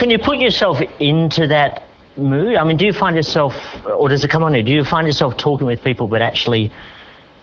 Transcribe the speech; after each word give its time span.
Can 0.00 0.08
you 0.08 0.18
put 0.18 0.38
yourself 0.38 0.80
into 0.98 1.46
that 1.48 1.82
mood? 2.16 2.56
I 2.56 2.64
mean, 2.64 2.78
do 2.78 2.86
you 2.86 2.92
find 2.94 3.14
yourself, 3.14 3.52
or 3.84 4.08
does 4.08 4.24
it 4.24 4.28
come 4.28 4.42
on 4.42 4.54
you? 4.54 4.62
Do 4.62 4.72
you 4.72 4.82
find 4.82 5.06
yourself 5.06 5.36
talking 5.36 5.66
with 5.66 5.84
people, 5.84 6.08
but 6.08 6.22
actually 6.22 6.72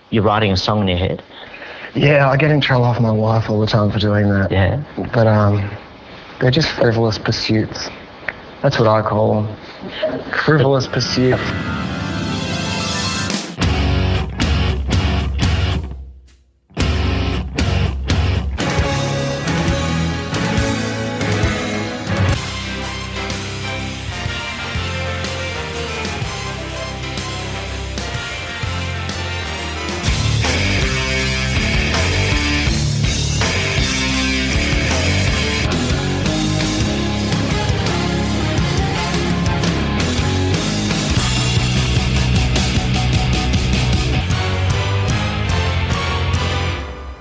you're 0.10 0.24
writing 0.24 0.52
a 0.52 0.58
song 0.58 0.82
in 0.82 0.88
your 0.88 0.98
head? 0.98 1.24
Yeah, 1.94 2.28
I 2.28 2.36
get 2.36 2.50
in 2.50 2.60
trouble 2.60 2.86
off 2.86 3.00
my 3.00 3.12
wife 3.12 3.48
all 3.48 3.60
the 3.60 3.68
time 3.68 3.92
for 3.92 4.00
doing 4.00 4.30
that. 4.30 4.52
Yeah. 4.52 4.84
But 5.14 5.28
um, 5.28 5.70
they're 6.42 6.50
just 6.50 6.70
frivolous 6.70 7.20
pursuits. 7.20 7.90
That's 8.64 8.80
what 8.80 8.88
I 8.88 9.08
call 9.08 9.44
them. 9.44 10.32
Frivolous 10.46 10.88
pursuits. 10.88 11.40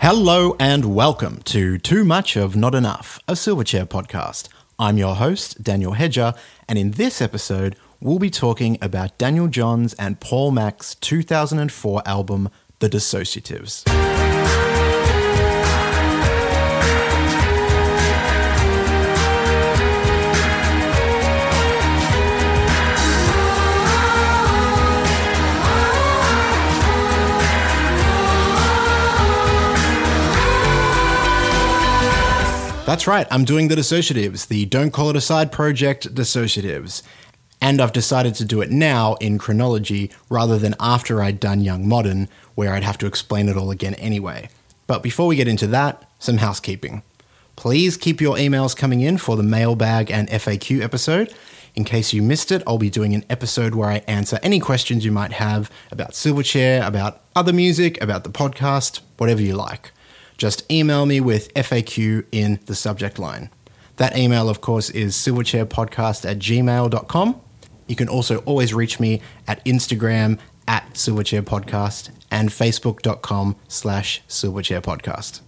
Hello 0.09 0.55
and 0.60 0.95
welcome 0.95 1.42
to 1.46 1.78
Too 1.78 2.05
Much 2.05 2.37
of 2.37 2.55
Not 2.55 2.77
Enough, 2.77 3.19
a 3.27 3.33
Silverchair 3.33 3.87
podcast. 3.87 4.47
I'm 4.78 4.98
your 4.98 5.16
host, 5.16 5.60
Daniel 5.60 5.95
Hedger, 5.95 6.33
and 6.69 6.78
in 6.78 6.92
this 6.92 7.20
episode, 7.20 7.74
we'll 8.01 8.20
be 8.20 8.30
talking 8.30 8.78
about 8.80 9.19
Daniel 9.19 9.48
Johns 9.48 9.94
and 9.94 10.20
Paul 10.20 10.53
Mac's 10.53 10.94
2004 10.94 12.03
album, 12.06 12.50
The 12.78 12.89
Dissociatives. 12.89 13.83
That's 32.87 33.09
right, 33.09 33.27
I'm 33.33 33.45
doing 33.45 33.67
the 33.67 33.75
Dissociatives, 33.75 34.47
the 34.47 34.65
Don't 34.65 34.92
Call 34.92 35.11
It 35.11 35.17
a 35.17 35.20
Side 35.20 35.51
project 35.51 36.15
Dissociatives. 36.15 37.03
And 37.61 37.81
I've 37.81 37.91
decided 37.91 38.37
to 38.37 38.45
do 38.45 38.61
it 38.61 38.70
now 38.70 39.15
in 39.15 39.39
chronology 39.39 40.12
rather 40.31 40.56
than 40.56 40.77
after 40.78 41.20
I'd 41.20 41.41
done 41.41 41.62
Young 41.62 41.89
Modern, 41.89 42.28
where 42.55 42.73
I'd 42.73 42.84
have 42.84 42.97
to 42.98 43.06
explain 43.06 43.48
it 43.48 43.56
all 43.56 43.73
again 43.73 43.95
anyway. 43.95 44.51
But 44.87 45.03
before 45.03 45.27
we 45.27 45.34
get 45.34 45.48
into 45.48 45.67
that, 45.67 46.09
some 46.20 46.37
housekeeping. 46.37 47.03
Please 47.56 47.97
keep 47.97 48.20
your 48.20 48.37
emails 48.37 48.77
coming 48.77 49.00
in 49.00 49.19
for 49.19 49.34
the 49.34 49.43
mailbag 49.43 50.09
and 50.09 50.28
FAQ 50.28 50.81
episode. 50.81 51.34
In 51.75 51.83
case 51.83 52.12
you 52.12 52.23
missed 52.23 52.53
it, 52.53 52.62
I'll 52.69 52.78
be 52.78 52.89
doing 52.89 53.17
an 53.17 53.25
episode 53.28 53.75
where 53.75 53.91
I 53.91 54.05
answer 54.06 54.39
any 54.45 54.61
questions 54.61 55.05
you 55.05 55.11
might 55.11 55.33
have 55.33 55.73
about 55.91 56.12
Silverchair, 56.12 56.87
about 56.87 57.21
other 57.34 57.53
music, 57.53 58.00
about 58.00 58.23
the 58.23 58.31
podcast, 58.31 59.00
whatever 59.17 59.43
you 59.43 59.56
like 59.56 59.91
just 60.37 60.70
email 60.70 61.06
me 61.06 61.20
with 61.20 61.53
FAQ 61.55 62.25
in 62.33 62.61
the 62.67 62.75
subject 62.75 63.19
line. 63.19 63.51
That 63.97 64.17
email, 64.17 64.48
of 64.48 64.61
course, 64.61 64.91
is 64.91 65.15
silverchairpodcast 65.15 66.31
at 66.31 66.39
gmail.com. 66.39 67.41
You 67.87 67.97
can 67.97 68.09
also 68.09 68.39
always 68.39 68.75
reach 68.75 69.01
me 69.01 69.23
at 69.47 69.65
Instagram 69.65 70.39
at 70.69 70.93
silverchairpodcast 70.95 72.11
and 72.31 72.51
facebook.com 72.51 73.56
slash 73.69 74.22
silverchairpodcast. 74.28 75.41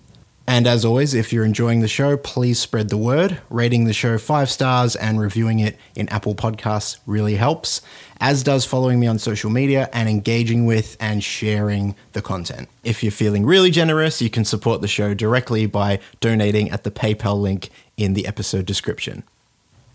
And 0.48 0.66
as 0.66 0.82
always, 0.82 1.12
if 1.12 1.30
you're 1.30 1.44
enjoying 1.44 1.82
the 1.82 1.88
show, 1.88 2.16
please 2.16 2.58
spread 2.58 2.88
the 2.88 2.96
word. 2.96 3.38
Rating 3.50 3.84
the 3.84 3.92
show 3.92 4.16
five 4.16 4.50
stars 4.50 4.96
and 4.96 5.20
reviewing 5.20 5.58
it 5.58 5.76
in 5.94 6.08
Apple 6.08 6.34
Podcasts 6.34 6.96
really 7.04 7.34
helps, 7.34 7.82
as 8.18 8.42
does 8.42 8.64
following 8.64 8.98
me 8.98 9.06
on 9.06 9.18
social 9.18 9.50
media 9.50 9.90
and 9.92 10.08
engaging 10.08 10.64
with 10.64 10.96
and 11.00 11.22
sharing 11.22 11.94
the 12.14 12.22
content. 12.22 12.70
If 12.82 13.02
you're 13.02 13.12
feeling 13.12 13.44
really 13.44 13.70
generous, 13.70 14.22
you 14.22 14.30
can 14.30 14.46
support 14.46 14.80
the 14.80 14.88
show 14.88 15.12
directly 15.12 15.66
by 15.66 16.00
donating 16.18 16.70
at 16.70 16.82
the 16.82 16.90
PayPal 16.90 17.38
link 17.38 17.68
in 17.98 18.14
the 18.14 18.26
episode 18.26 18.64
description. 18.64 19.24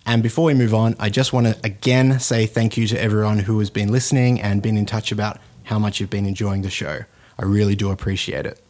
And 0.05 0.21
before 0.21 0.45
we 0.45 0.53
move 0.53 0.75
on, 0.75 0.95
I 0.99 1.09
just 1.09 1.33
want 1.33 1.47
to 1.47 1.57
again 1.63 2.19
say 2.19 2.45
thank 2.45 2.77
you 2.77 2.85
to 2.89 3.01
everyone 3.01 3.39
who 3.39 3.57
has 3.57 3.71
been 3.71 3.91
listening 3.91 4.39
and 4.39 4.61
been 4.61 4.77
in 4.77 4.85
touch 4.85 5.11
about 5.11 5.39
how 5.63 5.79
much 5.79 5.99
you've 5.99 6.11
been 6.11 6.27
enjoying 6.27 6.61
the 6.61 6.69
show. 6.69 7.05
I 7.39 7.45
really 7.45 7.75
do 7.75 7.89
appreciate 7.89 8.45
it. 8.45 8.62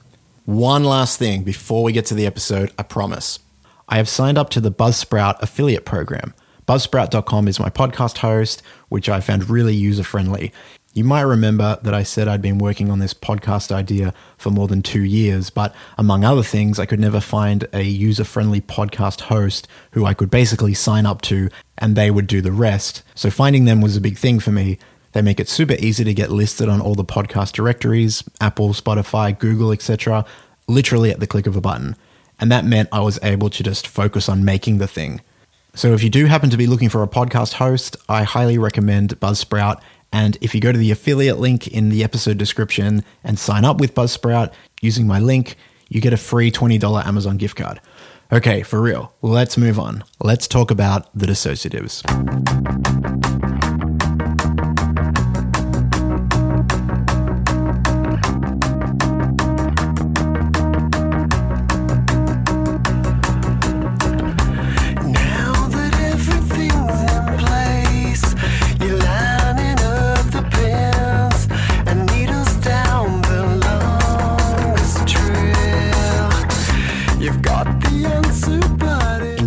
One 0.46 0.84
last 0.84 1.20
thing 1.20 1.44
before 1.44 1.84
we 1.84 1.94
get 1.94 2.06
to 2.08 2.16
the 2.16 2.26
episode, 2.26 2.74
I 2.78 2.84
promise. 2.84 3.40
I 3.88 3.96
have 3.96 4.09
signed 4.09 4.38
up 4.38 4.50
to 4.50 4.59
the 4.59 4.74
Buzzsprout 4.74 5.42
affiliate 5.42 5.86
program. 5.86 6.34
Buzzsprout.com 6.68 7.48
is 7.48 7.62
my 7.62 7.70
podcast 7.70 8.18
host, 8.18 8.62
which 8.90 9.08
I 9.08 9.22
found 9.22 9.50
really 9.50 9.74
user 9.74 10.03
friendly. 10.03 10.52
You 10.92 11.06
might 11.06 11.22
remember 11.22 11.80
that 11.84 11.94
I 11.94 12.03
said 12.03 12.28
I'd 12.28 12.42
been 12.42 12.58
working 12.58 12.92
on 12.92 13.00
this 13.00 13.14
podcast 13.14 13.72
idea 13.72 14.14
for 14.38 14.50
more 14.50 14.68
than 14.68 14.82
two 14.82 15.03
years, 15.03 15.50
but 15.50 15.74
among 15.98 16.26
other 16.26 16.44
things, 16.44 16.78
I 16.78 16.88
could 16.88 17.00
never 17.00 17.22
find 17.22 17.66
a 17.72 17.84
user 17.84 18.26
friendly 18.26 18.59
podcast 18.59 19.22
host 19.22 19.70
who 19.92 20.06
I 20.06 20.14
could 20.14 20.30
basically 20.30 20.74
sign 20.74 21.06
up 21.06 21.22
to 21.22 21.50
and 21.78 21.96
they 21.96 22.12
would 22.12 22.28
do 22.28 22.42
the 22.42 22.52
rest. 22.52 23.02
So 23.16 23.32
finding 23.32 23.64
them 23.64 23.80
was 23.80 23.96
a 23.96 24.02
big 24.02 24.18
thing 24.18 24.42
for 24.42 24.52
me. 24.52 24.78
They 25.13 25.22
make 25.22 25.40
it 25.40 25.47
super 25.47 25.75
easy 25.79 26.03
to 26.03 26.13
get 26.13 26.31
listed 26.31 26.68
on 26.69 26.81
all 26.81 26.96
the 26.96 27.06
podcast 27.06 27.53
directories, 27.53 28.24
Apple, 28.41 28.69
Spotify, 28.69 29.38
Google, 29.38 29.72
etc., 29.72 30.25
literally 30.68 31.12
at 31.12 31.19
the 31.19 31.28
click 31.28 31.47
of 31.47 31.56
a 31.56 31.62
button. 31.62 31.96
And 32.40 32.51
that 32.51 32.66
meant 32.66 32.90
I 32.91 33.00
was 33.01 33.19
able 33.23 33.50
to 33.52 33.63
just 33.63 33.88
focus 33.88 34.28
on 34.28 34.44
making 34.44 34.79
the 34.79 34.88
thing. 34.88 35.22
So 35.75 35.94
if 35.94 36.03
you 36.03 36.09
do 36.09 36.25
happen 36.25 36.50
to 36.50 36.57
be 36.57 36.68
looking 36.68 36.90
for 36.90 37.03
a 37.03 37.07
podcast 37.07 37.53
host, 37.53 37.96
I 38.09 38.23
highly 38.23 38.57
recommend 38.57 39.19
Buzzsprout. 39.19 39.81
And 40.12 40.38
if 40.41 40.53
you 40.53 40.62
go 40.62 40.72
to 40.72 40.78
the 40.78 40.91
affiliate 40.91 41.40
link 41.40 41.68
in 41.68 41.90
the 41.90 42.03
episode 42.03 42.38
description 42.38 43.03
and 43.23 43.40
sign 43.40 43.66
up 43.66 43.79
with 43.79 43.96
Buzzsprout 43.96 44.53
using 44.81 45.07
my 45.07 45.19
link, 45.19 45.56
you 45.90 46.02
get 46.02 46.13
a 46.13 46.18
free 46.18 46.52
$20 46.52 47.06
Amazon 47.06 47.38
gift 47.38 47.56
card. 47.56 47.81
Okay, 48.31 48.63
for 48.63 48.81
real, 48.81 49.13
let's 49.22 49.57
move 49.57 49.79
on. 49.79 50.03
Let's 50.19 50.47
talk 50.47 50.72
about 50.72 51.07
the 51.13 51.28
dissociatives. 51.28 52.03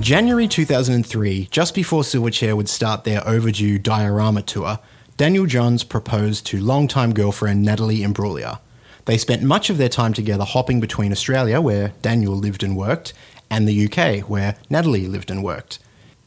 January 0.07 0.47
2003, 0.47 1.49
just 1.51 1.75
before 1.75 2.03
Silverchair 2.03 2.55
would 2.55 2.69
start 2.69 3.03
their 3.03 3.27
overdue 3.27 3.77
Diorama 3.77 4.41
tour, 4.41 4.79
Daniel 5.17 5.47
Johns 5.47 5.83
proposed 5.83 6.47
to 6.47 6.61
longtime 6.61 7.13
girlfriend 7.13 7.65
Natalie 7.65 8.03
Imbruglia. 8.03 8.61
They 9.07 9.19
spent 9.19 9.43
much 9.43 9.69
of 9.69 9.79
their 9.79 9.89
time 9.89 10.13
together 10.13 10.45
hopping 10.45 10.79
between 10.79 11.11
Australia, 11.11 11.61
where 11.61 11.89
Daniel 12.03 12.35
lived 12.37 12.63
and 12.63 12.77
worked, 12.77 13.15
and 13.51 13.67
the 13.67 13.87
UK, 13.87 14.31
where 14.31 14.55
Natalie 14.71 15.09
lived 15.09 15.29
and 15.29 15.43
worked. 15.43 15.81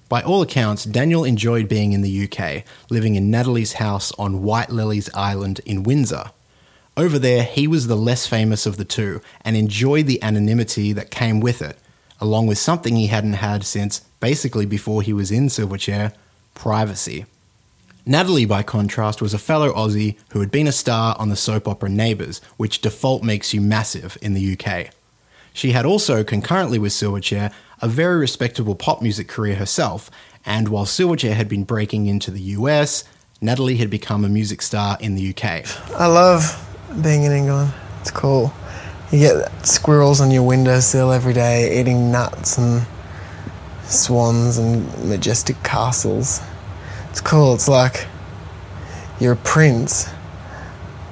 By 0.10 0.24
all 0.24 0.42
accounts, 0.42 0.84
Daniel 0.84 1.24
enjoyed 1.24 1.70
being 1.70 1.94
in 1.94 2.02
the 2.02 2.30
UK, 2.30 2.66
living 2.90 3.16
in 3.16 3.32
Natalie's 3.32 3.76
house 3.80 4.12
on 4.20 4.44
White 4.44 4.72
Lilies 4.72 5.10
Island 5.14 5.62
in 5.66 5.84
Windsor. 5.84 6.32
Over 6.98 7.18
there, 7.18 7.44
he 7.44 7.66
was 7.66 7.88
the 7.88 7.96
less 7.96 8.28
famous 8.28 8.66
of 8.66 8.76
the 8.76 8.84
two 8.84 9.22
and 9.40 9.56
enjoyed 9.56 10.06
the 10.06 10.22
anonymity 10.22 10.92
that 10.92 11.12
came 11.12 11.40
with 11.40 11.62
it, 11.62 11.78
along 12.20 12.48
with 12.48 12.58
something 12.58 12.96
he 12.96 13.08
hadn't 13.08 13.34
had 13.34 13.64
since 13.64 14.00
basically 14.20 14.66
before 14.66 15.02
he 15.02 15.14
was 15.14 15.32
in 15.32 15.48
Silverchair 15.48 16.14
privacy. 16.54 17.26
Natalie, 18.06 18.46
by 18.46 18.64
contrast, 18.64 19.22
was 19.22 19.34
a 19.34 19.40
fellow 19.40 19.72
Aussie 19.74 20.18
who 20.32 20.40
had 20.40 20.50
been 20.50 20.68
a 20.68 20.72
star 20.72 21.16
on 21.20 21.30
the 21.30 21.36
soap 21.36 21.68
opera 21.68 21.90
Neighbours, 21.90 22.42
which 22.58 22.82
default 22.82 23.24
makes 23.24 23.54
you 23.54 23.62
massive 23.62 24.18
in 24.22 24.34
the 24.34 24.58
UK. 24.58 24.88
She 25.54 25.72
had 25.72 25.86
also, 25.86 26.24
concurrently 26.24 26.80
with 26.80 26.92
Silverchair, 26.92 27.54
a 27.82 27.88
very 27.88 28.18
respectable 28.18 28.76
pop 28.76 29.02
music 29.02 29.28
career 29.28 29.56
herself, 29.56 30.10
and 30.46 30.70
while 30.70 30.86
Silverchair 30.86 31.34
had 31.34 31.48
been 31.48 31.64
breaking 31.64 32.08
into 32.08 32.32
the 32.32 32.42
US, 32.58 33.04
Natalie 33.42 33.78
had 33.78 33.90
become 33.90 34.26
a 34.26 34.30
music 34.30 34.62
star 34.62 34.98
in 35.00 35.16
the 35.16 35.30
UK. 35.30 35.66
I 36.00 36.08
love 36.08 36.66
being 37.02 37.24
in 37.24 37.32
England. 37.32 37.74
It's 38.02 38.12
cool. 38.12 38.54
You 39.12 39.18
get 39.18 39.66
squirrels 39.66 40.22
on 40.22 40.30
your 40.30 40.44
windowsill 40.44 41.12
every 41.12 41.34
day 41.34 41.80
eating 41.80 42.12
nuts 42.12 42.60
and 42.60 42.86
swans 43.86 44.60
and 44.60 45.10
majestic 45.10 45.64
castles. 45.64 46.42
It's 47.10 47.20
cool. 47.20 47.56
It's 47.56 47.68
like 47.68 48.06
you're 49.20 49.34
a 49.34 49.38
prince, 49.38 50.08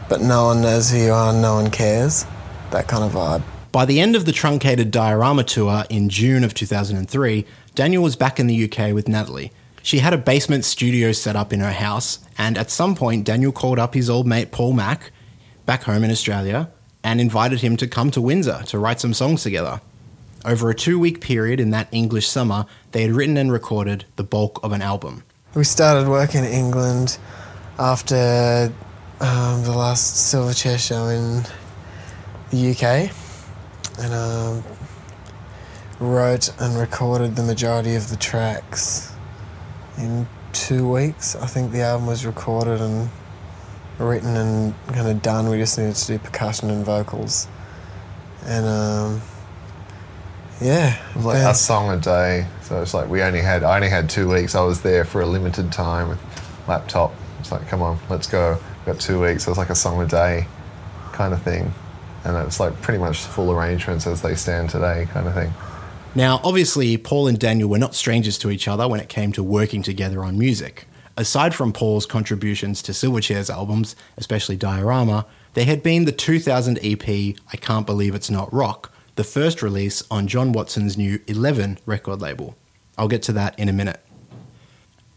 but 0.09 0.21
no 0.21 0.45
one 0.45 0.61
knows 0.61 0.91
who 0.91 0.97
you 0.97 1.11
are, 1.11 1.33
no 1.33 1.55
one 1.55 1.71
cares. 1.71 2.27
That 2.69 2.87
kind 2.87 3.03
of 3.03 3.13
vibe. 3.13 3.41
By 3.71 3.85
the 3.85 3.99
end 3.99 4.15
of 4.15 4.25
the 4.25 4.31
truncated 4.31 4.91
diorama 4.91 5.43
tour 5.43 5.83
in 5.89 6.09
June 6.09 6.43
of 6.43 6.53
2003, 6.53 7.45
Daniel 7.73 8.03
was 8.03 8.15
back 8.15 8.39
in 8.39 8.45
the 8.45 8.63
UK 8.71 8.93
with 8.93 9.07
Natalie. 9.07 9.51
She 9.81 9.99
had 9.99 10.13
a 10.13 10.17
basement 10.19 10.65
studio 10.65 11.13
set 11.13 11.35
up 11.35 11.51
in 11.51 11.61
her 11.61 11.71
house, 11.71 12.19
and 12.37 12.59
at 12.59 12.69
some 12.69 12.93
point, 12.93 13.25
Daniel 13.25 13.51
called 13.51 13.79
up 13.79 13.95
his 13.95 14.07
old 14.07 14.27
mate 14.27 14.51
Paul 14.51 14.73
Mac, 14.73 15.11
back 15.65 15.83
home 15.83 16.03
in 16.03 16.11
Australia, 16.11 16.69
and 17.07 17.21
invited 17.21 17.61
him 17.61 17.77
to 17.77 17.87
come 17.87 18.11
to 18.11 18.21
Windsor 18.21 18.63
to 18.65 18.77
write 18.77 18.99
some 18.99 19.13
songs 19.13 19.41
together. 19.41 19.79
Over 20.43 20.69
a 20.69 20.75
two 20.75 20.99
week 20.99 21.21
period 21.21 21.57
in 21.57 21.69
that 21.69 21.87
English 21.89 22.27
summer, 22.27 22.65
they 22.91 23.01
had 23.03 23.11
written 23.11 23.37
and 23.37 23.49
recorded 23.49 24.03
the 24.17 24.25
bulk 24.25 24.59
of 24.61 24.73
an 24.73 24.81
album. 24.81 25.23
We 25.55 25.63
started 25.63 26.09
work 26.09 26.35
in 26.35 26.43
England 26.43 27.17
after 27.79 28.73
um, 29.21 29.63
the 29.63 29.71
last 29.71 30.33
Silverchair 30.33 30.77
show 30.77 31.07
in 31.07 31.43
the 32.49 32.71
UK 32.71 33.09
and 34.03 34.13
um, 34.13 34.63
wrote 36.01 36.53
and 36.59 36.77
recorded 36.77 37.37
the 37.37 37.43
majority 37.43 37.95
of 37.95 38.09
the 38.09 38.17
tracks 38.17 39.13
in 39.97 40.27
two 40.51 40.91
weeks. 40.91 41.37
I 41.37 41.47
think 41.47 41.71
the 41.71 41.83
album 41.83 42.05
was 42.05 42.25
recorded 42.25 42.81
and 42.81 43.09
written 43.99 44.35
and 44.37 44.73
kind 44.87 45.07
of 45.07 45.21
done. 45.21 45.49
We 45.49 45.57
just 45.57 45.77
needed 45.77 45.95
to 45.95 46.07
do 46.07 46.19
percussion 46.19 46.69
and 46.69 46.85
vocals. 46.85 47.47
And 48.45 48.65
um, 48.65 49.21
yeah, 50.61 50.97
It 51.11 51.15
was 51.15 51.25
like 51.25 51.37
then- 51.37 51.51
a 51.51 51.55
song 51.55 51.89
a 51.91 51.97
day. 51.99 52.47
So 52.63 52.81
it's 52.81 52.93
like 52.93 53.09
we 53.09 53.21
only 53.21 53.41
had 53.41 53.63
I 53.63 53.75
only 53.75 53.89
had 53.89 54.09
two 54.09 54.29
weeks. 54.29 54.53
I 54.55 54.61
was 54.61 54.81
there 54.81 55.05
for 55.05 55.21
a 55.21 55.25
limited 55.25 55.71
time 55.71 56.09
with 56.09 56.19
laptop. 56.67 57.13
It's 57.39 57.51
like, 57.51 57.67
come 57.67 57.81
on, 57.81 57.97
let's 58.09 58.27
go. 58.27 58.59
Got 58.85 58.99
two 58.99 59.21
weeks. 59.21 59.47
It 59.47 59.51
was 59.51 59.57
like 59.57 59.69
a 59.69 59.75
song 59.75 60.01
a 60.01 60.07
day 60.07 60.47
kind 61.13 61.33
of 61.33 61.41
thing. 61.41 61.73
And 62.23 62.35
it's 62.45 62.59
like 62.59 62.81
pretty 62.81 62.99
much 62.99 63.19
full 63.19 63.51
arrangements 63.51 64.05
as 64.05 64.21
they 64.21 64.35
stand 64.35 64.69
today 64.69 65.07
kind 65.11 65.27
of 65.27 65.33
thing. 65.33 65.53
Now, 66.15 66.41
obviously, 66.43 66.97
Paul 66.97 67.27
and 67.27 67.37
Daniel 67.39 67.69
were 67.69 67.77
not 67.77 67.93
strangers 67.95 68.37
to 68.39 68.49
each 68.49 68.67
other 68.67 68.87
when 68.87 68.99
it 68.99 69.07
came 69.07 69.31
to 69.33 69.43
working 69.43 69.81
together 69.83 70.23
on 70.25 70.37
music. 70.37 70.87
Aside 71.19 71.55
from 71.55 71.73
Paul's 71.73 72.05
contributions 72.05 72.83
to 72.83 72.91
Silverchair's 72.91 73.49
albums, 73.49 73.95
especially 74.17 74.55
Diorama, 74.55 75.25
there 75.55 75.65
had 75.65 75.81
been 75.81 76.05
the 76.05 76.11
2000 76.11 76.77
EP 76.83 77.09
I 77.51 77.57
Can't 77.57 77.87
Believe 77.87 78.13
It's 78.13 78.29
Not 78.29 78.53
Rock, 78.53 78.93
the 79.15 79.23
first 79.23 79.63
release 79.63 80.03
on 80.11 80.27
John 80.27 80.51
Watson's 80.51 80.95
new 80.95 81.19
11 81.25 81.79
record 81.87 82.21
label. 82.21 82.55
I'll 82.99 83.07
get 83.07 83.23
to 83.23 83.33
that 83.33 83.57
in 83.57 83.67
a 83.67 83.73
minute. 83.73 83.99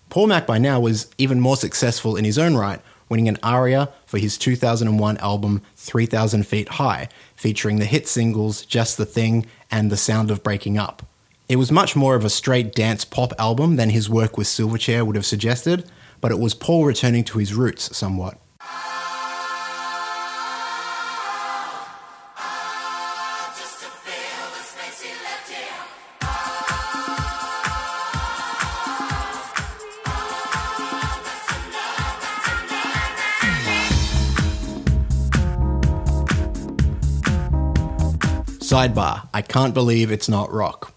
Paul 0.09 0.29
Mac 0.29 0.47
by 0.47 0.57
now 0.57 0.81
was 0.81 1.11
even 1.19 1.39
more 1.39 1.59
successful 1.59 2.17
in 2.17 2.25
his 2.25 2.39
own 2.39 2.57
right, 2.57 2.81
winning 3.11 3.29
an 3.29 3.37
ARIA 3.43 3.91
for 4.07 4.17
his 4.17 4.39
2001 4.39 5.19
album 5.19 5.61
3000 5.77 6.47
Feet 6.47 6.69
High, 6.71 7.11
featuring 7.37 7.79
the 7.79 7.85
hit 7.85 8.09
singles 8.09 8.65
Just 8.65 8.97
the 8.97 9.05
Thing 9.05 9.45
and 9.71 9.93
The 9.93 9.99
Sound 9.99 10.31
of 10.31 10.43
Breaking 10.43 10.79
Up. 10.79 11.03
It 11.51 11.57
was 11.57 11.73
much 11.73 11.97
more 11.97 12.15
of 12.15 12.25
a 12.25 12.31
straight 12.31 12.77
dance 12.77 13.05
pop 13.05 13.33
album 13.37 13.75
than 13.75 13.91
his 13.91 14.09
work 14.09 14.39
with 14.39 14.47
Silverchair 14.47 15.05
would 15.05 15.17
have 15.17 15.27
suggested, 15.27 15.85
but 16.21 16.31
it 16.31 16.39
was 16.39 16.55
Paul 16.55 16.85
returning 16.85 17.25
to 17.25 17.39
his 17.39 17.55
roots 17.55 17.97
somewhat. 17.97 18.39
Sidebar 38.61 39.29
I 39.35 39.43
can't 39.43 39.75
believe 39.75 40.13
it's 40.13 40.29
not 40.29 40.53
rock. 40.53 40.95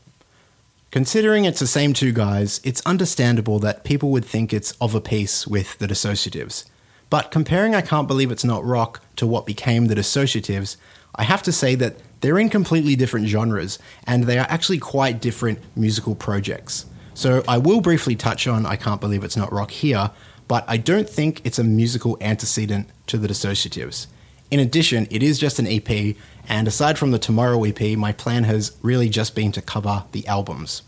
Considering 0.93 1.43
it's 1.43 1.59
the 1.59 1.65
same 1.65 1.91
two 1.91 2.11
guys, 2.11 2.61
it's 2.63 2.79
understandable 2.85 3.57
that 3.57 3.83
people 3.83 4.11
would 4.11 4.23
think 4.23 4.53
it's 4.53 4.73
of 4.73 4.93
a 4.93 5.01
piece 5.01 5.47
with 5.47 5.75
the 5.79 5.87
dissociatives. 5.87 6.65
But 7.09 7.31
comparing 7.31 7.73
I 7.73 7.81
Can't 7.81 8.07
Believe 8.07 8.29
It's 8.31 8.43
Not 8.43 8.63
Rock 8.63 9.01
to 9.15 9.25
what 9.25 9.47
became 9.47 9.87
the 9.87 9.95
dissociatives, 9.95 10.77
I 11.15 11.23
have 11.23 11.41
to 11.43 11.51
say 11.51 11.73
that 11.73 11.95
they're 12.21 12.37
in 12.37 12.47
completely 12.47 12.95
different 12.95 13.25
genres 13.25 13.79
and 14.05 14.25
they 14.25 14.37
are 14.37 14.45
actually 14.47 14.77
quite 14.77 15.19
different 15.19 15.57
musical 15.75 16.13
projects. 16.13 16.85
So 17.15 17.43
I 17.47 17.57
will 17.57 17.81
briefly 17.81 18.15
touch 18.15 18.45
on 18.45 18.67
I 18.67 18.75
Can't 18.75 19.01
Believe 19.01 19.23
It's 19.23 19.35
Not 19.35 19.51
Rock 19.51 19.71
here, 19.71 20.11
but 20.47 20.63
I 20.67 20.77
don't 20.77 21.09
think 21.09 21.41
it's 21.43 21.57
a 21.57 21.63
musical 21.63 22.19
antecedent 22.21 22.87
to 23.07 23.17
the 23.17 23.27
dissociatives. 23.27 24.05
In 24.51 24.59
addition, 24.59 25.07
it 25.09 25.23
is 25.23 25.39
just 25.39 25.59
an 25.59 25.67
EP, 25.67 26.15
and 26.47 26.67
aside 26.67 26.97
from 26.97 27.11
the 27.11 27.19
Tomorrow 27.19 27.63
EP, 27.63 27.97
my 27.97 28.11
plan 28.11 28.43
has 28.43 28.77
really 28.81 29.09
just 29.09 29.35
been 29.35 29.51
to 29.53 29.61
cover 29.61 30.03
the 30.11 30.25
albums. 30.27 30.83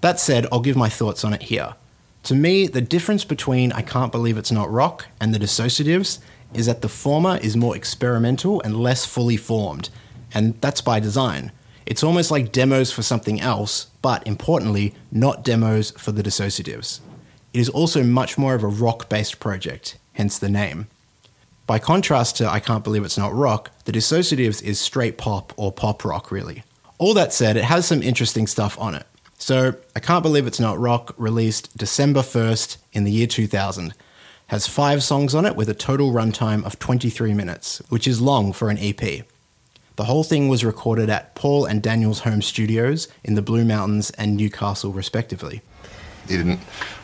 That 0.00 0.18
said, 0.18 0.46
I'll 0.50 0.60
give 0.60 0.76
my 0.76 0.88
thoughts 0.88 1.24
on 1.24 1.34
it 1.34 1.42
here. 1.42 1.74
To 2.24 2.34
me, 2.34 2.66
the 2.66 2.80
difference 2.80 3.24
between 3.24 3.72
I 3.72 3.82
Can't 3.82 4.12
Believe 4.12 4.36
It's 4.36 4.52
Not 4.52 4.70
Rock 4.70 5.06
and 5.20 5.32
the 5.32 5.38
Dissociatives 5.38 6.18
is 6.52 6.66
that 6.66 6.82
the 6.82 6.88
former 6.88 7.38
is 7.38 7.56
more 7.56 7.76
experimental 7.76 8.60
and 8.62 8.80
less 8.80 9.04
fully 9.06 9.36
formed, 9.36 9.88
and 10.34 10.60
that's 10.60 10.80
by 10.80 11.00
design. 11.00 11.52
It's 11.86 12.02
almost 12.02 12.30
like 12.30 12.52
demos 12.52 12.92
for 12.92 13.02
something 13.02 13.40
else, 13.40 13.86
but 14.02 14.26
importantly, 14.26 14.94
not 15.10 15.44
demos 15.44 15.92
for 15.92 16.12
the 16.12 16.22
Dissociatives. 16.22 17.00
It 17.52 17.60
is 17.60 17.68
also 17.68 18.04
much 18.04 18.38
more 18.38 18.54
of 18.54 18.62
a 18.62 18.68
rock 18.68 19.08
based 19.08 19.40
project, 19.40 19.96
hence 20.14 20.38
the 20.38 20.48
name. 20.48 20.86
By 21.70 21.78
contrast 21.78 22.36
to 22.38 22.50
I 22.50 22.58
Can't 22.58 22.82
Believe 22.82 23.04
It's 23.04 23.16
Not 23.16 23.32
Rock, 23.32 23.70
the 23.84 23.92
Dissociatives 23.92 24.60
is 24.60 24.80
straight 24.80 25.16
pop 25.18 25.52
or 25.56 25.70
pop 25.70 26.04
rock, 26.04 26.32
really. 26.32 26.64
All 26.98 27.14
that 27.14 27.32
said, 27.32 27.56
it 27.56 27.62
has 27.62 27.86
some 27.86 28.02
interesting 28.02 28.48
stuff 28.48 28.76
on 28.76 28.96
it. 28.96 29.06
So, 29.38 29.76
I 29.94 30.00
Can't 30.00 30.24
Believe 30.24 30.48
It's 30.48 30.58
Not 30.58 30.80
Rock, 30.80 31.14
released 31.16 31.78
December 31.78 32.22
1st 32.22 32.78
in 32.92 33.04
the 33.04 33.12
year 33.12 33.28
2000, 33.28 33.94
has 34.48 34.66
five 34.66 35.04
songs 35.04 35.32
on 35.32 35.46
it 35.46 35.54
with 35.54 35.68
a 35.68 35.72
total 35.72 36.10
runtime 36.10 36.64
of 36.64 36.80
23 36.80 37.34
minutes, 37.34 37.80
which 37.88 38.08
is 38.08 38.20
long 38.20 38.52
for 38.52 38.68
an 38.68 38.78
EP. 38.80 39.24
The 39.94 40.04
whole 40.06 40.24
thing 40.24 40.48
was 40.48 40.64
recorded 40.64 41.08
at 41.08 41.36
Paul 41.36 41.66
and 41.66 41.80
Daniel's 41.80 42.22
home 42.22 42.42
studios 42.42 43.06
in 43.22 43.36
the 43.36 43.42
Blue 43.42 43.64
Mountains 43.64 44.10
and 44.18 44.36
Newcastle, 44.36 44.90
respectively. 44.90 45.62
He 46.26 46.36
didn't 46.36 46.58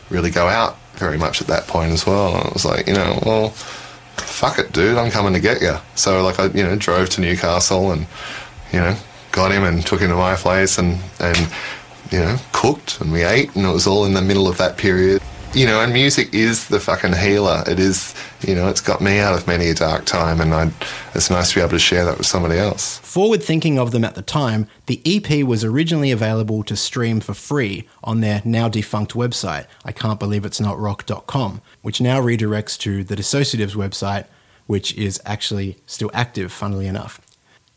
really 0.09 0.29
go 0.29 0.49
out 0.49 0.77
very 0.95 1.17
much 1.17 1.39
at 1.39 1.47
that 1.47 1.67
point 1.67 1.93
as 1.93 2.05
well. 2.05 2.45
It 2.45 2.51
was 2.51 2.65
like, 2.65 2.85
you 2.87 2.95
know, 2.95 3.17
well, 3.25 3.53
fuck 4.21 4.59
it, 4.59 4.71
dude, 4.71 4.97
I'm 4.97 5.11
coming 5.11 5.33
to 5.33 5.39
get 5.39 5.61
you. 5.61 5.75
So 5.95 6.23
like 6.23 6.39
I, 6.39 6.45
you 6.47 6.63
know, 6.63 6.75
drove 6.75 7.09
to 7.11 7.21
Newcastle 7.21 7.91
and, 7.91 8.07
you 8.71 8.79
know, 8.79 8.95
got 9.31 9.51
him 9.51 9.63
and 9.63 9.85
took 9.85 10.01
him 10.01 10.09
to 10.09 10.15
my 10.15 10.35
place 10.35 10.79
and 10.79 10.99
and 11.19 11.37
you 12.11 12.19
know 12.19 12.37
cooked 12.53 12.99
and 13.01 13.11
we 13.11 13.23
ate 13.23 13.55
and 13.55 13.65
it 13.65 13.71
was 13.71 13.85
all 13.85 14.05
in 14.05 14.13
the 14.13 14.21
middle 14.21 14.47
of 14.47 14.57
that 14.57 14.77
period. 14.77 15.21
You 15.57 15.65
know, 15.65 15.81
and 15.81 15.91
music 15.91 16.35
is 16.35 16.67
the 16.67 16.79
fucking 16.79 17.13
healer. 17.13 17.63
It 17.65 17.79
is, 17.79 18.13
you 18.47 18.53
know, 18.53 18.69
it's 18.69 18.79
got 18.79 19.01
me 19.01 19.17
out 19.17 19.33
of 19.33 19.47
many 19.47 19.69
a 19.69 19.73
dark 19.73 20.05
time, 20.05 20.39
and 20.39 20.53
I, 20.53 20.71
it's 21.15 21.31
nice 21.31 21.49
to 21.49 21.55
be 21.55 21.61
able 21.61 21.71
to 21.71 21.79
share 21.79 22.05
that 22.05 22.19
with 22.19 22.27
somebody 22.27 22.59
else. 22.59 22.99
Forward 22.99 23.41
thinking 23.41 23.79
of 23.79 23.89
them 23.89 24.05
at 24.05 24.13
the 24.13 24.21
time, 24.21 24.67
the 24.85 25.01
EP 25.03 25.43
was 25.43 25.63
originally 25.63 26.11
available 26.11 26.61
to 26.61 26.75
stream 26.75 27.19
for 27.19 27.33
free 27.33 27.87
on 28.03 28.21
their 28.21 28.43
now 28.45 28.69
defunct 28.69 29.13
website, 29.13 29.65
I 29.83 29.91
can't 29.91 30.19
believe 30.19 30.45
it's 30.45 30.61
not 30.61 30.77
rock.com, 30.77 31.63
which 31.81 31.99
now 31.99 32.21
redirects 32.21 32.77
to 32.81 33.03
the 33.03 33.15
Dissociatives 33.15 33.73
website, 33.73 34.27
which 34.67 34.93
is 34.93 35.19
actually 35.25 35.79
still 35.87 36.11
active, 36.13 36.51
funnily 36.51 36.85
enough. 36.85 37.19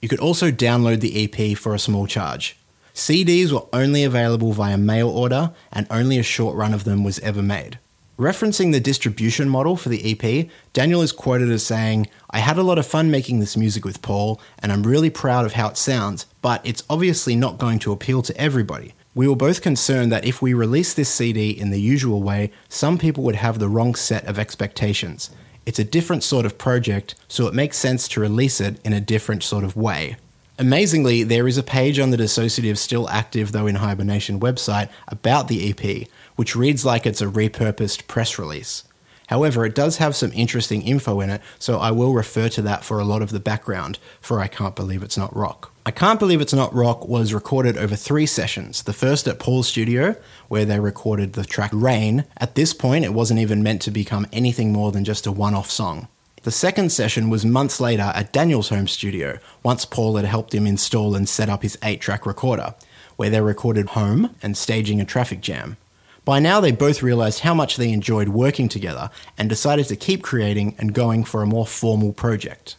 You 0.02 0.10
could 0.10 0.20
also 0.20 0.50
download 0.50 1.00
the 1.00 1.24
EP 1.24 1.56
for 1.56 1.74
a 1.74 1.78
small 1.78 2.06
charge. 2.06 2.58
CDs 2.94 3.52
were 3.52 3.66
only 3.72 4.04
available 4.04 4.52
via 4.52 4.78
mail 4.78 5.08
order, 5.08 5.52
and 5.72 5.86
only 5.90 6.18
a 6.18 6.22
short 6.22 6.56
run 6.56 6.74
of 6.74 6.84
them 6.84 7.04
was 7.04 7.18
ever 7.20 7.42
made. 7.42 7.78
Referencing 8.18 8.70
the 8.70 8.80
distribution 8.80 9.48
model 9.48 9.76
for 9.76 9.88
the 9.88 10.12
EP, 10.12 10.46
Daniel 10.74 11.00
is 11.00 11.10
quoted 11.10 11.50
as 11.50 11.64
saying, 11.64 12.06
I 12.30 12.40
had 12.40 12.58
a 12.58 12.62
lot 12.62 12.76
of 12.78 12.86
fun 12.86 13.10
making 13.10 13.40
this 13.40 13.56
music 13.56 13.82
with 13.84 14.02
Paul, 14.02 14.38
and 14.58 14.70
I'm 14.70 14.82
really 14.82 15.08
proud 15.08 15.46
of 15.46 15.54
how 15.54 15.68
it 15.68 15.78
sounds, 15.78 16.26
but 16.42 16.60
it's 16.62 16.82
obviously 16.90 17.34
not 17.34 17.56
going 17.56 17.78
to 17.78 17.92
appeal 17.92 18.20
to 18.20 18.36
everybody. 18.38 18.92
We 19.14 19.26
were 19.26 19.36
both 19.36 19.62
concerned 19.62 20.12
that 20.12 20.26
if 20.26 20.42
we 20.42 20.52
released 20.52 20.96
this 20.96 21.08
CD 21.08 21.50
in 21.50 21.70
the 21.70 21.80
usual 21.80 22.22
way, 22.22 22.52
some 22.68 22.98
people 22.98 23.24
would 23.24 23.36
have 23.36 23.58
the 23.58 23.70
wrong 23.70 23.94
set 23.94 24.26
of 24.26 24.38
expectations. 24.38 25.30
It's 25.64 25.78
a 25.78 25.84
different 25.84 26.22
sort 26.22 26.44
of 26.44 26.58
project, 26.58 27.14
so 27.26 27.46
it 27.46 27.54
makes 27.54 27.78
sense 27.78 28.06
to 28.08 28.20
release 28.20 28.60
it 28.60 28.78
in 28.84 28.92
a 28.92 29.00
different 29.00 29.42
sort 29.42 29.64
of 29.64 29.76
way. 29.76 30.16
Amazingly, 30.60 31.22
there 31.22 31.48
is 31.48 31.56
a 31.56 31.62
page 31.62 31.98
on 31.98 32.10
the 32.10 32.18
Dissociative 32.18 32.76
Still 32.76 33.08
Active 33.08 33.50
Though 33.50 33.66
in 33.66 33.76
Hibernation 33.76 34.38
website 34.38 34.90
about 35.08 35.48
the 35.48 35.70
EP, 35.70 36.06
which 36.36 36.54
reads 36.54 36.84
like 36.84 37.06
it's 37.06 37.22
a 37.22 37.28
repurposed 37.28 38.06
press 38.06 38.38
release. 38.38 38.84
However, 39.28 39.64
it 39.64 39.74
does 39.74 39.96
have 39.96 40.14
some 40.14 40.32
interesting 40.34 40.82
info 40.82 41.22
in 41.22 41.30
it, 41.30 41.40
so 41.58 41.78
I 41.78 41.92
will 41.92 42.12
refer 42.12 42.50
to 42.50 42.60
that 42.60 42.84
for 42.84 42.98
a 42.98 43.06
lot 43.06 43.22
of 43.22 43.30
the 43.30 43.40
background 43.40 43.98
for 44.20 44.38
I 44.38 44.48
Can't 44.48 44.76
Believe 44.76 45.02
It's 45.02 45.16
Not 45.16 45.34
Rock. 45.34 45.72
I 45.86 45.92
Can't 45.92 46.20
Believe 46.20 46.42
It's 46.42 46.52
Not 46.52 46.74
Rock 46.74 47.08
was 47.08 47.32
recorded 47.32 47.78
over 47.78 47.96
three 47.96 48.26
sessions. 48.26 48.82
The 48.82 48.92
first 48.92 49.26
at 49.26 49.38
Paul's 49.38 49.66
studio, 49.66 50.14
where 50.48 50.66
they 50.66 50.78
recorded 50.78 51.32
the 51.32 51.46
track 51.46 51.70
Rain. 51.72 52.26
At 52.36 52.54
this 52.54 52.74
point, 52.74 53.06
it 53.06 53.14
wasn't 53.14 53.40
even 53.40 53.62
meant 53.62 53.80
to 53.82 53.90
become 53.90 54.26
anything 54.30 54.74
more 54.74 54.92
than 54.92 55.04
just 55.04 55.26
a 55.26 55.32
one 55.32 55.54
off 55.54 55.70
song. 55.70 56.08
The 56.42 56.50
second 56.50 56.90
session 56.90 57.28
was 57.28 57.44
months 57.44 57.80
later 57.80 58.12
at 58.14 58.32
Daniel's 58.32 58.70
home 58.70 58.88
studio, 58.88 59.38
once 59.62 59.84
Paul 59.84 60.16
had 60.16 60.24
helped 60.24 60.54
him 60.54 60.66
install 60.66 61.14
and 61.14 61.28
set 61.28 61.50
up 61.50 61.62
his 61.62 61.76
8 61.82 62.00
track 62.00 62.24
recorder, 62.24 62.74
where 63.16 63.28
they 63.28 63.42
recorded 63.42 63.88
Home 63.90 64.34
and 64.42 64.56
staging 64.56 65.02
a 65.02 65.04
traffic 65.04 65.42
jam. 65.42 65.76
By 66.24 66.38
now, 66.38 66.58
they 66.58 66.72
both 66.72 67.02
realised 67.02 67.40
how 67.40 67.52
much 67.52 67.76
they 67.76 67.92
enjoyed 67.92 68.30
working 68.30 68.70
together 68.70 69.10
and 69.36 69.50
decided 69.50 69.86
to 69.88 69.96
keep 69.96 70.22
creating 70.22 70.76
and 70.78 70.94
going 70.94 71.24
for 71.24 71.42
a 71.42 71.46
more 71.46 71.66
formal 71.66 72.14
project. 72.14 72.76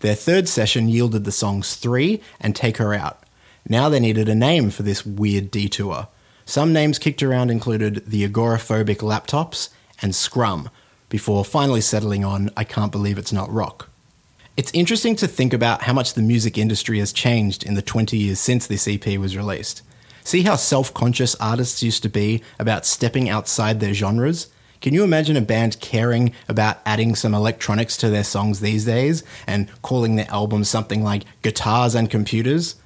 Their 0.00 0.16
third 0.16 0.48
session 0.48 0.88
yielded 0.88 1.22
the 1.24 1.30
songs 1.30 1.76
3 1.76 2.20
and 2.40 2.56
Take 2.56 2.78
Her 2.78 2.92
Out. 2.92 3.22
Now 3.68 3.88
they 3.88 4.00
needed 4.00 4.28
a 4.28 4.34
name 4.34 4.70
for 4.70 4.82
this 4.82 5.06
weird 5.06 5.52
detour. 5.52 6.08
Some 6.44 6.72
names 6.72 6.98
kicked 6.98 7.22
around 7.22 7.50
included 7.50 8.04
the 8.06 8.26
Agoraphobic 8.26 8.96
Laptops 8.96 9.68
and 10.02 10.12
Scrum, 10.12 10.70
before 11.10 11.44
finally 11.44 11.82
settling 11.82 12.24
on 12.24 12.48
I 12.56 12.64
Can't 12.64 12.90
Believe 12.90 13.18
It's 13.18 13.32
Not 13.32 13.52
Rock. 13.52 13.90
It's 14.56 14.72
interesting 14.72 15.16
to 15.16 15.28
think 15.28 15.52
about 15.52 15.82
how 15.82 15.92
much 15.92 16.14
the 16.14 16.22
music 16.22 16.56
industry 16.56 16.98
has 17.00 17.12
changed 17.12 17.62
in 17.62 17.74
the 17.74 17.82
20 17.82 18.16
years 18.16 18.40
since 18.40 18.66
this 18.66 18.88
EP 18.88 19.18
was 19.18 19.36
released. 19.36 19.82
See 20.22 20.42
how 20.42 20.56
self 20.56 20.94
conscious 20.94 21.34
artists 21.36 21.82
used 21.82 22.02
to 22.04 22.08
be 22.08 22.42
about 22.58 22.86
stepping 22.86 23.28
outside 23.28 23.80
their 23.80 23.94
genres? 23.94 24.48
Can 24.80 24.94
you 24.94 25.04
imagine 25.04 25.36
a 25.36 25.42
band 25.42 25.80
caring 25.80 26.32
about 26.48 26.78
adding 26.86 27.14
some 27.14 27.34
electronics 27.34 27.96
to 27.98 28.08
their 28.08 28.24
songs 28.24 28.60
these 28.60 28.84
days 28.84 29.24
and 29.46 29.68
calling 29.82 30.16
their 30.16 30.30
album 30.30 30.64
something 30.64 31.02
like 31.02 31.24
Guitars 31.42 31.94
and 31.94 32.10
Computers? 32.10 32.76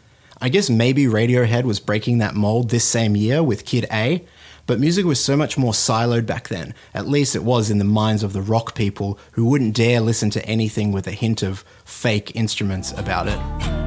I 0.40 0.48
guess 0.48 0.68
maybe 0.68 1.04
Radiohead 1.04 1.64
was 1.64 1.78
breaking 1.78 2.18
that 2.18 2.34
mold 2.34 2.70
this 2.70 2.84
same 2.84 3.16
year 3.16 3.42
with 3.42 3.64
Kid 3.64 3.86
A, 3.92 4.24
but 4.66 4.80
music 4.80 5.04
was 5.04 5.22
so 5.22 5.36
much 5.36 5.58
more 5.58 5.72
siloed 5.72 6.26
back 6.26 6.48
then. 6.48 6.74
At 6.94 7.08
least 7.08 7.36
it 7.36 7.44
was 7.44 7.70
in 7.70 7.78
the 7.78 7.84
minds 7.84 8.22
of 8.22 8.32
the 8.32 8.42
rock 8.42 8.74
people 8.74 9.18
who 9.32 9.44
wouldn't 9.46 9.74
dare 9.74 10.00
listen 10.00 10.30
to 10.30 10.44
anything 10.46 10.92
with 10.92 11.06
a 11.06 11.12
hint 11.12 11.42
of 11.42 11.64
fake 11.84 12.32
instruments 12.34 12.92
about 12.92 13.28
it. 13.28 13.83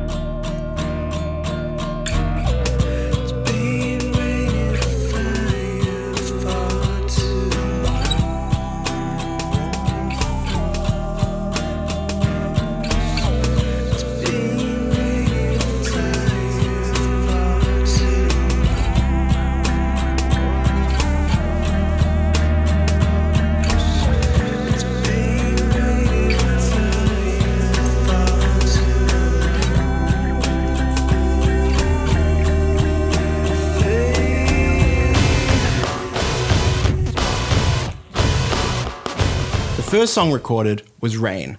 First 40.07 40.15
song 40.15 40.31
recorded 40.31 40.83
was 41.01 41.17
Rain. 41.17 41.57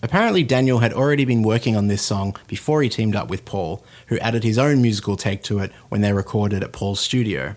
Apparently, 0.00 0.44
Daniel 0.44 0.78
had 0.78 0.92
already 0.92 1.24
been 1.24 1.42
working 1.42 1.76
on 1.76 1.88
this 1.88 2.02
song 2.02 2.36
before 2.46 2.82
he 2.82 2.88
teamed 2.88 3.16
up 3.16 3.28
with 3.28 3.44
Paul, 3.44 3.84
who 4.06 4.18
added 4.20 4.44
his 4.44 4.58
own 4.58 4.80
musical 4.80 5.16
take 5.16 5.42
to 5.42 5.58
it 5.58 5.72
when 5.88 6.00
they 6.00 6.12
recorded 6.12 6.62
at 6.62 6.70
Paul's 6.70 7.00
studio. 7.00 7.56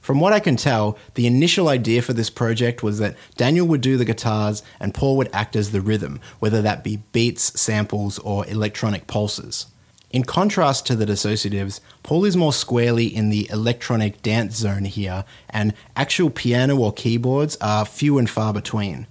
From 0.00 0.20
what 0.20 0.32
I 0.32 0.40
can 0.40 0.56
tell, 0.56 0.96
the 1.16 1.26
initial 1.26 1.68
idea 1.68 2.00
for 2.00 2.14
this 2.14 2.30
project 2.30 2.82
was 2.82 2.98
that 3.00 3.14
Daniel 3.36 3.66
would 3.66 3.82
do 3.82 3.98
the 3.98 4.06
guitars 4.06 4.62
and 4.80 4.94
Paul 4.94 5.18
would 5.18 5.28
act 5.34 5.54
as 5.54 5.70
the 5.70 5.82
rhythm, 5.82 6.18
whether 6.38 6.62
that 6.62 6.82
be 6.82 7.02
beats, 7.12 7.60
samples, 7.60 8.18
or 8.20 8.46
electronic 8.46 9.06
pulses. 9.06 9.66
In 10.10 10.24
contrast 10.24 10.86
to 10.86 10.96
the 10.96 11.04
dissociatives, 11.04 11.80
Paul 12.02 12.24
is 12.24 12.38
more 12.38 12.54
squarely 12.54 13.14
in 13.14 13.28
the 13.28 13.50
electronic 13.50 14.22
dance 14.22 14.56
zone 14.56 14.86
here, 14.86 15.26
and 15.50 15.74
actual 15.94 16.30
piano 16.30 16.78
or 16.78 16.90
keyboards 16.90 17.58
are 17.60 17.84
few 17.84 18.16
and 18.16 18.30
far 18.30 18.54
between. 18.54 19.06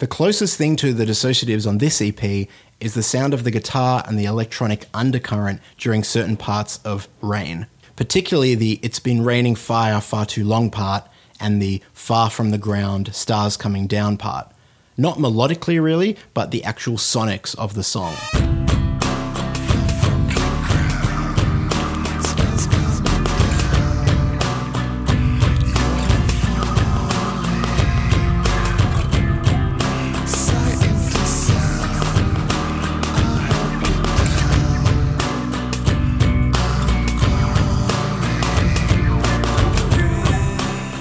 The 0.00 0.06
closest 0.06 0.56
thing 0.56 0.76
to 0.76 0.94
the 0.94 1.04
dissociatives 1.04 1.68
on 1.68 1.76
this 1.76 2.00
EP 2.00 2.48
is 2.80 2.94
the 2.94 3.02
sound 3.02 3.34
of 3.34 3.44
the 3.44 3.50
guitar 3.50 4.02
and 4.08 4.18
the 4.18 4.24
electronic 4.24 4.86
undercurrent 4.94 5.60
during 5.76 6.04
certain 6.04 6.38
parts 6.38 6.78
of 6.86 7.06
Rain, 7.20 7.66
particularly 7.96 8.54
the 8.54 8.80
It's 8.82 8.98
Been 8.98 9.22
Raining 9.22 9.56
Fire 9.56 10.00
Far 10.00 10.24
Too 10.24 10.42
Long 10.42 10.70
part 10.70 11.06
and 11.38 11.60
the 11.60 11.82
Far 11.92 12.30
From 12.30 12.50
the 12.50 12.56
Ground 12.56 13.14
Stars 13.14 13.58
Coming 13.58 13.86
Down 13.86 14.16
part. 14.16 14.50
Not 14.96 15.18
melodically, 15.18 15.78
really, 15.82 16.16
but 16.32 16.50
the 16.50 16.64
actual 16.64 16.96
sonics 16.96 17.54
of 17.58 17.74
the 17.74 17.84
song. 17.84 18.14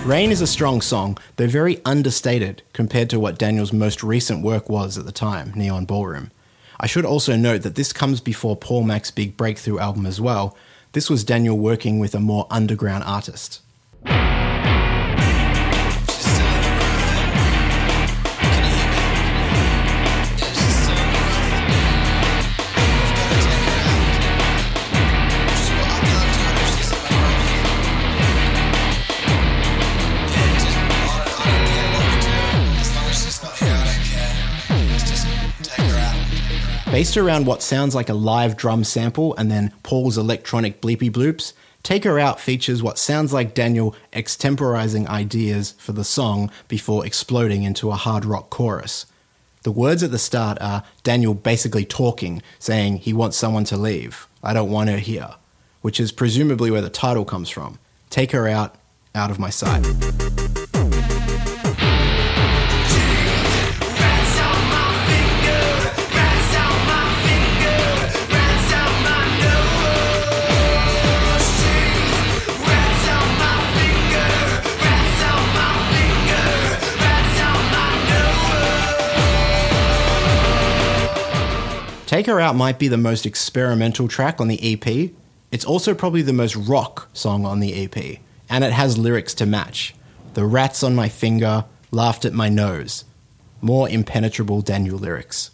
Rain 0.09 0.31
is 0.31 0.41
a 0.41 0.47
strong 0.47 0.81
song, 0.81 1.19
though 1.35 1.45
very 1.45 1.81
understated 1.85 2.63
compared 2.73 3.11
to 3.11 3.19
what 3.19 3.37
Daniel's 3.37 3.71
most 3.71 4.01
recent 4.01 4.43
work 4.43 4.67
was 4.67 4.97
at 4.97 5.05
the 5.05 5.11
time, 5.11 5.53
Neon 5.55 5.85
Ballroom. 5.85 6.31
I 6.79 6.87
should 6.87 7.05
also 7.05 7.35
note 7.35 7.61
that 7.61 7.75
this 7.75 7.93
comes 7.93 8.19
before 8.19 8.55
Paul 8.55 8.81
Mac's 8.81 9.11
big 9.11 9.37
breakthrough 9.37 9.77
album 9.77 10.07
as 10.07 10.19
well. 10.19 10.57
This 10.93 11.11
was 11.11 11.23
Daniel 11.23 11.59
working 11.59 11.99
with 11.99 12.15
a 12.15 12.19
more 12.19 12.47
underground 12.49 13.03
artist. 13.03 13.61
Based 36.91 37.17
around 37.17 37.45
what 37.45 37.61
sounds 37.61 37.93
like 37.93 38.09
a 38.09 38.15
live 38.15 38.57
drum 38.57 38.83
sample 38.83 39.35
and 39.35 39.51
then 39.51 39.71
Paul's 39.83 40.17
electronic 40.17 40.81
bleepy 40.81 41.11
bloops, 41.11 41.53
Take 41.83 42.03
Her 42.03 42.17
Out 42.17 42.39
features 42.39 42.81
what 42.81 42.97
sounds 42.97 43.31
like 43.31 43.53
Daniel 43.53 43.95
extemporizing 44.11 45.05
ideas 45.05 45.75
for 45.77 45.91
the 45.91 46.03
song 46.03 46.49
before 46.67 47.05
exploding 47.05 47.61
into 47.61 47.91
a 47.91 47.95
hard 47.95 48.25
rock 48.25 48.49
chorus. 48.49 49.05
The 49.61 49.71
words 49.71 50.01
at 50.01 50.09
the 50.09 50.17
start 50.17 50.57
are 50.61 50.83
Daniel 51.03 51.35
basically 51.35 51.85
talking, 51.85 52.41
saying 52.57 52.97
he 52.97 53.13
wants 53.13 53.37
someone 53.37 53.65
to 53.65 53.77
leave. 53.77 54.27
I 54.41 54.53
don't 54.53 54.71
want 54.71 54.89
her 54.89 54.97
here, 54.97 55.35
which 55.81 55.99
is 55.99 56.11
presumably 56.11 56.71
where 56.71 56.81
the 56.81 56.89
title 56.89 57.23
comes 57.23 57.49
from. 57.49 57.77
Take 58.09 58.31
her 58.31 58.47
out, 58.47 58.73
out 59.13 59.29
of 59.29 59.37
my 59.37 59.51
sight. 59.51 59.85
Take 82.09 82.25
Her 82.25 82.39
Out 82.39 82.55
might 82.55 82.79
be 82.79 82.87
the 82.87 82.97
most 82.97 83.27
experimental 83.27 84.07
track 84.07 84.41
on 84.41 84.47
the 84.47 84.73
EP. 84.73 85.11
It's 85.51 85.63
also 85.63 85.93
probably 85.93 86.23
the 86.23 86.33
most 86.33 86.55
rock 86.55 87.07
song 87.13 87.45
on 87.45 87.59
the 87.59 87.85
EP, 87.85 88.17
and 88.49 88.63
it 88.63 88.71
has 88.71 88.97
lyrics 88.97 89.35
to 89.35 89.45
match. 89.45 89.93
The 90.33 90.43
rats 90.43 90.81
on 90.81 90.95
my 90.95 91.07
finger 91.07 91.65
laughed 91.91 92.25
at 92.25 92.33
my 92.33 92.49
nose. 92.49 93.05
More 93.61 93.87
impenetrable 93.87 94.63
Daniel 94.63 94.97
lyrics. 94.97 95.51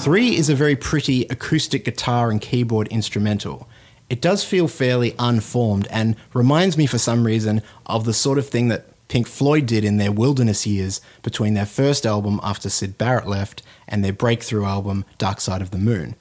Three 0.00 0.34
is 0.34 0.48
a 0.48 0.54
very 0.54 0.76
pretty 0.76 1.26
acoustic 1.26 1.84
guitar 1.84 2.30
and 2.30 2.40
keyboard 2.40 2.88
instrumental. 2.88 3.68
It 4.08 4.22
does 4.22 4.42
feel 4.42 4.66
fairly 4.66 5.14
unformed 5.18 5.86
and 5.90 6.16
reminds 6.32 6.78
me 6.78 6.86
for 6.86 6.96
some 6.96 7.26
reason 7.26 7.60
of 7.84 8.06
the 8.06 8.14
sort 8.14 8.38
of 8.38 8.48
thing 8.48 8.68
that 8.68 8.86
Pink 9.08 9.28
Floyd 9.28 9.66
did 9.66 9.84
in 9.84 9.98
their 9.98 10.10
wilderness 10.10 10.66
years 10.66 11.02
between 11.22 11.52
their 11.52 11.66
first 11.66 12.06
album 12.06 12.40
after 12.42 12.70
Syd 12.70 12.96
Barrett 12.96 13.26
left 13.26 13.62
and 13.86 14.02
their 14.02 14.14
breakthrough 14.14 14.64
album 14.64 15.04
Dark 15.18 15.38
Side 15.38 15.60
of 15.60 15.70
the 15.70 15.76
Moon. 15.76 16.16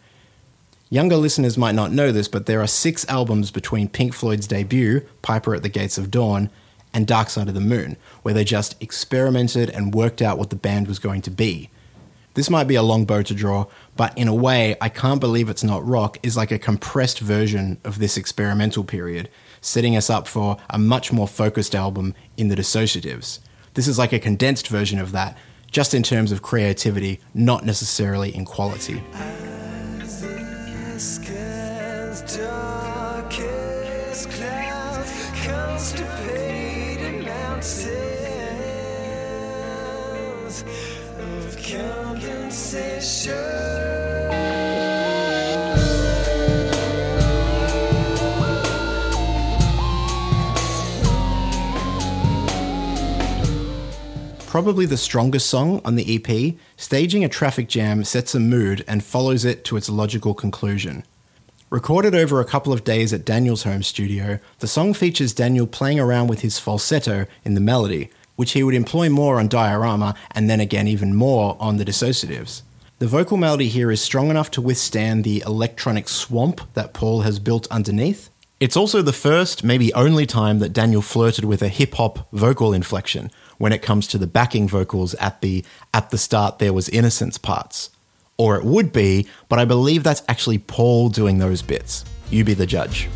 Younger 0.89 1.15
listeners 1.15 1.57
might 1.57 1.73
not 1.73 1.93
know 1.93 2.11
this, 2.11 2.27
but 2.27 2.47
there 2.47 2.61
are 2.61 2.67
six 2.67 3.07
albums 3.07 3.49
between 3.49 3.87
Pink 3.87 4.13
Floyd's 4.13 4.45
debut, 4.45 5.07
Piper 5.21 5.55
at 5.55 5.63
the 5.63 5.69
Gates 5.69 5.97
of 5.97 6.11
Dawn, 6.11 6.49
and 6.93 7.07
Dark 7.07 7.29
Side 7.29 7.47
of 7.47 7.53
the 7.53 7.61
Moon, 7.61 7.95
where 8.23 8.33
they 8.33 8.43
just 8.43 8.75
experimented 8.83 9.69
and 9.69 9.93
worked 9.93 10.21
out 10.21 10.37
what 10.37 10.49
the 10.49 10.57
band 10.57 10.89
was 10.89 10.99
going 10.99 11.21
to 11.21 11.31
be. 11.31 11.69
This 12.39 12.49
might 12.49 12.69
be 12.69 12.75
a 12.75 12.83
long 12.83 13.03
bow 13.03 13.21
to 13.21 13.33
draw, 13.33 13.65
but 13.97 14.17
in 14.17 14.29
a 14.29 14.33
way, 14.33 14.77
I 14.79 14.87
Can't 14.87 15.19
Believe 15.19 15.49
It's 15.49 15.61
Not 15.61 15.85
Rock 15.85 16.17
is 16.23 16.37
like 16.37 16.51
a 16.51 16.57
compressed 16.57 17.19
version 17.19 17.81
of 17.83 17.99
this 17.99 18.15
experimental 18.15 18.85
period, 18.85 19.27
setting 19.59 19.97
us 19.97 20.09
up 20.09 20.25
for 20.25 20.55
a 20.69 20.79
much 20.79 21.11
more 21.11 21.27
focused 21.27 21.75
album 21.75 22.15
in 22.37 22.47
the 22.47 22.55
Dissociatives. 22.55 23.39
This 23.73 23.89
is 23.89 23.99
like 23.99 24.13
a 24.13 24.19
condensed 24.19 24.69
version 24.69 24.99
of 24.99 25.11
that, 25.11 25.37
just 25.69 25.93
in 25.93 26.01
terms 26.01 26.31
of 26.31 26.41
creativity, 26.41 27.19
not 27.33 27.65
necessarily 27.65 28.33
in 28.33 28.45
quality. 28.45 29.03
of. 41.75 42.08
Probably 54.45 54.85
the 54.85 54.97
strongest 54.97 55.49
song 55.49 55.81
on 55.83 55.95
the 55.95 56.15
EP, 56.15 56.53
staging 56.77 57.25
a 57.25 57.29
traffic 57.29 57.67
jam 57.67 58.03
sets 58.03 58.35
a 58.35 58.39
mood 58.39 58.85
and 58.87 59.03
follows 59.03 59.45
it 59.45 59.63
to 59.65 59.75
its 59.75 59.89
logical 59.89 60.35
conclusion. 60.35 61.05
Recorded 61.71 62.13
over 62.13 62.39
a 62.39 62.45
couple 62.45 62.71
of 62.71 62.83
days 62.83 63.11
at 63.13 63.25
Daniel's 63.25 63.63
home 63.63 63.81
studio, 63.81 64.37
the 64.59 64.67
song 64.67 64.93
features 64.93 65.33
Daniel 65.33 65.65
playing 65.65 65.99
around 65.99 66.27
with 66.27 66.41
his 66.41 66.59
falsetto 66.59 67.25
in 67.43 67.55
the 67.55 67.61
melody, 67.61 68.11
which 68.39 68.53
he 68.53 68.63
would 68.63 68.73
employ 68.73 69.09
more 69.09 69.37
on 69.37 69.49
Diorama 69.49 70.15
and 70.31 70.49
then 70.49 70.61
again 70.61 70.87
even 70.87 71.13
more 71.13 71.57
on 71.59 71.75
the 71.75 71.83
Dissociatives. 71.83 72.61
The 72.99 73.05
vocal 73.05 73.35
melody 73.35 73.67
here 73.67 73.91
is 73.91 73.99
strong 73.99 74.29
enough 74.29 74.49
to 74.51 74.61
withstand 74.61 75.25
the 75.25 75.43
electronic 75.45 76.07
swamp 76.07 76.61
that 76.73 76.93
Paul 76.93 77.23
has 77.23 77.37
built 77.37 77.67
underneath. 77.69 78.29
It's 78.61 78.77
also 78.77 79.01
the 79.01 79.11
first, 79.11 79.65
maybe 79.65 79.93
only 79.93 80.25
time 80.25 80.59
that 80.59 80.71
Daniel 80.71 81.01
flirted 81.01 81.43
with 81.43 81.61
a 81.61 81.67
hip 81.67 81.95
hop 81.95 82.29
vocal 82.31 82.71
inflection 82.73 83.29
when 83.57 83.73
it 83.73 83.81
comes 83.81 84.07
to 84.07 84.17
the 84.17 84.25
backing 84.25 84.69
vocals 84.69 85.15
at 85.15 85.41
the 85.41 85.65
at 85.93 86.09
the 86.09 86.17
start 86.17 86.59
there 86.59 86.71
was 86.71 86.87
innocence 86.87 87.37
parts. 87.37 87.89
Or 88.37 88.55
it 88.55 88.63
would 88.63 88.93
be, 88.93 89.27
but 89.49 89.59
I 89.59 89.65
believe 89.65 90.03
that's 90.03 90.23
actually 90.29 90.59
Paul 90.59 91.09
doing 91.09 91.39
those 91.39 91.61
bits. 91.61 92.05
You 92.29 92.45
be 92.45 92.53
the 92.53 92.65
judge. 92.65 93.09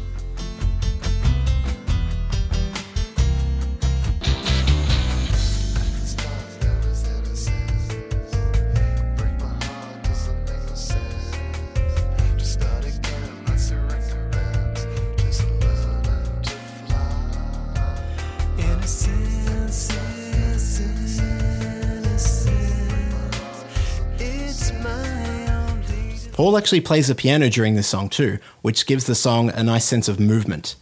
Paul 26.34 26.58
actually 26.58 26.82
plays 26.82 27.10
the 27.10 27.16
piano 27.16 27.48
during 27.48 27.76
this 27.76 27.88
song 27.88 28.10
too, 28.10 28.40
which 28.64 28.88
gives 28.88 29.06
the 29.06 29.14
song 29.14 29.52
a 29.52 29.64
nice 29.64 29.86
sense 29.86 30.08
of 30.08 30.20
movement. 30.20 30.76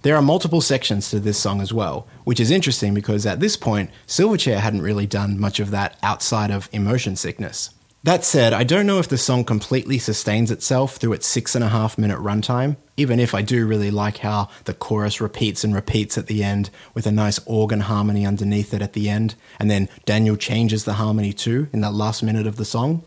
There 0.00 0.16
are 0.16 0.22
multiple 0.22 0.62
sections 0.62 1.10
to 1.10 1.20
this 1.20 1.36
song 1.36 1.60
as 1.60 1.70
well, 1.70 2.06
which 2.24 2.40
is 2.40 2.50
interesting 2.50 2.94
because 2.94 3.26
at 3.26 3.38
this 3.38 3.58
point, 3.58 3.90
Silverchair 4.06 4.58
hadn't 4.58 4.80
really 4.80 5.06
done 5.06 5.38
much 5.38 5.60
of 5.60 5.70
that 5.70 5.98
outside 6.02 6.50
of 6.50 6.70
emotion 6.72 7.14
sickness. 7.14 7.70
That 8.04 8.24
said, 8.24 8.54
I 8.54 8.64
don't 8.64 8.86
know 8.86 8.98
if 8.98 9.08
the 9.08 9.18
song 9.18 9.44
completely 9.44 9.98
sustains 9.98 10.50
itself 10.50 10.96
through 10.96 11.12
its 11.12 11.26
six 11.26 11.54
and 11.54 11.64
a 11.64 11.68
half 11.68 11.98
minute 11.98 12.20
runtime, 12.20 12.76
even 12.96 13.20
if 13.20 13.34
I 13.34 13.42
do 13.42 13.66
really 13.66 13.90
like 13.90 14.18
how 14.18 14.48
the 14.64 14.72
chorus 14.72 15.20
repeats 15.20 15.62
and 15.62 15.74
repeats 15.74 16.16
at 16.16 16.26
the 16.26 16.42
end 16.42 16.70
with 16.94 17.06
a 17.06 17.12
nice 17.12 17.38
organ 17.44 17.80
harmony 17.80 18.24
underneath 18.24 18.72
it 18.72 18.80
at 18.80 18.94
the 18.94 19.10
end, 19.10 19.34
and 19.60 19.70
then 19.70 19.90
Daniel 20.06 20.36
changes 20.36 20.84
the 20.84 20.94
harmony 20.94 21.34
too 21.34 21.68
in 21.74 21.82
that 21.82 21.92
last 21.92 22.22
minute 22.22 22.46
of 22.46 22.56
the 22.56 22.64
song. 22.64 23.02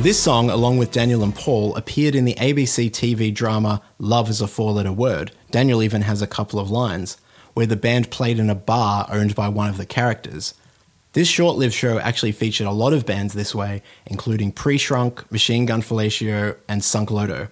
This 0.00 0.18
song, 0.18 0.48
along 0.48 0.78
with 0.78 0.92
Daniel 0.92 1.22
and 1.22 1.34
Paul, 1.34 1.76
appeared 1.76 2.14
in 2.14 2.24
the 2.24 2.32
ABC 2.36 2.90
TV 2.90 3.34
drama 3.34 3.82
Love 3.98 4.30
is 4.30 4.40
a 4.40 4.46
Four 4.46 4.72
Letter 4.72 4.92
Word. 4.92 5.30
Daniel 5.50 5.82
even 5.82 6.00
has 6.00 6.22
a 6.22 6.26
couple 6.26 6.58
of 6.58 6.70
lines, 6.70 7.18
where 7.52 7.66
the 7.66 7.76
band 7.76 8.10
played 8.10 8.38
in 8.38 8.48
a 8.48 8.54
bar 8.54 9.06
owned 9.10 9.34
by 9.34 9.50
one 9.50 9.68
of 9.68 9.76
the 9.76 9.84
characters. 9.84 10.54
This 11.12 11.28
short 11.28 11.58
lived 11.58 11.74
show 11.74 11.98
actually 11.98 12.32
featured 12.32 12.66
a 12.66 12.70
lot 12.70 12.94
of 12.94 13.04
bands 13.04 13.34
this 13.34 13.54
way, 13.54 13.82
including 14.06 14.52
Pre 14.52 14.78
Shrunk, 14.78 15.30
Machine 15.30 15.66
Gun 15.66 15.82
Fellatio, 15.82 16.56
and 16.66 16.82
Sunk 16.82 17.10
Loto. 17.10 17.48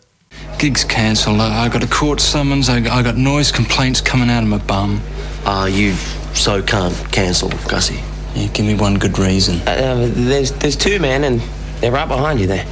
Gig's 0.58 0.84
cancelled. 0.84 1.40
I, 1.40 1.66
I 1.66 1.68
got 1.68 1.84
a 1.84 1.86
court 1.86 2.18
summons. 2.18 2.70
I, 2.70 2.78
I 2.78 3.02
got 3.02 3.18
noise 3.18 3.52
complaints 3.52 4.00
coming 4.00 4.30
out 4.30 4.42
of 4.42 4.48
my 4.48 4.56
bum. 4.56 5.02
Ah, 5.44 5.66
you 5.66 5.92
so 6.32 6.62
can't 6.62 6.94
cancel, 7.12 7.50
Gussie. 7.68 8.00
Yeah, 8.34 8.46
give 8.54 8.64
me 8.64 8.74
one 8.74 8.94
good 8.94 9.18
reason. 9.18 9.60
Uh, 9.68 10.10
there's 10.14 10.52
there's 10.52 10.76
two 10.76 10.98
men, 10.98 11.24
and 11.24 11.42
they're 11.80 11.92
right 11.92 12.08
behind 12.08 12.40
you 12.40 12.46
there. 12.46 12.64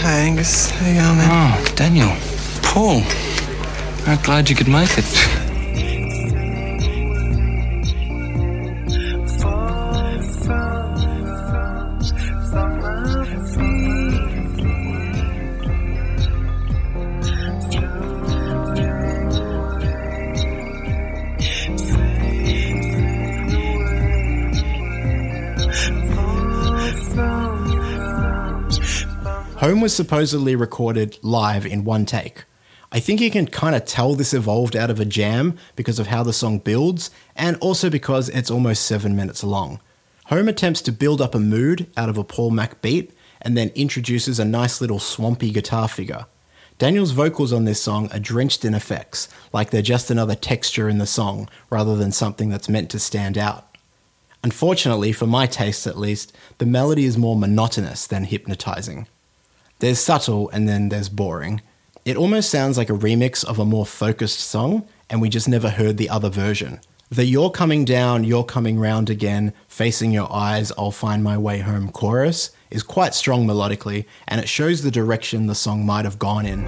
Hey 0.00 0.28
Angus, 0.28 0.70
how 0.70 0.86
you 0.88 0.94
going, 0.94 1.16
man? 1.18 1.28
Oh, 1.30 1.74
Daniel. 1.74 2.16
Paul. 2.62 3.02
I'm 4.06 4.22
glad 4.22 4.48
you 4.48 4.56
could 4.56 4.68
make 4.68 4.96
it. 4.96 5.39
Was 29.80 29.96
supposedly 29.96 30.54
recorded 30.54 31.18
live 31.22 31.64
in 31.64 31.84
one 31.84 32.04
take. 32.04 32.44
I 32.92 33.00
think 33.00 33.18
you 33.18 33.30
can 33.30 33.46
kind 33.46 33.74
of 33.74 33.86
tell 33.86 34.14
this 34.14 34.34
evolved 34.34 34.76
out 34.76 34.90
of 34.90 35.00
a 35.00 35.06
jam 35.06 35.56
because 35.74 35.98
of 35.98 36.08
how 36.08 36.22
the 36.22 36.34
song 36.34 36.58
builds, 36.58 37.10
and 37.34 37.56
also 37.62 37.88
because 37.88 38.28
it's 38.28 38.50
almost 38.50 38.84
seven 38.84 39.16
minutes 39.16 39.42
long. 39.42 39.80
Home 40.26 40.48
attempts 40.48 40.82
to 40.82 40.92
build 40.92 41.22
up 41.22 41.34
a 41.34 41.40
mood 41.40 41.86
out 41.96 42.10
of 42.10 42.18
a 42.18 42.24
Paul 42.24 42.50
Mac 42.50 42.82
beat 42.82 43.12
and 43.40 43.56
then 43.56 43.70
introduces 43.70 44.38
a 44.38 44.44
nice 44.44 44.82
little 44.82 44.98
swampy 44.98 45.50
guitar 45.50 45.88
figure. 45.88 46.26
Daniel's 46.76 47.12
vocals 47.12 47.52
on 47.52 47.64
this 47.64 47.82
song 47.82 48.12
are 48.12 48.18
drenched 48.18 48.66
in 48.66 48.74
effects, 48.74 49.28
like 49.50 49.70
they're 49.70 49.80
just 49.80 50.10
another 50.10 50.34
texture 50.34 50.90
in 50.90 50.98
the 50.98 51.06
song 51.06 51.48
rather 51.70 51.96
than 51.96 52.12
something 52.12 52.50
that's 52.50 52.68
meant 52.68 52.90
to 52.90 52.98
stand 52.98 53.38
out. 53.38 53.74
Unfortunately, 54.44 55.12
for 55.12 55.26
my 55.26 55.46
taste 55.46 55.86
at 55.86 55.98
least, 55.98 56.36
the 56.58 56.66
melody 56.66 57.06
is 57.06 57.16
more 57.16 57.34
monotonous 57.34 58.06
than 58.06 58.24
hypnotizing. 58.24 59.06
There's 59.80 59.98
subtle 59.98 60.50
and 60.50 60.68
then 60.68 60.90
there's 60.90 61.08
boring. 61.08 61.62
It 62.04 62.18
almost 62.18 62.50
sounds 62.50 62.76
like 62.76 62.90
a 62.90 62.94
remix 62.94 63.42
of 63.42 63.58
a 63.58 63.64
more 63.64 63.86
focused 63.86 64.40
song, 64.40 64.86
and 65.08 65.22
we 65.22 65.30
just 65.30 65.48
never 65.48 65.70
heard 65.70 65.96
the 65.96 66.10
other 66.10 66.28
version. 66.28 66.80
The 67.08 67.24
You're 67.24 67.50
Coming 67.50 67.86
Down, 67.86 68.22
You're 68.22 68.44
Coming 68.44 68.78
Round 68.78 69.08
Again, 69.08 69.54
Facing 69.68 70.10
Your 70.12 70.30
Eyes, 70.30 70.70
I'll 70.76 70.90
Find 70.90 71.24
My 71.24 71.38
Way 71.38 71.60
Home 71.60 71.90
chorus 71.90 72.50
is 72.70 72.82
quite 72.82 73.14
strong 73.14 73.46
melodically, 73.46 74.04
and 74.28 74.38
it 74.38 74.50
shows 74.50 74.82
the 74.82 74.90
direction 74.90 75.46
the 75.46 75.54
song 75.54 75.86
might 75.86 76.04
have 76.04 76.18
gone 76.18 76.44
in. 76.44 76.60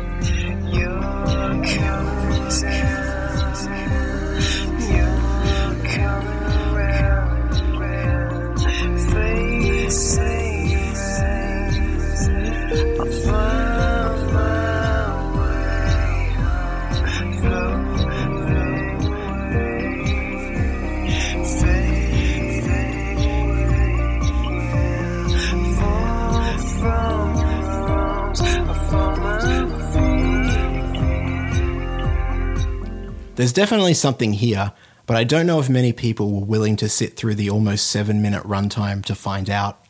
There's 33.43 33.53
definitely 33.53 33.95
something 33.95 34.35
here, 34.35 34.71
but 35.05 35.17
I 35.17 35.25
don't 35.25 35.49
know 35.49 35.59
if 35.59 35.69
many 35.69 35.93
people 35.93 36.31
were 36.31 36.47
willing 36.47 36.77
to 36.77 36.89
sit 36.89 37.17
through 37.17 37.35
the 37.35 37.51
almost 37.51 37.89
seven 37.89 38.23
minute 38.23 38.45
runtime 38.45 39.05
to 39.07 39.17
find 39.17 39.51
out. 39.51 39.85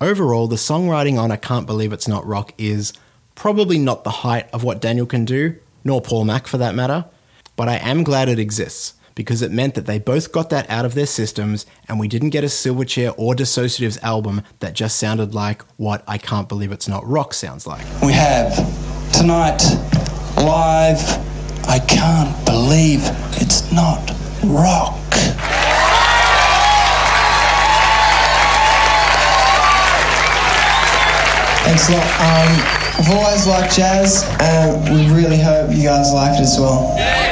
Overall, 0.00 0.48
the 0.48 0.56
songwriting 0.56 1.16
on 1.16 1.30
I 1.30 1.36
Can't 1.36 1.64
Believe 1.64 1.92
It's 1.92 2.08
Not 2.08 2.26
Rock 2.26 2.52
is 2.58 2.92
probably 3.36 3.78
not 3.78 4.02
the 4.02 4.10
height 4.10 4.50
of 4.52 4.64
what 4.64 4.80
Daniel 4.80 5.06
can 5.06 5.24
do, 5.24 5.54
nor 5.84 6.00
Paul 6.00 6.24
Mac 6.24 6.48
for 6.48 6.58
that 6.58 6.74
matter, 6.74 7.04
but 7.54 7.68
I 7.68 7.76
am 7.76 8.02
glad 8.02 8.28
it 8.28 8.40
exists 8.40 8.94
because 9.14 9.42
it 9.42 9.52
meant 9.52 9.76
that 9.76 9.86
they 9.86 10.00
both 10.00 10.32
got 10.32 10.50
that 10.50 10.68
out 10.68 10.84
of 10.84 10.94
their 10.94 11.06
systems 11.06 11.66
and 11.88 12.00
we 12.00 12.08
didn't 12.08 12.30
get 12.30 12.42
a 12.42 12.48
Silverchair 12.48 13.14
or 13.16 13.36
Dissociatives 13.36 14.02
album 14.02 14.42
that 14.58 14.74
just 14.74 14.98
sounded 14.98 15.36
like 15.36 15.62
what 15.76 16.02
I 16.08 16.18
Can't 16.18 16.48
Believe 16.48 16.72
It's 16.72 16.88
Not 16.88 17.06
Rock 17.06 17.32
sounds 17.32 17.64
like. 17.64 17.86
We 18.02 18.12
have 18.12 18.56
tonight 19.12 19.62
live. 20.36 21.31
I 21.68 21.78
can't 21.78 22.44
believe 22.44 23.00
it's 23.40 23.70
not 23.72 24.10
rock. 24.44 24.98
Thanks 31.64 31.88
a 31.88 31.92
lot. 31.92 32.04
Um, 32.20 32.82
I've 32.98 33.10
always 33.10 33.46
liked 33.46 33.74
jazz, 33.74 34.24
and 34.40 34.84
we 34.94 35.14
really 35.14 35.38
hope 35.40 35.70
you 35.70 35.84
guys 35.84 36.12
like 36.12 36.38
it 36.38 36.42
as 36.42 36.58
well. 36.58 37.31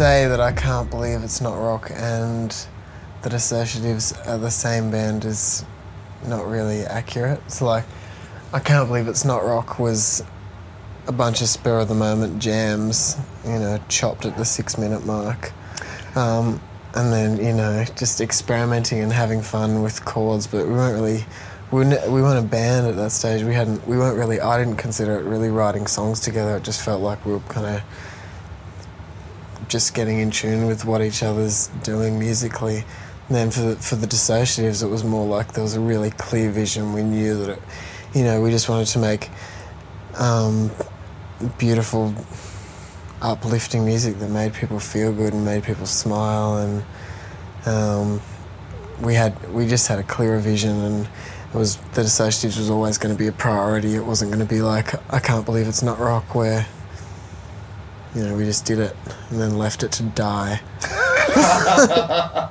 Say 0.00 0.26
that 0.26 0.40
I 0.40 0.50
can't 0.50 0.88
believe 0.88 1.22
it's 1.22 1.42
not 1.42 1.56
rock 1.56 1.90
and 1.94 2.50
that 3.20 3.32
Associatives 3.32 4.16
are 4.26 4.38
the 4.38 4.50
same 4.50 4.90
band 4.90 5.26
is 5.26 5.62
not 6.26 6.46
really 6.46 6.86
accurate. 6.86 7.38
It's 7.44 7.60
like, 7.60 7.84
I 8.50 8.60
can't 8.60 8.88
believe 8.88 9.08
it's 9.08 9.26
not 9.26 9.44
rock 9.44 9.78
was 9.78 10.24
a 11.06 11.12
bunch 11.12 11.42
of 11.42 11.48
spur 11.48 11.80
of 11.80 11.88
the 11.88 11.94
moment 11.94 12.40
jams, 12.40 13.18
you 13.44 13.58
know, 13.58 13.78
chopped 13.90 14.24
at 14.24 14.38
the 14.38 14.44
six 14.46 14.78
minute 14.78 15.04
mark. 15.04 15.52
Um, 16.16 16.62
and 16.94 17.12
then, 17.12 17.36
you 17.36 17.52
know, 17.52 17.84
just 17.94 18.22
experimenting 18.22 19.00
and 19.00 19.12
having 19.12 19.42
fun 19.42 19.82
with 19.82 20.02
chords, 20.06 20.46
but 20.46 20.66
we 20.66 20.72
weren't 20.72 20.94
really. 20.94 21.26
We 21.70 21.84
weren't, 21.84 22.10
we 22.10 22.22
weren't 22.22 22.42
a 22.42 22.48
band 22.48 22.86
at 22.86 22.96
that 22.96 23.12
stage. 23.12 23.42
We 23.42 23.52
hadn't. 23.52 23.86
We 23.86 23.98
weren't 23.98 24.16
really. 24.16 24.40
I 24.40 24.58
didn't 24.58 24.78
consider 24.78 25.20
it 25.20 25.24
really 25.24 25.50
writing 25.50 25.86
songs 25.86 26.20
together. 26.20 26.56
It 26.56 26.64
just 26.64 26.82
felt 26.82 27.02
like 27.02 27.24
we 27.26 27.32
were 27.32 27.40
kind 27.40 27.66
of 27.66 27.82
just 29.70 29.94
getting 29.94 30.18
in 30.18 30.30
tune 30.30 30.66
with 30.66 30.84
what 30.84 31.00
each 31.00 31.22
other's 31.22 31.68
doing 31.84 32.18
musically. 32.18 32.84
And 33.28 33.36
then 33.36 33.50
for 33.50 33.60
the, 33.60 33.76
for 33.76 33.94
the 33.94 34.06
dissociatives, 34.06 34.82
it 34.82 34.88
was 34.88 35.04
more 35.04 35.26
like 35.26 35.52
there 35.52 35.62
was 35.62 35.74
a 35.74 35.80
really 35.80 36.10
clear 36.10 36.50
vision. 36.50 36.92
We 36.92 37.04
knew 37.04 37.38
that, 37.38 37.50
it, 37.52 37.62
you 38.12 38.24
know, 38.24 38.42
we 38.42 38.50
just 38.50 38.68
wanted 38.68 38.88
to 38.88 38.98
make 38.98 39.30
um, 40.18 40.72
beautiful, 41.56 42.12
uplifting 43.22 43.86
music 43.86 44.18
that 44.18 44.30
made 44.30 44.52
people 44.52 44.80
feel 44.80 45.12
good 45.12 45.32
and 45.32 45.44
made 45.44 45.62
people 45.62 45.86
smile. 45.86 46.58
And 46.58 46.84
um, 47.66 48.20
we 49.00 49.14
had 49.14 49.52
we 49.52 49.66
just 49.68 49.86
had 49.86 50.00
a 50.00 50.02
clearer 50.02 50.40
vision, 50.40 50.76
and 50.76 51.06
it 51.06 51.56
was 51.56 51.76
the 51.76 52.02
dissociatives 52.02 52.58
was 52.58 52.68
always 52.68 52.98
going 52.98 53.14
to 53.14 53.18
be 53.18 53.28
a 53.28 53.32
priority. 53.32 53.94
It 53.94 54.04
wasn't 54.04 54.32
going 54.32 54.46
to 54.46 54.52
be 54.52 54.60
like 54.60 54.94
I 55.12 55.20
can't 55.20 55.46
believe 55.46 55.68
it's 55.68 55.82
not 55.82 56.00
rock 56.00 56.34
where 56.34 56.66
you 58.14 58.22
know, 58.22 58.36
we 58.36 58.44
just 58.44 58.64
did 58.64 58.78
it 58.78 58.96
and 59.30 59.40
then 59.40 59.58
left 59.58 59.82
it 59.82 59.92
to 59.92 60.02
die. 60.02 60.60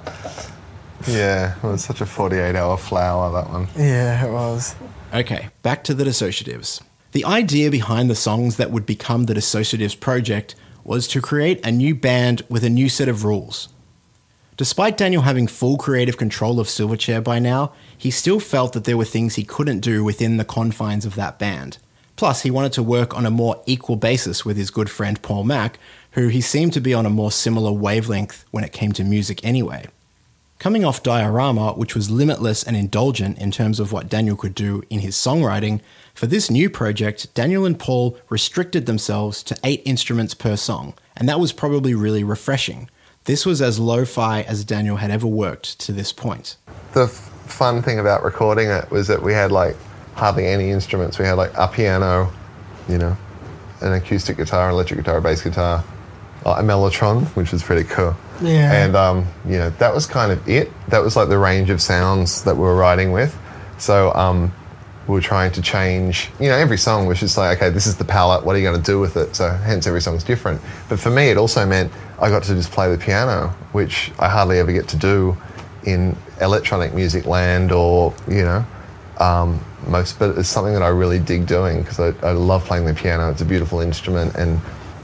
Yeah, 1.08 1.56
it 1.56 1.64
was 1.64 1.84
such 1.84 2.02
a 2.02 2.06
48 2.06 2.56
hour 2.56 2.78
flower, 2.78 3.32
that 3.32 3.50
one. 3.50 3.68
Yeah, 3.76 4.26
it 4.26 4.32
was. 4.32 4.76
Okay, 5.14 5.50
back 5.64 5.84
to 5.86 5.94
the 5.94 6.04
Dissociatives. 6.04 6.82
The 7.14 7.26
idea 7.26 7.72
behind 7.72 8.10
the 8.10 8.16
songs 8.16 8.58
that 8.58 8.72
would 8.72 8.86
become 8.86 9.24
the 9.24 9.34
Dissociatives 9.34 10.00
project 10.00 10.56
was 10.84 11.08
to 11.10 11.22
create 11.22 11.66
a 11.66 11.72
new 11.72 11.96
band 11.96 12.44
with 12.50 12.64
a 12.64 12.70
new 12.70 12.90
set 12.90 13.10
of 13.10 13.24
rules. 13.24 13.70
Despite 14.58 14.98
Daniel 14.98 15.22
having 15.22 15.48
full 15.48 15.78
creative 15.78 16.18
control 16.18 16.60
of 16.60 16.68
Silverchair 16.68 17.24
by 17.24 17.40
now, 17.40 17.72
he 17.98 18.12
still 18.12 18.40
felt 18.40 18.74
that 18.74 18.84
there 18.84 18.98
were 18.98 19.06
things 19.06 19.36
he 19.36 19.46
couldn't 19.46 19.80
do 19.80 20.04
within 20.04 20.38
the 20.38 20.46
confines 20.46 21.06
of 21.06 21.16
that 21.16 21.40
band. 21.40 21.78
Plus, 22.20 22.42
he 22.42 22.52
wanted 22.52 22.74
to 22.74 22.84
work 22.84 23.16
on 23.16 23.26
a 23.26 23.32
more 23.32 23.64
equal 23.66 23.96
basis 23.96 24.44
with 24.44 24.58
his 24.58 24.72
good 24.72 24.90
friend 24.90 25.22
Paul 25.22 25.46
Mac, 25.46 25.80
who 26.12 26.28
he 26.28 26.42
seemed 26.42 26.74
to 26.74 26.82
be 26.82 26.94
on 26.94 27.06
a 27.06 27.10
more 27.10 27.32
similar 27.32 27.72
wavelength 27.72 28.44
when 28.52 28.66
it 28.66 28.74
came 28.74 28.92
to 28.92 29.06
music 29.06 29.42
anyway. 29.42 29.86
Coming 30.58 30.84
off 30.84 31.02
Diorama, 31.02 31.72
which 31.76 31.96
was 31.96 32.10
limitless 32.10 32.62
and 32.62 32.76
indulgent 32.76 33.38
in 33.38 33.52
terms 33.52 33.80
of 33.80 33.94
what 33.94 34.10
Daniel 34.10 34.36
could 34.36 34.54
do 34.54 34.84
in 34.90 35.00
his 35.00 35.16
songwriting, 35.16 35.80
for 36.14 36.28
this 36.28 36.52
new 36.52 36.70
project, 36.70 37.34
Daniel 37.36 37.66
and 37.66 37.80
Paul 37.80 38.18
restricted 38.28 38.86
themselves 38.86 39.42
to 39.44 39.58
eight 39.64 39.82
instruments 39.86 40.34
per 40.34 40.58
song, 40.58 40.96
and 41.16 41.30
that 41.30 41.40
was 41.40 41.54
probably 41.54 41.96
really 41.96 42.26
refreshing. 42.26 42.90
This 43.24 43.46
was 43.46 43.62
as 43.62 43.80
lo 43.80 44.04
fi 44.04 44.42
as 44.42 44.66
Daniel 44.66 44.98
had 44.98 45.10
ever 45.10 45.26
worked 45.26 45.80
to 45.80 45.94
this 45.94 46.12
point. 46.12 46.58
The 46.92 47.04
f- 47.04 47.12
fun 47.48 47.82
thing 47.82 47.98
about 47.98 48.26
recording 48.26 48.68
it 48.68 48.92
was 48.92 49.08
that 49.08 49.24
we 49.24 49.32
had 49.32 49.54
like 49.54 49.78
hardly 50.20 50.46
any 50.46 50.70
instruments. 50.70 51.18
We 51.18 51.26
had 51.26 51.34
like 51.34 51.52
a 51.58 51.68
piano, 51.68 52.32
you 52.88 52.98
know, 52.98 53.18
an 53.82 53.94
acoustic 53.94 54.38
guitar, 54.38 54.70
electric 54.70 55.00
guitar, 55.00 55.18
a 55.18 55.22
bass 55.22 55.42
guitar, 55.42 55.84
uh, 56.46 56.52
a 56.52 56.62
mellotron, 56.62 57.26
which 57.36 57.52
was 57.52 57.64
pretty 57.64 57.88
cool. 57.90 58.16
Yeah. 58.42 58.72
And 58.72 58.96
um, 58.96 59.26
you 59.46 59.58
know, 59.58 59.70
that 59.72 59.94
was 59.94 60.06
kind 60.06 60.32
of 60.32 60.48
it. 60.48 60.72
That 60.90 61.00
was 61.00 61.16
like 61.16 61.30
the 61.30 61.38
range 61.38 61.70
of 61.70 61.82
sounds 61.82 62.44
that 62.44 62.56
we 62.56 62.62
were 62.62 62.76
writing 62.76 63.12
with. 63.12 63.38
So 63.78 64.14
um, 64.14 64.54
we 65.08 65.14
were 65.14 65.22
trying 65.22 65.52
to 65.54 65.62
change. 65.62 66.30
You 66.40 66.50
know, 66.50 66.56
every 66.56 66.78
song 66.78 67.08
was 67.08 67.20
just 67.20 67.38
like, 67.38 67.58
okay, 67.58 67.70
this 67.70 67.88
is 67.88 67.96
the 67.98 68.06
palette. 68.06 68.46
What 68.46 68.56
are 68.56 68.60
you 68.60 68.66
going 68.66 68.82
to 68.82 68.92
do 68.92 69.00
with 69.00 69.18
it? 69.18 69.36
So 69.36 69.50
hence 69.50 69.88
every 69.88 70.02
song's 70.02 70.24
different. 70.24 70.62
But 70.90 71.00
for 71.00 71.10
me, 71.10 71.30
it 71.30 71.38
also 71.38 71.66
meant 71.66 71.92
I 72.20 72.30
got 72.30 72.44
to 72.44 72.56
just 72.56 72.72
play 72.72 72.94
the 72.94 72.98
piano, 72.98 73.50
which 73.72 74.12
I 74.20 74.30
hardly 74.30 74.60
ever 74.60 74.72
get 74.72 74.88
to 74.90 74.98
do 74.98 75.38
in 75.86 76.16
electronic 76.42 76.94
music 76.94 77.26
land 77.26 77.72
or 77.72 78.14
you 78.28 78.44
know 78.44 78.66
um, 79.20 79.64
most. 79.88 80.20
But 80.20 80.38
it's 80.38 80.50
something 80.50 80.74
that 80.74 80.84
I 80.84 80.90
really 80.90 81.20
dig 81.20 81.48
doing 81.48 81.82
because 81.82 82.00
I, 82.00 82.28
I 82.28 82.32
love 82.32 82.66
playing 82.66 82.86
the 82.86 82.94
piano. 82.94 83.30
It's 83.30 83.42
a 83.42 83.46
beautiful 83.46 83.80
instrument 83.82 84.36
and. 84.36 84.60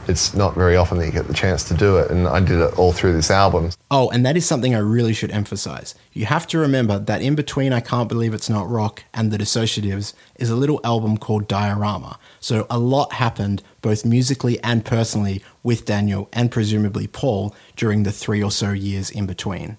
It's 0.08 0.34
not 0.34 0.54
very 0.54 0.76
often 0.76 0.98
that 0.98 1.06
you 1.06 1.10
get 1.10 1.26
the 1.26 1.34
chance 1.34 1.64
to 1.64 1.74
do 1.74 1.96
it, 1.96 2.12
and 2.12 2.28
I 2.28 2.38
did 2.38 2.60
it 2.60 2.78
all 2.78 2.92
through 2.92 3.14
this 3.14 3.28
album. 3.28 3.70
Oh, 3.90 4.08
and 4.10 4.24
that 4.24 4.36
is 4.36 4.46
something 4.46 4.72
I 4.72 4.78
really 4.78 5.12
should 5.12 5.32
emphasize. 5.32 5.96
You 6.12 6.26
have 6.26 6.46
to 6.46 6.58
remember 6.58 7.00
that 7.00 7.22
in 7.22 7.34
between 7.34 7.72
I 7.72 7.80
Can't 7.80 8.08
Believe 8.08 8.32
It's 8.32 8.48
Not 8.48 8.70
Rock 8.70 9.02
and 9.12 9.32
The 9.32 9.36
Dissociatives 9.36 10.14
is 10.36 10.48
a 10.48 10.54
little 10.54 10.80
album 10.84 11.16
called 11.16 11.48
Diorama. 11.48 12.20
So 12.38 12.68
a 12.70 12.78
lot 12.78 13.14
happened, 13.14 13.64
both 13.82 14.04
musically 14.04 14.62
and 14.62 14.84
personally, 14.84 15.42
with 15.64 15.84
Daniel 15.84 16.28
and 16.32 16.52
presumably 16.52 17.08
Paul 17.08 17.52
during 17.74 18.04
the 18.04 18.12
three 18.12 18.40
or 18.40 18.52
so 18.52 18.70
years 18.70 19.10
in 19.10 19.26
between. 19.26 19.76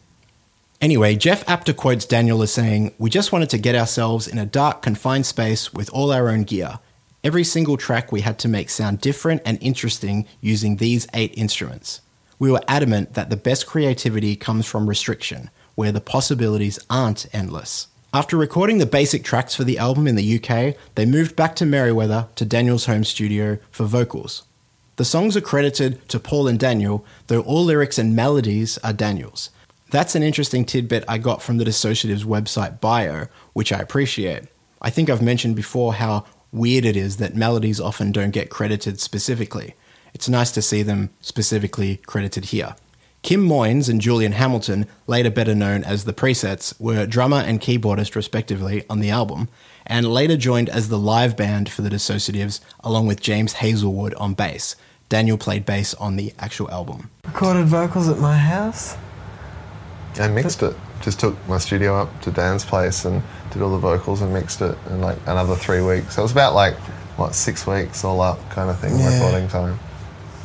Anyway, 0.79 1.15
Jeff 1.15 1.47
Apter 1.49 1.73
quotes 1.73 2.05
Daniel 2.05 2.43
as 2.43 2.53
saying, 2.53 2.93
We 2.99 3.09
just 3.09 3.31
wanted 3.31 3.49
to 3.49 3.57
get 3.57 3.73
ourselves 3.73 4.27
in 4.27 4.37
a 4.37 4.45
dark, 4.45 4.83
confined 4.83 5.25
space 5.25 5.73
with 5.73 5.89
all 5.89 6.11
our 6.11 6.29
own 6.29 6.43
gear. 6.43 6.79
Every 7.23 7.43
single 7.43 7.77
track 7.77 8.11
we 8.11 8.21
had 8.21 8.37
to 8.39 8.47
make 8.47 8.69
sound 8.69 9.01
different 9.01 9.41
and 9.43 9.57
interesting 9.59 10.27
using 10.39 10.77
these 10.77 11.07
eight 11.15 11.33
instruments. 11.35 12.01
We 12.37 12.51
were 12.51 12.61
adamant 12.67 13.15
that 13.15 13.31
the 13.31 13.37
best 13.37 13.65
creativity 13.65 14.35
comes 14.35 14.67
from 14.67 14.87
restriction, 14.87 15.49
where 15.73 15.91
the 15.91 15.99
possibilities 15.99 16.77
aren't 16.91 17.25
endless. 17.33 17.87
After 18.13 18.37
recording 18.37 18.77
the 18.77 18.85
basic 18.85 19.23
tracks 19.23 19.55
for 19.55 19.63
the 19.63 19.79
album 19.79 20.07
in 20.07 20.15
the 20.15 20.39
UK, 20.39 20.75
they 20.93 21.05
moved 21.07 21.35
back 21.35 21.55
to 21.55 21.65
Merewether 21.65 22.33
to 22.35 22.45
Daniel's 22.45 22.85
home 22.85 23.03
studio 23.03 23.57
for 23.71 23.85
vocals. 23.85 24.43
The 24.97 25.05
songs 25.05 25.35
are 25.35 25.41
credited 25.41 26.07
to 26.09 26.19
Paul 26.19 26.47
and 26.47 26.59
Daniel, 26.59 27.03
though 27.27 27.41
all 27.41 27.65
lyrics 27.65 27.97
and 27.97 28.15
melodies 28.15 28.77
are 28.79 28.93
Daniel's. 28.93 29.49
That's 29.89 30.15
an 30.15 30.23
interesting 30.23 30.65
tidbit 30.65 31.05
I 31.07 31.17
got 31.17 31.41
from 31.41 31.57
the 31.57 31.63
Dissociatives 31.63 32.25
website 32.25 32.81
bio, 32.81 33.27
which 33.53 33.71
I 33.71 33.79
appreciate. 33.79 34.43
I 34.81 34.89
think 34.89 35.09
I've 35.09 35.21
mentioned 35.21 35.55
before 35.55 35.93
how 35.93 36.25
weird 36.51 36.85
it 36.85 36.97
is 36.97 37.17
that 37.17 37.35
melodies 37.35 37.79
often 37.79 38.11
don't 38.11 38.31
get 38.31 38.49
credited 38.49 38.99
specifically. 38.99 39.75
It's 40.13 40.27
nice 40.27 40.51
to 40.51 40.61
see 40.61 40.83
them 40.83 41.11
specifically 41.21 41.97
credited 42.05 42.45
here. 42.45 42.75
Kim 43.23 43.47
Moyes 43.47 43.89
and 43.89 43.99
Julian 43.99 44.33
Hamilton, 44.33 44.87
later 45.05 45.29
better 45.29 45.55
known 45.55 45.83
as 45.83 46.05
the 46.05 46.13
Presets, 46.13 46.79
were 46.79 47.05
drummer 47.05 47.37
and 47.37 47.59
keyboardist 47.59 48.15
respectively 48.15 48.85
on 48.89 48.99
the 48.99 49.09
album, 49.09 49.49
and 49.85 50.13
later 50.13 50.37
joined 50.37 50.69
as 50.69 50.89
the 50.89 50.99
live 50.99 51.35
band 51.35 51.69
for 51.69 51.81
the 51.81 51.89
Dissociatives 51.89 52.59
along 52.81 53.07
with 53.07 53.21
James 53.21 53.53
Hazelwood 53.53 54.13
on 54.15 54.33
bass. 54.33 54.75
Daniel 55.09 55.37
played 55.37 55.65
bass 55.65 55.93
on 55.95 56.17
the 56.17 56.33
actual 56.39 56.69
album. 56.69 57.09
Recorded 57.25 57.65
vocals 57.65 58.09
at 58.09 58.19
my 58.19 58.37
house. 58.37 58.97
I 60.19 60.27
mixed 60.27 60.63
it. 60.63 60.75
Just 61.01 61.19
took 61.19 61.35
my 61.47 61.57
studio 61.57 61.95
up 62.01 62.21
to 62.21 62.31
Dan's 62.31 62.65
place 62.65 63.05
and 63.05 63.21
did 63.51 63.61
all 63.61 63.71
the 63.71 63.77
vocals 63.77 64.21
and 64.21 64.33
mixed 64.33 64.61
it 64.61 64.77
in 64.89 65.01
like 65.01 65.17
another 65.27 65.55
three 65.55 65.81
weeks. 65.81 66.15
So 66.15 66.21
it 66.21 66.23
was 66.23 66.31
about 66.31 66.53
like 66.55 66.75
what 67.17 67.35
six 67.35 67.65
weeks 67.67 68.03
all 68.03 68.21
up 68.21 68.37
kind 68.49 68.69
of 68.69 68.79
thing 68.79 68.97
Yeah. 68.97 69.13
recording 69.13 69.47
time, 69.47 69.79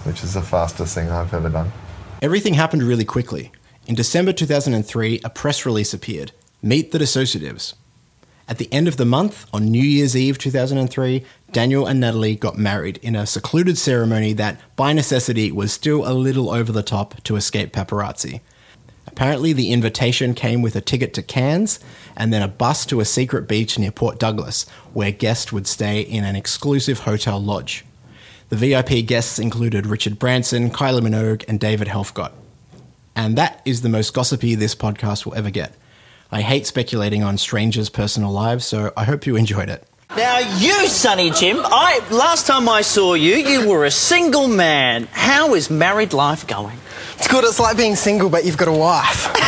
which 0.05 0.23
is 0.23 0.35
the 0.35 0.43
fastest 0.43 0.95
thing 0.95 1.11
I've 1.11 1.33
ever 1.35 1.49
done. 1.49 1.73
Everything 2.21 2.55
happened 2.55 2.83
really 2.83 3.05
quickly. 3.05 3.51
In 3.87 3.95
December 3.95 4.33
2003, 4.33 5.21
a 5.25 5.31
press 5.31 5.67
release 5.67 5.93
appeared 5.93 6.33
Meet 6.63 6.93
the 6.93 6.99
Dissociatives. 6.99 7.75
At 8.49 8.59
the 8.59 8.73
end 8.73 8.87
of 8.89 8.97
the 8.97 9.05
month, 9.05 9.47
on 9.53 9.67
New 9.71 9.83
Year's 9.83 10.17
Eve 10.17 10.37
2003, 10.39 11.25
Daniel 11.53 11.87
and 11.87 12.01
Natalie 12.01 12.37
got 12.37 12.59
married 12.59 12.99
in 13.03 13.17
a 13.17 13.27
secluded 13.27 13.79
ceremony 13.79 14.33
that, 14.35 14.61
by 14.77 14.93
necessity, 14.93 15.51
was 15.51 15.73
still 15.73 16.07
a 16.07 16.13
little 16.13 16.51
over 16.51 16.71
the 16.73 16.83
top 16.83 17.23
to 17.25 17.37
escape 17.37 17.73
paparazzi. 17.73 18.41
Apparently, 19.07 19.53
the 19.53 19.73
invitation 19.73 20.35
came 20.35 20.63
with 20.63 20.77
a 20.77 20.81
ticket 20.81 21.13
to 21.15 21.23
Cairns 21.23 21.81
and 22.17 22.33
then 22.33 22.43
a 22.43 22.49
bus 22.49 22.87
to 22.87 23.01
a 23.01 23.05
secret 23.05 23.49
beach 23.49 23.79
near 23.79 23.91
Port 23.91 24.19
Douglas, 24.19 24.67
where 24.93 25.11
guests 25.13 25.53
would 25.53 25.67
stay 25.67 26.01
in 26.01 26.25
an 26.25 26.37
exclusive 26.37 27.01
hotel 27.01 27.43
lodge. 27.43 27.85
The 28.49 28.57
VIP 28.57 29.07
guests 29.07 29.39
included 29.39 29.87
Richard 29.87 30.19
Branson, 30.19 30.71
Kylie 30.71 31.01
Minogue, 31.01 31.45
and 31.49 31.59
David 31.59 31.89
Helfgott. 31.89 32.33
And 33.17 33.37
that 33.37 33.61
is 33.65 33.83
the 33.83 33.89
most 33.89 34.15
gossipy 34.15 34.55
this 34.55 34.75
podcast 34.75 35.25
will 35.25 35.35
ever 35.35 35.51
get. 35.51 35.75
I 36.31 36.41
hate 36.41 36.67
speculating 36.67 37.23
on 37.23 37.37
strangers' 37.39 37.91
personal 37.91 38.31
lives, 38.33 38.65
so 38.65 38.93
I 38.97 39.05
hope 39.05 39.27
you 39.27 39.37
enjoyed 39.37 39.69
it. 39.69 39.87
Now, 40.17 40.39
you, 40.59 40.87
Sonny 40.89 41.31
Jim, 41.31 41.59
I 41.63 42.07
last 42.11 42.47
time 42.47 42.69
I 42.69 42.83
saw 42.83 43.15
you, 43.15 43.37
you 43.37 43.69
were 43.69 43.85
a 43.85 43.91
single 43.91 44.49
man. 44.49 45.09
How 45.11 45.55
is 45.55 45.71
married 45.71 46.13
life 46.13 46.47
going? 46.47 46.79
It's 47.23 47.31
good. 47.31 47.45
It's 47.45 47.61
like 47.61 47.77
being 47.77 47.95
single, 47.95 48.29
but 48.29 48.45
you've 48.45 48.57
got 48.57 48.67
a 48.67 48.73
wife. 48.73 49.31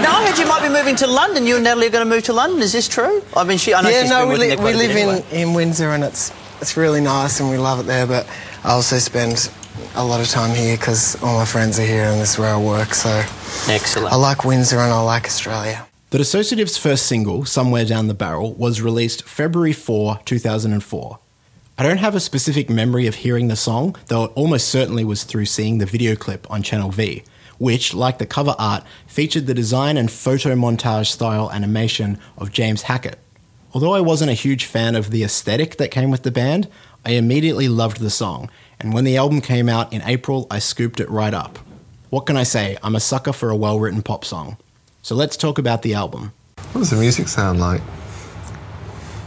Now, 0.00 0.16
I 0.16 0.26
heard 0.26 0.38
you 0.38 0.46
might 0.46 0.62
be 0.62 0.70
moving 0.70 0.96
to 0.96 1.06
London. 1.06 1.46
You 1.46 1.56
and 1.56 1.64
Natalie 1.64 1.88
are 1.88 1.90
going 1.90 2.08
to 2.08 2.14
move 2.14 2.24
to 2.24 2.32
London. 2.32 2.62
Is 2.62 2.72
this 2.72 2.88
true? 2.88 3.22
I 3.36 3.44
mean, 3.44 3.58
she. 3.58 3.74
I 3.74 3.82
know 3.82 3.90
yeah, 3.90 4.00
she's 4.02 4.10
no, 4.10 4.20
been 4.20 4.28
we, 4.30 4.38
li- 4.38 4.48
there 4.54 4.64
we 4.64 4.70
a 4.70 4.72
bit 4.72 4.94
live 4.94 4.96
in, 5.30 5.38
in 5.38 5.52
Windsor 5.52 5.90
and 5.90 6.02
it's 6.04 6.32
it's 6.62 6.74
really 6.78 7.02
nice 7.02 7.38
and 7.40 7.50
we 7.50 7.58
love 7.58 7.80
it 7.80 7.82
there. 7.86 8.06
But 8.06 8.26
I 8.64 8.70
also 8.70 8.96
spend 8.98 9.50
a 9.94 10.04
lot 10.04 10.22
of 10.22 10.28
time 10.28 10.54
here 10.54 10.74
because 10.78 11.22
all 11.22 11.38
my 11.38 11.44
friends 11.44 11.78
are 11.78 11.84
here 11.84 12.04
and 12.04 12.18
this 12.18 12.32
is 12.32 12.38
where 12.38 12.54
I 12.54 12.58
work. 12.58 12.94
So 12.94 13.10
Excellent. 13.68 14.10
I 14.10 14.16
like 14.16 14.44
Windsor 14.44 14.78
and 14.78 14.90
I 14.90 15.02
like 15.02 15.24
Australia. 15.26 15.86
The 16.10 16.18
Dissociatives' 16.18 16.78
first 16.78 17.04
single, 17.06 17.44
Somewhere 17.44 17.84
Down 17.84 18.06
the 18.08 18.14
Barrel, 18.14 18.54
was 18.54 18.80
released 18.80 19.24
February 19.28 19.74
4, 19.74 20.20
2004. 20.24 21.18
I 21.80 21.82
don't 21.82 21.96
have 21.96 22.14
a 22.14 22.20
specific 22.20 22.68
memory 22.68 23.06
of 23.06 23.14
hearing 23.14 23.48
the 23.48 23.56
song, 23.56 23.96
though 24.08 24.24
it 24.24 24.32
almost 24.34 24.68
certainly 24.68 25.02
was 25.02 25.24
through 25.24 25.46
seeing 25.46 25.78
the 25.78 25.86
video 25.86 26.14
clip 26.14 26.46
on 26.50 26.62
Channel 26.62 26.90
V, 26.90 27.22
which, 27.56 27.94
like 27.94 28.18
the 28.18 28.26
cover 28.26 28.54
art, 28.58 28.84
featured 29.06 29.46
the 29.46 29.54
design 29.54 29.96
and 29.96 30.10
photo 30.10 30.54
montage 30.54 31.06
style 31.06 31.50
animation 31.50 32.18
of 32.36 32.52
James 32.52 32.82
Hackett. 32.82 33.18
Although 33.72 33.94
I 33.94 34.02
wasn't 34.02 34.30
a 34.30 34.34
huge 34.34 34.66
fan 34.66 34.94
of 34.94 35.10
the 35.10 35.24
aesthetic 35.24 35.78
that 35.78 35.90
came 35.90 36.10
with 36.10 36.22
the 36.22 36.30
band, 36.30 36.68
I 37.06 37.12
immediately 37.12 37.66
loved 37.66 38.00
the 38.00 38.10
song, 38.10 38.50
and 38.78 38.92
when 38.92 39.04
the 39.04 39.16
album 39.16 39.40
came 39.40 39.70
out 39.70 39.90
in 39.90 40.02
April, 40.02 40.46
I 40.50 40.58
scooped 40.58 41.00
it 41.00 41.08
right 41.08 41.32
up. 41.32 41.58
What 42.10 42.26
can 42.26 42.36
I 42.36 42.42
say? 42.42 42.76
I'm 42.82 42.94
a 42.94 43.00
sucker 43.00 43.32
for 43.32 43.48
a 43.48 43.56
well 43.56 43.80
written 43.80 44.02
pop 44.02 44.26
song. 44.26 44.58
So 45.00 45.14
let's 45.14 45.34
talk 45.34 45.56
about 45.56 45.80
the 45.80 45.94
album. 45.94 46.34
What 46.72 46.80
does 46.80 46.90
the 46.90 46.96
music 46.96 47.26
sound 47.28 47.58
like? 47.58 47.80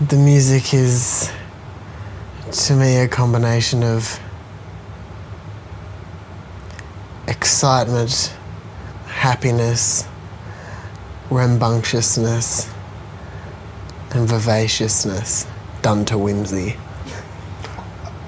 The 0.08 0.18
music 0.18 0.72
is, 0.76 1.32
to 2.54 2.76
me, 2.76 2.98
a 2.98 3.08
combination 3.08 3.84
of 3.84 4.20
excitement, 7.28 8.34
happiness, 9.08 10.08
rambunctiousness, 11.32 12.72
and 14.12 14.28
vivaciousness 14.28 15.48
done 15.82 16.06
to 16.06 16.18
whimsy. 16.18 16.78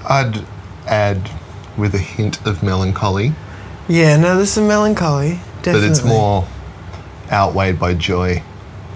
I'd 0.09 0.43
add 0.88 1.29
with 1.77 1.93
a 1.93 1.99
hint 1.99 2.45
of 2.45 2.63
melancholy, 2.63 3.33
Yeah, 3.88 4.17
no, 4.17 4.38
there's 4.38 4.49
some 4.51 4.67
melancholy. 4.67 5.39
Definitely. 5.61 5.81
but 5.81 5.91
it's 5.91 6.03
more 6.03 6.47
outweighed 7.31 7.79
by 7.79 7.93
joy. 7.93 8.41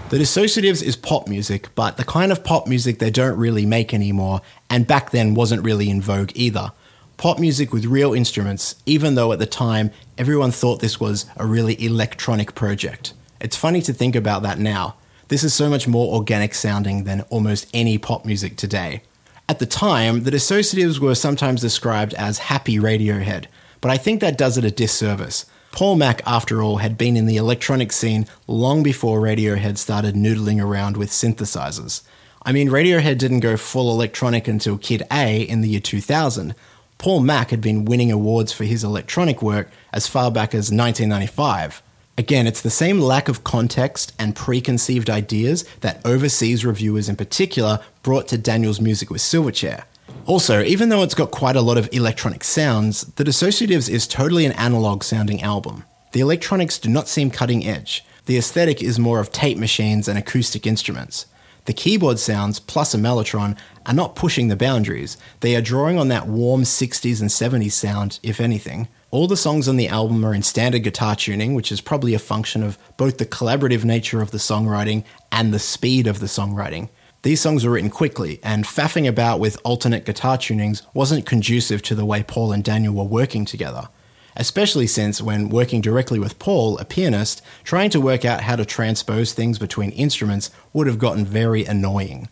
The 0.09 0.17
Dissociatives 0.17 0.81
is 0.81 0.97
pop 0.97 1.27
music, 1.27 1.67
but 1.75 1.97
the 1.97 2.03
kind 2.03 2.31
of 2.31 2.43
pop 2.43 2.65
music 2.65 2.97
they 2.97 3.11
don't 3.11 3.37
really 3.37 3.67
make 3.67 3.93
anymore, 3.93 4.41
and 4.67 4.87
back 4.87 5.11
then 5.11 5.35
wasn't 5.35 5.63
really 5.63 5.87
in 5.87 6.01
vogue 6.01 6.31
either. 6.33 6.71
Pop 7.17 7.37
music 7.37 7.71
with 7.71 7.85
real 7.85 8.15
instruments, 8.15 8.73
even 8.87 9.13
though 9.13 9.31
at 9.31 9.37
the 9.37 9.45
time 9.45 9.91
everyone 10.17 10.49
thought 10.49 10.79
this 10.79 10.99
was 10.99 11.27
a 11.37 11.45
really 11.45 11.79
electronic 11.85 12.55
project. 12.55 13.13
It's 13.39 13.55
funny 13.55 13.83
to 13.83 13.93
think 13.93 14.15
about 14.15 14.41
that 14.41 14.57
now. 14.57 14.95
This 15.27 15.43
is 15.43 15.53
so 15.53 15.69
much 15.69 15.87
more 15.87 16.15
organic 16.15 16.55
sounding 16.55 17.03
than 17.03 17.21
almost 17.29 17.69
any 17.71 17.99
pop 17.99 18.25
music 18.25 18.57
today. 18.57 19.03
At 19.47 19.59
the 19.59 19.67
time, 19.67 20.23
the 20.23 20.31
Dissociatives 20.31 20.97
were 20.97 21.13
sometimes 21.13 21.61
described 21.61 22.15
as 22.15 22.39
happy 22.39 22.79
Radiohead, 22.79 23.45
but 23.79 23.91
I 23.91 23.97
think 23.97 24.21
that 24.21 24.39
does 24.39 24.57
it 24.57 24.65
a 24.65 24.71
disservice. 24.71 25.45
Paul 25.71 25.95
Mac, 25.95 26.21
after 26.25 26.62
all, 26.62 26.77
had 26.77 26.97
been 26.97 27.15
in 27.15 27.25
the 27.25 27.38
electronic 27.38 27.91
scene 27.91 28.27
long 28.47 28.84
before 28.84 29.21
Radiohead 29.21 29.77
started 29.77 30.15
noodling 30.15 30.63
around 30.63 30.97
with 30.97 31.10
synthesizers. 31.10 32.01
I 32.43 32.51
mean, 32.51 32.69
Radiohead 32.69 33.17
didn't 33.17 33.41
go 33.41 33.58
full 33.58 33.91
electronic 33.91 34.47
until 34.47 34.77
Kid 34.77 35.03
A 35.12 35.41
in 35.41 35.62
the 35.62 35.69
year 35.69 35.79
2000. 35.79 36.55
Paul 36.97 37.21
Mac 37.21 37.51
had 37.51 37.62
been 37.62 37.86
winning 37.86 38.12
awards 38.12 38.51
for 38.51 38.65
his 38.65 38.84
electronic 38.84 39.41
work 39.41 39.69
as 39.93 40.08
far 40.08 40.32
back 40.32 40.53
as 40.53 40.71
1995. 40.71 41.82
Again, 42.17 42.47
it's 42.47 42.62
the 42.62 42.69
same 42.69 42.99
lack 42.99 43.29
of 43.29 43.45
context 43.45 44.13
and 44.19 44.36
preconceived 44.36 45.10
ideas 45.10 45.63
that 45.79 46.01
overseas 46.05 46.65
reviewers 46.65 47.08
in 47.08 47.15
particular 47.15 47.79
brought 48.03 48.27
to 48.27 48.38
Daniel's 48.38 48.82
music 48.82 49.10
with 49.10 49.21
Silverchair. 49.21 49.84
Also, 50.25 50.61
even 50.63 50.89
though 50.89 51.01
it's 51.01 51.15
got 51.15 51.31
quite 51.31 51.55
a 51.55 51.61
lot 51.61 51.77
of 51.77 51.89
electronic 51.91 52.43
sounds, 52.43 53.01
The 53.01 53.23
Dissociatives 53.23 53.89
is 53.89 54.07
totally 54.07 54.45
an 54.45 54.51
analog 54.51 55.03
sounding 55.03 55.41
album. 55.41 55.85
The 56.11 56.19
electronics 56.19 56.77
do 56.77 56.89
not 56.89 57.07
seem 57.07 57.31
cutting 57.31 57.65
edge. 57.65 58.05
The 58.25 58.37
aesthetic 58.37 58.83
is 58.83 58.99
more 58.99 59.19
of 59.19 59.31
tape 59.31 59.57
machines 59.57 60.07
and 60.07 60.17
acoustic 60.19 60.67
instruments. 60.67 61.25
The 61.65 61.73
keyboard 61.73 62.19
sounds, 62.19 62.59
plus 62.59 62.93
a 62.93 62.97
mellotron, 62.97 63.57
are 63.85 63.93
not 63.93 64.15
pushing 64.15 64.47
the 64.47 64.55
boundaries. 64.55 65.17
They 65.39 65.55
are 65.55 65.61
drawing 65.61 65.97
on 65.97 66.07
that 66.09 66.27
warm 66.27 66.61
60s 66.61 67.21
and 67.21 67.29
70s 67.29 67.71
sound, 67.71 68.19
if 68.23 68.39
anything. 68.39 68.87
All 69.11 69.27
the 69.27 69.37
songs 69.37 69.67
on 69.67 69.77
the 69.77 69.87
album 69.87 70.23
are 70.23 70.33
in 70.33 70.43
standard 70.43 70.83
guitar 70.83 71.15
tuning, 71.15 71.55
which 71.55 71.71
is 71.71 71.81
probably 71.81 72.13
a 72.13 72.19
function 72.19 72.61
of 72.61 72.77
both 72.97 73.17
the 73.17 73.25
collaborative 73.25 73.83
nature 73.83 74.21
of 74.21 74.31
the 74.31 74.37
songwriting 74.37 75.03
and 75.31 75.51
the 75.51 75.59
speed 75.59 76.05
of 76.05 76.19
the 76.19 76.27
songwriting. 76.27 76.89
These 77.21 77.41
songs 77.41 77.65
were 77.65 77.71
written 77.71 77.89
quickly, 77.89 78.39
and 78.43 78.63
faffing 78.63 79.05
about 79.05 79.41
with 79.41 79.60
alternate 79.65 80.05
guitar 80.05 80.38
tunings 80.38 80.84
wasn't 80.93 81.25
conducive 81.25 81.82
to 81.82 81.95
the 81.95 82.05
way 82.05 82.23
Paul 82.23 82.53
and 82.53 82.63
Daniel 82.63 82.93
were 82.93 83.03
working 83.03 83.43
together. 83.43 83.89
Especially 84.38 84.88
since, 84.88 85.21
when 85.21 85.49
working 85.49 85.82
directly 85.82 86.17
with 86.17 86.39
Paul, 86.39 86.77
a 86.77 86.86
pianist, 86.86 87.41
trying 87.65 87.89
to 87.89 87.99
work 87.99 88.23
out 88.23 88.41
how 88.41 88.55
to 88.55 88.63
transpose 88.63 89.34
things 89.34 89.60
between 89.60 89.91
instruments 89.91 90.49
would 90.71 90.88
have 90.88 90.97
gotten 90.97 91.25
very 91.25 91.65
annoying. 91.65 92.29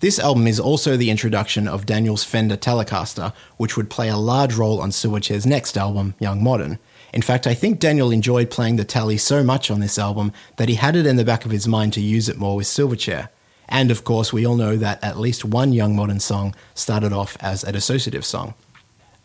This 0.00 0.18
album 0.18 0.46
is 0.46 0.58
also 0.58 0.96
the 0.96 1.10
introduction 1.10 1.68
of 1.68 1.84
Daniel's 1.84 2.24
Fender 2.24 2.56
Telecaster, 2.56 3.34
which 3.58 3.76
would 3.76 3.90
play 3.90 4.08
a 4.08 4.16
large 4.16 4.54
role 4.54 4.80
on 4.80 4.90
Silverchair's 4.90 5.44
next 5.44 5.76
album, 5.76 6.14
Young 6.18 6.42
Modern. 6.42 6.78
In 7.12 7.20
fact, 7.20 7.46
I 7.46 7.52
think 7.52 7.78
Daniel 7.78 8.10
enjoyed 8.10 8.50
playing 8.50 8.76
the 8.76 8.84
Tele 8.86 9.18
so 9.18 9.44
much 9.44 9.70
on 9.70 9.80
this 9.80 9.98
album 9.98 10.32
that 10.56 10.70
he 10.70 10.76
had 10.76 10.96
it 10.96 11.04
in 11.04 11.16
the 11.16 11.24
back 11.24 11.44
of 11.44 11.50
his 11.50 11.68
mind 11.68 11.92
to 11.92 12.00
use 12.00 12.30
it 12.30 12.38
more 12.38 12.56
with 12.56 12.66
Silverchair. 12.66 13.28
And 13.68 13.90
of 13.90 14.04
course, 14.04 14.32
we 14.32 14.46
all 14.46 14.56
know 14.56 14.76
that 14.76 15.02
at 15.02 15.18
least 15.18 15.44
one 15.44 15.72
Young 15.72 15.96
Modern 15.96 16.20
song 16.20 16.54
started 16.74 17.12
off 17.12 17.36
as 17.40 17.64
a 17.64 17.72
dissociative 17.72 18.24
song. 18.24 18.54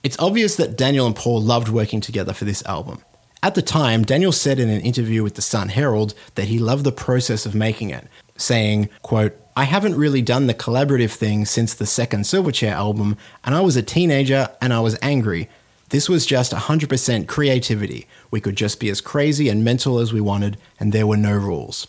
It's 0.04 0.20
obvious 0.20 0.56
that 0.56 0.78
Daniel 0.78 1.06
and 1.06 1.16
Paul 1.16 1.42
loved 1.42 1.70
working 1.70 2.02
together 2.02 2.34
for 2.34 2.46
this 2.46 2.66
album. 2.66 3.02
At 3.44 3.56
the 3.56 3.62
time, 3.62 4.04
Daniel 4.04 4.32
said 4.32 4.60
in 4.60 4.70
an 4.70 4.82
interview 4.82 5.22
with 5.22 5.36
the 5.36 5.42
Sun 5.42 5.70
Herald 5.70 6.14
that 6.36 6.48
he 6.48 6.60
loved 6.60 6.84
the 6.84 6.92
process 6.92 7.46
of 7.46 7.54
making 7.54 7.92
it, 7.92 8.08
saying, 8.36 8.90
quote, 9.02 9.36
I 9.56 9.64
haven't 9.64 9.96
really 9.96 10.22
done 10.22 10.48
the 10.48 10.54
collaborative 10.54 11.12
thing 11.12 11.46
since 11.46 11.74
the 11.74 11.86
second 11.86 12.22
Silverchair 12.22 12.72
album, 12.72 13.18
and 13.44 13.56
I 13.56 13.62
was 13.62 13.76
a 13.76 13.82
teenager 13.82 14.50
and 14.62 14.74
I 14.74 14.80
was 14.80 14.98
angry. 15.02 15.50
This 15.90 16.10
was 16.10 16.26
just 16.26 16.52
100% 16.52 17.28
creativity. 17.28 18.08
We 18.30 18.42
could 18.42 18.56
just 18.56 18.80
be 18.80 18.90
as 18.90 19.02
crazy 19.02 19.50
and 19.50 19.64
mental 19.64 20.00
as 20.00 20.14
we 20.14 20.22
wanted, 20.22 20.58
and 20.80 20.92
there 20.92 21.08
were 21.08 21.18
no 21.18 21.34
rules. 21.34 21.88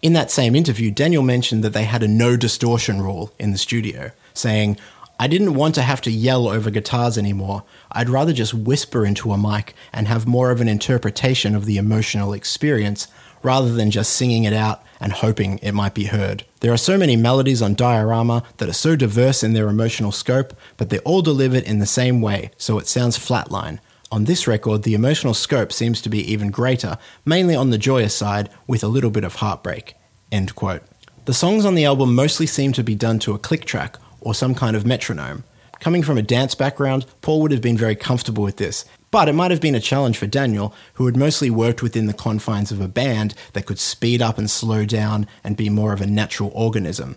In 0.00 0.12
that 0.12 0.30
same 0.30 0.54
interview, 0.54 0.92
Daniel 0.92 1.24
mentioned 1.24 1.64
that 1.64 1.72
they 1.72 1.82
had 1.82 2.04
a 2.04 2.08
no 2.08 2.36
distortion 2.36 3.02
rule 3.02 3.32
in 3.38 3.50
the 3.50 3.58
studio, 3.58 4.12
saying, 4.32 4.78
I 5.18 5.26
didn't 5.26 5.54
want 5.54 5.74
to 5.74 5.82
have 5.82 6.00
to 6.02 6.12
yell 6.12 6.46
over 6.46 6.70
guitars 6.70 7.18
anymore. 7.18 7.64
I'd 7.90 8.08
rather 8.08 8.32
just 8.32 8.54
whisper 8.54 9.04
into 9.04 9.32
a 9.32 9.38
mic 9.38 9.74
and 9.92 10.06
have 10.06 10.28
more 10.28 10.52
of 10.52 10.60
an 10.60 10.68
interpretation 10.68 11.56
of 11.56 11.64
the 11.64 11.78
emotional 11.78 12.32
experience 12.32 13.08
rather 13.42 13.72
than 13.72 13.90
just 13.90 14.12
singing 14.12 14.44
it 14.44 14.52
out 14.52 14.84
and 15.00 15.12
hoping 15.12 15.58
it 15.58 15.72
might 15.72 15.94
be 15.94 16.04
heard. 16.04 16.44
There 16.60 16.72
are 16.72 16.76
so 16.76 16.96
many 16.96 17.16
melodies 17.16 17.60
on 17.60 17.74
Diorama 17.74 18.44
that 18.58 18.68
are 18.68 18.72
so 18.72 18.94
diverse 18.94 19.42
in 19.42 19.52
their 19.52 19.68
emotional 19.68 20.12
scope, 20.12 20.54
but 20.76 20.90
they're 20.90 21.00
all 21.00 21.22
delivered 21.22 21.64
in 21.64 21.80
the 21.80 21.86
same 21.86 22.20
way, 22.20 22.52
so 22.56 22.78
it 22.78 22.86
sounds 22.86 23.18
flatline. 23.18 23.80
On 24.10 24.24
this 24.24 24.46
record, 24.46 24.84
the 24.84 24.94
emotional 24.94 25.34
scope 25.34 25.70
seems 25.70 26.00
to 26.00 26.08
be 26.08 26.32
even 26.32 26.50
greater, 26.50 26.96
mainly 27.26 27.54
on 27.54 27.68
the 27.68 27.76
joyous 27.76 28.14
side, 28.14 28.48
with 28.66 28.82
a 28.82 28.88
little 28.88 29.10
bit 29.10 29.24
of 29.24 29.36
heartbreak. 29.36 29.94
End 30.32 30.54
quote. 30.54 30.82
The 31.26 31.34
songs 31.34 31.66
on 31.66 31.74
the 31.74 31.84
album 31.84 32.14
mostly 32.14 32.46
seem 32.46 32.72
to 32.72 32.82
be 32.82 32.94
done 32.94 33.18
to 33.20 33.34
a 33.34 33.38
click 33.38 33.66
track 33.66 33.98
or 34.20 34.34
some 34.34 34.54
kind 34.54 34.74
of 34.74 34.86
metronome. 34.86 35.44
Coming 35.78 36.02
from 36.02 36.16
a 36.16 36.22
dance 36.22 36.54
background, 36.54 37.04
Paul 37.20 37.42
would 37.42 37.52
have 37.52 37.60
been 37.60 37.76
very 37.76 37.94
comfortable 37.94 38.42
with 38.42 38.56
this, 38.56 38.86
but 39.10 39.28
it 39.28 39.34
might 39.34 39.50
have 39.50 39.60
been 39.60 39.74
a 39.74 39.80
challenge 39.80 40.16
for 40.16 40.26
Daniel, 40.26 40.74
who 40.94 41.04
had 41.04 41.16
mostly 41.16 41.50
worked 41.50 41.82
within 41.82 42.06
the 42.06 42.14
confines 42.14 42.72
of 42.72 42.80
a 42.80 42.88
band 42.88 43.34
that 43.52 43.66
could 43.66 43.78
speed 43.78 44.22
up 44.22 44.38
and 44.38 44.50
slow 44.50 44.86
down 44.86 45.26
and 45.44 45.56
be 45.56 45.68
more 45.68 45.92
of 45.92 46.00
a 46.00 46.06
natural 46.06 46.50
organism. 46.54 47.16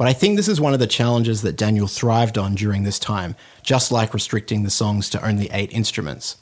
But 0.00 0.08
I 0.08 0.14
think 0.14 0.36
this 0.36 0.48
is 0.48 0.62
one 0.62 0.72
of 0.72 0.78
the 0.78 0.86
challenges 0.86 1.42
that 1.42 1.58
Daniel 1.58 1.86
thrived 1.86 2.38
on 2.38 2.54
during 2.54 2.84
this 2.84 2.98
time, 2.98 3.36
just 3.62 3.92
like 3.92 4.14
restricting 4.14 4.62
the 4.62 4.70
songs 4.70 5.10
to 5.10 5.22
only 5.22 5.50
eight 5.52 5.70
instruments. 5.72 6.38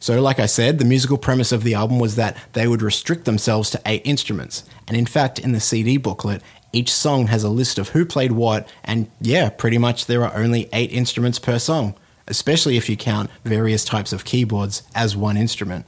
So, 0.00 0.22
like 0.22 0.40
I 0.40 0.46
said, 0.46 0.78
the 0.78 0.86
musical 0.86 1.18
premise 1.18 1.52
of 1.52 1.64
the 1.64 1.74
album 1.74 1.98
was 1.98 2.16
that 2.16 2.34
they 2.54 2.66
would 2.66 2.80
restrict 2.80 3.26
themselves 3.26 3.68
to 3.72 3.82
eight 3.84 4.00
instruments. 4.06 4.64
And 4.88 4.96
in 4.96 5.04
fact, 5.04 5.38
in 5.38 5.52
the 5.52 5.60
CD 5.60 5.98
booklet, 5.98 6.40
each 6.72 6.90
song 6.90 7.26
has 7.26 7.44
a 7.44 7.50
list 7.50 7.78
of 7.78 7.90
who 7.90 8.06
played 8.06 8.32
what, 8.32 8.66
and 8.82 9.10
yeah, 9.20 9.50
pretty 9.50 9.76
much 9.76 10.06
there 10.06 10.24
are 10.24 10.34
only 10.34 10.70
eight 10.72 10.92
instruments 10.92 11.38
per 11.38 11.58
song, 11.58 11.94
especially 12.26 12.78
if 12.78 12.88
you 12.88 12.96
count 12.96 13.28
various 13.44 13.84
types 13.84 14.14
of 14.14 14.24
keyboards 14.24 14.82
as 14.94 15.14
one 15.14 15.36
instrument. 15.36 15.84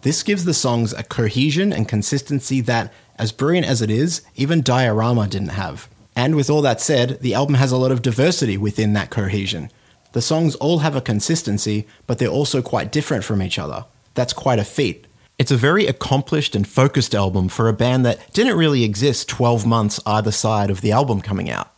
This 0.00 0.22
gives 0.22 0.46
the 0.46 0.54
songs 0.54 0.94
a 0.94 1.02
cohesion 1.02 1.70
and 1.70 1.86
consistency 1.86 2.62
that, 2.62 2.94
as 3.16 3.30
brilliant 3.30 3.66
as 3.66 3.82
it 3.82 3.90
is, 3.90 4.22
even 4.36 4.62
Diorama 4.62 5.28
didn't 5.28 5.48
have. 5.48 5.86
And 6.18 6.34
with 6.34 6.50
all 6.50 6.62
that 6.62 6.80
said, 6.80 7.20
the 7.20 7.34
album 7.34 7.54
has 7.54 7.70
a 7.70 7.76
lot 7.76 7.92
of 7.92 8.02
diversity 8.02 8.56
within 8.56 8.92
that 8.94 9.08
cohesion. 9.08 9.70
The 10.14 10.20
songs 10.20 10.56
all 10.56 10.80
have 10.80 10.96
a 10.96 11.00
consistency, 11.00 11.86
but 12.08 12.18
they're 12.18 12.26
also 12.26 12.60
quite 12.60 12.90
different 12.90 13.22
from 13.22 13.40
each 13.40 13.56
other. 13.56 13.84
That's 14.14 14.32
quite 14.32 14.58
a 14.58 14.64
feat. 14.64 15.06
It's 15.38 15.52
a 15.52 15.56
very 15.56 15.86
accomplished 15.86 16.56
and 16.56 16.66
focused 16.66 17.14
album 17.14 17.48
for 17.48 17.68
a 17.68 17.72
band 17.72 18.04
that 18.04 18.32
didn't 18.32 18.58
really 18.58 18.82
exist 18.82 19.28
12 19.28 19.64
months 19.64 20.00
either 20.06 20.32
side 20.32 20.70
of 20.70 20.80
the 20.80 20.90
album 20.90 21.20
coming 21.20 21.50
out. 21.50 21.70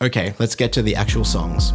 Okay, 0.00 0.32
let's 0.38 0.54
get 0.54 0.72
to 0.74 0.82
the 0.82 0.94
actual 0.94 1.24
songs. 1.24 1.72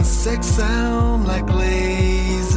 Insects 0.00 0.48
sound 0.48 1.26
like 1.26 1.44
lasers, 1.44 2.56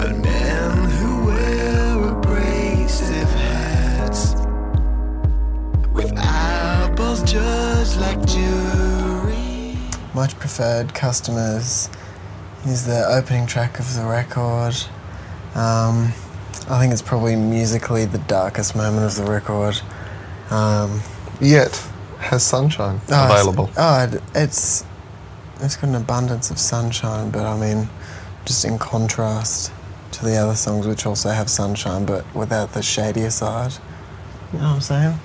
and 0.00 0.20
men 0.20 0.90
who 0.90 1.26
wear 1.26 2.02
abrasive 2.08 3.30
hats 3.30 4.34
with 5.92 6.12
eyeballs 6.18 7.22
judged 7.22 8.00
like 8.00 8.26
jury. 8.26 9.78
Much 10.12 10.36
preferred 10.40 10.92
customers 10.92 11.88
is 12.66 12.84
the 12.84 13.06
opening 13.06 13.46
track 13.46 13.78
of 13.78 13.94
the 13.94 14.04
record. 14.04 14.74
Um, 15.54 16.12
I 16.68 16.80
think 16.80 16.92
it's 16.92 17.00
probably 17.00 17.36
musically 17.36 18.06
the 18.06 18.18
darkest 18.18 18.74
moment 18.74 19.06
of 19.06 19.14
the 19.14 19.30
record. 19.30 19.80
Um, 20.50 21.00
Yet 21.40 21.72
has 22.24 22.42
sunshine 22.42 23.00
oh, 23.10 23.24
it's- 23.24 23.30
available. 23.30 23.70
Oh, 23.76 24.02
it- 24.04 24.22
it's 24.34 24.84
it's 25.60 25.76
got 25.76 25.88
an 25.88 25.94
abundance 25.94 26.50
of 26.50 26.58
sunshine, 26.58 27.30
but 27.30 27.46
I 27.46 27.56
mean, 27.56 27.88
just 28.44 28.64
in 28.64 28.78
contrast 28.78 29.72
to 30.12 30.24
the 30.24 30.36
other 30.36 30.56
songs, 30.56 30.86
which 30.86 31.06
also 31.06 31.30
have 31.30 31.48
sunshine, 31.48 32.04
but 32.04 32.24
without 32.34 32.72
the 32.72 32.82
shadier 32.82 33.30
side. 33.30 33.72
You 34.52 34.58
know 34.58 34.66
what 34.66 34.74
I'm 34.74 34.80
saying? 34.80 35.18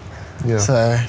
Yeah. 0.46 0.58
So 0.60 1.00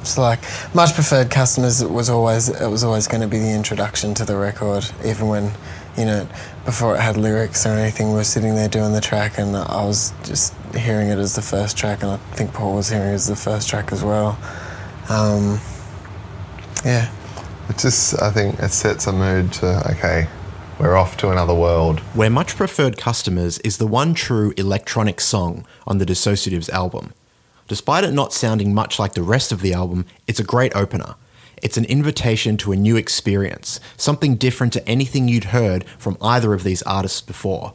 it's 0.00 0.18
like 0.18 0.40
much 0.74 0.94
preferred 0.94 1.30
customers. 1.30 1.80
It 1.82 1.90
was 1.90 2.08
always 2.10 2.48
it 2.48 2.68
was 2.68 2.82
always 2.84 3.06
going 3.06 3.20
to 3.20 3.28
be 3.28 3.38
the 3.38 3.52
introduction 3.52 4.14
to 4.14 4.24
the 4.24 4.36
record, 4.36 4.86
even 5.04 5.28
when 5.28 5.52
you 5.96 6.04
know 6.06 6.26
before 6.64 6.94
it 6.96 7.00
had 7.00 7.16
lyrics 7.16 7.66
or 7.66 7.70
anything. 7.70 8.08
We 8.08 8.14
were 8.14 8.24
sitting 8.24 8.54
there 8.54 8.68
doing 8.68 8.92
the 8.92 9.00
track, 9.00 9.38
and 9.38 9.56
I 9.56 9.84
was 9.84 10.12
just 10.24 10.54
hearing 10.74 11.08
it 11.08 11.18
as 11.18 11.34
the 11.34 11.42
first 11.42 11.76
track, 11.76 12.02
and 12.02 12.12
I 12.12 12.16
think 12.34 12.52
Paul 12.52 12.74
was 12.74 12.88
hearing 12.88 13.10
it 13.10 13.14
as 13.14 13.26
the 13.26 13.36
first 13.36 13.68
track 13.68 13.92
as 13.92 14.02
well. 14.04 14.38
Um, 15.08 15.58
yeah, 16.84 17.10
It 17.68 17.78
just, 17.78 18.20
I 18.22 18.30
think 18.30 18.58
it 18.60 18.70
sets 18.72 19.06
a 19.06 19.12
mood 19.12 19.52
to, 19.54 19.90
okay, 19.92 20.26
we're 20.78 20.96
off 20.96 21.16
to 21.18 21.30
another 21.30 21.54
world. 21.54 22.00
Where 22.14 22.30
Much 22.30 22.56
Preferred 22.56 22.96
Customers 22.96 23.58
is 23.60 23.78
the 23.78 23.86
one 23.86 24.14
true 24.14 24.54
electronic 24.56 25.20
song 25.20 25.66
on 25.86 25.98
the 25.98 26.06
Dissociatives 26.06 26.70
album. 26.70 27.12
Despite 27.66 28.04
it 28.04 28.12
not 28.12 28.32
sounding 28.32 28.72
much 28.72 28.98
like 28.98 29.14
the 29.14 29.22
rest 29.22 29.52
of 29.52 29.60
the 29.60 29.74
album, 29.74 30.06
it's 30.26 30.40
a 30.40 30.44
great 30.44 30.74
opener. 30.74 31.16
It's 31.62 31.76
an 31.76 31.84
invitation 31.86 32.56
to 32.58 32.72
a 32.72 32.76
new 32.76 32.96
experience, 32.96 33.80
something 33.96 34.36
different 34.36 34.72
to 34.74 34.88
anything 34.88 35.28
you'd 35.28 35.44
heard 35.44 35.84
from 35.98 36.16
either 36.22 36.54
of 36.54 36.64
these 36.64 36.82
artists 36.82 37.20
before. 37.20 37.74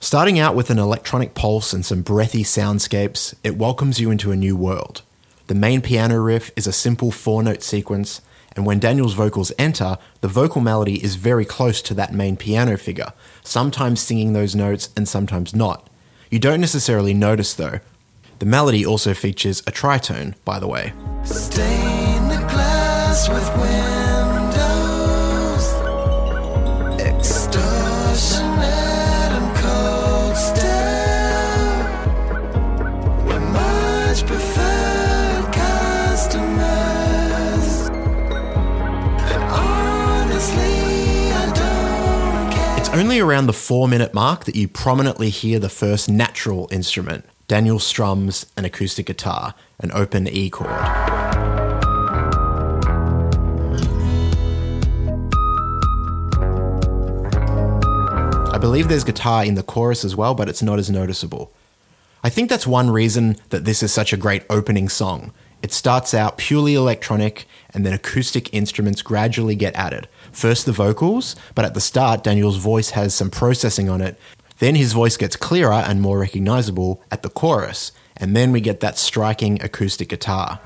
Starting 0.00 0.38
out 0.38 0.54
with 0.54 0.70
an 0.70 0.78
electronic 0.78 1.34
pulse 1.34 1.72
and 1.72 1.84
some 1.84 2.02
breathy 2.02 2.42
soundscapes, 2.42 3.34
it 3.44 3.56
welcomes 3.56 4.00
you 4.00 4.10
into 4.10 4.32
a 4.32 4.36
new 4.36 4.56
world. 4.56 5.02
The 5.50 5.56
main 5.56 5.80
piano 5.80 6.16
riff 6.20 6.52
is 6.54 6.68
a 6.68 6.72
simple 6.72 7.10
four 7.10 7.42
note 7.42 7.64
sequence, 7.64 8.20
and 8.54 8.64
when 8.64 8.78
Daniel's 8.78 9.14
vocals 9.14 9.50
enter, 9.58 9.98
the 10.20 10.28
vocal 10.28 10.60
melody 10.60 11.02
is 11.02 11.16
very 11.16 11.44
close 11.44 11.82
to 11.82 11.94
that 11.94 12.14
main 12.14 12.36
piano 12.36 12.76
figure, 12.76 13.12
sometimes 13.42 14.00
singing 14.00 14.32
those 14.32 14.54
notes 14.54 14.90
and 14.96 15.08
sometimes 15.08 15.52
not. 15.52 15.90
You 16.30 16.38
don't 16.38 16.60
necessarily 16.60 17.14
notice 17.14 17.52
though. 17.52 17.80
The 18.38 18.46
melody 18.46 18.86
also 18.86 19.12
features 19.12 19.58
a 19.66 19.72
tritone, 19.72 20.36
by 20.44 20.60
the 20.60 20.68
way. 20.68 20.92
Only 43.00 43.18
around 43.18 43.46
the 43.46 43.52
four 43.54 43.88
minute 43.88 44.12
mark 44.12 44.44
that 44.44 44.54
you 44.54 44.68
prominently 44.68 45.30
hear 45.30 45.58
the 45.58 45.70
first 45.70 46.06
natural 46.06 46.68
instrument. 46.70 47.24
Daniel 47.48 47.78
strums 47.78 48.44
an 48.58 48.66
acoustic 48.66 49.06
guitar, 49.06 49.54
an 49.78 49.90
open 49.92 50.28
E 50.28 50.50
chord. 50.50 50.70
I 58.52 58.58
believe 58.60 58.90
there's 58.90 59.02
guitar 59.02 59.46
in 59.46 59.54
the 59.54 59.62
chorus 59.62 60.04
as 60.04 60.14
well, 60.14 60.34
but 60.34 60.50
it's 60.50 60.62
not 60.62 60.78
as 60.78 60.90
noticeable. 60.90 61.50
I 62.22 62.28
think 62.28 62.50
that's 62.50 62.66
one 62.66 62.90
reason 62.90 63.36
that 63.48 63.64
this 63.64 63.82
is 63.82 63.90
such 63.90 64.12
a 64.12 64.18
great 64.18 64.44
opening 64.50 64.90
song. 64.90 65.32
It 65.62 65.72
starts 65.72 66.12
out 66.12 66.36
purely 66.36 66.74
electronic, 66.74 67.46
and 67.72 67.86
then 67.86 67.94
acoustic 67.94 68.52
instruments 68.52 69.00
gradually 69.00 69.56
get 69.56 69.74
added. 69.74 70.06
First 70.32 70.66
the 70.66 70.72
vocals, 70.72 71.36
but 71.54 71.64
at 71.64 71.74
the 71.74 71.80
start, 71.80 72.24
Daniel's 72.24 72.56
voice 72.56 72.90
has 72.90 73.14
some 73.14 73.30
processing 73.30 73.88
on 73.88 74.00
it. 74.00 74.18
Then 74.58 74.74
his 74.74 74.92
voice 74.92 75.16
gets 75.16 75.36
clearer 75.36 75.72
and 75.72 76.00
more 76.00 76.18
recognizable 76.18 77.02
at 77.10 77.22
the 77.22 77.30
chorus, 77.30 77.92
and 78.16 78.36
then 78.36 78.52
we 78.52 78.60
get 78.60 78.80
that 78.80 78.98
striking 78.98 79.60
acoustic 79.62 80.08
guitar. 80.08 80.60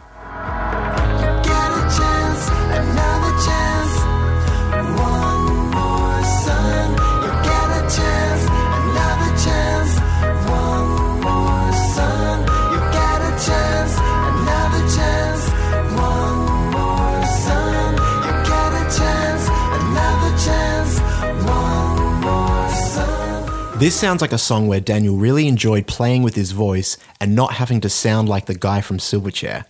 This 23.79 23.99
sounds 23.99 24.22
like 24.22 24.33
a 24.33 24.39
song 24.39 24.68
where 24.68 24.79
Daniel 24.79 25.16
really 25.16 25.49
enjoyed 25.49 25.89
playing 25.89 26.22
with 26.22 26.37
his 26.37 26.53
voice 26.53 26.97
and 27.20 27.35
not 27.35 27.55
having 27.55 27.81
to 27.81 27.89
sound 27.89 28.29
like 28.29 28.47
the 28.47 28.55
guy 28.55 28.81
from 28.81 28.99
Silverchair. 28.99 29.64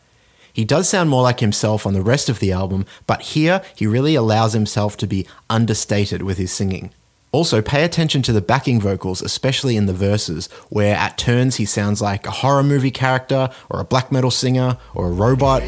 He 0.53 0.63
does 0.65 0.91
sound 0.91 1.09
more 1.09 1.23
like 1.23 1.41
himself 1.41 1.87
on 1.87 1.95
the 1.95 2.03
rest 2.03 2.29
of 2.29 2.39
the 2.39 2.53
album, 2.53 2.85
but 3.07 3.23
here 3.23 3.63
he 3.75 3.87
really 3.87 4.15
allows 4.15 4.53
himself 4.53 4.99
to 4.99 5.07
be 5.07 5.27
understated 5.49 6.23
with 6.23 6.37
his 6.37 6.53
singing. 6.53 6.93
Also, 7.33 7.63
pay 7.63 7.83
attention 7.83 8.21
to 8.23 8.33
the 8.33 8.43
backing 8.43 8.79
vocals, 8.79 9.23
especially 9.23 9.75
in 9.75 9.87
the 9.87 9.95
verses, 9.95 10.51
where 10.69 10.95
at 10.95 11.17
turns 11.17 11.57
he 11.57 11.65
sounds 11.65 12.03
like 12.03 12.27
a 12.27 12.31
horror 12.31 12.63
movie 12.63 12.93
character, 12.93 13.49
or 13.71 13.81
a 13.81 13.85
black 13.85 14.13
metal 14.13 14.31
singer, 14.31 14.77
or 14.95 15.09
a 15.09 15.13
robot. 15.13 15.63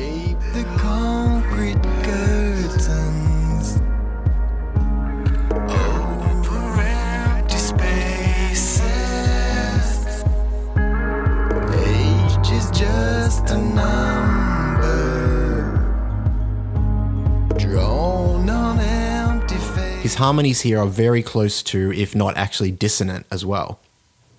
His 20.06 20.14
harmonies 20.14 20.60
here 20.60 20.78
are 20.78 20.86
very 20.86 21.20
close 21.20 21.64
to, 21.64 21.92
if 21.92 22.14
not 22.14 22.36
actually 22.36 22.70
dissonant, 22.70 23.26
as 23.28 23.44
well. 23.44 23.80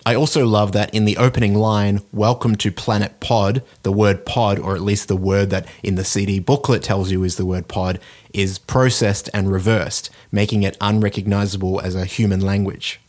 I 0.06 0.16
also 0.16 0.46
love 0.46 0.72
that 0.72 0.96
in 0.96 1.04
the 1.04 1.18
opening 1.18 1.56
line, 1.56 2.00
Welcome 2.14 2.56
to 2.56 2.72
Planet 2.72 3.20
Pod, 3.20 3.62
the 3.84 3.92
word 3.92 4.26
pod, 4.26 4.60
or 4.60 4.76
at 4.76 4.82
least 4.82 5.10
the 5.10 5.18
word 5.18 5.50
that 5.50 5.68
in 5.84 5.96
the 5.96 6.06
CD 6.06 6.40
booklet 6.40 6.84
tells 6.84 7.12
you 7.12 7.26
is 7.26 7.36
the 7.36 7.46
word 7.46 7.68
pod, 7.68 8.00
is 8.34 8.60
processed 8.60 9.30
and 9.34 9.52
reversed, 9.52 10.10
making 10.32 10.64
it 10.64 10.78
unrecognizable 10.80 11.82
as 11.82 11.96
a 11.96 12.06
human 12.06 12.40
language. 12.40 13.02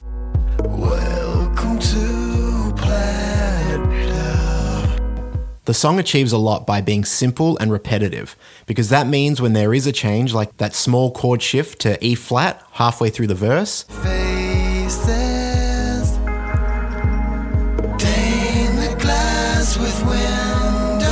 Welcome 0.59 1.79
to 1.79 2.08
The 5.69 5.75
song 5.75 5.99
achieves 5.99 6.33
a 6.33 6.39
lot 6.39 6.67
by 6.67 6.81
being 6.81 7.05
simple 7.05 7.59
and 7.59 7.71
repetitive, 7.71 8.37
because 8.65 8.89
that 8.89 9.07
means 9.07 9.39
when 9.39 9.53
there 9.53 9.75
is 9.75 9.87
a 9.87 9.93
change, 9.93 10.33
like 10.33 10.57
that 10.57 10.75
small 10.75 11.13
chord 11.13 11.43
shift 11.43 11.79
to 11.81 12.03
E 12.03 12.15
flat 12.15 12.65
halfway 12.71 13.11
through 13.11 13.27
the 13.27 13.35
verse, 13.35 13.83
Faces. 13.83 15.19
The 17.99 18.97
glass 18.99 19.77
with 19.77 20.03
windows. 20.07 21.11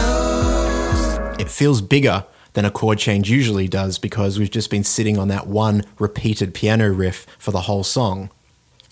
it 1.38 1.50
feels 1.50 1.82
bigger 1.82 2.24
than 2.54 2.64
a 2.64 2.70
chord 2.70 2.96
change 2.96 3.30
usually 3.30 3.68
does 3.68 3.98
because 3.98 4.38
we've 4.38 4.50
just 4.50 4.70
been 4.70 4.84
sitting 4.84 5.18
on 5.18 5.28
that 5.28 5.48
one 5.48 5.84
repeated 5.98 6.54
piano 6.54 6.90
riff 6.90 7.26
for 7.38 7.50
the 7.50 7.60
whole 7.60 7.84
song. 7.84 8.30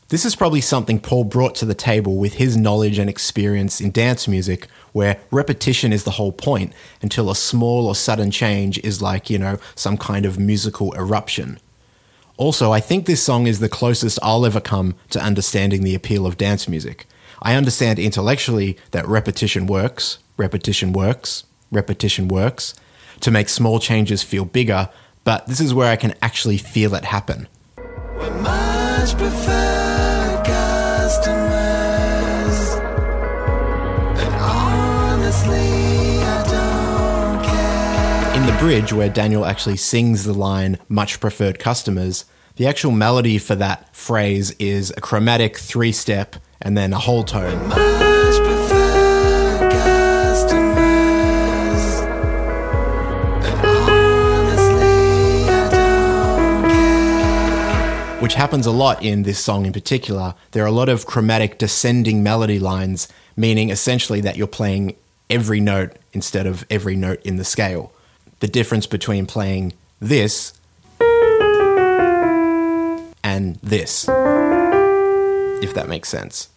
This 0.09 0.27
is 0.27 0.37
probably 0.37 0.61
something 0.61 1.01
Paul 1.01 1.25
brought 1.25 1.55
to 1.57 1.65
the 1.65 1.75
table 1.75 2.17
with 2.17 2.35
his 2.35 2.59
knowledge 2.59 2.99
and 2.99 3.09
experience 3.09 3.81
in 3.81 3.91
dance 3.91 4.29
music, 4.29 4.69
where 4.95 5.19
repetition 5.33 5.93
is 5.93 6.05
the 6.05 6.13
whole 6.13 6.31
point 6.31 6.73
until 7.03 7.29
a 7.29 7.35
small 7.35 7.89
or 7.89 7.97
sudden 7.97 8.31
change 8.31 8.79
is 8.79 9.03
like, 9.03 9.29
you 9.29 9.37
know, 9.37 9.59
some 9.75 9.99
kind 9.99 10.25
of 10.25 10.39
musical 10.39 10.95
eruption. 10.95 11.59
Also, 12.37 12.73
I 12.73 12.79
think 12.79 13.05
this 13.05 13.23
song 13.23 13.49
is 13.49 13.59
the 13.59 13.69
closest 13.69 14.21
I'll 14.23 14.47
ever 14.47 14.61
come 14.61 14.95
to 15.11 15.21
understanding 15.21 15.83
the 15.83 15.97
appeal 15.97 16.27
of 16.27 16.39
dance 16.39 16.69
music. 16.69 17.07
I 17.43 17.57
understand 17.57 17.99
intellectually 17.99 18.79
that 18.93 19.07
repetition 19.09 19.67
works, 19.67 20.19
repetition 20.37 20.93
works, 20.93 21.43
repetition 21.73 22.29
works 22.29 22.75
to 23.21 23.33
make 23.33 23.49
small 23.49 23.81
changes 23.81 24.23
feel 24.23 24.45
bigger, 24.45 24.89
but 25.25 25.49
this 25.49 25.59
is 25.61 25.75
where 25.75 25.91
I 25.91 25.97
can 25.97 26.15
actually 26.23 26.59
feel 26.59 26.95
it 26.95 27.07
happen. 27.07 27.49
Bridge, 38.65 38.95
where 38.95 39.11
Daniel 39.11 39.45
actually 39.45 39.77
sings 39.77 40.25
the 40.25 40.33
line, 40.33 40.79
much 40.89 41.21
preferred 41.21 41.59
customers, 41.59 42.25
the 42.57 42.67
actual 42.67 42.91
melody 42.91 43.37
for 43.37 43.55
that 43.55 43.95
phrase 43.95 44.53
is 44.53 44.91
a 44.97 45.03
chromatic 45.03 45.59
three 45.59 45.93
step 45.93 46.37
and 46.63 46.75
then 46.75 46.95
a 46.95 46.99
whole 46.99 47.25
tone. 47.25 47.69
Much 47.69 48.39
prefer 48.39 49.69
customers. 49.71 50.65
And 53.45 53.67
honestly, 53.91 55.45
I 55.47 55.69
don't 55.71 56.65
care. 56.71 58.23
which 58.23 58.33
happens 58.33 58.65
a 58.65 58.71
lot 58.71 59.05
in 59.05 59.25
this 59.25 59.39
song 59.39 59.67
in 59.67 59.75
particular. 59.75 60.35
There 60.53 60.65
are 60.65 60.69
a 60.69 60.73
lot 60.73 60.89
of 60.89 61.05
chromatic 61.05 61.59
descending 61.59 62.23
melody 62.23 62.59
lines, 62.59 63.09
meaning 63.37 63.69
essentially 63.69 64.23
that 64.23 64.39
you're 64.39 64.47
playing 64.47 64.97
every 65.29 65.61
note 65.61 65.99
instead 66.15 66.47
of 66.47 66.65
every 66.71 66.97
note 66.97 67.21
in 67.25 67.37
the 67.37 67.45
scale. 67.45 67.93
The 68.41 68.49
difference 68.49 68.87
between 68.87 69.27
playing 69.27 69.73
this 70.01 70.53
and 73.23 73.57
this, 73.57 74.09
if 75.63 75.75
that 75.75 75.87
makes 75.89 76.09
sense. 76.09 76.49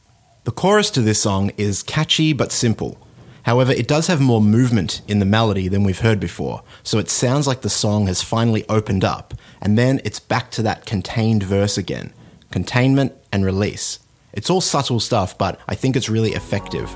The 0.44 0.52
chorus 0.52 0.90
to 0.92 1.02
this 1.02 1.22
song 1.22 1.52
is 1.58 1.84
catchy 1.84 2.34
but 2.34 2.52
simple. 2.52 2.98
However, 3.44 3.72
it 3.72 3.88
does 3.88 4.08
have 4.08 4.20
more 4.20 4.42
movement 4.42 5.02
in 5.08 5.20
the 5.20 5.26
melody 5.26 5.70
than 5.70 5.84
we've 5.84 6.00
heard 6.00 6.20
before, 6.20 6.64
so 6.84 7.00
it 7.00 7.10
sounds 7.10 7.48
like 7.48 7.62
the 7.62 7.70
song 7.70 8.08
has 8.08 8.22
finally 8.22 8.68
opened 8.68 9.06
up, 9.06 9.34
and 9.62 9.78
then 9.78 10.02
it's 10.04 10.20
back 10.20 10.52
to 10.52 10.62
that 10.64 10.86
contained 10.86 11.44
verse 11.44 11.78
again 11.78 12.14
containment 12.52 13.14
and 13.32 13.46
release. 13.46 14.00
It's 14.34 14.50
all 14.50 14.62
subtle 14.62 15.00
stuff, 15.00 15.38
but 15.38 15.60
I 15.68 15.76
think 15.76 15.96
it's 15.96 16.10
really 16.10 16.32
effective. 16.32 16.90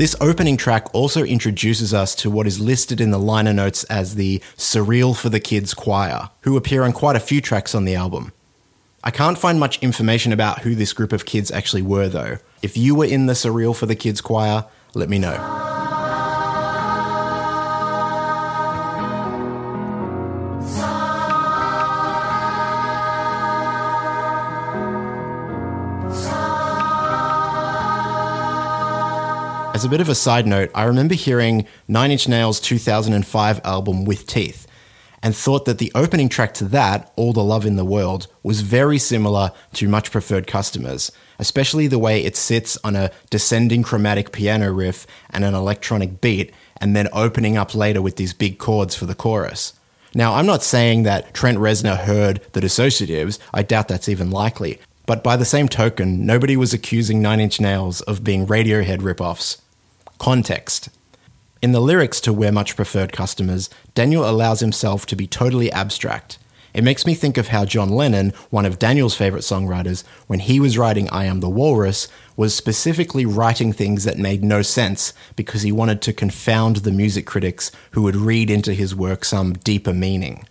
This 0.00 0.16
opening 0.18 0.56
track 0.56 0.86
also 0.94 1.24
introduces 1.24 1.92
us 1.92 2.14
to 2.14 2.30
what 2.30 2.46
is 2.46 2.58
listed 2.58 3.02
in 3.02 3.10
the 3.10 3.18
liner 3.18 3.52
notes 3.52 3.84
as 3.84 4.14
the 4.14 4.38
Surreal 4.56 5.14
for 5.14 5.28
the 5.28 5.38
Kids 5.38 5.74
Choir, 5.74 6.30
who 6.40 6.56
appear 6.56 6.84
on 6.84 6.94
quite 6.94 7.16
a 7.16 7.20
few 7.20 7.42
tracks 7.42 7.74
on 7.74 7.84
the 7.84 7.94
album. 7.94 8.32
I 9.04 9.10
can't 9.10 9.36
find 9.36 9.60
much 9.60 9.78
information 9.82 10.32
about 10.32 10.60
who 10.60 10.74
this 10.74 10.94
group 10.94 11.12
of 11.12 11.26
kids 11.26 11.50
actually 11.50 11.82
were, 11.82 12.08
though. 12.08 12.38
If 12.62 12.78
you 12.78 12.94
were 12.94 13.04
in 13.04 13.26
the 13.26 13.34
Surreal 13.34 13.76
for 13.76 13.84
the 13.84 13.94
Kids 13.94 14.22
Choir, 14.22 14.64
let 14.94 15.10
me 15.10 15.18
know. 15.18 15.36
As 29.72 29.84
a 29.84 29.88
bit 29.88 30.00
of 30.00 30.08
a 30.08 30.16
side 30.16 30.48
note, 30.48 30.70
I 30.74 30.84
remember 30.84 31.14
hearing 31.14 31.64
Nine 31.86 32.10
Inch 32.10 32.26
Nails' 32.26 32.58
2005 32.60 33.60
album 33.64 34.04
With 34.04 34.26
Teeth 34.26 34.66
and 35.22 35.34
thought 35.34 35.64
that 35.64 35.78
the 35.78 35.92
opening 35.94 36.28
track 36.28 36.54
to 36.54 36.64
that, 36.66 37.12
All 37.14 37.32
the 37.32 37.44
Love 37.44 37.64
in 37.64 37.76
the 37.76 37.84
World, 37.84 38.26
was 38.42 38.62
very 38.62 38.98
similar 38.98 39.52
to 39.74 39.88
Much 39.88 40.10
Preferred 40.10 40.48
Customers, 40.48 41.12
especially 41.38 41.86
the 41.86 42.00
way 42.00 42.22
it 42.24 42.36
sits 42.36 42.76
on 42.82 42.96
a 42.96 43.12
descending 43.30 43.82
chromatic 43.82 44.32
piano 44.32 44.72
riff 44.72 45.06
and 45.30 45.44
an 45.44 45.54
electronic 45.54 46.20
beat, 46.20 46.52
and 46.80 46.96
then 46.96 47.08
opening 47.12 47.56
up 47.56 47.74
later 47.74 48.02
with 48.02 48.16
these 48.16 48.34
big 48.34 48.58
chords 48.58 48.96
for 48.96 49.06
the 49.06 49.14
chorus. 49.14 49.74
Now, 50.14 50.34
I'm 50.34 50.46
not 50.46 50.64
saying 50.64 51.04
that 51.04 51.32
Trent 51.32 51.58
Reznor 51.58 51.96
heard 51.96 52.40
the 52.52 52.60
dissociatives, 52.60 53.38
I 53.54 53.62
doubt 53.62 53.86
that's 53.86 54.08
even 54.08 54.30
likely, 54.30 54.80
but 55.10 55.24
by 55.24 55.36
the 55.36 55.44
same 55.44 55.68
token, 55.68 56.24
nobody 56.24 56.56
was 56.56 56.72
accusing 56.72 57.20
Nine 57.20 57.40
Inch 57.40 57.60
Nails 57.60 58.00
of 58.02 58.22
being 58.22 58.46
Radiohead 58.46 58.98
ripoffs. 58.98 59.60
Context. 60.18 60.88
In 61.60 61.72
the 61.72 61.80
lyrics 61.80 62.20
to 62.20 62.32
We're 62.32 62.52
Much 62.52 62.76
Preferred 62.76 63.10
Customers, 63.10 63.68
Daniel 63.92 64.24
allows 64.24 64.60
himself 64.60 65.06
to 65.06 65.16
be 65.16 65.26
totally 65.26 65.72
abstract. 65.72 66.38
It 66.72 66.84
makes 66.84 67.06
me 67.06 67.16
think 67.16 67.36
of 67.38 67.48
how 67.48 67.64
John 67.64 67.88
Lennon, 67.88 68.32
one 68.50 68.64
of 68.64 68.78
Daniel's 68.78 69.16
favorite 69.16 69.42
songwriters, 69.42 70.04
when 70.28 70.38
he 70.38 70.60
was 70.60 70.78
writing 70.78 71.10
I 71.10 71.24
Am 71.24 71.40
the 71.40 71.50
Walrus, 71.50 72.06
was 72.36 72.54
specifically 72.54 73.26
writing 73.26 73.72
things 73.72 74.04
that 74.04 74.16
made 74.16 74.44
no 74.44 74.62
sense 74.62 75.12
because 75.34 75.62
he 75.62 75.72
wanted 75.72 76.02
to 76.02 76.12
confound 76.12 76.76
the 76.76 76.92
music 76.92 77.26
critics 77.26 77.72
who 77.90 78.02
would 78.02 78.14
read 78.14 78.48
into 78.48 78.74
his 78.74 78.94
work 78.94 79.24
some 79.24 79.54
deeper 79.54 79.92
meaning. 79.92 80.46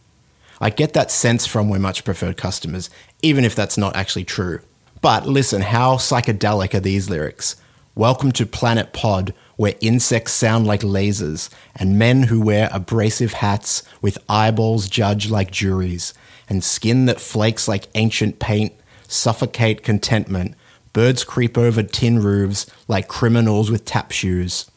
I 0.61 0.69
get 0.69 0.91
that 0.91 1.09
sense 1.09 1.45
from 1.45 1.69
We're 1.69 1.79
Much 1.79 2.03
Preferred 2.03 2.35
Customers, 2.35 2.89
even 3.21 3.43
if 3.43 3.55
that's 3.55 3.77
not 3.77 3.95
actually 3.95 4.23
true. 4.23 4.61
But 5.01 5.25
listen, 5.25 5.61
how 5.61 5.95
psychedelic 5.95 6.73
are 6.73 6.79
these 6.79 7.09
lyrics? 7.09 7.55
Welcome 7.95 8.31
to 8.33 8.45
Planet 8.45 8.93
Pod, 8.93 9.33
where 9.55 9.75
insects 9.81 10.31
sound 10.31 10.67
like 10.67 10.81
lasers, 10.81 11.49
and 11.75 11.99
men 11.99 12.23
who 12.23 12.39
wear 12.39 12.69
abrasive 12.71 13.33
hats 13.33 13.83
with 14.01 14.17
eyeballs 14.29 14.87
judge 14.87 15.29
like 15.29 15.51
juries, 15.51 16.13
and 16.47 16.63
skin 16.63 17.05
that 17.07 17.19
flakes 17.19 17.67
like 17.67 17.87
ancient 17.95 18.39
paint 18.39 18.73
suffocate 19.07 19.83
contentment. 19.83 20.55
Birds 20.93 21.23
creep 21.23 21.57
over 21.57 21.83
tin 21.83 22.21
roofs 22.21 22.65
like 22.87 23.07
criminals 23.07 23.69
with 23.69 23.85
tap 23.85 24.11
shoes. 24.11 24.69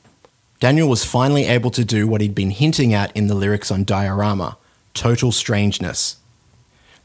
Daniel 0.60 0.88
was 0.88 1.04
finally 1.04 1.44
able 1.44 1.70
to 1.70 1.84
do 1.84 2.06
what 2.06 2.20
he'd 2.20 2.34
been 2.34 2.50
hinting 2.50 2.94
at 2.94 3.14
in 3.16 3.26
the 3.26 3.34
lyrics 3.34 3.70
on 3.70 3.84
Diorama 3.84 4.56
total 4.94 5.32
strangeness. 5.32 6.16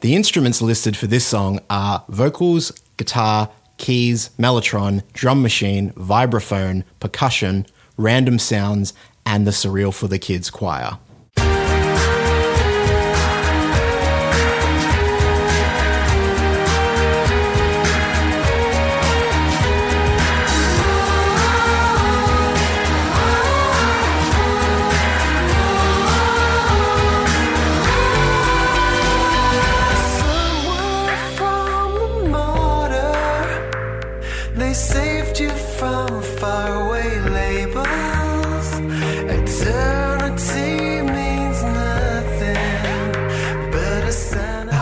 The 0.01 0.15
instruments 0.15 0.61
listed 0.61 0.95
for 0.95 1.07
this 1.07 1.25
song 1.25 1.59
are 1.71 2.05
vocals, 2.07 2.71
guitar, 2.97 3.49
keys, 3.77 4.29
mellotron, 4.37 5.01
drum 5.13 5.41
machine, 5.41 5.91
vibraphone, 5.93 6.83
percussion, 6.99 7.65
random 7.97 8.37
sounds, 8.37 8.93
and 9.25 9.47
the 9.47 9.51
Surreal 9.51 9.91
for 9.91 10.07
the 10.07 10.19
Kids 10.19 10.51
choir. 10.51 10.99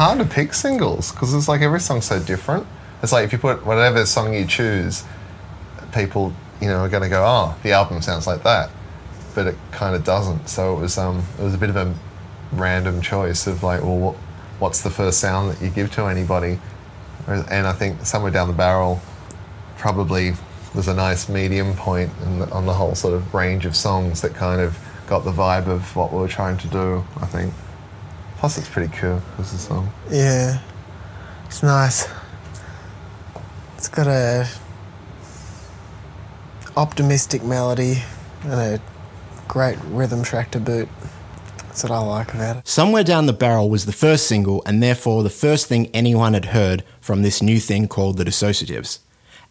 Hard 0.06 0.20
to 0.20 0.26
pick 0.26 0.54
singles 0.54 1.12
because 1.12 1.34
it's 1.34 1.48
like 1.48 1.62
every 1.62 1.80
song's 1.80 2.06
so 2.06 2.20
different. 2.22 2.68
It's 3.02 3.12
like 3.12 3.26
if 3.26 3.34
you 3.34 3.40
put 3.40 3.66
whatever 3.66 4.06
song 4.06 4.34
you 4.36 4.46
choose, 4.46 5.04
people 5.94 6.32
you 6.62 6.68
know 6.68 6.78
are 6.78 6.90
going 6.90 7.04
to 7.04 7.10
go, 7.10 7.24
oh, 7.26 7.56
the 7.64 7.72
album 7.72 8.02
sounds 8.04 8.28
like 8.28 8.44
that, 8.44 8.70
but 9.34 9.48
it 9.48 9.56
kind 9.72 9.96
of 9.96 10.04
doesn't. 10.04 10.48
So 10.48 10.78
it 10.78 10.82
was 10.82 10.98
um 11.00 11.24
it 11.40 11.44
was 11.44 11.56
a 11.56 11.58
bit 11.58 11.70
of 11.70 11.76
a 11.76 11.94
random 12.52 13.02
choice 13.02 13.48
of 13.48 13.64
like, 13.64 13.82
well, 13.82 13.98
what, 13.98 14.16
what's 14.60 14.82
the 14.82 14.92
first 14.92 15.20
sound 15.20 15.50
that 15.52 15.62
you 15.62 15.70
give 15.70 15.92
to 15.94 16.06
anybody? 16.06 16.60
And 17.28 17.66
I 17.66 17.74
think 17.74 18.06
somewhere 18.06 18.32
down 18.32 18.48
the 18.48 18.54
barrel, 18.54 19.02
probably 19.78 20.34
was 20.76 20.88
a 20.88 20.94
nice 20.94 21.28
medium 21.28 21.74
point 21.74 22.12
in 22.24 22.40
the, 22.40 22.52
on 22.52 22.68
the 22.68 22.74
whole 22.74 22.94
sort 22.94 23.16
of 23.16 23.34
range 23.34 23.66
of 23.66 23.76
songs 23.76 24.22
that 24.22 24.36
kind 24.36 24.62
of 24.62 24.78
got 25.08 25.24
the 25.24 25.32
vibe 25.32 25.66
of 25.68 25.96
what 25.96 26.14
we 26.14 26.20
were 26.20 26.28
trying 26.28 26.58
to 26.58 26.68
do. 26.68 27.04
I 27.20 27.26
think. 27.26 27.52
Plus, 28.38 28.58
it's 28.58 28.70
pretty 28.70 28.94
cool 28.96 29.22
as 29.40 29.54
a 29.54 29.58
song. 29.58 29.92
Yeah, 30.12 30.60
it's 31.46 31.64
nice. 31.64 32.08
It's 33.78 33.88
got 33.88 34.08
a 34.08 34.48
optimistic 36.78 37.44
melody 37.44 38.04
and 38.44 38.54
a 38.54 38.82
great 39.48 39.78
rhythm 39.86 40.24
track 40.24 40.52
to 40.52 40.60
boot. 40.60 40.90
That's 41.58 41.84
what 41.84 41.92
I 41.92 42.00
like 42.00 42.34
about 42.34 42.58
it. 42.58 42.68
Somewhere 42.68 43.04
Down 43.04 43.26
the 43.26 43.34
Barrel 43.34 43.70
was 43.70 43.86
the 43.86 43.92
first 43.92 44.28
single, 44.28 44.64
and 44.66 44.82
therefore 44.82 45.24
the 45.24 45.30
first 45.30 45.68
thing 45.68 45.88
anyone 45.94 46.34
had 46.34 46.46
heard 46.46 46.84
from 47.02 47.22
this 47.22 47.42
new 47.42 47.60
thing 47.60 47.88
called 47.88 48.18
the 48.18 48.24
Dissociatives. 48.24 49.00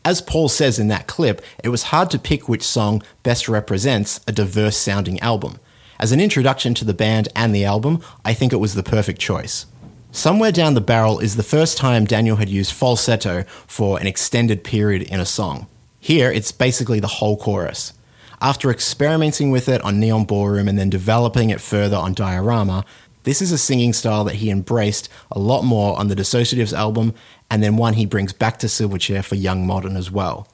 As 0.07 0.20
Paul 0.20 0.49
says 0.49 0.78
in 0.78 0.89
that 0.89 1.07
clip, 1.07 1.43
it 1.62 1.70
was 1.70 1.85
hard 1.85 2.11
to 2.11 2.18
pick 2.18 2.49
which 2.49 2.62
song 2.62 3.03
best 3.22 3.49
represents 3.49 4.20
a 4.26 4.32
diverse 4.32 4.76
sounding 4.76 5.18
album. 5.20 5.59
As 5.99 6.12
an 6.12 6.20
introduction 6.20 6.74
to 6.74 6.84
the 6.84 6.95
band 6.95 7.28
and 7.36 7.55
the 7.55 7.64
album, 7.64 8.03
I 8.24 8.34
think 8.34 8.53
it 8.53 8.57
was 8.57 8.74
the 8.74 8.82
perfect 8.82 9.20
choice. 9.20 9.66
Somewhere 10.11 10.53
Down 10.53 10.74
the 10.74 10.80
Barrel 10.80 11.18
is 11.18 11.36
the 11.36 11.42
first 11.42 11.76
time 11.76 12.05
Daniel 12.05 12.36
had 12.36 12.49
used 12.49 12.72
falsetto 12.72 13.45
for 13.66 13.99
an 13.99 14.07
extended 14.07 14.64
period 14.64 15.03
in 15.03 15.20
a 15.20 15.26
song. 15.26 15.66
Here, 16.01 16.30
it's 16.30 16.53
basically 16.53 17.01
the 17.01 17.07
whole 17.07 17.36
chorus. 17.36 17.92
After 18.40 18.70
experimenting 18.70 19.51
with 19.51 19.68
it 19.68 19.80
on 19.82 19.99
Neon 20.01 20.24
Ballroom 20.24 20.68
and 20.68 20.78
then 20.78 20.90
developing 20.90 21.51
it 21.51 21.61
further 21.61 21.97
on 21.97 22.12
Diorama, 22.12 22.84
this 23.22 23.40
is 23.40 23.53
a 23.53 23.59
singing 23.59 23.92
style 23.92 24.24
that 24.24 24.36
he 24.36 24.51
embraced 24.51 25.09
a 25.30 25.38
lot 25.38 25.62
more 25.62 25.99
on 25.99 26.09
the 26.09 26.14
Dissociatives 26.14 26.76
album, 26.76 27.14
and 27.51 27.62
then 27.62 27.76
one 27.76 27.95
he 27.95 28.05
brings 28.05 28.32
back 28.32 28.59
to 28.59 28.66
Silverchair 28.66 29.24
for 29.24 29.34
Young 29.34 29.66
Modern 29.66 29.97
as 29.97 30.11
well. 30.11 30.47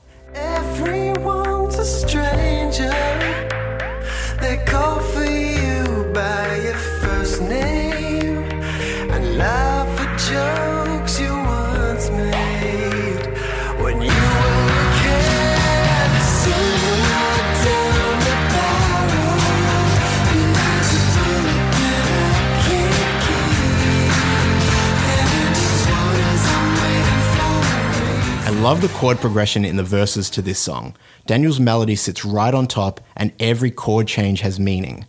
Love 28.60 28.82
the 28.82 28.88
chord 28.88 29.16
progression 29.16 29.64
in 29.64 29.76
the 29.76 29.82
verses 29.82 30.28
to 30.28 30.42
this 30.42 30.58
song. 30.58 30.94
Daniel's 31.24 31.58
melody 31.58 31.96
sits 31.96 32.26
right 32.26 32.52
on 32.52 32.66
top, 32.66 33.00
and 33.16 33.32
every 33.40 33.70
chord 33.70 34.06
change 34.06 34.42
has 34.42 34.60
meaning. 34.60 35.06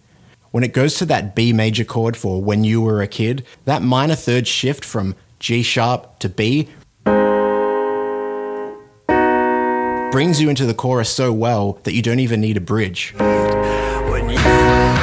When 0.52 0.64
it 0.64 0.72
goes 0.72 0.96
to 0.96 1.06
that 1.08 1.36
B 1.36 1.52
major 1.52 1.84
chord 1.84 2.16
for 2.16 2.42
When 2.42 2.64
You 2.64 2.80
Were 2.80 3.02
a 3.02 3.08
Kid, 3.08 3.46
that 3.66 3.82
minor 3.82 4.16
third 4.16 4.48
shift 4.48 4.86
from 4.86 5.16
G 5.40 5.64
sharp 5.64 6.20
to 6.20 6.30
B 6.30 6.70
brings 10.12 10.42
you 10.42 10.48
into 10.50 10.66
the 10.66 10.74
chorus 10.74 11.10
so 11.10 11.34
well 11.34 11.74
that 11.84 11.94
you 11.94 12.02
don't 12.02 12.20
even 12.20 12.40
need 12.40 12.56
a 12.56 12.62
bridge. 12.62 13.14
When 13.18 14.30
you 14.30 14.36
were 14.36 14.42
a 14.42 15.02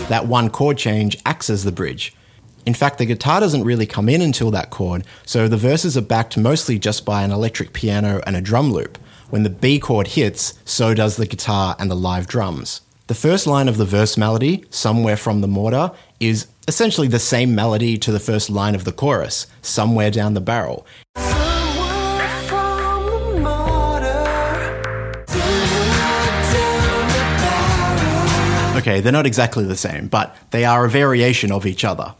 kid. 0.00 0.08
That 0.08 0.26
one 0.26 0.50
chord 0.50 0.76
change 0.76 1.16
acts 1.24 1.48
as 1.48 1.64
the 1.64 1.72
bridge. 1.72 2.14
In 2.66 2.74
fact, 2.74 2.98
the 2.98 3.06
guitar 3.06 3.38
doesn't 3.38 3.62
really 3.62 3.86
come 3.86 4.08
in 4.08 4.20
until 4.20 4.50
that 4.50 4.70
chord, 4.70 5.04
so 5.24 5.46
the 5.46 5.56
verses 5.56 5.96
are 5.96 6.02
backed 6.02 6.36
mostly 6.36 6.80
just 6.80 7.04
by 7.04 7.22
an 7.22 7.30
electric 7.30 7.72
piano 7.72 8.20
and 8.26 8.34
a 8.34 8.40
drum 8.40 8.72
loop. 8.72 8.98
When 9.30 9.44
the 9.44 9.50
B 9.50 9.78
chord 9.78 10.08
hits, 10.08 10.54
so 10.64 10.92
does 10.92 11.16
the 11.16 11.28
guitar 11.28 11.76
and 11.78 11.88
the 11.88 11.94
live 11.94 12.26
drums. 12.26 12.80
The 13.06 13.14
first 13.14 13.46
line 13.46 13.68
of 13.68 13.76
the 13.76 13.84
verse 13.84 14.16
melody, 14.16 14.64
Somewhere 14.68 15.16
from 15.16 15.42
the 15.42 15.46
Mortar, 15.46 15.92
is 16.18 16.48
essentially 16.66 17.06
the 17.06 17.20
same 17.20 17.54
melody 17.54 17.96
to 17.98 18.10
the 18.10 18.18
first 18.18 18.50
line 18.50 18.74
of 18.74 18.82
the 18.82 18.90
chorus, 18.90 19.46
Somewhere 19.62 20.10
Down 20.10 20.34
the 20.34 20.40
Barrel. 20.40 20.84
Somewhere 21.16 22.28
from 22.48 23.06
the 23.06 23.40
mortar, 23.42 25.24
somewhere 25.28 26.52
down 26.52 27.06
the 27.06 27.36
barrel. 27.38 28.78
Okay, 28.78 29.00
they're 29.00 29.12
not 29.12 29.24
exactly 29.26 29.64
the 29.64 29.76
same, 29.76 30.08
but 30.08 30.36
they 30.50 30.64
are 30.64 30.84
a 30.84 30.90
variation 30.90 31.52
of 31.52 31.64
each 31.64 31.84
other. 31.84 32.16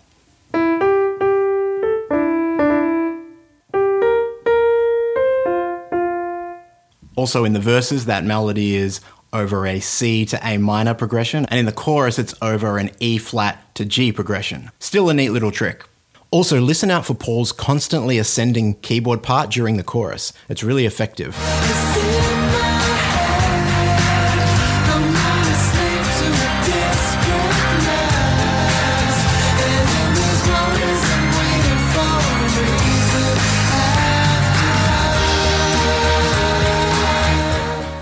Also, 7.16 7.44
in 7.44 7.54
the 7.54 7.60
verses, 7.60 8.04
that 8.06 8.24
melody 8.24 8.76
is 8.76 9.00
over 9.32 9.66
a 9.66 9.80
C 9.80 10.24
to 10.26 10.38
A 10.46 10.58
minor 10.58 10.94
progression, 10.94 11.46
and 11.46 11.58
in 11.58 11.66
the 11.66 11.72
chorus, 11.72 12.18
it's 12.18 12.34
over 12.40 12.78
an 12.78 12.90
E 13.00 13.18
flat 13.18 13.74
to 13.74 13.84
G 13.84 14.12
progression. 14.12 14.70
Still 14.78 15.08
a 15.08 15.14
neat 15.14 15.30
little 15.30 15.50
trick. 15.50 15.84
Also, 16.30 16.60
listen 16.60 16.90
out 16.90 17.06
for 17.06 17.14
Paul's 17.14 17.52
constantly 17.52 18.18
ascending 18.18 18.74
keyboard 18.80 19.22
part 19.22 19.50
during 19.50 19.76
the 19.76 19.82
chorus. 19.82 20.32
It's 20.48 20.62
really 20.62 20.84
effective. 20.84 21.34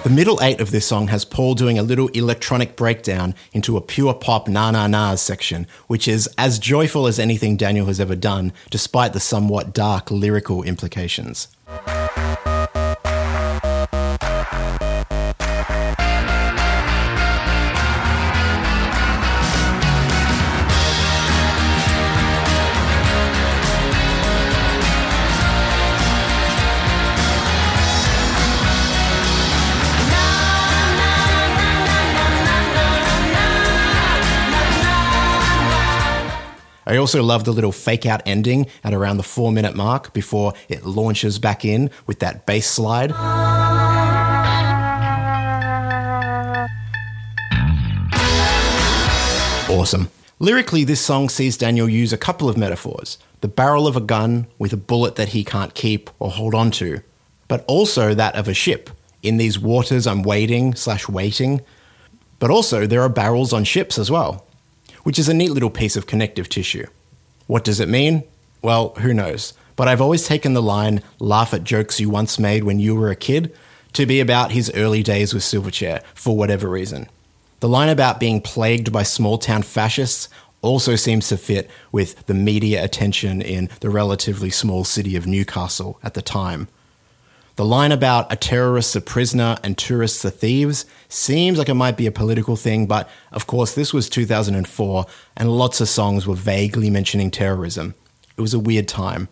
The 0.04 0.10
middle 0.10 0.38
eight 0.42 0.60
of 0.60 0.70
this 0.70 0.84
song 0.84 1.08
has 1.08 1.24
Paul 1.24 1.54
doing 1.54 1.78
a 1.78 1.82
little 1.82 2.08
electronic 2.08 2.76
breakdown 2.76 3.34
into 3.54 3.78
a 3.78 3.80
pure 3.80 4.12
pop 4.12 4.48
na 4.48 4.70
na 4.70 4.86
na's 4.86 5.22
section, 5.22 5.66
which 5.86 6.06
is 6.06 6.28
as 6.36 6.58
joyful 6.58 7.06
as 7.06 7.18
anything 7.18 7.56
Daniel 7.56 7.86
has 7.86 7.98
ever 7.98 8.14
done, 8.14 8.52
despite 8.68 9.14
the 9.14 9.18
somewhat 9.18 9.72
dark 9.72 10.10
lyrical 10.10 10.62
implications. 10.62 11.48
I 36.94 36.98
also 36.98 37.24
love 37.24 37.42
the 37.42 37.52
little 37.52 37.72
fake 37.72 38.06
out 38.06 38.22
ending 38.24 38.68
at 38.84 38.94
around 38.94 39.16
the 39.16 39.24
four 39.24 39.50
minute 39.50 39.74
mark 39.74 40.12
before 40.12 40.52
it 40.68 40.84
launches 40.84 41.40
back 41.40 41.64
in 41.64 41.90
with 42.06 42.20
that 42.20 42.46
bass 42.46 42.70
slide. 42.70 43.10
Awesome. 49.68 50.08
Lyrically, 50.38 50.84
this 50.84 51.00
song 51.00 51.28
sees 51.28 51.56
Daniel 51.56 51.88
use 51.88 52.12
a 52.12 52.16
couple 52.16 52.48
of 52.48 52.56
metaphors 52.56 53.18
the 53.40 53.48
barrel 53.48 53.88
of 53.88 53.96
a 53.96 54.00
gun 54.00 54.46
with 54.60 54.72
a 54.72 54.76
bullet 54.76 55.16
that 55.16 55.30
he 55.30 55.42
can't 55.42 55.74
keep 55.74 56.10
or 56.20 56.30
hold 56.30 56.54
on 56.54 56.70
to, 56.70 57.00
but 57.48 57.64
also 57.66 58.14
that 58.14 58.36
of 58.36 58.46
a 58.46 58.54
ship. 58.54 58.88
In 59.20 59.36
these 59.36 59.58
waters, 59.58 60.06
I'm 60.06 60.22
waiting 60.22 60.76
slash 60.76 61.08
waiting. 61.08 61.60
But 62.38 62.50
also, 62.52 62.86
there 62.86 63.02
are 63.02 63.08
barrels 63.08 63.52
on 63.52 63.64
ships 63.64 63.98
as 63.98 64.12
well, 64.12 64.46
which 65.04 65.18
is 65.18 65.28
a 65.28 65.34
neat 65.34 65.52
little 65.52 65.70
piece 65.70 65.96
of 65.96 66.06
connective 66.06 66.48
tissue. 66.48 66.86
What 67.46 67.64
does 67.64 67.78
it 67.78 67.88
mean? 67.88 68.24
Well, 68.60 68.94
who 68.96 69.14
knows? 69.14 69.54
But 69.76 69.88
I've 69.88 70.00
always 70.00 70.26
taken 70.26 70.54
the 70.54 70.62
line, 70.62 71.02
laugh 71.18 71.54
at 71.54 71.64
jokes 71.64 72.00
you 72.00 72.10
once 72.10 72.38
made 72.38 72.64
when 72.64 72.80
you 72.80 72.94
were 72.94 73.10
a 73.10 73.16
kid, 73.16 73.54
to 73.92 74.06
be 74.06 74.20
about 74.20 74.52
his 74.52 74.72
early 74.74 75.02
days 75.02 75.32
with 75.32 75.42
Silverchair, 75.42 76.02
for 76.14 76.36
whatever 76.36 76.68
reason. 76.68 77.08
The 77.60 77.68
line 77.68 77.88
about 77.88 78.20
being 78.20 78.40
plagued 78.40 78.92
by 78.92 79.04
small 79.04 79.38
town 79.38 79.62
fascists 79.62 80.28
also 80.62 80.96
seems 80.96 81.28
to 81.28 81.36
fit 81.36 81.70
with 81.92 82.26
the 82.26 82.34
media 82.34 82.82
attention 82.82 83.42
in 83.42 83.68
the 83.80 83.90
relatively 83.90 84.50
small 84.50 84.84
city 84.84 85.14
of 85.16 85.26
Newcastle 85.26 85.98
at 86.02 86.14
the 86.14 86.22
time. 86.22 86.68
The 87.56 87.64
line 87.64 87.92
about 87.92 88.32
a 88.32 88.36
terrorist's 88.36 88.96
a 88.96 89.00
prisoner 89.00 89.56
and 89.62 89.78
tourists 89.78 90.24
are 90.24 90.30
thieves 90.30 90.86
seems 91.08 91.56
like 91.56 91.68
it 91.68 91.74
might 91.74 91.96
be 91.96 92.08
a 92.08 92.10
political 92.10 92.56
thing, 92.56 92.86
but 92.86 93.08
of 93.30 93.46
course, 93.46 93.74
this 93.76 93.94
was 93.94 94.08
2004 94.08 95.06
and 95.36 95.56
lots 95.56 95.80
of 95.80 95.88
songs 95.88 96.26
were 96.26 96.34
vaguely 96.34 96.90
mentioning 96.90 97.30
terrorism. 97.30 97.94
It 98.36 98.40
was 98.40 98.54
a 98.54 98.58
weird 98.58 98.88
time. 98.88 99.28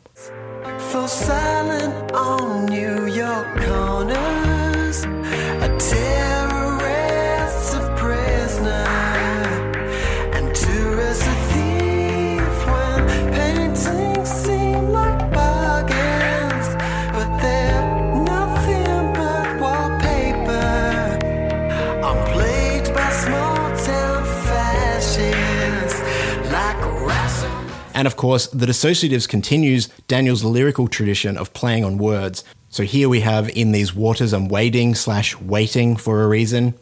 And 28.02 28.08
of 28.08 28.16
course, 28.16 28.48
the 28.48 28.66
Dissociatives 28.66 29.28
continues 29.28 29.86
Daniel's 30.08 30.42
lyrical 30.42 30.88
tradition 30.88 31.38
of 31.38 31.54
playing 31.54 31.84
on 31.84 31.98
words. 31.98 32.42
So 32.68 32.82
here 32.82 33.08
we 33.08 33.20
have 33.20 33.48
in 33.50 33.70
these 33.70 33.94
waters 33.94 34.32
I'm 34.32 34.48
waiting 34.48 34.96
slash 34.96 35.38
waiting 35.38 35.94
for 35.94 36.24
a 36.24 36.26
reason. 36.26 36.74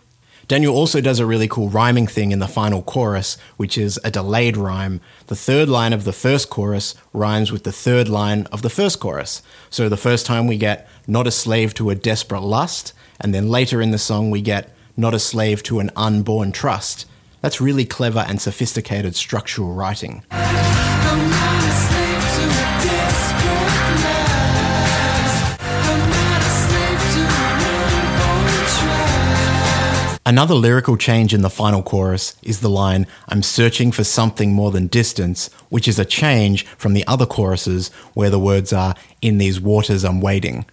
Daniel 0.48 0.74
also 0.74 1.02
does 1.02 1.18
a 1.18 1.26
really 1.26 1.46
cool 1.46 1.68
rhyming 1.68 2.06
thing 2.06 2.32
in 2.32 2.38
the 2.38 2.48
final 2.48 2.80
chorus, 2.80 3.36
which 3.58 3.76
is 3.76 4.00
a 4.02 4.10
delayed 4.10 4.56
rhyme. 4.56 5.02
The 5.26 5.36
third 5.36 5.68
line 5.68 5.92
of 5.92 6.04
the 6.04 6.14
first 6.14 6.48
chorus 6.48 6.94
rhymes 7.12 7.52
with 7.52 7.64
the 7.64 7.70
third 7.70 8.08
line 8.08 8.46
of 8.50 8.62
the 8.62 8.70
first 8.70 8.98
chorus. 8.98 9.42
So 9.68 9.90
the 9.90 9.98
first 9.98 10.24
time 10.24 10.46
we 10.46 10.56
get 10.56 10.88
not 11.06 11.26
a 11.26 11.30
slave 11.30 11.74
to 11.74 11.90
a 11.90 11.94
desperate 11.94 12.40
lust, 12.40 12.94
and 13.20 13.34
then 13.34 13.50
later 13.50 13.82
in 13.82 13.90
the 13.90 13.98
song 13.98 14.30
we 14.30 14.40
get 14.40 14.74
not 14.96 15.12
a 15.12 15.18
slave 15.18 15.62
to 15.64 15.80
an 15.80 15.90
unborn 15.96 16.50
trust. 16.50 17.04
That's 17.42 17.60
really 17.60 17.84
clever 17.84 18.24
and 18.26 18.40
sophisticated 18.40 19.16
structural 19.16 19.74
writing. 19.74 20.24
Another 30.30 30.54
lyrical 30.54 30.96
change 30.96 31.34
in 31.34 31.42
the 31.42 31.50
final 31.50 31.82
chorus 31.82 32.36
is 32.42 32.60
the 32.60 32.70
line, 32.70 33.08
I'm 33.28 33.42
searching 33.42 33.90
for 33.90 34.04
something 34.04 34.52
more 34.52 34.70
than 34.70 34.86
distance, 34.86 35.50
which 35.70 35.88
is 35.88 35.98
a 35.98 36.04
change 36.04 36.64
from 36.78 36.92
the 36.92 37.04
other 37.08 37.26
choruses 37.26 37.88
where 38.14 38.30
the 38.30 38.38
words 38.38 38.72
are, 38.72 38.94
In 39.20 39.38
these 39.38 39.60
waters 39.60 40.04
I'm 40.04 40.20
waiting. 40.20 40.66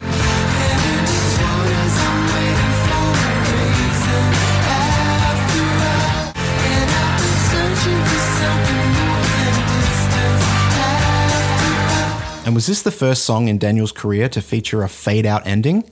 And 12.48 12.56
was 12.56 12.66
this 12.68 12.82
the 12.82 12.92
first 12.92 13.26
song 13.26 13.50
in 13.50 13.58
Daniel's 13.58 13.92
career 13.92 14.30
to 14.30 14.42
feature 14.42 14.82
a 14.82 14.88
fade 14.88 15.26
out 15.26 15.46
ending? 15.46 15.84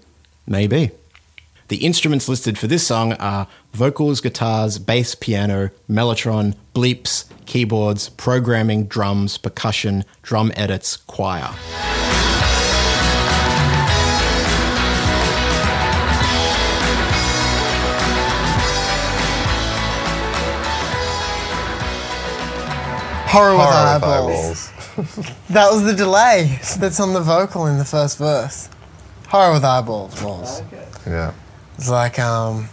Maybe. 0.48 0.92
The 1.68 1.86
instruments 1.86 2.30
listed 2.30 2.58
for 2.58 2.68
this 2.68 2.88
song 2.88 3.12
are 3.12 3.50
vocals, 3.74 4.22
guitars, 4.22 4.80
bass, 4.80 5.16
piano, 5.16 5.72
mellotron, 5.90 6.56
bleeps, 6.74 7.26
keyboards, 7.46 8.08
programming, 8.08 8.86
drums, 8.86 9.38
percussion, 9.38 10.06
drum 10.22 10.54
edits, 10.56 10.96
choir. 10.96 11.50
Horror 23.28 23.58
with 23.58 23.66
Horror 23.66 23.96
with 23.96 24.04
eyeballs. 24.04 24.75
That 25.50 25.72
was 25.72 25.84
the 25.84 25.94
delay 25.94 26.60
that's 26.78 27.00
on 27.00 27.14
the 27.14 27.22
vocal 27.22 27.66
in 27.68 27.78
the 27.78 27.86
first 27.86 28.18
verse. 28.18 28.70
Horror 29.28 29.54
with 29.54 29.66
eyeballs 29.66 30.22
was. 30.22 30.62
Yeah. 31.06 31.34
It's 31.78 31.90
like 31.90 32.18
um 32.20 32.70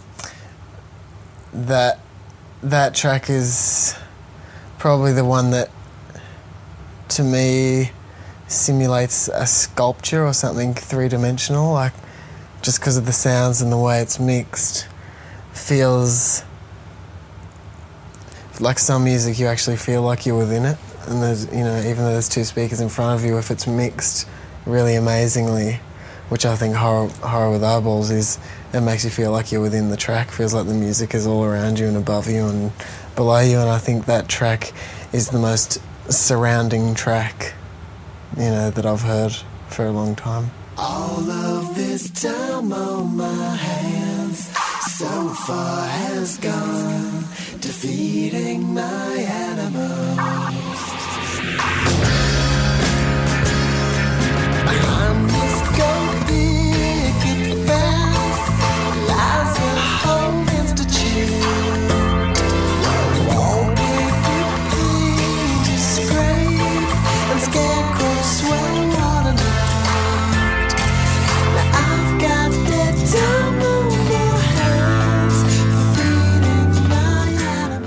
that 1.53 1.99
that 2.61 2.95
track 2.95 3.29
is 3.29 3.95
probably 4.79 5.11
the 5.13 5.25
one 5.25 5.51
that 5.51 5.69
to 7.09 7.23
me 7.23 7.91
simulates 8.47 9.27
a 9.27 9.45
sculpture 9.45 10.25
or 10.25 10.33
something 10.33 10.73
three 10.73 11.09
dimensional, 11.09 11.73
like 11.73 11.93
just 12.61 12.79
because 12.79 12.95
of 12.95 13.05
the 13.05 13.13
sounds 13.13 13.61
and 13.61 13.71
the 13.71 13.77
way 13.77 14.01
it's 14.01 14.19
mixed 14.19 14.87
feels 15.51 16.43
like 18.59 18.79
some 18.79 19.03
music 19.03 19.37
you 19.37 19.47
actually 19.47 19.75
feel 19.75 20.01
like 20.01 20.25
you're 20.25 20.37
within 20.37 20.63
it 20.65 20.77
and 21.07 21.21
there's 21.21 21.45
you 21.53 21.63
know 21.63 21.77
even 21.79 21.97
though 21.97 22.11
there's 22.11 22.29
two 22.29 22.43
speakers 22.43 22.79
in 22.79 22.89
front 22.89 23.19
of 23.19 23.25
you 23.25 23.37
if 23.37 23.51
it's 23.51 23.67
mixed 23.67 24.27
really 24.65 24.95
amazingly 24.95 25.79
which 26.29 26.45
I 26.45 26.55
think 26.55 26.75
horror, 26.75 27.09
horror 27.09 27.51
with 27.51 27.63
eyeballs 27.63 28.09
is 28.09 28.39
it 28.73 28.81
makes 28.81 29.03
you 29.03 29.11
feel 29.11 29.31
like 29.31 29.51
you're 29.51 29.61
within 29.61 29.89
the 29.89 29.97
track. 29.97 30.31
Feels 30.31 30.53
like 30.53 30.65
the 30.65 30.73
music 30.73 31.13
is 31.13 31.27
all 31.27 31.43
around 31.43 31.77
you 31.77 31.85
and 31.85 31.95
above 31.95 32.27
you 32.27 32.47
and 32.47 32.71
below 33.15 33.39
you. 33.39 33.59
And 33.59 33.69
I 33.69 33.77
think 33.77 34.05
that 34.05 34.29
track 34.29 34.73
is 35.11 35.29
the 35.29 35.37
most 35.37 35.79
surrounding 36.09 36.95
track 36.95 37.53
you 38.35 38.49
know 38.49 38.71
that 38.71 38.85
I've 38.85 39.01
heard 39.01 39.33
for 39.67 39.85
a 39.85 39.91
long 39.91 40.15
time. 40.15 40.49
All 40.75 41.29
of 41.29 41.75
this 41.75 42.09
time 42.09 42.73
on 42.73 43.15
my 43.15 43.55
hands 43.55 44.47
so 44.97 45.29
far 45.29 45.87
has 45.87 46.37
gone, 46.39 47.25
defeating 47.59 48.73
my 48.73 49.15
animals. 49.17 50.42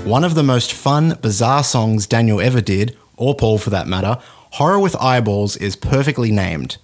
One 0.07 0.23
of 0.23 0.35
the 0.35 0.41
most 0.41 0.71
fun, 0.71 1.17
bizarre 1.21 1.63
songs 1.63 2.07
Daniel 2.07 2.39
ever 2.39 2.61
did, 2.61 2.97
or 3.17 3.35
Paul 3.35 3.57
for 3.57 3.69
that 3.71 3.87
matter, 3.87 4.17
Horror 4.51 4.79
with 4.79 4.95
Eyeballs 4.95 5.57
is 5.57 5.75
perfectly 5.75 6.31
named. 6.31 6.77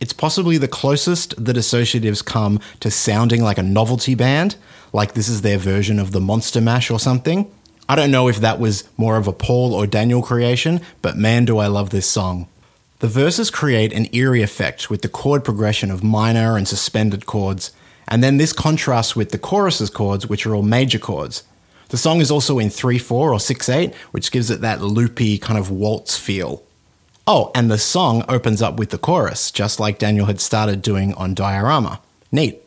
It's 0.00 0.14
possibly 0.14 0.56
the 0.56 0.66
closest 0.66 1.44
the 1.44 1.52
Dissociatives 1.52 2.24
come 2.24 2.58
to 2.80 2.90
sounding 2.90 3.42
like 3.42 3.58
a 3.58 3.62
novelty 3.62 4.14
band, 4.14 4.56
like 4.94 5.12
this 5.12 5.28
is 5.28 5.42
their 5.42 5.58
version 5.58 5.98
of 5.98 6.12
the 6.12 6.20
Monster 6.20 6.62
Mash 6.62 6.90
or 6.90 6.98
something. 6.98 7.50
I 7.86 7.96
don't 7.96 8.10
know 8.10 8.26
if 8.26 8.38
that 8.38 8.58
was 8.58 8.88
more 8.96 9.18
of 9.18 9.26
a 9.26 9.32
Paul 9.32 9.74
or 9.74 9.86
Daniel 9.86 10.22
creation, 10.22 10.80
but 11.02 11.18
man, 11.18 11.44
do 11.44 11.58
I 11.58 11.66
love 11.66 11.90
this 11.90 12.08
song. 12.08 12.48
The 13.00 13.08
verses 13.08 13.50
create 13.50 13.92
an 13.92 14.08
eerie 14.12 14.42
effect 14.42 14.88
with 14.88 15.02
the 15.02 15.08
chord 15.08 15.44
progression 15.44 15.90
of 15.90 16.02
minor 16.02 16.56
and 16.56 16.66
suspended 16.66 17.26
chords, 17.26 17.70
and 18.08 18.22
then 18.22 18.38
this 18.38 18.54
contrasts 18.54 19.14
with 19.14 19.32
the 19.32 19.38
chorus's 19.38 19.90
chords, 19.90 20.26
which 20.26 20.46
are 20.46 20.54
all 20.54 20.62
major 20.62 20.98
chords. 20.98 21.44
The 21.88 21.98
song 21.98 22.20
is 22.20 22.30
also 22.30 22.58
in 22.58 22.70
3 22.70 22.98
4 22.98 23.34
or 23.34 23.40
6 23.40 23.68
8, 23.68 23.94
which 24.12 24.32
gives 24.32 24.50
it 24.50 24.62
that 24.62 24.80
loopy 24.80 25.36
kind 25.36 25.58
of 25.58 25.70
waltz 25.70 26.16
feel. 26.16 26.62
Oh, 27.32 27.52
and 27.54 27.70
the 27.70 27.78
song 27.78 28.24
opens 28.28 28.60
up 28.60 28.76
with 28.76 28.90
the 28.90 28.98
chorus, 28.98 29.52
just 29.52 29.78
like 29.78 30.00
Daniel 30.00 30.26
had 30.26 30.40
started 30.40 30.82
doing 30.82 31.14
on 31.14 31.32
Diorama. 31.32 32.00
Neat. 32.32 32.60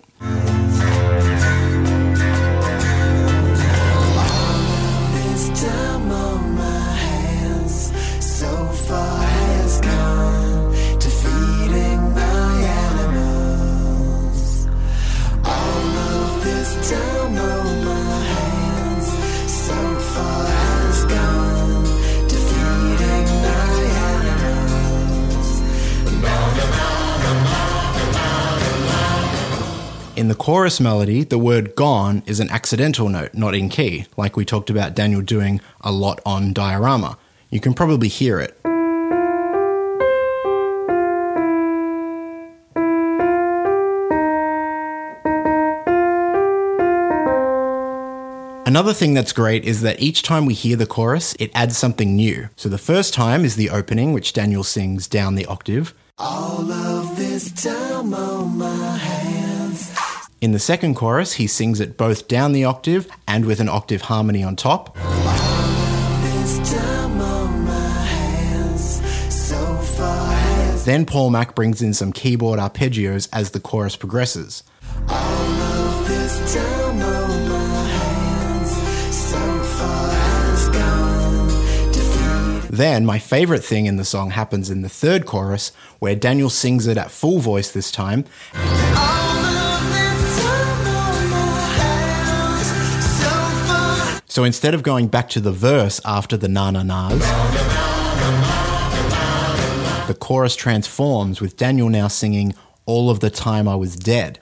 In 30.23 30.29
the 30.29 30.35
chorus 30.35 30.79
melody, 30.79 31.25
the 31.25 31.37
word 31.37 31.75
gone 31.75 32.23
is 32.25 32.39
an 32.39 32.49
accidental 32.49 33.09
note, 33.09 33.33
not 33.33 33.53
in 33.53 33.67
key, 33.67 34.05
like 34.15 34.37
we 34.37 34.45
talked 34.45 34.69
about 34.69 34.95
Daniel 34.95 35.19
doing 35.19 35.59
a 35.81 35.91
lot 35.91 36.21
on 36.25 36.53
Diorama. 36.53 37.17
You 37.49 37.59
can 37.59 37.73
probably 37.73 38.07
hear 38.07 38.39
it. 38.39 38.57
Another 48.65 48.93
thing 48.93 49.13
that's 49.13 49.33
great 49.33 49.65
is 49.65 49.81
that 49.81 49.99
each 49.99 50.21
time 50.21 50.45
we 50.45 50.53
hear 50.53 50.77
the 50.77 50.85
chorus, 50.85 51.35
it 51.37 51.51
adds 51.53 51.77
something 51.77 52.15
new. 52.15 52.47
So 52.55 52.69
the 52.69 52.77
first 52.77 53.13
time 53.13 53.43
is 53.43 53.57
the 53.57 53.69
opening, 53.69 54.13
which 54.13 54.31
Daniel 54.31 54.63
sings 54.63 55.05
down 55.05 55.35
the 55.35 55.47
octave. 55.47 55.93
All 56.17 56.71
of 56.71 57.17
this 57.17 57.51
time 57.51 58.13
on 58.13 58.57
my. 58.57 58.92
In 60.43 60.51
the 60.51 60.59
second 60.59 60.95
chorus, 60.95 61.35
he 61.35 61.47
sings 61.47 61.79
it 61.79 61.95
both 61.95 62.27
down 62.27 62.51
the 62.51 62.65
octave 62.65 63.07
and 63.25 63.45
with 63.45 63.61
an 63.61 63.69
octave 63.69 64.01
harmony 64.01 64.43
on 64.43 64.57
top. 64.57 64.99
On 64.99 65.05
hands, 68.05 69.01
so 69.33 69.55
Then 70.83 71.05
Paul 71.05 71.29
Mac 71.29 71.55
brings 71.55 71.81
in 71.81 71.93
some 71.93 72.11
keyboard 72.11 72.59
arpeggios 72.59 73.29
as 73.31 73.51
the 73.51 73.61
chorus 73.61 73.95
progresses. 73.95 74.65
all 75.07 75.15
of 75.15 76.07
this 76.09 76.53
time 76.53 77.01
on 77.01 77.47
my 77.47 77.85
hands, 77.85 78.71
so 79.15 79.39
far 79.63 80.09
has 80.11 80.67
gone 80.67 81.47
to 81.93 81.99
feed. 82.01 82.69
Then, 82.69 83.05
my 83.05 83.17
favorite 83.17 83.63
thing 83.63 83.85
in 83.85 83.95
the 83.95 84.03
song 84.03 84.31
happens 84.31 84.69
in 84.69 84.81
the 84.81 84.89
third 84.89 85.25
chorus, 85.25 85.71
where 85.99 86.15
Daniel 86.15 86.49
sings 86.49 86.85
it 86.85 86.97
at 86.97 87.11
full 87.11 87.39
voice 87.39 87.71
this 87.71 87.89
time, 87.91 88.25
so 94.33 94.43
instead 94.43 94.73
of 94.73 94.81
going 94.81 95.09
back 95.09 95.29
to 95.29 95.39
the 95.39 95.51
verse 95.51 96.01
after 96.03 96.35
the 96.35 96.47
na 96.47 96.71
na 96.71 96.81
nas, 96.81 97.19
the 100.07 100.17
chorus 100.19 100.55
transforms 100.55 101.39
with 101.39 101.55
Daniel 101.55 101.87
now 101.87 102.07
singing 102.07 102.55
All 102.87 103.11
of 103.11 103.19
the 103.19 103.29
Time 103.29 103.67
I 103.67 103.75
Was 103.75 103.95
Dead. 103.95 104.39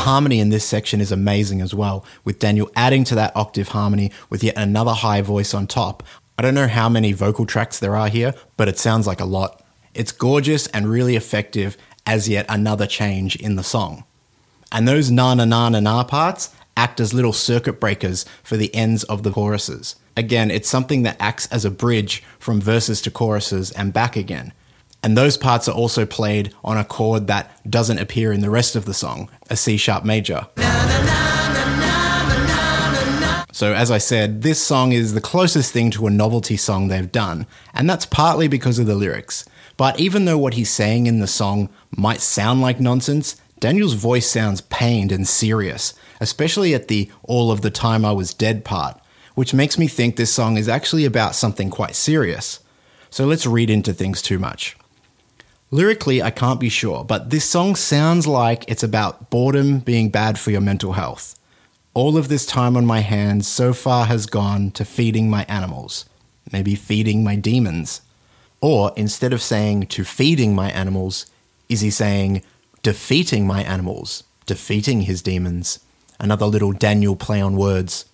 Harmony 0.00 0.40
in 0.40 0.48
this 0.48 0.64
section 0.64 1.00
is 1.00 1.12
amazing 1.12 1.60
as 1.60 1.72
well, 1.72 2.04
with 2.24 2.40
Daniel 2.40 2.68
adding 2.74 3.04
to 3.04 3.14
that 3.14 3.36
octave 3.36 3.68
harmony 3.68 4.10
with 4.28 4.42
yet 4.42 4.56
another 4.56 4.90
high 4.90 5.20
voice 5.20 5.54
on 5.54 5.68
top. 5.68 6.02
I 6.40 6.42
don't 6.42 6.54
know 6.54 6.68
how 6.68 6.88
many 6.88 7.12
vocal 7.12 7.44
tracks 7.44 7.78
there 7.78 7.94
are 7.94 8.08
here, 8.08 8.32
but 8.56 8.66
it 8.66 8.78
sounds 8.78 9.06
like 9.06 9.20
a 9.20 9.26
lot. 9.26 9.62
It's 9.92 10.10
gorgeous 10.10 10.66
and 10.68 10.88
really 10.88 11.14
effective 11.14 11.76
as 12.06 12.30
yet 12.30 12.46
another 12.48 12.86
change 12.86 13.36
in 13.36 13.56
the 13.56 13.62
song. 13.62 14.04
And 14.72 14.88
those 14.88 15.10
na 15.10 15.34
na 15.34 15.44
na 15.44 15.68
na 15.68 15.80
na 15.80 16.02
parts 16.02 16.48
act 16.78 16.98
as 16.98 17.12
little 17.12 17.34
circuit 17.34 17.78
breakers 17.78 18.24
for 18.42 18.56
the 18.56 18.74
ends 18.74 19.04
of 19.04 19.22
the 19.22 19.30
choruses. 19.30 19.96
Again, 20.16 20.50
it's 20.50 20.66
something 20.66 21.02
that 21.02 21.18
acts 21.20 21.46
as 21.48 21.66
a 21.66 21.70
bridge 21.70 22.22
from 22.38 22.58
verses 22.58 23.02
to 23.02 23.10
choruses 23.10 23.70
and 23.72 23.92
back 23.92 24.16
again. 24.16 24.54
And 25.02 25.18
those 25.18 25.36
parts 25.36 25.68
are 25.68 25.76
also 25.76 26.06
played 26.06 26.54
on 26.64 26.78
a 26.78 26.86
chord 26.86 27.26
that 27.26 27.50
doesn't 27.70 27.98
appear 27.98 28.32
in 28.32 28.40
the 28.40 28.48
rest 28.48 28.76
of 28.76 28.86
the 28.86 28.94
song, 28.94 29.28
a 29.50 29.56
C 29.56 29.76
sharp 29.76 30.06
major. 30.06 30.46
So, 33.52 33.74
as 33.74 33.90
I 33.90 33.98
said, 33.98 34.42
this 34.42 34.62
song 34.62 34.92
is 34.92 35.12
the 35.12 35.20
closest 35.20 35.72
thing 35.72 35.90
to 35.92 36.06
a 36.06 36.10
novelty 36.10 36.56
song 36.56 36.86
they've 36.86 37.10
done, 37.10 37.46
and 37.74 37.90
that's 37.90 38.06
partly 38.06 38.46
because 38.46 38.78
of 38.78 38.86
the 38.86 38.94
lyrics. 38.94 39.44
But 39.76 39.98
even 39.98 40.24
though 40.24 40.38
what 40.38 40.54
he's 40.54 40.70
saying 40.70 41.06
in 41.06 41.18
the 41.18 41.26
song 41.26 41.68
might 41.96 42.20
sound 42.20 42.60
like 42.60 42.78
nonsense, 42.78 43.40
Daniel's 43.58 43.94
voice 43.94 44.30
sounds 44.30 44.60
pained 44.60 45.10
and 45.10 45.26
serious, 45.26 45.94
especially 46.20 46.74
at 46.74 46.88
the 46.88 47.10
all 47.24 47.50
of 47.50 47.62
the 47.62 47.70
time 47.70 48.04
I 48.04 48.12
was 48.12 48.34
dead 48.34 48.64
part, 48.64 49.00
which 49.34 49.52
makes 49.52 49.78
me 49.78 49.88
think 49.88 50.14
this 50.14 50.32
song 50.32 50.56
is 50.56 50.68
actually 50.68 51.04
about 51.04 51.34
something 51.34 51.70
quite 51.70 51.96
serious. 51.96 52.60
So 53.10 53.26
let's 53.26 53.46
read 53.46 53.68
into 53.68 53.92
things 53.92 54.22
too 54.22 54.38
much. 54.38 54.76
Lyrically, 55.72 56.22
I 56.22 56.30
can't 56.30 56.60
be 56.60 56.68
sure, 56.68 57.04
but 57.04 57.30
this 57.30 57.44
song 57.44 57.74
sounds 57.74 58.26
like 58.26 58.64
it's 58.68 58.82
about 58.82 59.30
boredom 59.30 59.80
being 59.80 60.08
bad 60.10 60.38
for 60.38 60.50
your 60.52 60.60
mental 60.60 60.92
health. 60.92 61.39
All 61.92 62.16
of 62.16 62.28
this 62.28 62.46
time 62.46 62.76
on 62.76 62.86
my 62.86 63.00
hands 63.00 63.48
so 63.48 63.72
far 63.72 64.06
has 64.06 64.26
gone 64.26 64.70
to 64.72 64.84
feeding 64.84 65.28
my 65.28 65.44
animals, 65.48 66.04
maybe 66.52 66.76
feeding 66.76 67.24
my 67.24 67.34
demons. 67.34 68.00
Or 68.60 68.92
instead 68.96 69.32
of 69.32 69.42
saying 69.42 69.88
to 69.88 70.04
feeding 70.04 70.54
my 70.54 70.70
animals, 70.70 71.26
is 71.68 71.80
he 71.80 71.90
saying 71.90 72.42
defeating 72.84 73.44
my 73.44 73.64
animals, 73.64 74.22
defeating 74.46 75.00
his 75.02 75.20
demons? 75.20 75.80
Another 76.20 76.46
little 76.46 76.70
Daniel 76.70 77.16
play 77.16 77.40
on 77.40 77.56
words. 77.56 78.04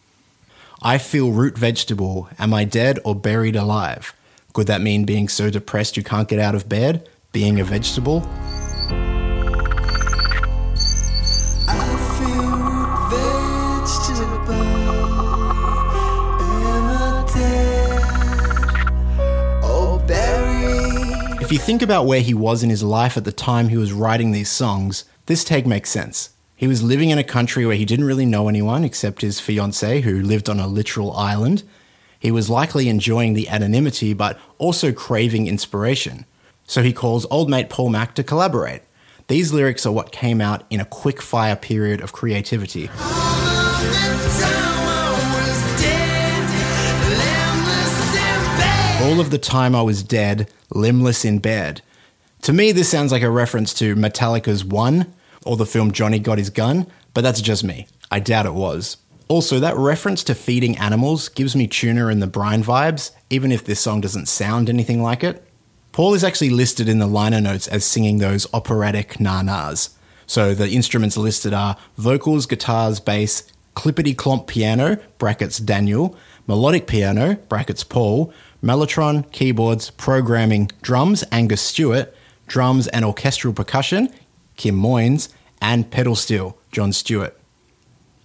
I 0.80 0.96
feel 0.96 1.32
root 1.32 1.58
vegetable. 1.58 2.30
Am 2.38 2.54
I 2.54 2.64
dead 2.64 2.98
or 3.04 3.14
buried 3.14 3.56
alive? 3.56 4.14
Could 4.54 4.68
that 4.68 4.80
mean 4.80 5.04
being 5.04 5.28
so 5.28 5.50
depressed 5.50 5.98
you 5.98 6.02
can't 6.02 6.28
get 6.28 6.38
out 6.38 6.54
of 6.54 6.66
bed? 6.66 7.06
Being 7.30 7.60
a 7.60 7.64
vegetable? 7.64 8.26
You 21.57 21.62
think 21.62 21.80
about 21.80 22.04
where 22.04 22.20
he 22.20 22.34
was 22.34 22.62
in 22.62 22.68
his 22.68 22.82
life 22.82 23.16
at 23.16 23.24
the 23.24 23.32
time 23.32 23.68
he 23.68 23.78
was 23.78 23.90
writing 23.90 24.30
these 24.30 24.50
songs, 24.50 25.07
this 25.24 25.42
take 25.42 25.64
makes 25.64 25.88
sense. 25.88 26.28
He 26.54 26.68
was 26.68 26.82
living 26.82 27.09
in 27.09 27.16
a 27.16 27.24
country 27.24 27.64
where 27.64 27.76
he 27.76 27.86
didn't 27.86 28.04
really 28.04 28.26
know 28.26 28.48
anyone 28.48 28.84
except 28.84 29.22
his 29.22 29.40
fiancee, 29.40 30.02
who 30.02 30.20
lived 30.20 30.50
on 30.50 30.61
a 30.61 30.66
literal 30.66 31.14
island. 31.14 31.62
He 32.20 32.30
was 32.30 32.50
likely 32.50 32.90
enjoying 32.90 33.32
the 33.32 33.48
anonymity, 33.48 34.12
but 34.12 34.38
also 34.59 34.92
craving 34.92 35.46
inspiration. 35.46 36.26
So 36.66 36.82
he 36.82 36.92
calls 36.92 37.24
old 37.30 37.48
mate 37.48 37.70
Paul 37.70 37.88
Mac 37.88 38.14
to 38.16 38.22
collaborate. 38.22 38.82
These 39.28 39.54
lyrics 39.54 39.86
are 39.86 39.92
what 39.92 40.12
came 40.12 40.42
out 40.42 40.66
in 40.68 40.80
a 40.80 40.84
quick 40.84 41.22
fire 41.22 41.57
period 41.57 42.02
of 42.02 42.12
creativity. 42.12 42.90
All 49.07 49.20
of 49.20 49.30
the 49.30 49.38
time 49.38 49.76
I 49.76 49.82
was 49.82 50.02
dead, 50.02 50.52
limbless 50.74 51.24
in 51.24 51.38
bed. 51.38 51.80
To 52.42 52.52
me, 52.52 52.72
this 52.72 52.88
sounds 52.88 53.12
like 53.12 53.22
a 53.22 53.30
reference 53.30 53.72
to 53.74 53.94
Metallica's 53.94 54.64
One 54.64 55.14
or 55.44 55.57
the 55.57 55.64
film 55.64 55.92
Johnny 55.92 56.18
Got 56.18 56.38
His 56.38 56.50
Gun, 56.50 56.88
but 57.14 57.20
that's 57.20 57.40
just 57.40 57.62
me. 57.62 57.86
I 58.11 58.18
doubt 58.18 58.46
it 58.46 58.54
was. 58.54 58.96
Also, 59.28 59.61
that 59.61 59.76
reference 59.76 60.24
to 60.24 60.34
feeding 60.34 60.76
animals 60.78 61.28
gives 61.28 61.54
me 61.54 61.68
Tuna 61.68 62.09
in 62.09 62.18
the 62.18 62.26
Brine 62.26 62.64
vibes, 62.64 63.12
even 63.30 63.52
if 63.52 63.64
this 63.64 63.78
song 63.78 64.00
doesn't 64.00 64.26
sound 64.26 64.68
anything 64.68 65.00
like 65.00 65.22
it. 65.22 65.46
Paul 65.92 66.14
is 66.14 66.24
actually 66.24 66.50
listed 66.50 66.88
in 66.88 66.98
the 66.98 67.07
liner 67.07 67.40
notes 67.40 67.68
as 67.68 67.84
singing 67.84 68.18
those 68.18 68.52
operatic 68.52 69.20
na-nas. 69.20 69.90
So 70.26 70.52
the 70.52 70.70
instruments 70.70 71.16
listed 71.16 71.54
are 71.54 71.76
vocals, 71.96 72.46
guitars, 72.46 72.98
bass, 72.98 73.44
clippity 73.76 74.16
clomp 74.16 74.48
piano, 74.48 74.98
brackets 75.18 75.59
Daniel, 75.59 76.16
melodic 76.48 76.88
piano, 76.88 77.36
brackets 77.48 77.84
Paul, 77.84 78.32
mellotron, 78.62 79.30
keyboards, 79.32 79.90
programming, 79.90 80.70
drums, 80.82 81.24
Angus 81.30 81.62
Stewart, 81.62 82.14
drums 82.46 82.86
and 82.88 83.04
orchestral 83.04 83.52
percussion, 83.52 84.09
Kim 84.57 84.80
Moyes, 84.80 85.28
and 85.61 85.90
pedal 85.90 86.14
steel, 86.14 86.59
John 86.72 86.92
Stewart. 86.92 87.38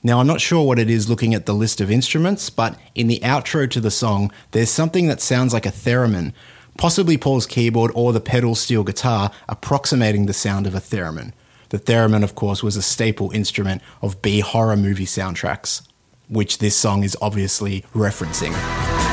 Now, 0.04 0.20
I'm 0.20 0.28
not 0.28 0.42
sure 0.42 0.66
what 0.66 0.80
it 0.80 0.90
is 0.90 1.10
looking 1.10 1.36
at 1.36 1.46
the 1.46 1.54
list 1.54 1.80
of 1.80 1.92
instruments, 1.92 2.50
but 2.50 2.78
in 2.96 3.08
the 3.08 3.20
outro 3.20 3.70
to 3.70 3.80
the 3.80 3.92
song, 3.92 4.32
there's 4.52 4.72
something 4.72 5.08
that 5.08 5.22
sounds 5.22 5.54
like 5.54 5.66
a 5.66 5.72
theremin. 5.72 6.34
possibly 6.78 7.18
Paul's 7.18 7.46
keyboard 7.46 7.92
or 7.94 8.14
the 8.14 8.20
pedal 8.20 8.56
steel 8.56 8.84
guitar 8.84 9.32
approximating 9.48 10.26
the 10.26 10.34
sound 10.34 10.66
of 10.68 10.76
a 10.76 10.80
theremin. 10.80 11.34
The 11.70 11.80
theremin, 11.80 12.24
of 12.24 12.36
course, 12.36 12.64
was 12.64 12.76
a 12.76 12.82
staple 12.82 13.32
instrument 13.32 13.82
of 14.02 14.22
B 14.22 14.40
horror 14.40 14.78
movie 14.78 15.06
soundtracks, 15.06 15.88
which 16.28 16.58
this 16.58 16.76
song 16.76 17.04
is 17.04 17.16
obviously 17.22 17.82
referencing. 17.94 19.11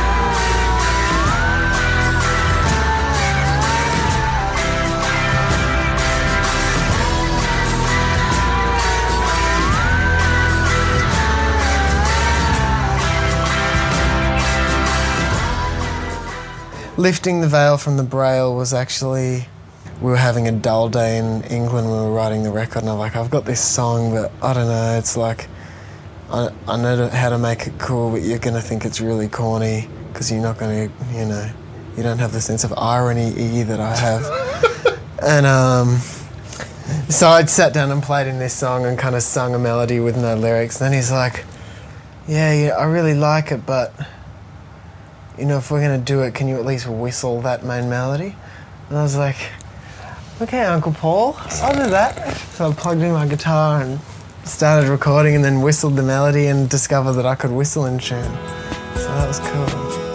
Lifting 16.99 17.43
the 17.43 17.47
veil 17.47 17.79
from 17.79 17.97
the 17.97 18.03
braille 18.03 18.57
was 18.57 18.75
actually 18.75 19.47
we 20.01 20.11
were 20.11 20.17
having 20.17 20.49
a 20.49 20.53
dull 20.53 20.89
day 20.89 21.19
in 21.19 21.45
England 21.45 21.89
when 21.89 21.97
we 21.97 22.07
were 22.07 22.13
writing 22.13 22.43
the 22.43 22.51
record, 22.51 22.83
and 22.83 22.91
I'm 22.91 22.99
like, 22.99 23.15
I've 23.15 23.31
got 23.31 23.45
this 23.45 23.65
song, 23.65 24.11
but 24.11 24.33
I 24.43 24.53
don't 24.53 24.67
know. 24.67 24.99
It's 24.99 25.17
like 25.17 25.47
I, 26.29 26.49
I 26.67 26.77
know 26.77 27.09
how 27.09 27.29
to 27.29 27.39
make 27.39 27.69
it 27.69 27.75
cool, 27.79 28.11
but 28.11 28.23
you're 28.23 28.41
gonna 28.41 28.61
think 28.61 28.85
it's 28.85 29.01
really 29.01 29.29
corny 29.29 29.89
because 30.13 30.33
you're 30.33 30.43
not 30.43 30.59
gonna, 30.59 30.91
you 31.13 31.25
know, 31.25 31.49
you 31.97 32.03
don't 32.03 32.19
have 32.19 32.33
the 32.33 32.41
sense 32.41 32.65
of 32.65 32.75
irony 32.77 33.29
e 33.29 33.63
that 33.63 33.79
I 33.79 33.95
have. 33.95 34.99
and 35.23 35.47
um, 35.47 35.99
so 37.09 37.29
I'd 37.29 37.49
sat 37.49 37.73
down 37.73 37.93
and 37.93 38.03
played 38.03 38.27
in 38.27 38.41
this 38.41 38.55
song 38.55 38.87
and 38.87 38.99
kind 38.99 39.15
of 39.15 39.23
sung 39.23 39.55
a 39.55 39.59
melody 39.61 40.01
with 40.01 40.17
no 40.17 40.35
lyrics. 40.35 40.81
And 40.81 40.87
Then 40.87 40.99
he's 40.99 41.13
like, 41.13 41.45
"Yeah, 42.27 42.53
yeah, 42.53 42.69
I 42.71 42.87
really 42.87 43.15
like 43.15 43.53
it, 43.53 43.65
but." 43.65 43.95
You 45.39 45.45
know, 45.45 45.59
if 45.59 45.70
we're 45.70 45.80
going 45.80 45.99
to 45.99 46.05
do 46.05 46.22
it, 46.22 46.34
can 46.34 46.49
you 46.49 46.57
at 46.57 46.64
least 46.64 46.89
whistle 46.89 47.41
that 47.43 47.64
main 47.64 47.89
melody? 47.89 48.34
And 48.89 48.99
I 48.99 49.03
was 49.03 49.16
like, 49.16 49.36
okay, 50.41 50.64
Uncle 50.64 50.93
Paul, 50.93 51.36
I'll 51.62 51.84
do 51.84 51.91
that. 51.91 52.36
So 52.55 52.70
I 52.70 52.74
plugged 52.74 53.03
in 53.03 53.12
my 53.12 53.26
guitar 53.26 53.82
and 53.82 54.01
started 54.45 54.89
recording 54.89 55.36
and 55.36 55.45
then 55.45 55.61
whistled 55.61 55.97
the 55.97 56.03
melody 56.03 56.47
and 56.47 56.68
discovered 56.68 57.12
that 57.12 57.26
I 57.26 57.34
could 57.34 57.53
whistle 57.53 57.86
in 57.86 57.99
tune. 57.99 58.22
So 58.95 59.05
that 59.05 59.28
was 59.28 59.39
cool. 59.41 60.08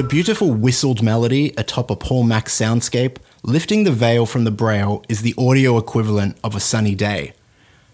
A 0.00 0.02
beautiful 0.02 0.50
whistled 0.50 1.02
melody 1.02 1.52
atop 1.58 1.90
a 1.90 1.94
Paul 1.94 2.22
Mac 2.22 2.46
soundscape, 2.46 3.18
lifting 3.42 3.84
the 3.84 3.92
veil 3.92 4.24
from 4.24 4.44
the 4.44 4.50
braille 4.50 5.04
is 5.10 5.20
the 5.20 5.34
audio 5.36 5.76
equivalent 5.76 6.38
of 6.42 6.56
a 6.56 6.58
sunny 6.58 6.94
day. 6.94 7.34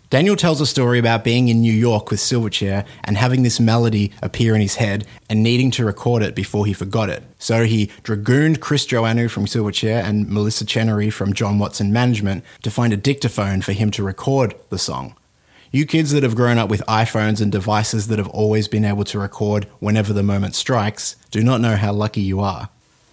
Daniel 0.09 0.37
tells 0.37 0.61
a 0.61 0.67
story 0.67 1.01
about 1.01 1.25
being 1.25 1.49
in 1.49 1.61
New 1.61 1.73
York 1.73 2.13
with 2.13 2.21
Silverchair 2.21 2.87
and 3.03 3.17
having 3.17 3.43
this 3.43 3.59
melody 3.59 4.13
appear 4.23 4.55
in 4.55 4.61
his 4.61 4.77
head 4.77 5.05
and 5.29 5.43
needing 5.43 5.73
to 5.73 5.85
record 5.85 6.23
it 6.23 6.37
before 6.37 6.65
he 6.65 6.73
forgot 6.73 7.11
it. 7.11 7.25
So 7.41 7.65
he 7.65 7.91
dragooned 8.05 8.61
Chris 8.61 8.87
Joannou 8.87 9.29
from 9.29 9.47
Silverchair 9.47 10.05
and 10.05 10.31
Melissa 10.31 10.65
Chenery 10.65 11.11
from 11.11 11.33
John 11.33 11.59
Watson 11.59 11.93
Management 11.93 12.45
to 12.63 12.71
find 12.71 12.93
a 12.93 12.97
dictaphone 12.97 13.63
for 13.63 13.73
him 13.73 13.91
to 13.91 14.05
record 14.05 14.55
the 14.69 14.79
song. 14.79 15.17
You 15.73 15.85
kids 15.85 16.12
that 16.12 16.23
have 16.23 16.37
grown 16.37 16.59
up 16.59 16.71
with 16.71 16.83
iPhones 16.87 17.41
and 17.41 17.51
devices 17.51 18.07
that 18.07 18.19
have 18.19 18.29
always 18.29 18.69
been 18.69 18.85
able 18.85 19.05
to 19.05 19.19
record 19.19 19.64
whenever 19.81 20.12
the 20.12 20.23
moment 20.23 20.55
strikes 20.55 21.17
do 21.31 21.43
not 21.43 21.61
know 21.61 21.77
how 21.77 21.93
lucky 21.93 22.21
you 22.21 22.41
are. 22.41 22.69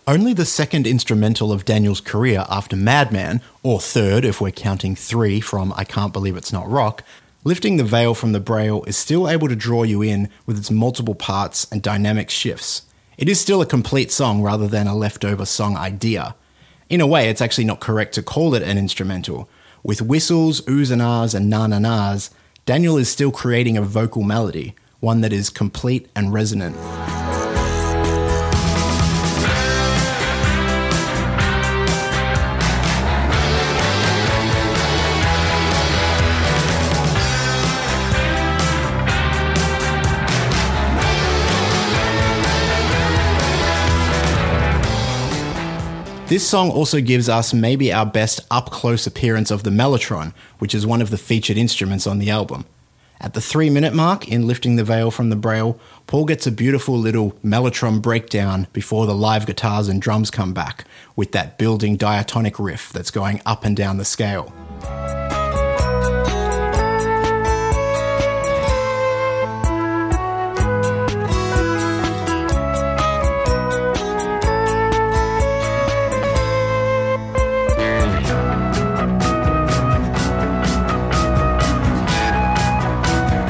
Only 0.06 0.34
the 0.34 0.45
second 0.45 0.86
instrumental 0.86 1.51
of 1.51 1.66
Daniel's 1.66 2.01
career 2.01 2.45
after 2.49 2.76
Madman, 2.76 3.41
or 3.64 3.80
third 3.80 4.24
if 4.26 4.39
we're 4.39 4.51
counting 4.51 4.95
three 4.95 5.39
from 5.39 5.74
I 5.76 5.84
Can't 5.84 6.14
Believe 6.14 6.38
It's 6.38 6.54
Not 6.54 6.70
Rock, 6.70 7.04
lifting 7.43 7.78
the 7.78 7.84
veil 7.84 8.14
from 8.14 8.34
the 8.34 8.39
braille 8.39 8.84
is 8.84 8.97
still 8.97 9.30
able 9.30 9.47
to 9.47 9.56
draw 9.56 9.84
you 9.84 10.01
in 10.01 10.30
with 10.45 10.58
its 10.58 10.70
multiple 10.70 11.16
parts 11.16 11.66
and 11.72 11.82
dynamic 11.82 12.30
shifts. 12.30 12.84
It 13.18 13.30
is 13.30 13.39
still 13.39 13.62
a 13.62 13.66
complete 13.66 14.12
song 14.12 14.41
rather 14.41 14.68
than 14.68 14.88
a 14.88 14.95
leftover 14.95 15.45
song 15.45 15.78
idea. 15.78 16.36
In 16.89 17.01
a 17.01 17.08
way, 17.08 17.30
it's 17.30 17.41
actually 17.41 17.66
not 17.66 17.80
correct 17.80 18.14
to 18.16 18.24
call 18.24 18.54
it 18.56 18.64
an 18.64 18.78
instrumental. 18.78 19.49
With 19.84 20.01
whistles, 20.01 20.62
oohs 20.62 20.91
and 20.91 21.01
ahs, 21.01 21.34
and 21.34 21.49
na 21.49 21.68
na 21.68 21.80
nas, 21.80 22.30
Daniel 22.66 22.97
is 22.97 23.09
still 23.09 23.30
creating 23.30 23.76
a 23.76 23.82
vocal 23.82 24.24
melody, 24.24 24.74
one 25.01 25.20
that 25.20 25.34
is 25.34 25.49
complete 25.49 26.07
and 26.16 26.32
resonant. 26.32 26.78
This 46.28 46.47
song 46.47 46.71
also 46.71 47.01
gives 47.01 47.28
us 47.28 47.53
maybe 47.53 47.91
our 47.91 48.05
best 48.05 48.39
up 48.49 48.71
close 48.71 49.05
appearance 49.05 49.51
of 49.51 49.63
the 49.63 49.69
Mellotron, 49.69 50.34
which 50.57 50.74
is 50.74 50.88
one 50.88 51.01
of 51.01 51.09
the 51.09 51.17
featured 51.17 51.57
instruments 51.57 52.07
on 52.07 52.17
the 52.17 52.30
album. 52.30 52.65
At 53.19 53.34
the 53.34 53.41
three 53.41 53.69
minute 53.69 53.93
mark 53.93 54.30
in 54.30 54.47
Lifting 54.47 54.78
the 54.78 54.86
Veil 54.86 55.11
from 55.11 55.30
the 55.30 55.36
Braille, 55.36 55.78
Paul 56.07 56.24
gets 56.26 56.47
a 56.47 56.51
beautiful 56.51 56.97
little 56.97 57.34
Mellotron 57.43 58.01
breakdown 58.01 58.67
before 58.71 59.05
the 59.05 59.13
live 59.13 59.45
guitars 59.45 59.89
and 59.89 60.01
drums 60.01 60.32
come 60.32 60.53
back, 60.53 60.86
with 61.17 61.34
that 61.34 61.57
building 61.57 61.97
diatonic 61.97 62.57
riff 62.57 62.91
that's 62.93 63.11
going 63.11 63.41
up 63.45 63.65
and 63.65 63.76
down 63.76 63.97
the 63.97 64.05
scale. 64.05 64.53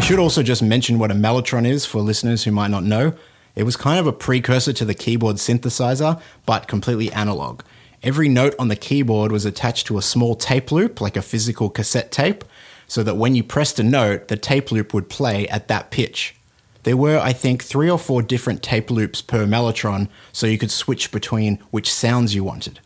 Should 0.03 0.19
also 0.19 0.43
just 0.43 0.61
mention 0.61 0.99
what 0.99 1.11
a 1.11 1.13
mellotron 1.13 1.65
is 1.65 1.85
for 1.85 2.01
listeners 2.01 2.43
who 2.43 2.51
might 2.51 2.69
not 2.69 2.83
know. 2.83 3.13
It 3.55 3.63
was 3.63 3.77
kind 3.77 4.01
of 4.01 4.05
a 4.05 4.11
precursor 4.11 4.73
to 4.73 4.83
the 4.83 4.93
keyboard 4.93 5.37
synthesizer, 5.37 6.21
but 6.45 6.67
completely 6.67 7.09
analog. 7.13 7.61
Every 8.03 8.27
note 8.27 8.53
on 8.59 8.67
the 8.67 8.75
keyboard 8.75 9.31
was 9.31 9.45
attached 9.45 9.87
to 9.87 9.97
a 9.97 10.01
small 10.01 10.35
tape 10.35 10.73
loop, 10.73 10.99
like 10.99 11.15
a 11.15 11.21
physical 11.21 11.69
cassette 11.69 12.11
tape, 12.11 12.43
so 12.85 13.01
that 13.01 13.15
when 13.15 13.33
you 13.33 13.45
pressed 13.45 13.79
a 13.79 13.83
note, 13.83 14.27
the 14.27 14.35
tape 14.35 14.73
loop 14.73 14.93
would 14.93 15.07
play 15.07 15.47
at 15.47 15.69
that 15.69 15.89
pitch. 15.89 16.35
There 16.83 16.97
were, 16.97 17.17
I 17.17 17.31
think, 17.31 17.63
three 17.63 17.89
or 17.89 17.97
four 17.97 18.21
different 18.21 18.61
tape 18.61 18.91
loops 18.91 19.21
per 19.21 19.45
mellotron, 19.45 20.09
so 20.33 20.47
you 20.47 20.57
could 20.57 20.71
switch 20.71 21.13
between 21.13 21.59
which 21.71 21.89
sounds 21.89 22.35
you 22.35 22.43
wanted. 22.43 22.81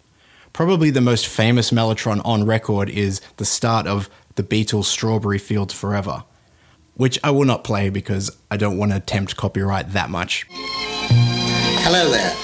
Probably 0.53 0.91
the 0.91 1.01
most 1.01 1.25
famous 1.25 1.71
mellotron 1.71 2.21
on 2.23 2.45
record 2.45 2.89
is 2.91 3.21
the 3.37 3.45
start 3.45 3.87
of 3.87 4.07
the 4.35 4.43
Beatles' 4.43 4.85
Strawberry 4.85 5.39
Fields 5.39 5.73
Forever, 5.73 6.23
which 6.97 7.17
I 7.23 7.31
will 7.31 7.45
not 7.45 7.63
play 7.63 7.89
because 7.89 8.35
I 8.51 8.57
don't 8.57 8.77
want 8.77 8.91
to 8.91 8.99
tempt 8.99 9.37
copyright 9.37 9.91
that 9.93 10.09
much. 10.09 10.45
Hello 10.49 12.09
there. 12.09 12.35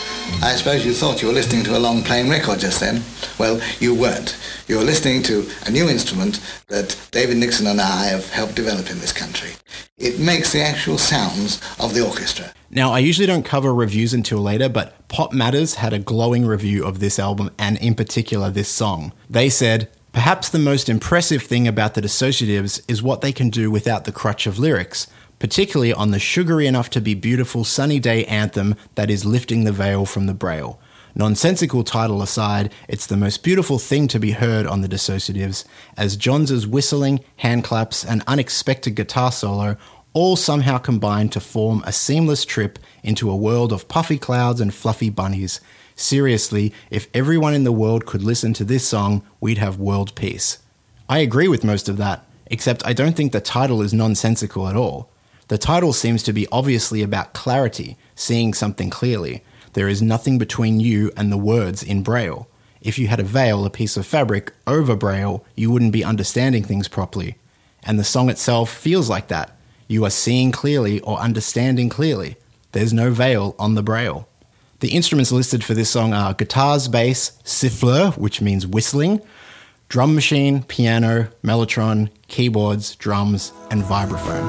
I 0.41 0.55
suppose 0.55 0.85
you 0.85 0.93
thought 0.93 1.21
you 1.21 1.27
were 1.27 1.33
listening 1.33 1.63
to 1.65 1.77
a 1.77 1.79
long 1.79 2.01
playing 2.01 2.29
record 2.29 2.59
just 2.59 2.79
then. 2.79 3.03
Well, 3.37 3.61
you 3.79 3.93
weren't. 3.93 4.37
You 4.67 4.77
were 4.77 4.83
listening 4.83 5.23
to 5.23 5.49
a 5.65 5.71
new 5.71 5.89
instrument 5.89 6.39
that 6.67 6.97
David 7.11 7.37
Nixon 7.37 7.67
and 7.67 7.79
I 7.79 8.05
have 8.05 8.29
helped 8.29 8.55
develop 8.55 8.89
in 8.89 8.99
this 8.99 9.11
country. 9.11 9.51
It 9.97 10.19
makes 10.19 10.51
the 10.53 10.61
actual 10.61 10.97
sounds 10.97 11.61
of 11.79 11.93
the 11.93 12.05
orchestra. 12.05 12.53
Now, 12.69 12.91
I 12.91 12.99
usually 12.99 13.27
don't 13.27 13.43
cover 13.43 13.73
reviews 13.73 14.13
until 14.13 14.39
later, 14.39 14.69
but 14.69 15.07
Pop 15.07 15.33
Matters 15.33 15.75
had 15.75 15.93
a 15.93 15.99
glowing 15.99 16.45
review 16.45 16.85
of 16.85 16.99
this 16.99 17.19
album 17.19 17.51
and, 17.59 17.77
in 17.77 17.95
particular, 17.95 18.49
this 18.49 18.69
song. 18.69 19.13
They 19.29 19.49
said, 19.49 19.89
Perhaps 20.13 20.49
the 20.49 20.59
most 20.59 20.89
impressive 20.89 21.41
thing 21.41 21.67
about 21.67 21.95
the 21.95 22.01
Dissociatives 22.01 22.83
is 22.87 23.01
what 23.01 23.21
they 23.21 23.31
can 23.31 23.49
do 23.49 23.71
without 23.71 24.05
the 24.05 24.11
crutch 24.11 24.45
of 24.45 24.59
lyrics, 24.59 25.07
particularly 25.39 25.91
on 25.91 26.11
the 26.11 26.19
sugary 26.19 26.67
enough 26.67 26.91
to 26.91 27.01
be 27.01 27.15
beautiful 27.15 27.63
sunny 27.63 27.99
day 27.99 28.23
anthem 28.25 28.75
that 28.93 29.09
is 29.09 29.25
lifting 29.25 29.63
the 29.63 29.71
veil 29.71 30.05
from 30.05 30.27
the 30.27 30.33
braille. 30.35 30.79
Nonsensical 31.15 31.83
title 31.83 32.21
aside, 32.21 32.71
it's 32.87 33.07
the 33.07 33.17
most 33.17 33.43
beautiful 33.43 33.79
thing 33.79 34.07
to 34.07 34.19
be 34.19 34.31
heard 34.31 34.67
on 34.67 34.81
the 34.81 34.87
Dissociatives, 34.87 35.65
as 35.97 36.15
Johns' 36.15 36.67
whistling, 36.67 37.19
hand 37.37 37.63
claps, 37.63 38.05
and 38.05 38.23
unexpected 38.27 38.93
guitar 38.93 39.31
solo 39.31 39.77
all 40.13 40.35
somehow 40.35 40.77
combine 40.77 41.27
to 41.29 41.39
form 41.39 41.81
a 41.87 41.91
seamless 41.91 42.45
trip 42.45 42.77
into 43.01 43.31
a 43.31 43.35
world 43.35 43.73
of 43.73 43.87
puffy 43.87 44.19
clouds 44.19 44.61
and 44.61 44.75
fluffy 44.75 45.09
bunnies, 45.09 45.59
Seriously, 45.95 46.73
if 46.89 47.07
everyone 47.13 47.53
in 47.53 47.63
the 47.63 47.71
world 47.71 48.05
could 48.05 48.23
listen 48.23 48.53
to 48.53 48.63
this 48.63 48.87
song, 48.87 49.23
we'd 49.39 49.57
have 49.59 49.77
world 49.77 50.15
peace. 50.15 50.59
I 51.07 51.19
agree 51.19 51.47
with 51.47 51.63
most 51.63 51.89
of 51.89 51.97
that, 51.97 52.25
except 52.47 52.85
I 52.85 52.93
don't 52.93 53.15
think 53.15 53.31
the 53.31 53.41
title 53.41 53.81
is 53.81 53.93
nonsensical 53.93 54.67
at 54.67 54.75
all. 54.75 55.09
The 55.49 55.57
title 55.57 55.93
seems 55.93 56.23
to 56.23 56.33
be 56.33 56.47
obviously 56.51 57.03
about 57.03 57.33
clarity, 57.33 57.97
seeing 58.15 58.53
something 58.53 58.89
clearly. 58.89 59.43
There 59.73 59.87
is 59.87 60.01
nothing 60.01 60.37
between 60.37 60.79
you 60.79 61.11
and 61.17 61.31
the 61.31 61.37
words 61.37 61.83
in 61.83 62.03
Braille. 62.03 62.47
If 62.81 62.97
you 62.97 63.07
had 63.07 63.19
a 63.19 63.23
veil, 63.23 63.65
a 63.65 63.69
piece 63.69 63.97
of 63.97 64.05
fabric, 64.05 64.53
over 64.65 64.95
Braille, 64.95 65.45
you 65.55 65.71
wouldn't 65.71 65.93
be 65.93 66.03
understanding 66.03 66.63
things 66.63 66.87
properly. 66.87 67.37
And 67.83 67.99
the 67.99 68.03
song 68.03 68.29
itself 68.29 68.69
feels 68.69 69.09
like 69.09 69.27
that. 69.27 69.57
You 69.87 70.05
are 70.05 70.09
seeing 70.09 70.51
clearly 70.51 70.99
or 71.01 71.19
understanding 71.19 71.89
clearly. 71.89 72.37
There's 72.71 72.93
no 72.93 73.11
veil 73.11 73.55
on 73.59 73.75
the 73.75 73.83
Braille. 73.83 74.27
The 74.83 74.89
instruments 74.89 75.31
listed 75.31 75.63
for 75.63 75.73
this 75.73 75.89
song 75.89 76.13
are 76.13 76.33
guitars, 76.33 76.89
bass, 76.89 77.39
siffleur, 77.45 78.17
which 78.17 78.41
means 78.41 78.67
whistling, 78.67 79.21
drum 79.87 80.13
machine, 80.13 80.63
piano, 80.63 81.29
mellotron, 81.41 82.09
keyboards, 82.27 82.97
drums, 82.97 83.53
and 83.71 83.81
vibraphone. 83.81 84.43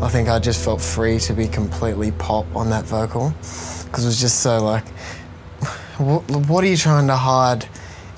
I 0.00 0.08
think 0.12 0.28
I 0.28 0.38
just 0.38 0.64
felt 0.64 0.80
free 0.80 1.18
to 1.18 1.32
be 1.32 1.48
completely 1.48 2.12
pop 2.12 2.46
on 2.54 2.70
that 2.70 2.84
vocal 2.84 3.30
because 3.30 4.04
it 4.04 4.06
was 4.06 4.20
just 4.20 4.44
so 4.44 4.62
like, 4.62 4.86
what, 5.98 6.30
what 6.46 6.62
are 6.62 6.68
you 6.68 6.76
trying 6.76 7.08
to 7.08 7.16
hide? 7.16 7.66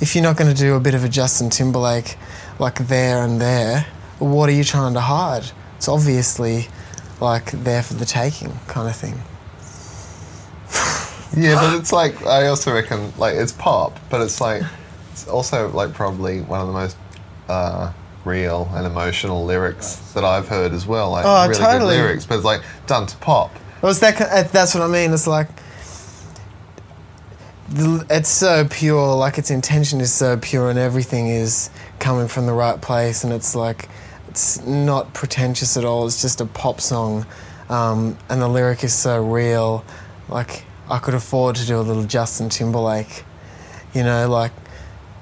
If 0.02 0.14
you're 0.14 0.24
not 0.24 0.36
going 0.36 0.52
to 0.52 0.56
do 0.56 0.74
a 0.74 0.80
bit 0.80 0.94
of 0.94 1.04
a 1.04 1.08
Justin 1.08 1.48
Timberlake 1.48 2.16
like 2.58 2.88
there 2.88 3.22
and 3.22 3.40
there, 3.40 3.86
what 4.18 4.48
are 4.48 4.52
you 4.52 4.64
trying 4.64 4.94
to 4.94 5.00
hide? 5.00 5.44
It's 5.76 5.88
obviously 5.88 6.66
like 7.20 7.52
there 7.52 7.82
for 7.84 7.94
the 7.94 8.04
taking 8.04 8.52
kind 8.66 8.88
of 8.88 8.96
thing. 8.96 9.20
Yeah, 11.34 11.54
but 11.54 11.78
it's 11.78 11.92
like 11.94 12.26
I 12.26 12.48
also 12.48 12.74
reckon 12.74 13.10
like 13.16 13.34
it's 13.36 13.52
pop, 13.52 13.98
but 14.10 14.20
it's 14.20 14.38
like 14.38 14.62
it's 15.12 15.26
also 15.26 15.70
like 15.70 15.94
probably 15.94 16.42
one 16.42 16.60
of 16.60 16.66
the 16.66 16.74
most 16.74 16.94
uh, 17.48 17.90
real 18.26 18.70
and 18.74 18.84
emotional 18.86 19.42
lyrics 19.46 19.96
that 20.12 20.24
I've 20.24 20.46
heard 20.48 20.72
as 20.72 20.86
well. 20.86 21.10
Like 21.12 21.24
Oh, 21.26 21.48
really 21.48 21.54
totally. 21.58 21.94
good 21.96 22.02
lyrics, 22.02 22.26
but 22.26 22.34
it's 22.34 22.44
like 22.44 22.60
done 22.86 23.06
to 23.06 23.16
pop. 23.16 23.50
Well, 23.80 23.90
it's 23.92 24.00
that, 24.00 24.20
uh, 24.20 24.42
that's 24.52 24.74
what 24.74 24.82
I 24.82 24.88
mean. 24.88 25.14
It's 25.14 25.26
like 25.26 25.48
it's 27.74 28.28
so 28.28 28.66
pure. 28.68 29.14
Like 29.14 29.38
its 29.38 29.50
intention 29.50 30.00
is 30.00 30.12
so 30.12 30.36
pure, 30.36 30.70
and 30.70 30.78
everything 30.78 31.28
is 31.28 31.70
coming 31.98 32.28
from 32.28 32.46
the 32.46 32.52
right 32.52 32.80
place. 32.80 33.24
And 33.24 33.32
it's 33.32 33.54
like 33.54 33.88
it's 34.28 34.64
not 34.64 35.12
pretentious 35.14 35.76
at 35.76 35.84
all. 35.84 36.06
It's 36.06 36.22
just 36.22 36.40
a 36.40 36.46
pop 36.46 36.80
song, 36.80 37.26
um, 37.68 38.16
and 38.28 38.40
the 38.40 38.48
lyric 38.48 38.84
is 38.84 38.94
so 38.94 39.22
real. 39.24 39.84
Like 40.28 40.64
I 40.90 40.98
could 40.98 41.14
afford 41.14 41.56
to 41.56 41.66
do 41.66 41.78
a 41.78 41.82
little 41.82 42.04
Justin 42.04 42.48
Timberlake, 42.48 43.24
you 43.94 44.02
know, 44.02 44.28
like 44.28 44.52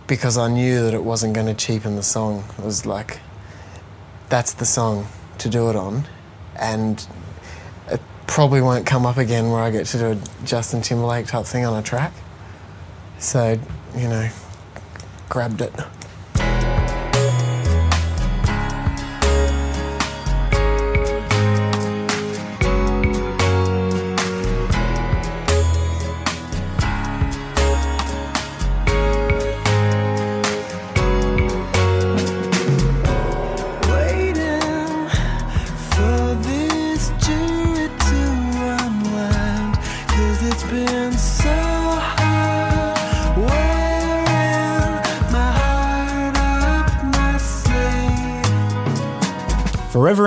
because 0.07 0.36
I 0.36 0.48
knew 0.48 0.82
that 0.82 0.94
it 0.94 1.05
wasn't 1.05 1.34
going 1.34 1.46
to 1.46 1.55
cheapen 1.55 1.96
the 1.96 2.03
song. 2.03 2.44
It 2.59 2.64
was 2.64 2.84
like 2.84 3.20
that's 4.28 4.55
the 4.55 4.66
song 4.66 5.07
to 5.38 5.48
do 5.48 5.70
it 5.70 5.76
on, 5.76 6.07
and 6.57 7.07
it 7.88 8.01
probably 8.26 8.61
won't 8.61 8.86
come 8.86 9.07
up 9.07 9.16
again 9.16 9.51
where 9.51 9.62
I 9.62 9.70
get 9.70 9.86
to 9.86 9.98
do 9.98 10.07
a 10.12 10.44
Justin 10.44 10.82
Timberlake 10.82 11.26
type 11.26 11.46
thing 11.46 11.64
on 11.64 11.78
a 11.78 11.82
track. 11.82 12.12
So, 13.20 13.58
you 13.96 14.08
know, 14.08 14.30
grabbed 15.28 15.60
it. 15.60 15.72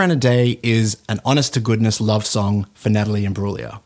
Forever 0.04 0.12
and 0.12 0.22
a 0.26 0.28
Day 0.28 0.60
is 0.62 0.98
an 1.08 1.22
honest 1.24 1.54
to 1.54 1.62
goodness 1.62 2.02
love 2.02 2.26
song 2.26 2.68
for 2.74 2.90
Natalie 2.90 3.24
Imbruglia. 3.24 3.80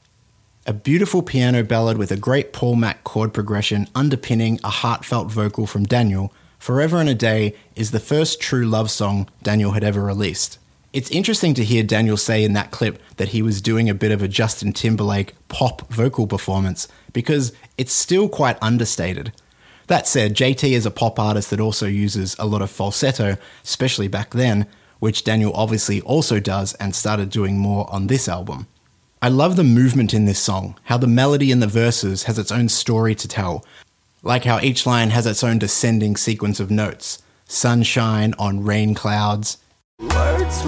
A 0.66 0.74
beautiful 0.74 1.22
piano 1.22 1.62
ballad 1.62 2.00
with 2.00 2.12
a 2.12 2.18
great 2.18 2.54
Paul 2.54 2.76
Mac 2.76 3.04
chord 3.04 3.36
progression 3.36 3.88
underpinning 3.94 4.60
a 4.64 4.70
heartfelt 4.72 5.32
vocal 5.32 5.68
from 5.68 5.86
Daniel, 5.86 6.34
Forever 6.58 6.98
and 6.98 7.08
a 7.08 7.14
Day 7.14 7.54
is 7.76 7.92
the 7.92 8.00
first 8.00 8.42
true 8.42 8.66
love 8.66 8.90
song 8.90 9.30
Daniel 9.44 9.74
had 9.74 9.84
ever 9.84 10.02
released. 10.02 10.58
It's 10.92 11.12
interesting 11.12 11.54
to 11.54 11.64
hear 11.64 11.84
Daniel 11.84 12.18
say 12.18 12.44
in 12.44 12.54
that 12.54 12.72
clip 12.72 13.00
that 13.18 13.30
he 13.30 13.44
was 13.44 13.62
doing 13.62 13.88
a 13.88 13.94
bit 13.94 14.12
of 14.12 14.24
a 14.24 14.28
Justin 14.28 14.74
Timberlake 14.74 15.36
pop 15.50 15.88
vocal 15.94 16.26
performance 16.26 16.88
because 17.14 17.54
it's 17.78 17.94
still 17.94 18.28
quite 18.28 18.58
understated. 18.60 19.34
That 19.86 20.08
said, 20.08 20.34
JT 20.34 20.72
is 20.72 20.88
a 20.88 20.90
pop 20.90 21.20
artist 21.20 21.52
that 21.52 21.62
also 21.62 21.86
uses 21.86 22.36
a 22.40 22.48
lot 22.48 22.64
of 22.64 22.72
falsetto, 22.72 23.38
especially 23.64 24.08
back 24.08 24.32
then, 24.32 24.66
which 25.00 25.24
Daniel 25.24 25.54
obviously 25.54 26.02
also 26.02 26.40
does 26.40 26.74
and 26.76 26.96
started 26.96 27.30
doing 27.30 27.58
more 27.58 27.90
on 27.92 28.08
this 28.08 28.28
album. 28.28 28.68
I 29.22 29.30
love 29.30 29.56
the 29.56 29.64
movement 29.64 30.14
in 30.14 30.26
this 30.26 30.40
song, 30.40 30.78
how 30.84 30.98
the 30.98 31.08
melody 31.08 31.52
in 31.52 31.60
the 31.60 31.68
verses 31.68 32.24
has 32.24 32.38
its 32.38 32.52
own 32.52 32.70
story 32.70 33.16
to 33.16 33.28
tell, 33.28 33.66
like 34.22 34.44
how 34.44 34.60
each 34.60 34.86
line 34.86 35.10
has 35.10 35.26
its 35.26 35.44
own 35.44 35.58
descending 35.58 36.16
sequence 36.16 36.60
of 36.60 36.70
notes. 36.70 37.22
Sunshine 37.46 38.34
on 38.38 38.64
rain 38.64 38.94
clouds, 38.94 39.58
Words 40.00 40.62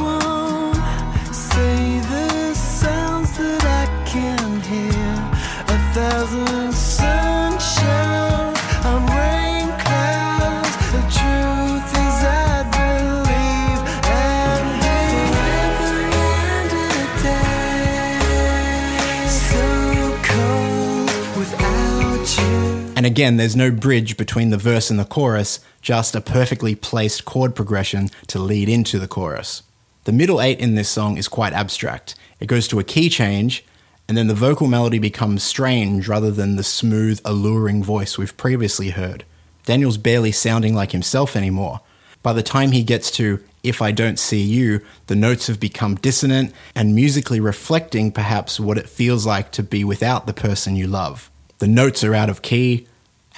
And 23.00 23.06
again, 23.06 23.38
there's 23.38 23.56
no 23.56 23.72
bridge 23.72 24.18
between 24.18 24.50
the 24.50 24.58
verse 24.58 24.90
and 24.90 25.00
the 25.00 25.06
chorus, 25.06 25.62
just 25.82 26.16
a 26.16 26.20
perfectly 26.20 26.76
placed 26.76 27.24
chord 27.24 27.56
progression 27.56 28.10
to 28.28 28.40
lead 28.40 28.68
into 28.68 29.00
the 29.00 29.08
chorus. 29.08 29.64
The 30.04 30.12
middle 30.12 30.42
eight 30.42 30.60
in 30.60 30.76
this 30.76 30.90
song 30.90 31.16
is 31.16 31.30
quite 31.30 31.54
abstract. 31.54 32.16
It 32.42 32.48
goes 32.48 32.68
to 32.68 32.80
a 32.80 32.84
key 32.84 33.08
change, 33.08 33.64
and 34.10 34.18
then 34.18 34.28
the 34.28 34.34
vocal 34.34 34.68
melody 34.68 35.00
becomes 35.00 35.44
strange 35.44 36.10
rather 36.10 36.30
than 36.30 36.58
the 36.58 36.62
smooth, 36.62 37.22
alluring 37.24 37.86
voice 37.86 38.18
we've 38.18 38.36
previously 38.36 38.90
heard. 38.90 39.24
Daniel's 39.64 39.98
barely 39.98 40.34
sounding 40.34 40.76
like 40.76 40.92
himself 40.92 41.38
anymore. 41.38 41.80
By 42.22 42.34
the 42.34 42.44
time 42.44 42.74
he 42.74 42.84
gets 42.84 43.12
to 43.12 43.42
If 43.64 43.82
I 43.82 43.92
Don't 43.92 44.20
See 44.20 44.42
You, 44.42 44.82
the 45.08 45.16
notes 45.16 45.48
have 45.48 45.62
become 45.62 45.96
dissonant 45.96 46.54
and 46.76 46.94
musically 46.94 47.40
reflecting 47.40 48.12
perhaps 48.12 48.60
what 48.60 48.78
it 48.78 48.90
feels 48.90 49.26
like 49.26 49.54
to 49.54 49.64
be 49.64 49.86
without 49.86 50.28
the 50.28 50.34
person 50.34 50.76
you 50.76 50.88
love. 50.88 51.32
The 51.60 51.68
notes 51.68 52.04
are 52.04 52.16
out 52.16 52.30
of 52.30 52.42
key 52.42 52.88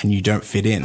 and 0.04 0.12
you 0.12 0.22
don't 0.22 0.44
fit 0.44 0.66
in. 0.66 0.84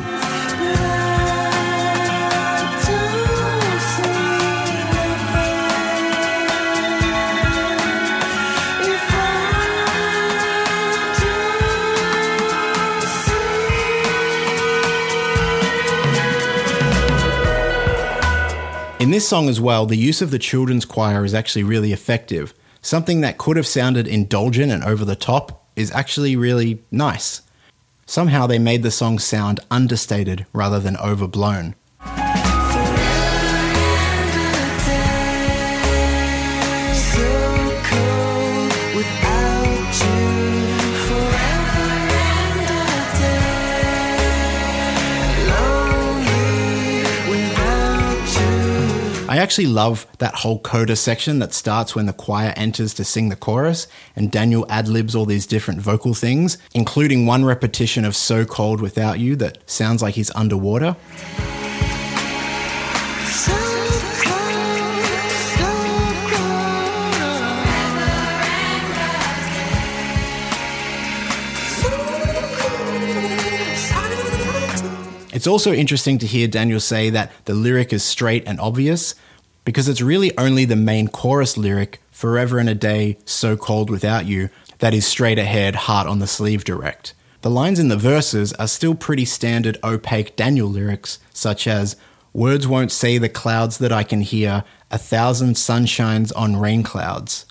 In 18.98 19.12
this 19.12 19.28
song 19.28 19.48
as 19.48 19.60
well, 19.60 19.86
the 19.86 19.96
use 19.96 20.20
of 20.20 20.32
the 20.32 20.38
children's 20.38 20.84
choir 20.84 21.24
is 21.24 21.32
actually 21.32 21.62
really 21.62 21.92
effective. 21.92 22.52
Something 22.82 23.20
that 23.20 23.38
could 23.38 23.56
have 23.56 23.66
sounded 23.66 24.08
indulgent 24.08 24.72
and 24.72 24.82
over 24.82 25.04
the 25.04 25.14
top 25.14 25.70
is 25.76 25.92
actually 25.92 26.34
really 26.34 26.82
nice. 26.90 27.42
Somehow 28.08 28.46
they 28.46 28.60
made 28.60 28.84
the 28.84 28.90
song 28.92 29.18
sound 29.18 29.58
understated 29.68 30.46
rather 30.52 30.78
than 30.78 30.96
overblown. 30.98 31.74
Actually 49.38 49.66
love 49.66 50.06
that 50.18 50.34
whole 50.34 50.60
coda 50.60 50.96
section 50.96 51.40
that 51.40 51.52
starts 51.52 51.94
when 51.94 52.06
the 52.06 52.12
choir 52.12 52.52
enters 52.56 52.94
to 52.94 53.04
sing 53.04 53.28
the 53.28 53.36
chorus, 53.36 53.88
and 54.14 54.30
Daniel 54.30 54.64
ad 54.68 54.88
libs 54.88 55.14
all 55.14 55.26
these 55.26 55.46
different 55.46 55.80
vocal 55.80 56.14
things, 56.14 56.58
including 56.74 57.26
one 57.26 57.44
repetition 57.44 58.04
of 58.04 58.14
So 58.16 58.44
Cold 58.44 58.80
Without 58.80 59.18
You 59.18 59.36
that 59.36 59.58
sounds 59.68 60.00
like 60.00 60.14
he's 60.14 60.30
underwater. 60.34 60.96
It's 75.36 75.46
also 75.46 75.74
interesting 75.74 76.16
to 76.18 76.26
hear 76.26 76.48
Daniel 76.48 76.80
say 76.80 77.10
that 77.10 77.30
the 77.44 77.52
lyric 77.52 77.92
is 77.92 78.02
straight 78.02 78.44
and 78.46 78.58
obvious 78.58 79.14
because 79.66 79.88
it's 79.88 80.00
really 80.00 80.32
only 80.38 80.64
the 80.64 80.76
main 80.76 81.08
chorus 81.08 81.58
lyric, 81.58 82.00
Forever 82.12 82.58
and 82.60 82.68
a 82.68 82.74
Day, 82.74 83.18
So 83.24 83.56
Cold 83.56 83.90
Without 83.90 84.24
You, 84.24 84.48
that 84.78 84.94
is 84.94 85.04
straight 85.04 85.40
ahead, 85.40 85.74
heart 85.74 86.06
on 86.06 86.20
the 86.20 86.28
sleeve 86.28 86.62
direct. 86.62 87.14
The 87.42 87.50
lines 87.50 87.80
in 87.80 87.88
the 87.88 87.96
verses 87.96 88.52
are 88.54 88.68
still 88.68 88.94
pretty 88.94 89.24
standard 89.24 89.76
opaque 89.82 90.36
Daniel 90.36 90.68
lyrics, 90.68 91.18
such 91.34 91.66
as, 91.66 91.96
Words 92.32 92.68
won't 92.68 92.92
say 92.92 93.18
the 93.18 93.28
clouds 93.28 93.78
that 93.78 93.90
I 93.90 94.04
can 94.04 94.20
hear, 94.20 94.62
a 94.92 94.98
thousand 94.98 95.54
sunshines 95.54 96.32
on 96.36 96.56
rain 96.56 96.84
clouds. 96.84 97.44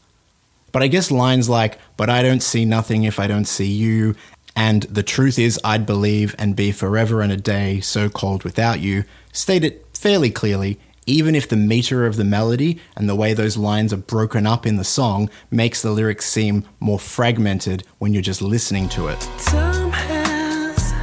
But 0.71 0.83
I 0.83 0.87
guess 0.87 1.11
lines 1.11 1.49
like, 1.49 1.77
But 1.97 2.09
I 2.09 2.21
don't 2.21 2.41
see 2.41 2.63
nothing 2.63 3.03
if 3.03 3.19
I 3.19 3.27
don't 3.27 3.45
see 3.45 3.69
you, 3.69 4.15
and 4.55 4.83
The 4.83 5.03
truth 5.03 5.37
is 5.37 5.59
I'd 5.65 5.85
believe 5.85 6.33
and 6.39 6.55
be 6.55 6.71
forever 6.71 7.21
and 7.21 7.33
a 7.33 7.37
day 7.37 7.81
so 7.81 8.07
cold 8.07 8.45
without 8.45 8.79
you 8.79 9.03
state 9.33 9.65
it 9.65 9.85
fairly 9.93 10.29
clearly, 10.29 10.79
even 11.05 11.35
if 11.35 11.47
the 11.47 11.55
meter 11.55 12.05
of 12.05 12.15
the 12.15 12.23
melody 12.23 12.79
and 12.95 13.07
the 13.07 13.15
way 13.15 13.33
those 13.33 13.57
lines 13.57 13.93
are 13.93 13.97
broken 13.97 14.47
up 14.47 14.65
in 14.65 14.77
the 14.77 14.83
song 14.83 15.29
makes 15.51 15.81
the 15.81 15.91
lyrics 15.91 16.25
seem 16.25 16.65
more 16.79 16.99
fragmented 16.99 17.83
when 17.99 18.13
you're 18.13 18.21
just 18.21 18.41
listening 18.41 18.89
to 18.89 19.07
it. 19.07 19.19
Time 19.45 19.91
has 19.91 20.93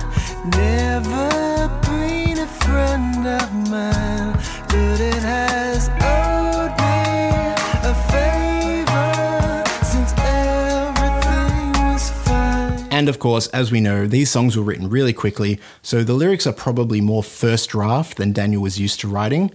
never 0.56 1.68
been 1.86 2.38
a 2.38 2.46
friend 2.46 3.26
of 3.26 3.52
mine, 3.70 4.32
but 4.68 5.00
it 5.00 5.22
has 5.22 5.88
owed 5.88 6.72
me 6.78 7.54
a 7.88 7.94
favor 8.10 9.64
since 9.84 10.12
everything 10.18 11.72
was 11.84 12.10
fine. 12.26 12.88
And 12.90 13.08
of 13.08 13.20
course, 13.20 13.46
as 13.48 13.70
we 13.70 13.80
know, 13.80 14.08
these 14.08 14.30
songs 14.30 14.56
were 14.56 14.64
written 14.64 14.90
really 14.90 15.12
quickly, 15.12 15.60
so 15.80 16.02
the 16.02 16.14
lyrics 16.14 16.46
are 16.46 16.52
probably 16.52 17.00
more 17.00 17.22
first 17.22 17.70
draft 17.70 18.16
than 18.16 18.32
Daniel 18.32 18.62
was 18.62 18.80
used 18.80 18.98
to 19.00 19.08
writing. 19.08 19.52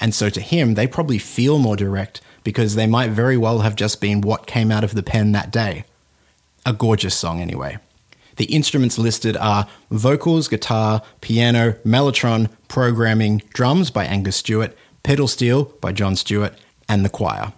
And 0.00 0.14
so 0.14 0.30
to 0.30 0.40
him, 0.40 0.74
they 0.74 0.86
probably 0.86 1.18
feel 1.18 1.58
more 1.58 1.76
direct 1.76 2.20
because 2.42 2.74
they 2.74 2.86
might 2.86 3.10
very 3.10 3.36
well 3.36 3.60
have 3.60 3.76
just 3.76 4.00
been 4.00 4.22
what 4.22 4.46
came 4.46 4.70
out 4.70 4.84
of 4.84 4.94
the 4.94 5.02
pen 5.02 5.32
that 5.32 5.50
day. 5.50 5.84
A 6.64 6.72
gorgeous 6.72 7.14
song, 7.14 7.40
anyway. 7.40 7.78
The 8.36 8.46
instruments 8.46 8.98
listed 8.98 9.36
are 9.36 9.68
vocals, 9.90 10.48
guitar, 10.48 11.02
piano, 11.20 11.72
mellotron, 11.84 12.48
programming, 12.68 13.42
drums 13.52 13.90
by 13.90 14.06
Angus 14.06 14.36
Stewart, 14.36 14.74
pedal 15.02 15.28
steel 15.28 15.64
by 15.80 15.92
John 15.92 16.16
Stewart, 16.16 16.54
and 16.88 17.04
the 17.04 17.10
choir. 17.10 17.52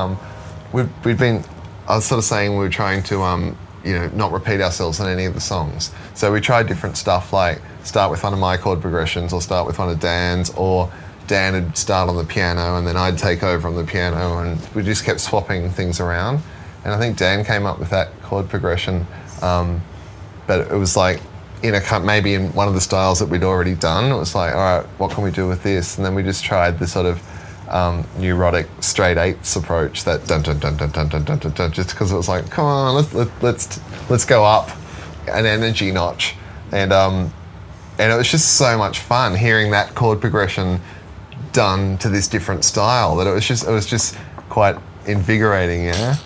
Um, 0.00 0.18
we'd, 0.72 0.88
we'd 1.04 1.18
been, 1.18 1.44
I 1.88 1.96
was 1.96 2.04
sort 2.04 2.18
of 2.18 2.24
saying 2.24 2.52
we 2.52 2.58
were 2.58 2.68
trying 2.68 3.02
to, 3.04 3.22
um, 3.22 3.56
you 3.84 3.92
know, 3.92 4.08
not 4.08 4.32
repeat 4.32 4.60
ourselves 4.60 5.00
on 5.00 5.08
any 5.08 5.24
of 5.24 5.34
the 5.34 5.40
songs. 5.40 5.92
So 6.14 6.32
we 6.32 6.40
tried 6.40 6.66
different 6.66 6.96
stuff 6.96 7.32
like 7.32 7.60
start 7.82 8.10
with 8.10 8.22
one 8.22 8.32
of 8.32 8.38
my 8.38 8.56
chord 8.56 8.80
progressions 8.80 9.32
or 9.32 9.40
start 9.40 9.66
with 9.66 9.78
one 9.78 9.88
of 9.88 10.00
Dan's 10.00 10.50
or 10.50 10.90
Dan 11.26 11.54
would 11.54 11.76
start 11.76 12.08
on 12.08 12.16
the 12.16 12.24
piano 12.24 12.76
and 12.76 12.86
then 12.86 12.96
I'd 12.96 13.16
take 13.16 13.42
over 13.42 13.68
on 13.68 13.74
the 13.74 13.84
piano 13.84 14.38
and 14.38 14.60
we 14.74 14.82
just 14.82 15.04
kept 15.04 15.20
swapping 15.20 15.70
things 15.70 16.00
around. 16.00 16.40
And 16.84 16.92
I 16.94 16.98
think 16.98 17.16
Dan 17.16 17.44
came 17.44 17.66
up 17.66 17.78
with 17.78 17.90
that 17.90 18.08
chord 18.22 18.48
progression, 18.48 19.06
um, 19.42 19.80
but 20.46 20.70
it 20.70 20.76
was 20.76 20.96
like, 20.96 21.20
in 21.62 21.74
a 21.74 22.00
maybe 22.00 22.34
in 22.34 22.52
one 22.54 22.68
of 22.68 22.74
the 22.74 22.80
styles 22.80 23.18
that 23.18 23.28
we'd 23.28 23.44
already 23.44 23.74
done, 23.74 24.10
it 24.10 24.16
was 24.16 24.34
like, 24.34 24.54
all 24.54 24.78
right, 24.78 24.86
what 24.98 25.10
can 25.10 25.22
we 25.22 25.30
do 25.30 25.46
with 25.46 25.62
this? 25.62 25.96
And 25.96 26.04
then 26.04 26.14
we 26.14 26.22
just 26.22 26.42
tried 26.42 26.78
the 26.78 26.86
sort 26.86 27.06
of 27.06 27.20
um, 27.70 28.06
neurotic 28.18 28.66
straight 28.80 29.16
eighths 29.16 29.56
approach 29.56 30.04
that 30.04 30.26
dun 30.26 30.42
dun 30.42 30.58
dun 30.58 30.76
dun 30.76 30.90
dun 30.90 31.08
dun 31.08 31.24
dun 31.24 31.38
dun, 31.38 31.52
dun 31.52 31.72
just 31.72 31.90
because 31.90 32.12
it 32.12 32.16
was 32.16 32.28
like, 32.28 32.50
come 32.50 32.64
on, 32.64 32.94
let's 32.94 33.14
let, 33.14 33.28
let's 33.42 33.80
let's 34.10 34.24
go 34.24 34.44
up 34.44 34.70
an 35.28 35.46
energy 35.46 35.90
notch, 35.92 36.34
and 36.72 36.92
um, 36.92 37.32
and 37.98 38.12
it 38.12 38.16
was 38.16 38.30
just 38.30 38.56
so 38.56 38.76
much 38.76 38.98
fun 38.98 39.36
hearing 39.36 39.70
that 39.70 39.94
chord 39.94 40.20
progression 40.20 40.80
done 41.52 41.98
to 41.98 42.08
this 42.08 42.28
different 42.28 42.64
style 42.64 43.16
that 43.16 43.26
it 43.26 43.32
was 43.32 43.46
just 43.46 43.66
it 43.66 43.70
was 43.70 43.86
just 43.86 44.16
quite 44.48 44.76
invigorating, 45.06 45.84
yeah. 45.84 46.16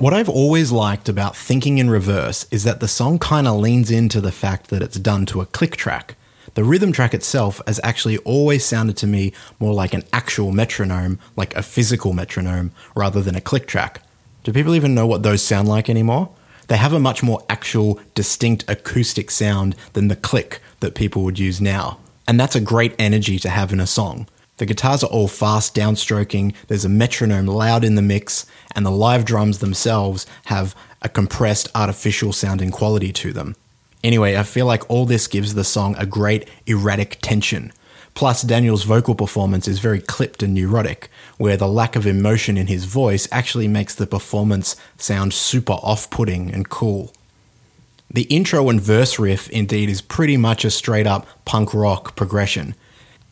What 0.00 0.14
I've 0.14 0.30
always 0.30 0.72
liked 0.72 1.10
about 1.10 1.36
Thinking 1.36 1.76
in 1.76 1.90
Reverse 1.90 2.46
is 2.50 2.64
that 2.64 2.80
the 2.80 2.88
song 2.88 3.18
kind 3.18 3.46
of 3.46 3.58
leans 3.58 3.90
into 3.90 4.22
the 4.22 4.32
fact 4.32 4.70
that 4.70 4.80
it's 4.80 4.98
done 4.98 5.26
to 5.26 5.42
a 5.42 5.46
click 5.46 5.76
track. 5.76 6.16
The 6.54 6.64
rhythm 6.64 6.90
track 6.90 7.12
itself 7.12 7.60
has 7.66 7.78
actually 7.84 8.16
always 8.16 8.64
sounded 8.64 8.96
to 8.96 9.06
me 9.06 9.34
more 9.58 9.74
like 9.74 9.92
an 9.92 10.04
actual 10.10 10.52
metronome, 10.52 11.18
like 11.36 11.54
a 11.54 11.62
physical 11.62 12.14
metronome, 12.14 12.72
rather 12.94 13.20
than 13.20 13.34
a 13.34 13.42
click 13.42 13.66
track. 13.66 14.00
Do 14.42 14.54
people 14.54 14.74
even 14.74 14.94
know 14.94 15.06
what 15.06 15.22
those 15.22 15.42
sound 15.42 15.68
like 15.68 15.90
anymore? 15.90 16.30
They 16.68 16.78
have 16.78 16.94
a 16.94 16.98
much 16.98 17.22
more 17.22 17.44
actual, 17.50 18.00
distinct 18.14 18.64
acoustic 18.68 19.30
sound 19.30 19.76
than 19.92 20.08
the 20.08 20.16
click 20.16 20.62
that 20.80 20.94
people 20.94 21.24
would 21.24 21.38
use 21.38 21.60
now. 21.60 21.98
And 22.26 22.40
that's 22.40 22.56
a 22.56 22.60
great 22.62 22.94
energy 22.98 23.38
to 23.40 23.50
have 23.50 23.70
in 23.70 23.80
a 23.80 23.86
song. 23.86 24.28
The 24.60 24.66
guitars 24.66 25.02
are 25.02 25.06
all 25.06 25.26
fast 25.26 25.74
downstroking, 25.74 26.54
there's 26.68 26.84
a 26.84 26.90
metronome 26.90 27.46
loud 27.46 27.82
in 27.82 27.94
the 27.94 28.02
mix, 28.02 28.44
and 28.74 28.84
the 28.84 28.90
live 28.90 29.24
drums 29.24 29.58
themselves 29.58 30.26
have 30.46 30.74
a 31.02 31.08
compressed, 31.08 31.68
artificial 31.74 32.32
sounding 32.32 32.70
quality 32.70 33.12
to 33.12 33.32
them. 33.32 33.56
Anyway, 34.02 34.36
I 34.36 34.42
feel 34.42 34.66
like 34.66 34.88
all 34.88 35.04
this 35.04 35.26
gives 35.26 35.54
the 35.54 35.64
song 35.64 35.94
a 35.98 36.06
great 36.06 36.48
erratic 36.66 37.18
tension. 37.20 37.72
Plus, 38.14 38.42
Daniel's 38.42 38.84
vocal 38.84 39.14
performance 39.14 39.68
is 39.68 39.78
very 39.78 40.00
clipped 40.00 40.42
and 40.42 40.54
neurotic, 40.54 41.08
where 41.38 41.56
the 41.56 41.68
lack 41.68 41.96
of 41.96 42.06
emotion 42.06 42.56
in 42.56 42.66
his 42.66 42.84
voice 42.84 43.28
actually 43.30 43.68
makes 43.68 43.94
the 43.94 44.06
performance 44.06 44.76
sound 44.98 45.32
super 45.32 45.74
off 45.74 46.10
putting 46.10 46.50
and 46.50 46.68
cool. 46.68 47.12
The 48.12 48.22
intro 48.22 48.68
and 48.68 48.80
verse 48.80 49.18
riff, 49.18 49.48
indeed, 49.50 49.88
is 49.88 50.02
pretty 50.02 50.36
much 50.36 50.64
a 50.64 50.70
straight 50.70 51.06
up 51.06 51.26
punk 51.44 51.72
rock 51.72 52.16
progression. 52.16 52.74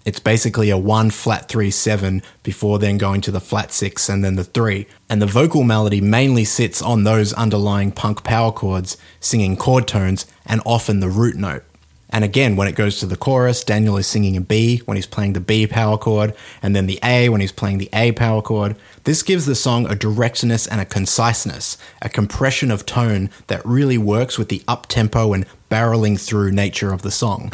It's 0.08 0.20
basically 0.20 0.70
a 0.70 0.78
1 0.78 1.10
flat 1.10 1.50
3 1.50 1.70
7 1.70 2.22
before 2.42 2.78
then 2.78 2.96
going 2.96 3.20
to 3.20 3.30
the 3.30 3.42
flat 3.42 3.72
6 3.72 4.08
and 4.08 4.24
then 4.24 4.36
the 4.36 4.42
3. 4.42 4.86
And 5.10 5.20
the 5.20 5.26
vocal 5.26 5.64
melody 5.64 6.00
mainly 6.00 6.46
sits 6.46 6.80
on 6.80 7.04
those 7.04 7.34
underlying 7.34 7.92
punk 7.92 8.24
power 8.24 8.50
chords, 8.50 8.96
singing 9.20 9.54
chord 9.54 9.86
tones 9.86 10.24
and 10.46 10.62
often 10.64 11.00
the 11.00 11.10
root 11.10 11.36
note. 11.36 11.62
And 12.08 12.24
again, 12.24 12.56
when 12.56 12.68
it 12.68 12.74
goes 12.74 12.98
to 13.00 13.06
the 13.06 13.18
chorus, 13.18 13.62
Daniel 13.62 13.98
is 13.98 14.06
singing 14.06 14.34
a 14.34 14.40
B 14.40 14.78
when 14.86 14.96
he's 14.96 15.06
playing 15.06 15.34
the 15.34 15.40
B 15.40 15.66
power 15.66 15.98
chord, 15.98 16.34
and 16.62 16.74
then 16.74 16.86
the 16.86 16.98
A 17.02 17.28
when 17.28 17.42
he's 17.42 17.52
playing 17.52 17.76
the 17.76 17.90
A 17.92 18.12
power 18.12 18.40
chord. 18.40 18.76
This 19.04 19.22
gives 19.22 19.44
the 19.44 19.54
song 19.54 19.86
a 19.86 19.94
directness 19.94 20.66
and 20.66 20.80
a 20.80 20.86
conciseness, 20.86 21.76
a 22.00 22.08
compression 22.08 22.70
of 22.70 22.86
tone 22.86 23.28
that 23.48 23.60
really 23.66 23.98
works 23.98 24.38
with 24.38 24.48
the 24.48 24.62
up 24.66 24.86
tempo 24.86 25.34
and 25.34 25.44
barreling 25.70 26.18
through 26.18 26.50
nature 26.50 26.94
of 26.94 27.02
the 27.02 27.10
song. 27.10 27.52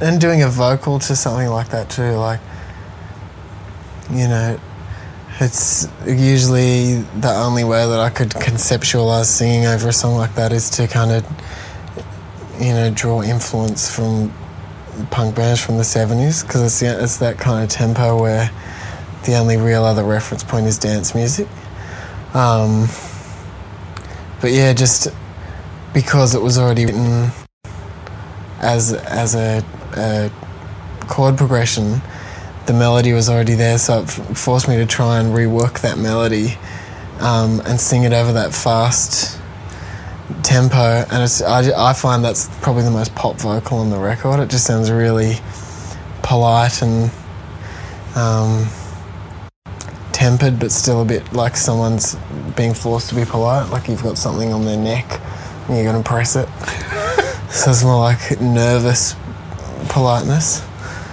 And 0.00 0.20
doing 0.20 0.42
a 0.42 0.48
vocal 0.48 0.98
to 1.00 1.16
something 1.16 1.48
like 1.48 1.70
that 1.70 1.90
too, 1.90 2.12
like 2.12 2.40
you 4.10 4.26
know, 4.26 4.58
it's 5.40 5.86
usually 6.06 7.02
the 7.20 7.32
only 7.32 7.64
way 7.64 7.86
that 7.86 8.00
I 8.00 8.10
could 8.10 8.30
conceptualize 8.30 9.26
singing 9.26 9.66
over 9.66 9.88
a 9.88 9.92
song 9.92 10.16
like 10.16 10.34
that 10.34 10.52
is 10.52 10.70
to 10.70 10.88
kind 10.88 11.12
of 11.12 11.24
you 12.60 12.72
know 12.72 12.90
draw 12.90 13.22
influence 13.22 13.94
from 13.94 14.32
punk 15.10 15.36
bands 15.36 15.64
from 15.64 15.76
the 15.76 15.84
70s 15.84 16.44
because 16.44 16.62
it's, 16.62 16.82
it's 16.82 17.18
that 17.18 17.38
kind 17.38 17.62
of 17.62 17.70
tempo 17.70 18.20
where 18.20 18.50
the 19.26 19.36
only 19.36 19.56
real 19.56 19.84
other 19.84 20.04
reference 20.04 20.42
point 20.42 20.66
is 20.66 20.78
dance 20.78 21.14
music. 21.14 21.46
Um, 22.34 22.88
but 24.40 24.50
yeah, 24.50 24.72
just 24.72 25.08
because 25.94 26.34
it 26.34 26.42
was 26.42 26.58
already 26.58 26.86
written 26.86 27.30
as 28.60 28.92
as 28.92 29.34
a, 29.34 29.64
a 29.96 30.30
chord 31.08 31.36
progression, 31.36 32.00
the 32.66 32.72
melody 32.74 33.12
was 33.12 33.28
already 33.28 33.54
there, 33.54 33.78
so 33.78 34.00
it 34.00 34.08
f- 34.08 34.36
forced 34.36 34.68
me 34.68 34.76
to 34.76 34.86
try 34.86 35.18
and 35.18 35.34
rework 35.34 35.80
that 35.80 35.98
melody 35.98 36.58
um, 37.20 37.60
and 37.66 37.80
sing 37.80 38.04
it 38.04 38.12
over 38.12 38.32
that 38.32 38.52
fast 38.54 39.40
tempo. 40.42 41.04
And 41.10 41.42
I, 41.46 41.90
I 41.90 41.92
find 41.94 42.22
that's 42.22 42.48
probably 42.60 42.82
the 42.82 42.90
most 42.90 43.14
pop 43.14 43.36
vocal 43.36 43.78
on 43.78 43.90
the 43.90 43.98
record. 43.98 44.40
It 44.40 44.50
just 44.50 44.66
sounds 44.66 44.90
really 44.90 45.36
polite 46.22 46.82
and 46.82 47.10
um, 48.14 48.66
tempered, 50.12 50.58
but 50.58 50.70
still 50.70 51.02
a 51.02 51.04
bit 51.04 51.32
like 51.32 51.56
someone's 51.56 52.16
being 52.56 52.74
forced 52.74 53.08
to 53.08 53.14
be 53.14 53.24
polite. 53.24 53.70
Like 53.70 53.88
you've 53.88 54.02
got 54.02 54.18
something 54.18 54.52
on 54.52 54.64
their 54.64 54.76
neck 54.76 55.20
and 55.68 55.76
you're 55.76 55.90
going 55.90 56.02
to 56.02 56.08
press 56.08 56.36
it. 56.36 56.48
so 57.50 57.70
it's 57.70 57.82
more 57.82 57.98
like 57.98 58.40
nervous 58.40 59.14
politeness, 59.98 60.60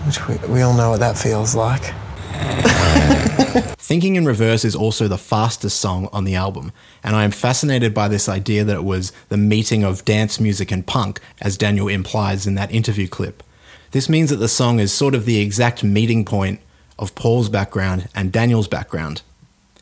which 0.05 0.27
we, 0.27 0.35
we 0.47 0.61
all 0.61 0.75
know 0.75 0.91
what 0.91 0.99
that 0.99 1.17
feels 1.17 1.55
like. 1.55 1.81
Thinking 3.79 4.15
in 4.15 4.27
Reverse 4.27 4.63
is 4.63 4.75
also 4.75 5.07
the 5.07 5.17
fastest 5.17 5.81
song 5.81 6.07
on 6.13 6.23
the 6.23 6.35
album, 6.35 6.71
and 7.03 7.15
I 7.15 7.23
am 7.23 7.31
fascinated 7.31 7.95
by 7.95 8.07
this 8.07 8.29
idea 8.29 8.63
that 8.63 8.75
it 8.75 8.83
was 8.83 9.11
the 9.29 9.37
meeting 9.37 9.83
of 9.83 10.05
dance 10.05 10.39
music 10.39 10.71
and 10.71 10.85
punk, 10.85 11.19
as 11.41 11.57
Daniel 11.57 11.87
implies 11.87 12.45
in 12.45 12.53
that 12.55 12.71
interview 12.71 13.07
clip. 13.07 13.41
This 13.89 14.07
means 14.07 14.29
that 14.29 14.35
the 14.35 14.47
song 14.47 14.79
is 14.79 14.93
sort 14.93 15.15
of 15.15 15.25
the 15.25 15.39
exact 15.39 15.83
meeting 15.83 16.23
point 16.23 16.59
of 16.99 17.15
Paul's 17.15 17.49
background 17.49 18.07
and 18.13 18.31
Daniel's 18.31 18.67
background. 18.67 19.23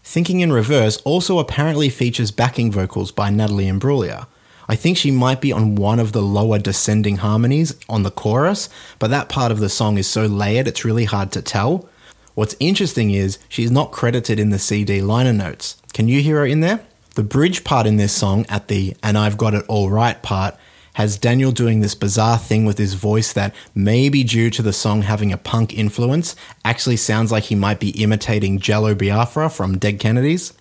Thinking 0.01 0.39
in 0.39 0.53
Reverse 0.53 0.95
also 1.01 1.39
apparently 1.39 1.89
features 1.89 2.31
backing 2.31 2.71
vocals 2.71 3.11
by 3.11 3.29
Natalie 3.29 3.67
Imbruglia. 3.67 4.27
I 4.67 4.75
think 4.75 4.97
she 4.97 5.11
might 5.11 5.41
be 5.41 5.51
on 5.51 5.75
one 5.75 5.99
of 5.99 6.11
the 6.11 6.21
lower 6.21 6.59
descending 6.59 7.17
harmonies 7.17 7.75
on 7.89 8.03
the 8.03 8.11
chorus, 8.11 8.69
but 8.99 9.09
that 9.09 9.29
part 9.29 9.51
of 9.51 9.59
the 9.59 9.69
song 9.69 9.97
is 9.97 10.07
so 10.07 10.25
layered 10.25 10.67
it's 10.67 10.85
really 10.85 11.05
hard 11.05 11.31
to 11.33 11.41
tell. 11.41 11.89
What's 12.35 12.55
interesting 12.59 13.11
is 13.11 13.37
she's 13.49 13.71
not 13.71 13.91
credited 13.91 14.39
in 14.39 14.49
the 14.49 14.59
CD 14.59 15.01
liner 15.01 15.33
notes. 15.33 15.77
Can 15.93 16.07
you 16.07 16.21
hear 16.21 16.37
her 16.37 16.45
in 16.45 16.61
there? 16.61 16.85
The 17.15 17.23
bridge 17.23 17.63
part 17.63 17.85
in 17.85 17.97
this 17.97 18.13
song 18.13 18.45
at 18.49 18.69
the 18.69 18.95
and 19.03 19.17
I've 19.17 19.37
got 19.37 19.53
it 19.53 19.65
all 19.67 19.89
right 19.89 20.21
part 20.23 20.57
has 20.93 21.17
Daniel 21.17 21.51
doing 21.51 21.81
this 21.81 21.95
bizarre 21.95 22.37
thing 22.37 22.65
with 22.65 22.77
his 22.77 22.93
voice 22.93 23.33
that 23.33 23.53
maybe 23.73 24.23
due 24.23 24.49
to 24.51 24.61
the 24.61 24.73
song 24.73 25.01
having 25.03 25.31
a 25.31 25.37
punk 25.37 25.73
influence 25.73 26.35
actually 26.63 26.97
sounds 26.97 27.31
like 27.31 27.45
he 27.45 27.55
might 27.55 27.79
be 27.79 27.89
imitating 28.01 28.59
Jello 28.59 28.93
Biafra 28.93 29.49
from 29.49 29.77
Dead 29.77 29.99
Kennedys. 29.99 30.53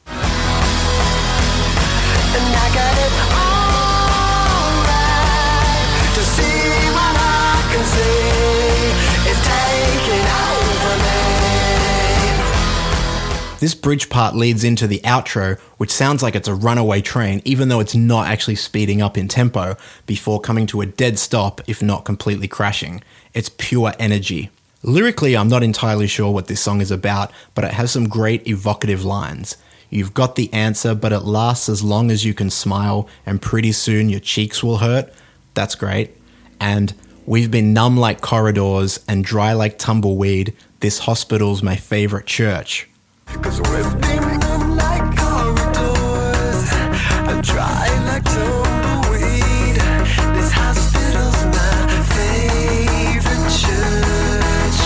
This 13.63 13.77
bridge 13.77 14.11
part 14.11 14.35
leads 14.35 14.65
into 14.65 14.89
the 14.89 14.99
outro, 15.05 15.57
which 15.77 15.93
sounds 15.93 16.21
like 16.21 16.35
it's 16.35 16.49
a 16.49 16.55
runaway 16.55 17.01
train, 17.01 17.41
even 17.45 17.69
though 17.69 17.79
it's 17.79 17.95
not 17.95 18.27
actually 18.27 18.57
speeding 18.57 19.01
up 19.01 19.17
in 19.17 19.29
tempo, 19.29 19.77
before 20.05 20.41
coming 20.41 20.67
to 20.67 20.81
a 20.81 20.87
dead 20.87 21.17
stop, 21.17 21.61
if 21.69 21.81
not 21.81 22.05
completely 22.05 22.49
crashing. 22.49 23.05
It's 23.35 23.53
pure 23.59 23.93
energy. 24.01 24.51
Lyrically, 24.83 25.37
I'm 25.37 25.47
not 25.47 25.63
entirely 25.63 26.09
sure 26.09 26.33
what 26.33 26.49
this 26.49 26.61
song 26.61 26.81
is 26.81 26.91
about, 26.91 27.31
but 27.55 27.63
it 27.63 27.75
has 27.75 27.93
some 27.93 28.09
great 28.09 28.49
evocative 28.49 29.05
lines. 29.05 29.57
You've 29.91 30.13
got 30.13 30.35
the 30.35 30.53
answer, 30.53 30.93
but 30.93 31.13
it 31.13 31.21
lasts 31.21 31.69
as 31.69 31.85
long 31.85 32.11
as 32.11 32.25
you 32.25 32.35
can 32.35 32.51
smile, 32.51 33.09
and 33.25 33.41
pretty 33.41 33.71
soon 33.71 34.09
your 34.09 34.19
cheeks 34.19 34.65
will 34.65 34.79
hurt. 34.79 35.15
That's 35.55 35.77
great. 35.77 36.17
And 36.59 36.95
we've 37.27 37.53
been 37.53 37.73
numb 37.73 37.97
like 37.97 38.23
corridors 38.23 38.99
and 39.07 39.25
dry 39.25 39.53
like 39.53 39.79
tumbleweed. 39.79 40.53
This 40.81 40.99
hospital's 40.99 41.63
my 41.63 41.77
favorite 41.77 42.27
church. 42.27 42.89
Cause 43.41 43.61
we've 43.61 44.01
been 44.01 44.77
like 44.77 45.17
corridors 45.17 46.73
and 47.29 47.43
dry 47.43 47.89
like 48.07 48.25
tumbleweed. 48.25 49.77
This 50.37 50.53
hospital's 50.53 51.45
my 51.47 51.87
favorite 52.15 53.51
church. 53.61 54.79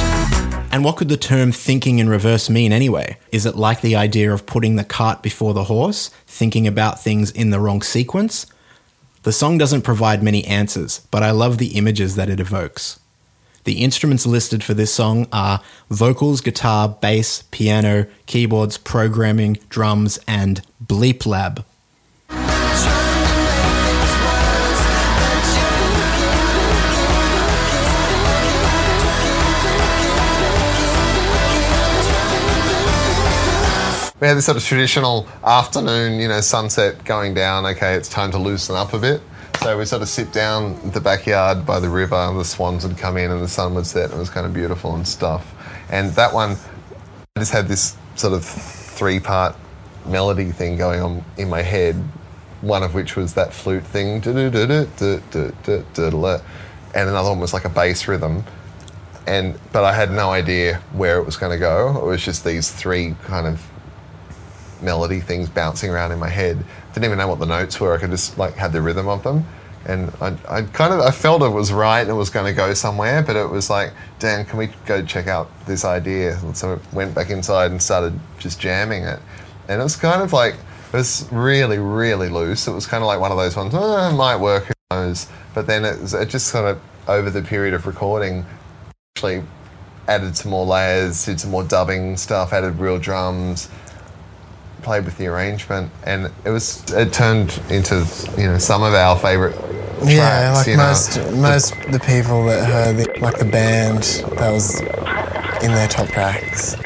And 0.72 0.84
what 0.84 0.96
could 0.96 1.08
the 1.08 1.16
term 1.16 1.52
thinking 1.52 1.98
in 1.98 2.08
reverse 2.08 2.48
mean 2.48 2.72
anyway? 2.72 3.18
Is 3.32 3.46
it 3.46 3.56
like 3.56 3.80
the 3.80 3.96
idea 3.96 4.32
of 4.32 4.46
putting 4.46 4.76
the 4.76 4.84
cart 4.84 5.22
before 5.22 5.54
the 5.54 5.64
horse, 5.64 6.10
thinking 6.26 6.66
about 6.66 7.00
things 7.00 7.30
in 7.30 7.50
the 7.50 7.60
wrong 7.60 7.82
sequence? 7.82 8.46
The 9.22 9.32
song 9.32 9.58
doesn't 9.58 9.82
provide 9.82 10.22
many 10.22 10.44
answers, 10.44 11.00
but 11.10 11.22
I 11.22 11.32
love 11.32 11.58
the 11.58 11.76
images 11.76 12.14
that 12.16 12.30
it 12.30 12.40
evokes. 12.40 13.00
The 13.66 13.82
instruments 13.82 14.24
listed 14.24 14.62
for 14.62 14.74
this 14.74 14.94
song 14.94 15.26
are 15.32 15.60
vocals, 15.90 16.40
guitar, 16.40 16.88
bass, 16.88 17.42
piano, 17.50 18.06
keyboards, 18.26 18.78
programming, 18.78 19.54
drums, 19.68 20.20
and 20.28 20.62
Bleep 20.80 21.26
Lab. 21.26 21.64
We 34.20 34.28
had 34.28 34.36
this 34.36 34.44
sort 34.46 34.56
of 34.56 34.62
traditional 34.62 35.26
afternoon, 35.42 36.20
you 36.20 36.28
know, 36.28 36.40
sunset 36.40 37.04
going 37.04 37.34
down. 37.34 37.66
Okay, 37.66 37.94
it's 37.94 38.08
time 38.08 38.30
to 38.30 38.38
loosen 38.38 38.76
up 38.76 38.92
a 38.92 39.00
bit. 39.00 39.20
So 39.60 39.76
we 39.76 39.84
sort 39.84 40.02
of 40.02 40.08
sit 40.08 40.32
down 40.32 40.90
the 40.92 41.00
backyard 41.00 41.66
by 41.66 41.80
the 41.80 41.88
river, 41.88 42.32
the 42.34 42.44
swans 42.44 42.86
would 42.86 42.96
come 42.96 43.16
in 43.16 43.30
and 43.32 43.42
the 43.42 43.48
sun 43.48 43.74
would 43.74 43.86
set, 43.86 44.04
and 44.04 44.14
it 44.14 44.18
was 44.18 44.30
kind 44.30 44.46
of 44.46 44.54
beautiful 44.54 44.94
and 44.94 45.06
stuff. 45.06 45.54
And 45.90 46.12
that 46.12 46.32
one, 46.32 46.56
I 47.36 47.40
just 47.40 47.52
had 47.52 47.66
this 47.66 47.96
sort 48.14 48.32
of 48.32 48.44
three 48.44 49.18
part 49.18 49.56
melody 50.06 50.52
thing 50.52 50.76
going 50.76 51.00
on 51.00 51.24
in 51.36 51.48
my 51.48 51.62
head, 51.62 51.96
one 52.60 52.82
of 52.82 52.94
which 52.94 53.16
was 53.16 53.34
that 53.34 53.52
flute 53.52 53.84
thing, 53.84 54.22
and 56.96 57.10
another 57.10 57.28
one 57.28 57.40
was 57.40 57.52
like 57.52 57.64
a 57.64 57.68
bass 57.68 58.06
rhythm. 58.08 58.44
And 59.26 59.58
but 59.72 59.84
I 59.84 59.92
had 59.92 60.12
no 60.12 60.30
idea 60.30 60.80
where 60.92 61.18
it 61.18 61.26
was 61.26 61.36
going 61.36 61.52
to 61.52 61.58
go. 61.58 61.98
It 61.98 62.04
was 62.04 62.24
just 62.24 62.44
these 62.44 62.70
three 62.70 63.16
kind 63.24 63.46
of 63.46 63.60
melody 64.86 65.20
things 65.20 65.50
bouncing 65.50 65.90
around 65.90 66.12
in 66.12 66.18
my 66.18 66.30
head. 66.30 66.56
Didn't 66.94 67.04
even 67.04 67.18
know 67.18 67.28
what 67.28 67.40
the 67.40 67.46
notes 67.46 67.78
were. 67.78 67.94
I 67.94 67.98
could 67.98 68.10
just 68.10 68.38
like 68.38 68.54
had 68.54 68.72
the 68.72 68.80
rhythm 68.80 69.08
of 69.08 69.22
them, 69.22 69.44
and 69.84 70.10
I, 70.22 70.28
I 70.48 70.62
kind 70.62 70.94
of 70.94 71.00
I 71.00 71.10
felt 71.10 71.42
it 71.42 71.50
was 71.50 71.70
right 71.72 72.00
and 72.00 72.08
it 72.08 72.14
was 72.14 72.30
going 72.30 72.46
to 72.46 72.54
go 72.54 72.72
somewhere. 72.72 73.22
But 73.22 73.36
it 73.36 73.50
was 73.50 73.68
like, 73.68 73.92
Dan, 74.18 74.46
can 74.46 74.58
we 74.58 74.68
go 74.86 75.04
check 75.04 75.26
out 75.26 75.50
this 75.66 75.84
idea? 75.84 76.38
And 76.38 76.56
so 76.56 76.76
I 76.76 76.96
went 76.96 77.14
back 77.14 77.28
inside 77.28 77.70
and 77.72 77.82
started 77.82 78.18
just 78.38 78.58
jamming 78.58 79.02
it, 79.02 79.20
and 79.68 79.80
it 79.80 79.84
was 79.84 79.96
kind 79.96 80.22
of 80.22 80.32
like 80.32 80.54
it 80.54 80.96
was 80.96 81.28
really 81.30 81.78
really 81.78 82.30
loose. 82.30 82.66
It 82.66 82.72
was 82.72 82.86
kind 82.86 83.02
of 83.02 83.08
like 83.08 83.20
one 83.20 83.32
of 83.32 83.36
those 83.36 83.56
ones. 83.56 83.74
Oh, 83.76 84.08
it 84.08 84.14
might 84.14 84.36
work. 84.36 84.64
Who 84.64 84.72
knows? 84.90 85.26
But 85.52 85.66
then 85.66 85.84
it, 85.84 86.14
it 86.14 86.28
just 86.30 86.52
kind 86.52 86.66
of 86.66 86.80
over 87.08 87.28
the 87.28 87.42
period 87.42 87.74
of 87.74 87.86
recording 87.86 88.46
actually 89.16 89.42
added 90.08 90.36
some 90.36 90.50
more 90.50 90.66
layers, 90.66 91.24
did 91.24 91.40
some 91.40 91.50
more 91.50 91.64
dubbing 91.64 92.16
stuff, 92.16 92.52
added 92.52 92.78
real 92.78 92.98
drums, 92.98 93.68
played 94.86 95.04
with 95.04 95.18
the 95.18 95.26
arrangement, 95.26 95.90
and 96.04 96.30
it 96.44 96.50
was 96.50 96.88
it 96.92 97.12
turned 97.12 97.60
into 97.68 98.06
you 98.38 98.46
know 98.46 98.56
some 98.56 98.84
of 98.84 98.94
our 98.94 99.18
favorite 99.18 99.52
tracks. 99.52 100.06
Yeah, 100.06 100.52
like 100.54 100.66
you 100.68 100.76
know. 100.76 100.86
most 100.86 101.18
most 101.32 101.74
the 101.90 101.98
people 101.98 102.44
that 102.46 102.64
heard 102.70 102.96
the, 102.96 103.20
like 103.20 103.36
the 103.36 103.46
band 103.46 104.04
that 104.38 104.52
was 104.52 104.80
in 105.60 105.72
their 105.72 105.88
top 105.88 106.06
tracks. 106.06 106.76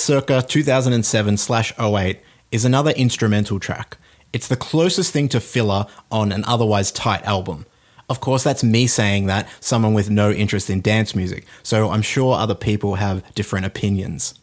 Circa 0.00 0.42
2007 0.42 1.36
slash 1.36 1.72
08 1.78 2.20
is 2.50 2.64
another 2.64 2.90
instrumental 2.92 3.60
track. 3.60 3.98
It's 4.32 4.48
the 4.48 4.56
closest 4.56 5.12
thing 5.12 5.28
to 5.30 5.40
filler 5.40 5.86
on 6.10 6.32
an 6.32 6.44
otherwise 6.44 6.90
tight 6.90 7.22
album. 7.24 7.66
Of 8.08 8.20
course, 8.20 8.42
that's 8.42 8.64
me 8.64 8.86
saying 8.86 9.26
that, 9.26 9.48
someone 9.60 9.94
with 9.94 10.10
no 10.10 10.30
interest 10.32 10.68
in 10.70 10.80
dance 10.80 11.14
music, 11.14 11.46
so 11.62 11.90
I'm 11.90 12.02
sure 12.02 12.34
other 12.34 12.54
people 12.54 12.96
have 12.96 13.22
different 13.34 13.66
opinions. 13.66 14.34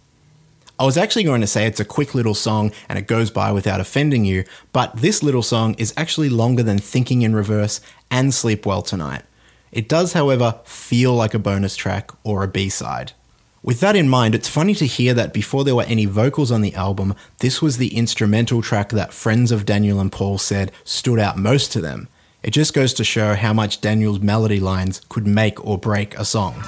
I 0.79 0.85
was 0.85 0.95
actually 0.95 1.23
going 1.23 1.41
to 1.41 1.47
say 1.47 1.65
it's 1.65 1.79
a 1.79 1.85
quick 1.85 2.13
little 2.13 2.35
song 2.35 2.71
and 2.87 2.99
it 2.99 3.07
goes 3.07 3.31
by 3.31 3.51
without 3.51 3.81
offending 3.81 4.25
you, 4.25 4.45
but 4.71 4.95
this 4.95 5.23
little 5.23 5.41
song 5.41 5.73
is 5.79 5.93
actually 5.97 6.29
longer 6.29 6.63
than 6.63 6.77
Thinking 6.77 7.23
in 7.23 7.35
Reverse 7.35 7.81
and 8.11 8.33
Sleep 8.33 8.65
Well 8.65 8.83
Tonight. 8.83 9.23
It 9.71 9.89
does, 9.89 10.13
however, 10.13 10.59
feel 10.63 11.13
like 11.13 11.33
a 11.33 11.39
bonus 11.39 11.75
track 11.75 12.11
or 12.23 12.43
a 12.43 12.47
B 12.47 12.69
side. 12.69 13.13
With 13.63 13.79
that 13.79 13.95
in 13.95 14.07
mind, 14.07 14.35
it's 14.35 14.47
funny 14.47 14.75
to 14.75 14.85
hear 14.85 15.13
that 15.15 15.33
before 15.33 15.63
there 15.63 15.75
were 15.75 15.83
any 15.83 16.05
vocals 16.05 16.51
on 16.51 16.61
the 16.61 16.75
album, 16.75 17.15
this 17.39 17.61
was 17.61 17.77
the 17.77 17.95
instrumental 17.95 18.61
track 18.61 18.89
that 18.89 19.13
friends 19.13 19.51
of 19.51 19.65
Daniel 19.65 19.99
and 19.99 20.11
Paul 20.11 20.37
said 20.37 20.71
stood 20.83 21.19
out 21.19 21.37
most 21.37 21.71
to 21.73 21.81
them. 21.81 22.07
It 22.43 22.51
just 22.51 22.73
goes 22.73 22.93
to 22.93 23.03
show 23.03 23.33
how 23.33 23.53
much 23.53 23.81
Daniel's 23.81 24.19
melody 24.19 24.59
lines 24.59 25.01
could 25.09 25.25
make 25.25 25.65
or 25.65 25.77
break 25.77 26.17
a 26.17 26.23
song. 26.23 26.63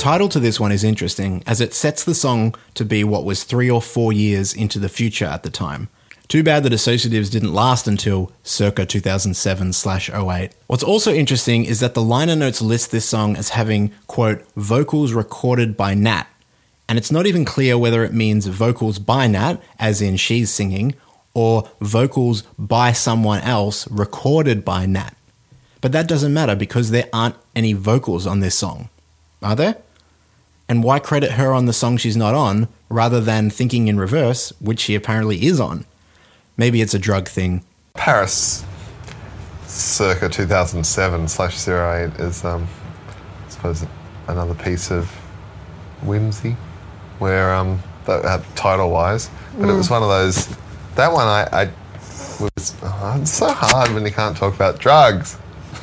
Title 0.00 0.30
to 0.30 0.40
this 0.40 0.58
one 0.58 0.72
is 0.72 0.82
interesting 0.82 1.42
as 1.46 1.60
it 1.60 1.74
sets 1.74 2.04
the 2.04 2.14
song 2.14 2.54
to 2.72 2.86
be 2.86 3.04
what 3.04 3.26
was 3.26 3.44
three 3.44 3.70
or 3.70 3.82
four 3.82 4.14
years 4.14 4.54
into 4.54 4.78
the 4.78 4.88
future 4.88 5.26
at 5.26 5.42
the 5.42 5.50
time. 5.50 5.90
Too 6.26 6.42
bad 6.42 6.62
that 6.62 6.72
Dissociatives 6.72 7.30
didn't 7.30 7.52
last 7.52 7.86
until 7.86 8.32
circa 8.42 8.86
2007 8.86 9.72
08. 9.74 10.52
What's 10.68 10.82
also 10.82 11.12
interesting 11.12 11.66
is 11.66 11.80
that 11.80 11.92
the 11.92 12.00
liner 12.00 12.34
notes 12.34 12.62
list 12.62 12.92
this 12.92 13.06
song 13.06 13.36
as 13.36 13.50
having, 13.50 13.92
quote, 14.06 14.42
vocals 14.56 15.12
recorded 15.12 15.76
by 15.76 15.92
Nat. 15.92 16.26
And 16.88 16.96
it's 16.96 17.12
not 17.12 17.26
even 17.26 17.44
clear 17.44 17.76
whether 17.76 18.02
it 18.02 18.14
means 18.14 18.46
vocals 18.46 18.98
by 18.98 19.26
Nat, 19.26 19.60
as 19.78 20.00
in 20.00 20.16
she's 20.16 20.48
singing, 20.48 20.94
or 21.34 21.68
vocals 21.82 22.40
by 22.58 22.92
someone 22.92 23.42
else 23.42 23.86
recorded 23.90 24.64
by 24.64 24.86
Nat. 24.86 25.14
But 25.82 25.92
that 25.92 26.08
doesn't 26.08 26.32
matter 26.32 26.56
because 26.56 26.90
there 26.90 27.10
aren't 27.12 27.36
any 27.54 27.74
vocals 27.74 28.26
on 28.26 28.40
this 28.40 28.54
song. 28.54 28.88
Are 29.42 29.54
there? 29.54 29.76
And 30.70 30.84
why 30.84 31.00
credit 31.00 31.32
her 31.32 31.52
on 31.52 31.66
the 31.66 31.72
song 31.72 31.96
she's 31.96 32.16
not 32.16 32.32
on 32.32 32.68
rather 32.88 33.20
than 33.20 33.50
thinking 33.50 33.88
in 33.88 33.98
reverse, 33.98 34.52
which 34.60 34.78
she 34.78 34.94
apparently 34.94 35.44
is 35.44 35.58
on? 35.58 35.84
Maybe 36.56 36.80
it's 36.80 36.94
a 36.94 36.98
drug 36.98 37.26
thing. 37.26 37.64
Paris, 37.94 38.64
circa 39.66 40.28
2007 40.28 41.26
slash 41.26 41.66
08 41.66 42.20
is, 42.20 42.44
um, 42.44 42.68
I 43.44 43.50
suppose, 43.50 43.84
another 44.28 44.54
piece 44.54 44.92
of 44.92 45.10
whimsy, 46.04 46.54
where 47.18 47.52
um, 47.52 47.82
that, 48.06 48.24
uh, 48.24 48.40
title-wise, 48.54 49.28
but 49.58 49.68
it 49.68 49.74
was 49.74 49.90
one 49.90 50.04
of 50.04 50.08
those. 50.08 50.56
That 50.94 51.12
one 51.12 51.26
I, 51.26 51.48
I 51.52 51.70
was. 52.38 52.76
Oh, 52.84 53.18
it's 53.20 53.32
so 53.32 53.48
hard 53.52 53.92
when 53.92 54.04
you 54.04 54.12
can't 54.12 54.36
talk 54.36 54.54
about 54.54 54.78
drugs. 54.78 55.36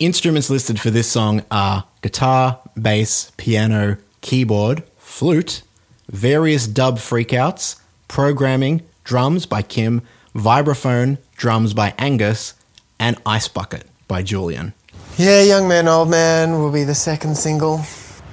instruments 0.00 0.50
listed 0.50 0.80
for 0.80 0.90
this 0.90 1.10
song 1.10 1.44
are 1.50 1.84
guitar, 2.02 2.60
bass, 2.80 3.32
piano, 3.36 3.98
keyboard, 4.20 4.82
flute, 4.96 5.62
various 6.10 6.66
dub 6.66 6.98
freakouts, 6.98 7.80
programming, 8.08 8.82
drums 9.04 9.46
by 9.46 9.62
Kim, 9.62 10.02
vibraphone, 10.34 11.18
drums 11.36 11.74
by 11.74 11.94
Angus, 11.98 12.54
and 12.98 13.20
Ice 13.26 13.48
Bucket 13.48 13.86
by 14.08 14.22
Julian. 14.22 14.74
Yeah, 15.18 15.42
Young 15.42 15.68
Man, 15.68 15.88
Old 15.88 16.10
Man 16.10 16.58
will 16.58 16.70
be 16.70 16.84
the 16.84 16.94
second 16.94 17.36
single. 17.36 17.80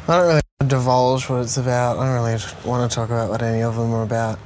I 0.07 0.17
don't 0.17 0.27
really 0.27 0.41
divulge 0.67 1.29
what 1.29 1.41
it's 1.41 1.57
about. 1.57 1.97
I 1.97 2.05
don't 2.05 2.15
really 2.15 2.41
want 2.65 2.89
to 2.89 2.93
talk 2.93 3.09
about 3.09 3.29
what 3.29 3.41
any 3.41 3.61
of 3.63 3.75
them 3.75 3.93
are 3.93 4.03
about 4.03 4.39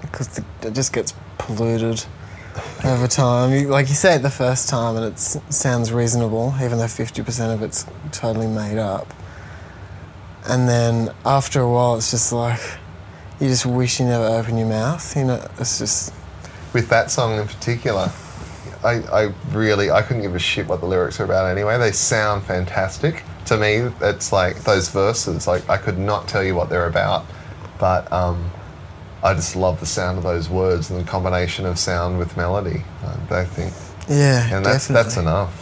because 0.00 0.38
it 0.38 0.72
just 0.72 0.92
gets 0.92 1.14
polluted 1.38 2.04
over 2.84 3.06
time. 3.06 3.52
You, 3.52 3.68
like 3.68 3.88
you 3.88 3.94
say 3.94 4.16
it 4.16 4.22
the 4.22 4.30
first 4.30 4.68
time 4.68 4.96
and 4.96 5.06
it 5.06 5.18
sounds 5.18 5.92
reasonable, 5.92 6.54
even 6.62 6.78
though 6.78 6.84
50% 6.84 7.54
of 7.54 7.62
it's 7.62 7.86
totally 8.10 8.46
made 8.46 8.78
up. 8.78 9.12
And 10.48 10.68
then 10.68 11.14
after 11.24 11.60
a 11.60 11.70
while, 11.70 11.96
it's 11.96 12.10
just 12.10 12.32
like 12.32 12.60
you 13.40 13.48
just 13.48 13.66
wish 13.66 14.00
you 14.00 14.06
never 14.06 14.24
opened 14.24 14.58
your 14.58 14.68
mouth. 14.68 15.16
You 15.16 15.24
know, 15.24 15.48
it's 15.58 15.78
just. 15.78 16.12
with 16.72 16.88
that 16.88 17.10
song 17.10 17.38
in 17.38 17.46
particular, 17.46 18.10
I, 18.84 19.02
I 19.12 19.32
really 19.50 19.90
I 19.90 20.02
couldn't 20.02 20.22
give 20.22 20.34
a 20.34 20.40
shit 20.40 20.66
what 20.66 20.80
the 20.80 20.86
lyrics 20.86 21.20
are 21.20 21.24
about 21.24 21.50
anyway. 21.50 21.78
They 21.78 21.92
sound 21.92 22.44
fantastic. 22.44 23.22
To 23.46 23.56
me, 23.56 23.90
it's 24.00 24.32
like 24.32 24.62
those 24.64 24.88
verses. 24.88 25.46
Like 25.46 25.68
I 25.68 25.76
could 25.76 25.98
not 25.98 26.28
tell 26.28 26.42
you 26.42 26.54
what 26.54 26.68
they're 26.68 26.88
about, 26.88 27.24
but 27.78 28.10
um, 28.12 28.50
I 29.24 29.34
just 29.34 29.54
love 29.54 29.78
the 29.80 29.86
sound 29.86 30.18
of 30.18 30.24
those 30.24 30.48
words 30.50 30.90
and 30.90 31.00
the 31.00 31.04
combination 31.08 31.64
of 31.66 31.78
sound 31.78 32.18
with 32.18 32.36
melody. 32.36 32.82
I 33.30 33.44
think, 33.44 33.72
Yeah, 34.08 34.54
and 34.54 34.64
that's 34.66 34.88
definitely. 34.88 34.94
that's 34.94 35.16
enough. 35.16 35.61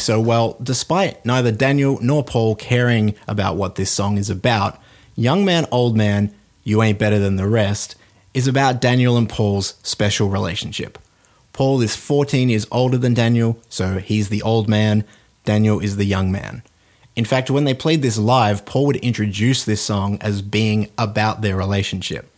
So 0.00 0.20
well, 0.20 0.56
despite 0.62 1.24
neither 1.24 1.52
Daniel 1.52 1.98
nor 2.00 2.24
Paul 2.24 2.56
caring 2.56 3.14
about 3.28 3.56
what 3.56 3.74
this 3.76 3.90
song 3.90 4.18
is 4.18 4.30
about, 4.30 4.80
Young 5.14 5.44
Man, 5.44 5.66
Old 5.70 5.96
Man, 5.96 6.34
You 6.64 6.82
Ain't 6.82 6.98
Better 6.98 7.18
Than 7.18 7.36
the 7.36 7.48
Rest 7.48 7.96
is 8.32 8.46
about 8.46 8.80
Daniel 8.80 9.16
and 9.16 9.28
Paul's 9.28 9.74
special 9.82 10.28
relationship. 10.28 10.98
Paul 11.52 11.80
is 11.80 11.96
14 11.96 12.48
years 12.48 12.66
older 12.70 12.96
than 12.96 13.14
Daniel, 13.14 13.60
so 13.68 13.98
he's 13.98 14.28
the 14.28 14.42
old 14.42 14.68
man, 14.68 15.04
Daniel 15.44 15.80
is 15.80 15.96
the 15.96 16.04
young 16.04 16.30
man. 16.30 16.62
In 17.16 17.24
fact, 17.24 17.50
when 17.50 17.64
they 17.64 17.74
played 17.74 18.02
this 18.02 18.16
live, 18.18 18.64
Paul 18.64 18.86
would 18.86 18.96
introduce 18.96 19.64
this 19.64 19.82
song 19.82 20.16
as 20.20 20.42
being 20.42 20.88
about 20.96 21.42
their 21.42 21.56
relationship. 21.56 22.30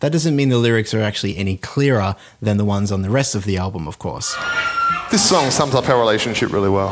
That 0.00 0.12
doesn't 0.12 0.36
mean 0.36 0.48
the 0.48 0.58
lyrics 0.58 0.94
are 0.94 1.02
actually 1.02 1.36
any 1.36 1.56
clearer 1.56 2.16
than 2.40 2.56
the 2.56 2.64
ones 2.64 2.90
on 2.90 3.02
the 3.02 3.10
rest 3.10 3.34
of 3.34 3.44
the 3.44 3.56
album, 3.56 3.86
of 3.86 3.98
course. 3.98 4.34
This 5.10 5.28
song 5.28 5.50
sums 5.50 5.74
up 5.74 5.88
our 5.88 5.98
relationship 5.98 6.52
really 6.52 6.68
well. 6.68 6.90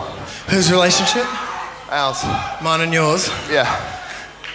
Whose 0.49 0.71
relationship? 0.71 1.27
Ours. 1.91 2.23
Mine 2.63 2.83
and 2.83 2.93
yours. 2.93 3.29
Yeah. 3.51 3.67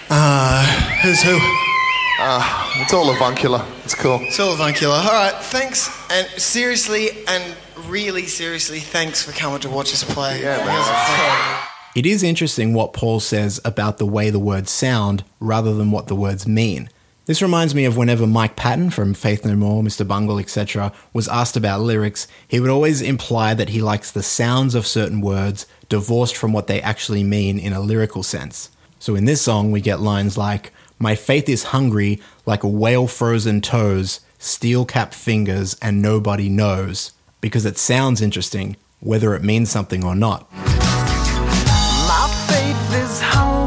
Uh, 0.09 0.65
who's 1.01 1.21
who? 1.21 1.37
Uh, 2.21 2.71
it's 2.77 2.93
all 2.93 3.13
avuncular. 3.13 3.65
It's 3.83 3.95
cool. 3.95 4.19
It's 4.21 4.39
all 4.39 4.53
avuncular. 4.53 4.95
All 4.95 5.11
right, 5.11 5.35
thanks. 5.43 5.89
And 6.09 6.27
seriously, 6.41 7.09
and 7.27 7.55
really 7.87 8.25
seriously, 8.27 8.79
thanks 8.79 9.23
for 9.23 9.33
coming 9.33 9.59
to 9.59 9.69
watch 9.69 9.93
us 9.93 10.03
play. 10.03 10.41
Yeah, 10.41 10.57
man. 10.57 10.65
guys 10.65 10.87
are 10.87 11.17
fun. 11.17 11.67
It 11.95 12.05
is 12.05 12.23
interesting 12.23 12.73
what 12.73 12.93
Paul 12.93 13.19
says 13.19 13.59
about 13.65 13.97
the 13.97 14.05
way 14.05 14.29
the 14.29 14.39
words 14.39 14.71
sound 14.71 15.23
rather 15.39 15.73
than 15.73 15.91
what 15.91 16.07
the 16.07 16.15
words 16.15 16.47
mean. 16.47 16.89
This 17.29 17.43
reminds 17.43 17.75
me 17.75 17.85
of 17.85 17.95
whenever 17.95 18.25
Mike 18.25 18.55
Patton 18.55 18.89
from 18.89 19.13
Faith 19.13 19.45
No 19.45 19.55
More, 19.55 19.83
Mr. 19.83 20.03
Bungle, 20.07 20.39
etc., 20.39 20.91
was 21.13 21.27
asked 21.27 21.55
about 21.55 21.79
lyrics, 21.79 22.27
he 22.47 22.59
would 22.59 22.71
always 22.71 23.03
imply 23.03 23.53
that 23.53 23.69
he 23.69 23.83
likes 23.83 24.09
the 24.09 24.23
sounds 24.23 24.73
of 24.73 24.87
certain 24.87 25.21
words 25.21 25.67
divorced 25.89 26.35
from 26.35 26.53
what 26.53 26.65
they 26.65 26.81
actually 26.81 27.23
mean 27.23 27.59
in 27.59 27.71
a 27.71 27.81
lyrical 27.81 28.23
sense. 28.23 28.71
So 28.97 29.13
in 29.13 29.25
this 29.25 29.43
song, 29.43 29.71
we 29.71 29.79
get 29.79 29.99
lines 29.99 30.39
like, 30.39 30.73
My 30.97 31.13
faith 31.13 31.47
is 31.47 31.65
hungry 31.65 32.19
like 32.47 32.63
a 32.63 32.67
whale 32.67 33.05
frozen 33.05 33.61
toes, 33.61 34.21
steel 34.39 34.83
cap 34.83 35.13
fingers, 35.13 35.75
and 35.83 36.01
nobody 36.01 36.49
knows, 36.49 37.11
because 37.41 37.63
it 37.63 37.77
sounds 37.77 38.23
interesting 38.23 38.75
whether 39.01 39.35
it 39.35 39.43
means 39.43 39.69
something 39.69 40.03
or 40.03 40.15
not. 40.15 40.51
My 40.51 42.27
faith 42.47 43.03
is 43.03 43.21
hungry 43.21 43.58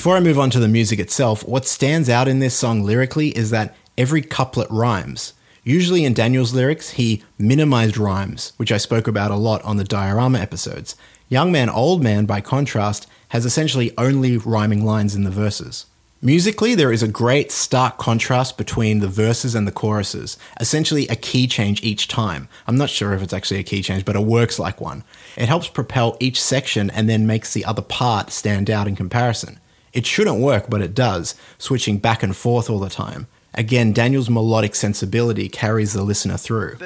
Before 0.00 0.16
I 0.16 0.20
move 0.20 0.38
on 0.38 0.48
to 0.52 0.58
the 0.58 0.66
music 0.66 0.98
itself, 0.98 1.46
what 1.46 1.66
stands 1.66 2.08
out 2.08 2.26
in 2.26 2.38
this 2.38 2.54
song 2.54 2.82
lyrically 2.82 3.36
is 3.36 3.50
that 3.50 3.76
every 3.98 4.22
couplet 4.22 4.70
rhymes. 4.70 5.34
Usually 5.62 6.06
in 6.06 6.14
Daniel's 6.14 6.54
lyrics, 6.54 6.92
he 6.92 7.22
minimized 7.36 7.98
rhymes, 7.98 8.54
which 8.56 8.72
I 8.72 8.78
spoke 8.78 9.06
about 9.06 9.30
a 9.30 9.36
lot 9.36 9.62
on 9.62 9.76
the 9.76 9.84
Diorama 9.84 10.38
episodes. 10.38 10.96
Young 11.28 11.52
Man, 11.52 11.68
Old 11.68 12.02
Man, 12.02 12.24
by 12.24 12.40
contrast, 12.40 13.06
has 13.28 13.44
essentially 13.44 13.92
only 13.98 14.38
rhyming 14.38 14.86
lines 14.86 15.14
in 15.14 15.24
the 15.24 15.30
verses. 15.30 15.84
Musically, 16.22 16.74
there 16.74 16.92
is 16.92 17.02
a 17.02 17.06
great 17.06 17.52
stark 17.52 17.98
contrast 17.98 18.56
between 18.56 19.00
the 19.00 19.06
verses 19.06 19.54
and 19.54 19.66
the 19.68 19.70
choruses, 19.70 20.38
essentially 20.58 21.06
a 21.08 21.14
key 21.14 21.46
change 21.46 21.82
each 21.82 22.08
time. 22.08 22.48
I'm 22.66 22.78
not 22.78 22.88
sure 22.88 23.12
if 23.12 23.20
it's 23.20 23.34
actually 23.34 23.60
a 23.60 23.64
key 23.64 23.82
change, 23.82 24.06
but 24.06 24.16
it 24.16 24.24
works 24.24 24.58
like 24.58 24.80
one. 24.80 25.04
It 25.36 25.50
helps 25.50 25.68
propel 25.68 26.16
each 26.20 26.40
section 26.42 26.88
and 26.88 27.06
then 27.06 27.26
makes 27.26 27.52
the 27.52 27.66
other 27.66 27.82
part 27.82 28.30
stand 28.30 28.70
out 28.70 28.88
in 28.88 28.96
comparison. 28.96 29.60
It 29.92 30.06
shouldn't 30.06 30.38
work, 30.40 30.66
but 30.68 30.82
it 30.82 30.94
does, 30.94 31.34
switching 31.58 31.98
back 31.98 32.22
and 32.22 32.36
forth 32.36 32.70
all 32.70 32.78
the 32.78 32.90
time. 32.90 33.26
Again, 33.54 33.92
Daniel's 33.92 34.30
melodic 34.30 34.74
sensibility 34.76 35.48
carries 35.48 35.92
the 35.92 36.04
listener 36.04 36.36
through. 36.36 36.76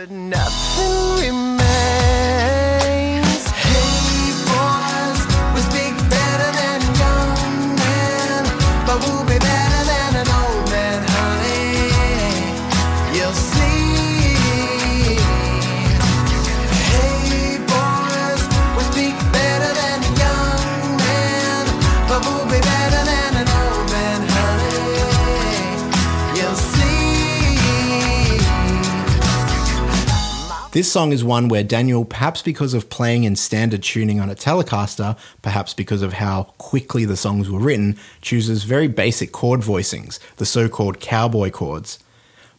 This 30.74 30.90
song 30.90 31.12
is 31.12 31.22
one 31.22 31.46
where 31.46 31.62
Daniel, 31.62 32.04
perhaps 32.04 32.42
because 32.42 32.74
of 32.74 32.90
playing 32.90 33.22
in 33.22 33.36
standard 33.36 33.84
tuning 33.84 34.18
on 34.18 34.28
a 34.28 34.34
Telecaster, 34.34 35.16
perhaps 35.40 35.72
because 35.72 36.02
of 36.02 36.14
how 36.14 36.52
quickly 36.58 37.04
the 37.04 37.16
songs 37.16 37.48
were 37.48 37.60
written, 37.60 37.96
chooses 38.20 38.64
very 38.64 38.88
basic 38.88 39.30
chord 39.30 39.60
voicings, 39.60 40.18
the 40.34 40.44
so 40.44 40.68
called 40.68 40.98
cowboy 40.98 41.52
chords. 41.52 42.00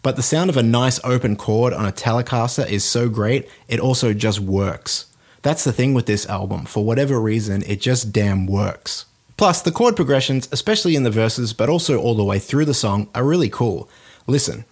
But 0.02 0.16
the 0.16 0.24
sound 0.24 0.50
of 0.50 0.56
a 0.56 0.64
nice 0.64 0.98
open 1.04 1.36
chord 1.36 1.74
on 1.74 1.86
a 1.86 1.92
Telecaster 1.92 2.66
is 2.66 2.86
so 2.86 3.10
great, 3.10 3.50
it 3.68 3.82
also 3.82 4.14
just 4.14 4.40
works. 4.40 5.08
That's 5.42 5.66
the 5.66 5.74
thing 5.74 5.94
with 5.94 6.06
this 6.06 6.26
album, 6.28 6.64
for 6.68 6.86
whatever 6.86 7.20
reason, 7.20 7.64
it 7.64 7.82
just 7.82 8.14
damn 8.14 8.48
works. 8.48 9.08
Plus, 9.36 9.62
the 9.62 9.74
chord 9.74 9.98
progressions, 9.98 10.48
especially 10.54 10.96
in 10.96 11.04
the 11.04 11.12
verses, 11.12 11.52
but 11.52 11.68
also 11.68 12.00
all 12.00 12.16
the 12.16 12.24
way 12.24 12.40
through 12.40 12.64
the 12.64 12.74
song, 12.74 13.10
are 13.14 13.26
really 13.26 13.50
cool. 13.50 13.90
Listen. 14.26 14.64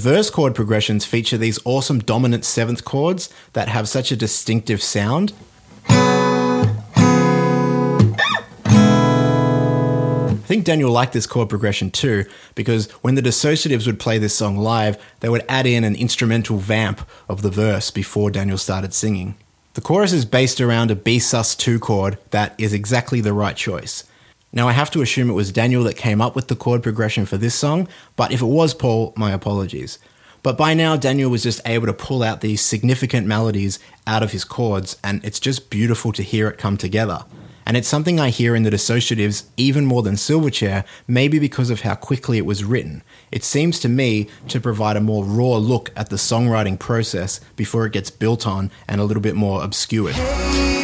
Verse 0.00 0.30
chord 0.30 0.54
progressions 0.54 1.04
feature 1.04 1.36
these 1.36 1.58
awesome 1.64 1.98
dominant 1.98 2.44
seventh 2.44 2.84
chords 2.84 3.28
that 3.52 3.68
have 3.68 3.86
such 3.88 4.10
a 4.10 4.16
distinctive 4.16 4.82
sound. 4.82 5.34
I 10.30 10.52
think 10.52 10.64
Daniel 10.64 10.90
liked 10.90 11.12
this 11.12 11.26
chord 11.26 11.48
progression 11.48 11.90
too, 11.90 12.24
because 12.54 12.90
when 13.02 13.14
the 13.14 13.22
Dissociatives 13.22 13.86
would 13.86 14.00
play 14.00 14.18
this 14.18 14.34
song 14.34 14.56
live, 14.56 14.96
they 15.20 15.28
would 15.28 15.44
add 15.48 15.66
in 15.66 15.84
an 15.84 15.94
instrumental 15.94 16.56
vamp 16.56 17.06
of 17.28 17.42
the 17.42 17.50
verse 17.50 17.90
before 17.92 18.30
Daniel 18.30 18.58
started 18.58 18.92
singing. 18.94 19.36
The 19.74 19.80
chorus 19.82 20.12
is 20.12 20.24
based 20.24 20.60
around 20.60 20.90
a 20.90 20.96
B 20.96 21.18
sus2 21.18 21.78
chord 21.78 22.18
that 22.30 22.54
is 22.58 22.72
exactly 22.72 23.20
the 23.20 23.32
right 23.32 23.54
choice. 23.54 24.02
Now, 24.52 24.66
I 24.66 24.72
have 24.72 24.90
to 24.92 25.02
assume 25.02 25.30
it 25.30 25.34
was 25.34 25.52
Daniel 25.52 25.84
that 25.84 25.96
came 25.96 26.20
up 26.20 26.34
with 26.34 26.48
the 26.48 26.56
chord 26.56 26.82
progression 26.82 27.24
for 27.24 27.36
this 27.36 27.54
song, 27.54 27.86
but 28.16 28.32
if 28.32 28.42
it 28.42 28.46
was 28.46 28.74
Paul, 28.74 29.12
my 29.16 29.30
apologies. 29.30 29.98
But 30.42 30.58
by 30.58 30.74
now, 30.74 30.96
Daniel 30.96 31.30
was 31.30 31.44
just 31.44 31.60
able 31.66 31.86
to 31.86 31.92
pull 31.92 32.22
out 32.22 32.40
these 32.40 32.60
significant 32.60 33.26
melodies 33.26 33.78
out 34.08 34.24
of 34.24 34.32
his 34.32 34.44
chords, 34.44 34.98
and 35.04 35.24
it's 35.24 35.38
just 35.38 35.70
beautiful 35.70 36.12
to 36.12 36.22
hear 36.22 36.48
it 36.48 36.58
come 36.58 36.76
together. 36.76 37.24
And 37.64 37.76
it's 37.76 37.86
something 37.86 38.18
I 38.18 38.30
hear 38.30 38.56
in 38.56 38.64
the 38.64 38.70
Dissociatives 38.70 39.44
even 39.56 39.84
more 39.84 40.02
than 40.02 40.14
Silverchair, 40.14 40.84
maybe 41.06 41.38
because 41.38 41.70
of 41.70 41.82
how 41.82 41.94
quickly 41.94 42.36
it 42.36 42.46
was 42.46 42.64
written. 42.64 43.04
It 43.30 43.44
seems 43.44 43.78
to 43.80 43.88
me 43.88 44.28
to 44.48 44.60
provide 44.60 44.96
a 44.96 45.00
more 45.00 45.24
raw 45.24 45.56
look 45.58 45.92
at 45.94 46.10
the 46.10 46.16
songwriting 46.16 46.76
process 46.76 47.38
before 47.54 47.86
it 47.86 47.92
gets 47.92 48.10
built 48.10 48.48
on 48.48 48.72
and 48.88 49.00
a 49.00 49.04
little 49.04 49.22
bit 49.22 49.36
more 49.36 49.62
obscured. 49.62 50.14
Hey 50.14 50.79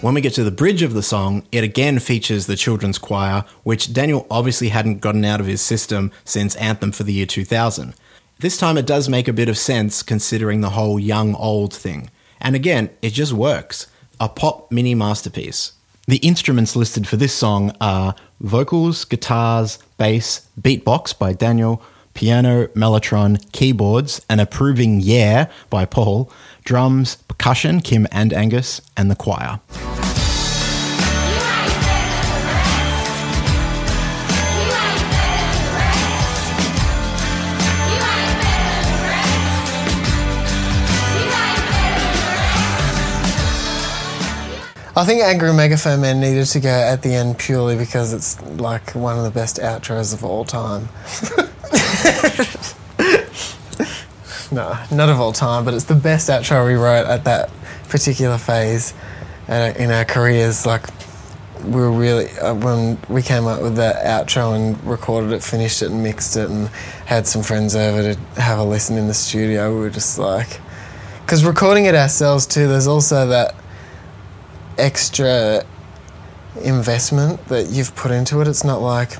When 0.00 0.14
we 0.14 0.22
get 0.22 0.32
to 0.34 0.44
the 0.44 0.50
bridge 0.50 0.80
of 0.80 0.94
the 0.94 1.02
song, 1.02 1.42
it 1.52 1.62
again 1.62 1.98
features 1.98 2.46
the 2.46 2.56
children's 2.56 2.96
choir, 2.96 3.44
which 3.64 3.92
Daniel 3.92 4.26
obviously 4.30 4.70
hadn't 4.70 5.02
gotten 5.02 5.26
out 5.26 5.40
of 5.40 5.46
his 5.46 5.60
system 5.60 6.10
since 6.24 6.56
Anthem 6.56 6.90
for 6.90 7.02
the 7.02 7.12
year 7.12 7.26
2000. 7.26 7.92
This 8.38 8.56
time 8.56 8.78
it 8.78 8.86
does 8.86 9.10
make 9.10 9.28
a 9.28 9.32
bit 9.34 9.50
of 9.50 9.58
sense 9.58 10.02
considering 10.02 10.62
the 10.62 10.70
whole 10.70 10.98
young 10.98 11.34
old 11.34 11.74
thing. 11.74 12.08
And 12.40 12.56
again, 12.56 12.88
it 13.02 13.10
just 13.10 13.34
works. 13.34 13.88
A 14.18 14.30
pop 14.30 14.72
mini 14.72 14.94
masterpiece. 14.94 15.72
The 16.08 16.16
instruments 16.16 16.74
listed 16.74 17.06
for 17.06 17.18
this 17.18 17.34
song 17.34 17.76
are 17.78 18.14
vocals, 18.40 19.04
guitars, 19.04 19.78
bass, 19.98 20.48
beatbox 20.58 21.18
by 21.18 21.34
Daniel, 21.34 21.82
piano, 22.14 22.68
mellotron, 22.68 23.52
keyboards, 23.52 24.24
an 24.30 24.40
approving 24.40 25.00
yeah 25.00 25.50
by 25.68 25.84
Paul, 25.84 26.32
drums, 26.70 27.16
percussion, 27.26 27.80
Kim 27.80 28.06
and 28.12 28.32
Angus, 28.32 28.80
and 28.96 29.10
the 29.10 29.16
choir. 29.16 29.58
I 44.96 45.04
think 45.04 45.24
Angry 45.24 45.52
Megaphone 45.52 46.02
Man 46.02 46.20
needed 46.20 46.46
to 46.46 46.60
go 46.60 46.68
at 46.68 47.02
the 47.02 47.12
end 47.12 47.36
purely 47.36 47.76
because 47.76 48.12
it's 48.12 48.40
like 48.60 48.94
one 48.94 49.18
of 49.18 49.24
the 49.24 49.32
best 49.32 49.56
outros 49.56 50.14
of 50.14 50.22
all 50.24 50.44
time. 50.44 50.88
no, 54.52 54.78
not 54.90 55.08
of 55.08 55.20
all 55.20 55.32
time, 55.32 55.64
but 55.64 55.74
it's 55.74 55.84
the 55.84 55.94
best 55.94 56.28
outro 56.28 56.66
we 56.66 56.74
wrote 56.74 57.06
at 57.06 57.24
that 57.24 57.50
particular 57.88 58.38
phase 58.38 58.94
uh, 59.48 59.72
in 59.78 59.90
our 59.90 60.04
careers. 60.04 60.66
Like, 60.66 60.86
we 61.64 61.80
were 61.80 61.90
really, 61.90 62.30
uh, 62.38 62.54
when 62.54 62.98
we 63.08 63.22
came 63.22 63.46
up 63.46 63.62
with 63.62 63.76
that 63.76 64.04
outro 64.04 64.54
and 64.54 64.82
recorded 64.84 65.32
it, 65.32 65.42
finished 65.42 65.82
it, 65.82 65.90
and 65.90 66.02
mixed 66.02 66.36
it, 66.36 66.48
and 66.48 66.68
had 67.06 67.26
some 67.26 67.42
friends 67.42 67.76
over 67.76 68.14
to 68.14 68.20
have 68.40 68.58
a 68.58 68.64
listen 68.64 68.96
in 68.96 69.08
the 69.08 69.14
studio, 69.14 69.74
we 69.74 69.80
were 69.80 69.90
just 69.90 70.18
like, 70.18 70.60
because 71.22 71.44
recording 71.44 71.84
it 71.84 71.94
ourselves 71.94 72.46
too, 72.46 72.66
there's 72.66 72.86
also 72.86 73.26
that 73.28 73.54
extra 74.78 75.64
investment 76.62 77.46
that 77.48 77.68
you've 77.68 77.94
put 77.94 78.10
into 78.10 78.40
it. 78.40 78.48
It's 78.48 78.64
not 78.64 78.80
like 78.80 79.12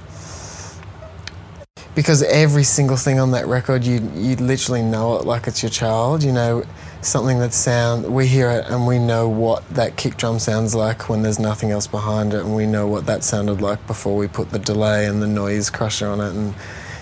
because 2.00 2.22
every 2.22 2.64
single 2.64 2.96
thing 2.96 3.20
on 3.20 3.32
that 3.32 3.46
record, 3.46 3.84
you 3.84 4.00
you 4.14 4.34
literally 4.36 4.80
know 4.80 5.18
it 5.18 5.26
like 5.26 5.46
it's 5.46 5.62
your 5.62 5.68
child. 5.68 6.22
You 6.22 6.32
know 6.32 6.64
something 7.02 7.38
that 7.40 7.52
sound. 7.52 8.06
We 8.06 8.26
hear 8.26 8.50
it 8.50 8.64
and 8.68 8.86
we 8.86 8.98
know 8.98 9.28
what 9.28 9.68
that 9.74 9.98
kick 9.98 10.16
drum 10.16 10.38
sounds 10.38 10.74
like 10.74 11.10
when 11.10 11.20
there's 11.20 11.38
nothing 11.38 11.70
else 11.70 11.86
behind 11.86 12.32
it, 12.32 12.40
and 12.40 12.56
we 12.56 12.64
know 12.64 12.86
what 12.86 13.04
that 13.04 13.22
sounded 13.22 13.60
like 13.60 13.86
before 13.86 14.16
we 14.16 14.28
put 14.28 14.48
the 14.48 14.58
delay 14.58 15.04
and 15.04 15.20
the 15.20 15.26
noise 15.26 15.68
crusher 15.68 16.08
on 16.08 16.22
it, 16.22 16.32
and 16.32 16.54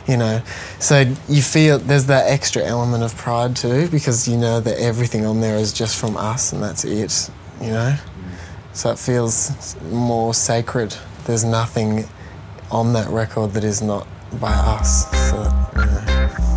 you 0.08 0.16
know. 0.16 0.42
So 0.80 1.04
you 1.28 1.42
feel 1.42 1.78
there's 1.78 2.06
that 2.06 2.26
extra 2.26 2.64
element 2.64 3.04
of 3.04 3.16
pride 3.16 3.54
too, 3.54 3.86
because 3.90 4.26
you 4.26 4.36
know 4.36 4.58
that 4.58 4.80
everything 4.80 5.24
on 5.24 5.40
there 5.40 5.58
is 5.58 5.72
just 5.72 5.96
from 5.96 6.16
us, 6.16 6.52
and 6.52 6.60
that's 6.60 6.84
it. 6.84 7.30
You 7.60 7.70
know. 7.70 7.96
So 8.72 8.90
it 8.90 8.98
feels 8.98 9.76
more 9.92 10.34
sacred. 10.34 10.96
There's 11.26 11.44
nothing 11.44 12.08
on 12.72 12.94
that 12.94 13.08
record 13.10 13.52
that 13.52 13.62
is 13.62 13.80
not 13.80 14.08
by 14.34 14.52
us. 14.52 15.10
So, 15.30 16.47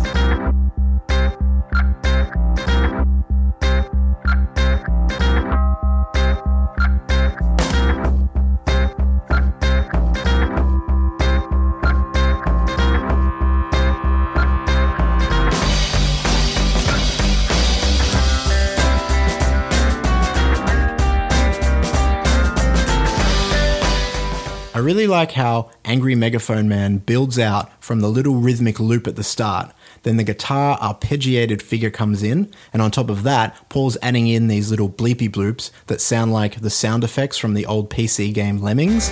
really 24.82 25.06
like 25.06 25.32
how 25.32 25.70
Angry 25.84 26.14
Megaphone 26.14 26.68
Man 26.68 26.98
builds 26.98 27.38
out 27.38 27.70
from 27.82 28.00
the 28.00 28.08
little 28.08 28.34
rhythmic 28.36 28.80
loop 28.80 29.06
at 29.06 29.16
the 29.16 29.24
start. 29.24 29.72
Then 30.02 30.16
the 30.16 30.24
guitar 30.24 30.78
arpeggiated 30.78 31.62
figure 31.62 31.90
comes 31.90 32.22
in, 32.22 32.52
and 32.72 32.82
on 32.82 32.90
top 32.90 33.08
of 33.08 33.22
that, 33.22 33.68
Paul's 33.68 33.96
adding 34.02 34.26
in 34.26 34.48
these 34.48 34.70
little 34.70 34.88
bleepy 34.90 35.30
bloops 35.30 35.70
that 35.86 36.00
sound 36.00 36.32
like 36.32 36.60
the 36.60 36.70
sound 36.70 37.04
effects 37.04 37.38
from 37.38 37.54
the 37.54 37.66
old 37.66 37.90
PC 37.90 38.34
game 38.34 38.58
Lemmings. 38.58 39.10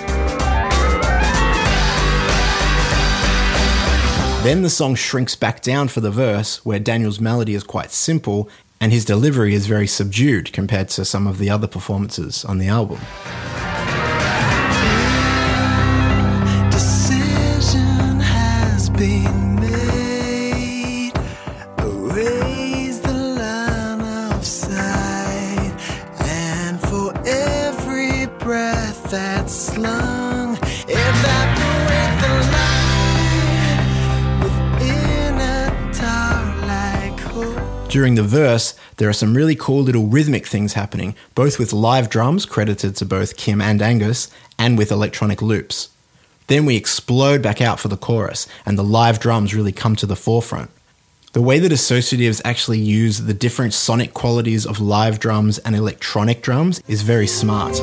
Then 4.43 4.63
the 4.63 4.69
song 4.69 4.95
shrinks 4.95 5.35
back 5.35 5.61
down 5.61 5.87
for 5.87 6.01
the 6.01 6.11
verse, 6.11 6.65
where 6.65 6.79
Daniel's 6.79 7.21
melody 7.21 7.53
is 7.53 7.63
quite 7.63 7.91
simple 7.91 8.49
and 8.81 8.91
his 8.91 9.05
delivery 9.05 9.53
is 9.53 9.67
very 9.67 9.85
subdued 9.85 10.51
compared 10.51 10.89
to 10.89 11.05
some 11.05 11.27
of 11.27 11.37
the 11.37 11.51
other 11.51 11.67
performances 11.67 12.43
on 12.43 12.57
the 12.57 12.67
album. 12.67 12.99
During 37.91 38.15
the 38.15 38.23
verse, 38.23 38.73
there 38.97 39.09
are 39.09 39.13
some 39.13 39.35
really 39.35 39.55
cool 39.55 39.81
little 39.81 40.05
rhythmic 40.05 40.45
things 40.45 40.73
happening, 40.73 41.13
both 41.35 41.59
with 41.59 41.73
live 41.73 42.09
drums 42.09 42.45
credited 42.45 42.95
to 42.95 43.05
both 43.05 43.35
Kim 43.35 43.61
and 43.61 43.81
Angus, 43.81 44.29
and 44.57 44.77
with 44.77 44.91
electronic 44.91 45.41
loops. 45.41 45.89
Then 46.51 46.65
we 46.65 46.75
explode 46.75 47.41
back 47.41 47.61
out 47.61 47.79
for 47.79 47.87
the 47.87 47.95
chorus, 47.95 48.45
and 48.65 48.77
the 48.77 48.83
live 48.83 49.21
drums 49.21 49.55
really 49.55 49.71
come 49.71 49.95
to 49.95 50.05
the 50.05 50.17
forefront. 50.17 50.69
The 51.31 51.41
way 51.41 51.59
that 51.59 51.71
Dissociatives 51.71 52.41
actually 52.43 52.77
use 52.77 53.19
the 53.19 53.33
different 53.33 53.73
sonic 53.73 54.13
qualities 54.13 54.65
of 54.65 54.81
live 54.81 55.17
drums 55.17 55.59
and 55.59 55.77
electronic 55.77 56.41
drums 56.41 56.83
is 56.89 57.03
very 57.03 57.25
smart. 57.25 57.79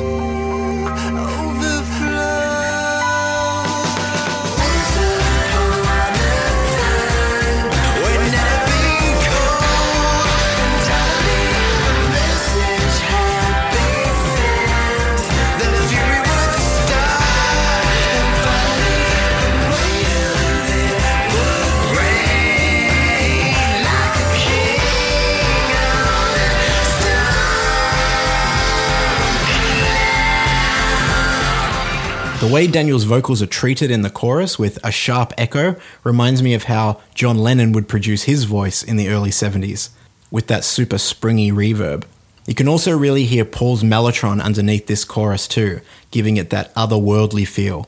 The 32.49 32.55
way 32.55 32.65
Daniel's 32.65 33.03
vocals 33.03 33.43
are 33.43 33.45
treated 33.45 33.91
in 33.91 34.01
the 34.01 34.09
chorus 34.09 34.57
with 34.57 34.83
a 34.83 34.91
sharp 34.91 35.35
echo 35.37 35.75
reminds 36.03 36.41
me 36.41 36.55
of 36.55 36.63
how 36.63 36.99
John 37.13 37.37
Lennon 37.37 37.73
would 37.73 37.87
produce 37.87 38.23
his 38.23 38.45
voice 38.45 38.81
in 38.81 38.97
the 38.97 39.07
early 39.07 39.29
70s, 39.29 39.89
with 40.31 40.47
that 40.47 40.63
super 40.63 40.97
springy 40.97 41.51
reverb. 41.51 42.05
You 42.47 42.55
can 42.55 42.67
also 42.67 42.97
really 42.97 43.25
hear 43.25 43.45
Paul's 43.45 43.83
mellotron 43.83 44.41
underneath 44.41 44.87
this 44.87 45.05
chorus 45.05 45.47
too, 45.47 45.81
giving 46.09 46.37
it 46.37 46.49
that 46.49 46.73
otherworldly 46.73 47.47
feel. 47.47 47.87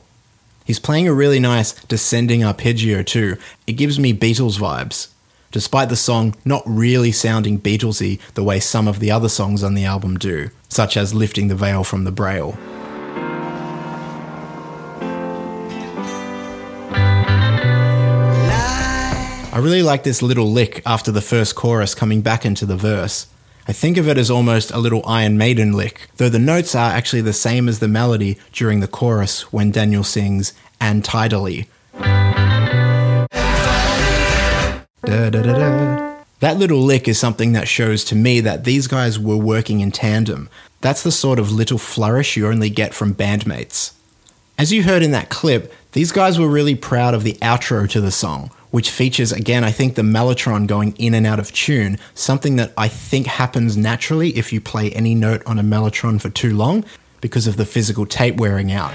He's 0.64 0.78
playing 0.78 1.08
a 1.08 1.12
really 1.12 1.40
nice 1.40 1.72
descending 1.86 2.44
arpeggio 2.44 3.02
too. 3.02 3.38
It 3.66 3.72
gives 3.72 3.98
me 3.98 4.14
Beatles 4.14 4.60
vibes, 4.60 5.08
despite 5.50 5.88
the 5.88 5.96
song 5.96 6.36
not 6.44 6.62
really 6.66 7.10
sounding 7.10 7.58
Beatlesy 7.58 8.20
the 8.34 8.44
way 8.44 8.60
some 8.60 8.86
of 8.86 9.00
the 9.00 9.10
other 9.10 9.28
songs 9.28 9.64
on 9.64 9.74
the 9.74 9.84
album 9.84 10.18
do, 10.18 10.50
such 10.68 10.96
as 10.96 11.12
Lifting 11.12 11.48
the 11.48 11.56
Veil 11.56 11.82
from 11.82 12.04
the 12.04 12.12
Braille. 12.12 12.56
Really 19.62 19.82
like 19.82 20.02
this 20.02 20.22
little 20.22 20.50
lick 20.50 20.82
after 20.84 21.12
the 21.12 21.20
first 21.20 21.54
chorus 21.54 21.94
coming 21.94 22.20
back 22.20 22.44
into 22.44 22.66
the 22.66 22.76
verse. 22.76 23.28
I 23.68 23.72
think 23.72 23.96
of 23.96 24.08
it 24.08 24.18
as 24.18 24.28
almost 24.28 24.72
a 24.72 24.78
little 24.78 25.06
Iron 25.06 25.38
Maiden 25.38 25.72
lick, 25.72 26.08
though 26.16 26.28
the 26.28 26.40
notes 26.40 26.74
are 26.74 26.90
actually 26.90 27.22
the 27.22 27.32
same 27.32 27.68
as 27.68 27.78
the 27.78 27.86
melody 27.86 28.38
during 28.52 28.80
the 28.80 28.88
chorus 28.88 29.52
when 29.52 29.70
Daniel 29.70 30.02
sings 30.02 30.52
and 30.80 31.04
tidally. 31.04 31.68
Da, 35.04 35.30
da, 35.30 35.42
da, 35.42 35.52
da. 35.52 36.24
That 36.40 36.56
little 36.58 36.80
lick 36.80 37.06
is 37.06 37.20
something 37.20 37.52
that 37.52 37.68
shows 37.68 38.02
to 38.06 38.16
me 38.16 38.40
that 38.40 38.64
these 38.64 38.88
guys 38.88 39.16
were 39.16 39.36
working 39.36 39.78
in 39.78 39.92
tandem. 39.92 40.48
That's 40.80 41.04
the 41.04 41.12
sort 41.12 41.38
of 41.38 41.52
little 41.52 41.78
flourish 41.78 42.36
you 42.36 42.48
only 42.48 42.68
get 42.68 42.94
from 42.94 43.14
bandmates. 43.14 43.92
As 44.58 44.70
you 44.70 44.82
heard 44.82 45.02
in 45.02 45.12
that 45.12 45.30
clip, 45.30 45.72
these 45.92 46.12
guys 46.12 46.38
were 46.38 46.48
really 46.48 46.74
proud 46.74 47.14
of 47.14 47.24
the 47.24 47.34
outro 47.34 47.88
to 47.88 48.00
the 48.00 48.10
song, 48.10 48.50
which 48.70 48.90
features, 48.90 49.32
again, 49.32 49.64
I 49.64 49.70
think 49.70 49.94
the 49.94 50.02
mellotron 50.02 50.66
going 50.66 50.94
in 50.96 51.14
and 51.14 51.26
out 51.26 51.38
of 51.38 51.52
tune, 51.52 51.98
something 52.14 52.56
that 52.56 52.72
I 52.76 52.88
think 52.88 53.26
happens 53.26 53.76
naturally 53.76 54.36
if 54.36 54.52
you 54.52 54.60
play 54.60 54.90
any 54.92 55.14
note 55.14 55.42
on 55.46 55.58
a 55.58 55.62
mellotron 55.62 56.20
for 56.20 56.28
too 56.28 56.54
long 56.54 56.84
because 57.20 57.46
of 57.46 57.56
the 57.56 57.64
physical 57.64 58.04
tape 58.04 58.36
wearing 58.36 58.70
out. 58.70 58.92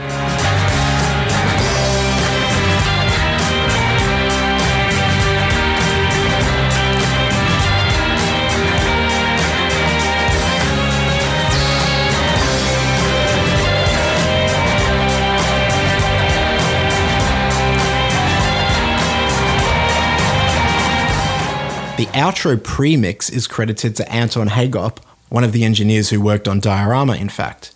The 21.98 22.06
outro 22.14 22.64
premix 22.64 23.28
is 23.28 23.48
credited 23.48 23.96
to 23.96 24.12
Anton 24.12 24.50
Hagop, 24.50 25.00
one 25.30 25.44
of 25.44 25.52
the 25.52 25.64
engineers 25.64 26.12
who 26.12 26.22
worked 26.22 26.48
on 26.48 26.60
Diorama, 26.60 27.16
in 27.16 27.28
fact. 27.28 27.74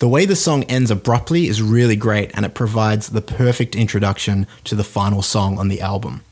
The 0.00 0.08
way 0.08 0.24
the 0.24 0.34
song 0.34 0.64
ends 0.64 0.90
abruptly 0.90 1.46
is 1.46 1.62
really 1.62 1.94
great 1.94 2.32
and 2.34 2.44
it 2.44 2.52
provides 2.52 3.10
the 3.10 3.20
perfect 3.20 3.76
introduction 3.76 4.48
to 4.64 4.74
the 4.74 4.82
final 4.82 5.22
song 5.22 5.56
on 5.56 5.68
the 5.68 5.80
album. 5.80 6.22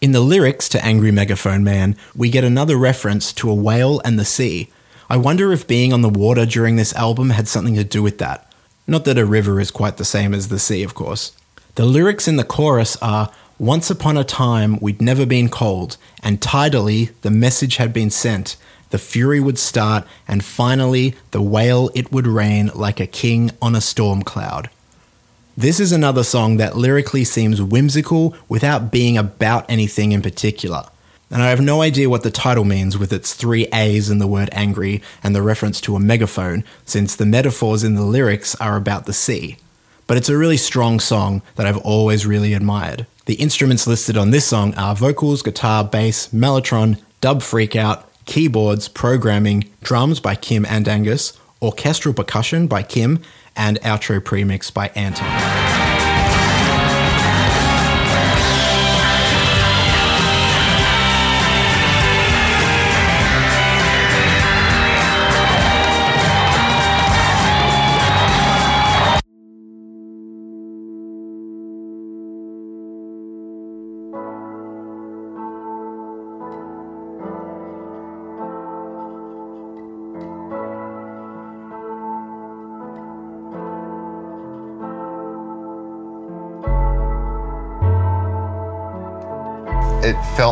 In 0.00 0.12
the 0.12 0.20
lyrics 0.20 0.66
to 0.70 0.82
Angry 0.82 1.10
Megaphone 1.10 1.62
Man, 1.62 1.94
we 2.16 2.30
get 2.30 2.42
another 2.42 2.78
reference 2.78 3.34
to 3.34 3.50
a 3.50 3.54
whale 3.54 4.00
and 4.02 4.18
the 4.18 4.24
sea. 4.24 4.70
I 5.10 5.18
wonder 5.18 5.52
if 5.52 5.68
being 5.68 5.92
on 5.92 6.00
the 6.00 6.08
water 6.08 6.46
during 6.46 6.76
this 6.76 6.94
album 6.94 7.28
had 7.30 7.48
something 7.48 7.74
to 7.74 7.84
do 7.84 8.02
with 8.02 8.16
that. 8.16 8.50
Not 8.86 9.04
that 9.04 9.18
a 9.18 9.26
river 9.26 9.60
is 9.60 9.70
quite 9.70 9.98
the 9.98 10.06
same 10.06 10.32
as 10.32 10.48
the 10.48 10.58
sea, 10.58 10.82
of 10.82 10.94
course. 10.94 11.32
The 11.74 11.84
lyrics 11.84 12.26
in 12.26 12.36
the 12.36 12.44
chorus 12.44 12.96
are 13.02 13.30
Once 13.58 13.90
upon 13.90 14.16
a 14.16 14.22
time 14.22 14.78
we'd 14.78 15.02
never 15.02 15.26
been 15.26 15.48
cold, 15.48 15.96
and 16.22 16.40
tidally 16.40 17.10
the 17.22 17.30
message 17.30 17.74
had 17.76 17.92
been 17.92 18.08
sent. 18.08 18.56
The 18.90 18.98
fury 18.98 19.40
would 19.40 19.58
start, 19.58 20.06
and 20.28 20.44
finally 20.44 21.16
the 21.32 21.42
whale 21.42 21.90
it 21.92 22.12
would 22.12 22.28
rain 22.28 22.70
like 22.72 23.00
a 23.00 23.06
king 23.06 23.50
on 23.60 23.74
a 23.74 23.80
storm 23.80 24.22
cloud. 24.22 24.70
This 25.56 25.80
is 25.80 25.90
another 25.90 26.22
song 26.22 26.58
that 26.58 26.76
lyrically 26.76 27.24
seems 27.24 27.60
whimsical 27.60 28.36
without 28.48 28.92
being 28.92 29.18
about 29.18 29.68
anything 29.68 30.12
in 30.12 30.22
particular. 30.22 30.84
And 31.28 31.42
I 31.42 31.48
have 31.50 31.60
no 31.60 31.82
idea 31.82 32.08
what 32.08 32.22
the 32.22 32.30
title 32.30 32.64
means 32.64 32.96
with 32.96 33.12
its 33.12 33.34
three 33.34 33.66
A's 33.72 34.08
in 34.08 34.18
the 34.18 34.28
word 34.28 34.50
angry 34.52 35.02
and 35.20 35.34
the 35.34 35.42
reference 35.42 35.80
to 35.80 35.96
a 35.96 36.00
megaphone, 36.00 36.62
since 36.84 37.16
the 37.16 37.26
metaphors 37.26 37.82
in 37.82 37.96
the 37.96 38.02
lyrics 38.02 38.54
are 38.60 38.76
about 38.76 39.06
the 39.06 39.12
sea. 39.12 39.56
But 40.06 40.16
it's 40.16 40.28
a 40.28 40.38
really 40.38 40.56
strong 40.56 41.00
song 41.00 41.42
that 41.56 41.66
I've 41.66 41.76
always 41.78 42.24
really 42.24 42.54
admired. 42.54 43.04
The 43.28 43.34
instruments 43.34 43.86
listed 43.86 44.16
on 44.16 44.30
this 44.30 44.46
song 44.46 44.74
are 44.76 44.94
vocals, 44.96 45.42
guitar, 45.42 45.84
bass, 45.84 46.28
mellotron, 46.28 46.98
dub 47.20 47.42
freakout, 47.42 48.04
keyboards, 48.24 48.88
programming, 48.88 49.70
drums 49.82 50.18
by 50.18 50.34
Kim 50.34 50.64
and 50.64 50.88
Angus, 50.88 51.38
orchestral 51.60 52.14
percussion 52.14 52.66
by 52.68 52.82
Kim, 52.82 53.20
and 53.54 53.78
outro 53.82 54.24
premix 54.24 54.70
by 54.70 54.88
Anton. 54.94 55.97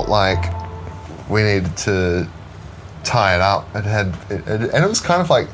Felt 0.07 0.11
like 0.11 1.29
we 1.29 1.43
needed 1.43 1.77
to 1.79 2.29
tie 3.03 3.35
it 3.35 3.41
up. 3.41 3.67
It 3.75 3.83
had, 3.83 4.09
it, 4.31 4.47
it, 4.47 4.71
and 4.73 4.85
it 4.85 4.89
was 4.89 5.01
kind 5.01 5.21
of 5.21 5.31
like, 5.31 5.49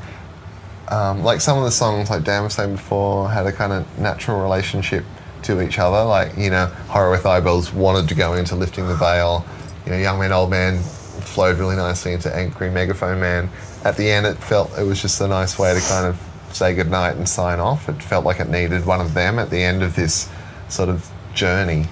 um, 0.89 1.23
like 1.23 1.41
some 1.41 1.57
of 1.57 1.65
the 1.65 1.70
songs, 1.70 2.11
like 2.11 2.24
Dan 2.24 2.43
was 2.45 2.53
saying 2.53 2.73
before, 2.73 3.31
had 3.31 3.47
a 3.47 3.53
kind 3.53 3.73
of 3.73 3.99
natural 3.99 4.43
relationship 4.43 5.05
to 5.45 5.62
each 5.62 5.79
other. 5.79 6.05
Like, 6.05 6.37
you 6.37 6.51
know, 6.51 6.66
Horror 6.89 7.11
with 7.12 7.24
Eyeballs 7.24 7.73
wanted 7.73 8.11
to 8.11 8.15
go 8.15 8.35
into 8.35 8.55
Lifting 8.55 8.87
the 8.89 8.95
Veil. 8.95 9.43
You 9.87 9.93
know, 9.93 9.99
Young 9.99 10.19
Man, 10.19 10.33
Old 10.33 10.51
Man 10.51 10.81
flowed 10.81 11.59
really 11.59 11.77
nicely 11.77 12.12
into 12.12 12.35
Angry 12.35 12.69
Megaphone 12.69 13.20
Man. 13.20 13.49
At 13.87 13.97
the 13.97 14.11
end, 14.11 14.27
it 14.27 14.37
felt 14.37 14.70
it 14.79 14.85
was 14.85 15.01
just 15.01 15.19
a 15.23 15.29
nice 15.29 15.59
way 15.59 15.73
to 15.73 15.81
kind 15.81 16.07
of 16.07 16.20
say 16.55 16.74
goodnight 16.74 17.16
and 17.16 17.27
sign 17.27 17.59
off. 17.59 17.89
It 17.89 18.03
felt 18.03 18.27
like 18.27 18.39
it 18.39 18.51
needed 18.51 18.85
one 18.85 19.01
of 19.01 19.15
them 19.15 19.39
at 19.39 19.49
the 19.49 19.62
end 19.62 19.83
of 19.83 19.97
this 19.97 20.29
sort 20.69 20.91
of 20.91 21.11
journey. 21.33 21.87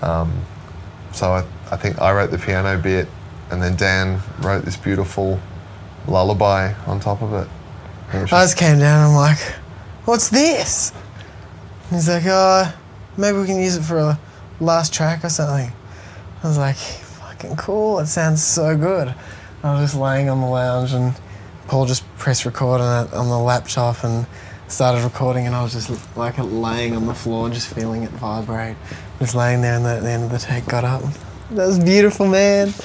Um, 0.00 0.32
so 1.12 1.32
I, 1.32 1.44
I 1.70 1.76
think 1.76 2.00
I 2.00 2.12
wrote 2.12 2.30
the 2.30 2.38
piano 2.38 2.80
bit, 2.80 3.08
and 3.50 3.62
then 3.62 3.76
Dan 3.76 4.20
wrote 4.40 4.64
this 4.64 4.76
beautiful 4.76 5.40
lullaby 6.06 6.72
on 6.86 7.00
top 7.00 7.22
of 7.22 7.32
it. 7.34 7.48
I 8.12 8.24
just- 8.24 8.56
came 8.56 8.78
down 8.78 9.04
and 9.04 9.10
I'm 9.10 9.14
like, 9.14 9.38
what's 10.06 10.28
this? 10.30 10.92
And 11.90 11.96
he's 11.96 12.08
like, 12.08 12.24
oh, 12.26 12.72
maybe 13.16 13.38
we 13.38 13.46
can 13.46 13.60
use 13.60 13.76
it 13.76 13.82
for 13.82 13.98
a 13.98 14.18
last 14.60 14.92
track 14.94 15.24
or 15.24 15.28
something. 15.28 15.70
I 16.42 16.46
was 16.48 16.56
like, 16.58 16.76
fucking 16.76 17.56
cool. 17.56 17.98
It 17.98 18.06
sounds 18.06 18.42
so 18.42 18.76
good. 18.76 19.14
I 19.62 19.72
was 19.72 19.90
just 19.90 20.00
laying 20.00 20.30
on 20.30 20.40
the 20.40 20.46
lounge 20.46 20.92
and 20.92 21.14
Paul 21.66 21.84
just 21.84 22.04
pressed 22.16 22.46
record 22.46 22.80
on 22.80 23.06
it 23.06 23.12
on 23.12 23.28
the 23.28 23.38
laptop 23.38 24.02
and 24.04 24.26
started 24.68 25.02
recording 25.02 25.46
and 25.46 25.54
I 25.54 25.62
was 25.62 25.72
just 25.72 25.90
like 26.16 26.34
laying 26.38 26.94
on 26.94 27.06
the 27.06 27.14
floor 27.14 27.50
just 27.50 27.74
feeling 27.74 28.04
it 28.04 28.10
vibrate. 28.10 28.76
Just 29.18 29.34
laying 29.34 29.60
there 29.62 29.74
and 29.76 29.86
at 29.86 30.02
the 30.02 30.10
end 30.10 30.24
of 30.24 30.30
the 30.30 30.38
take 30.38 30.66
got 30.66 30.84
up. 30.84 31.02
That 31.50 31.66
was 31.66 31.78
beautiful, 31.78 32.26
man. 32.26 32.72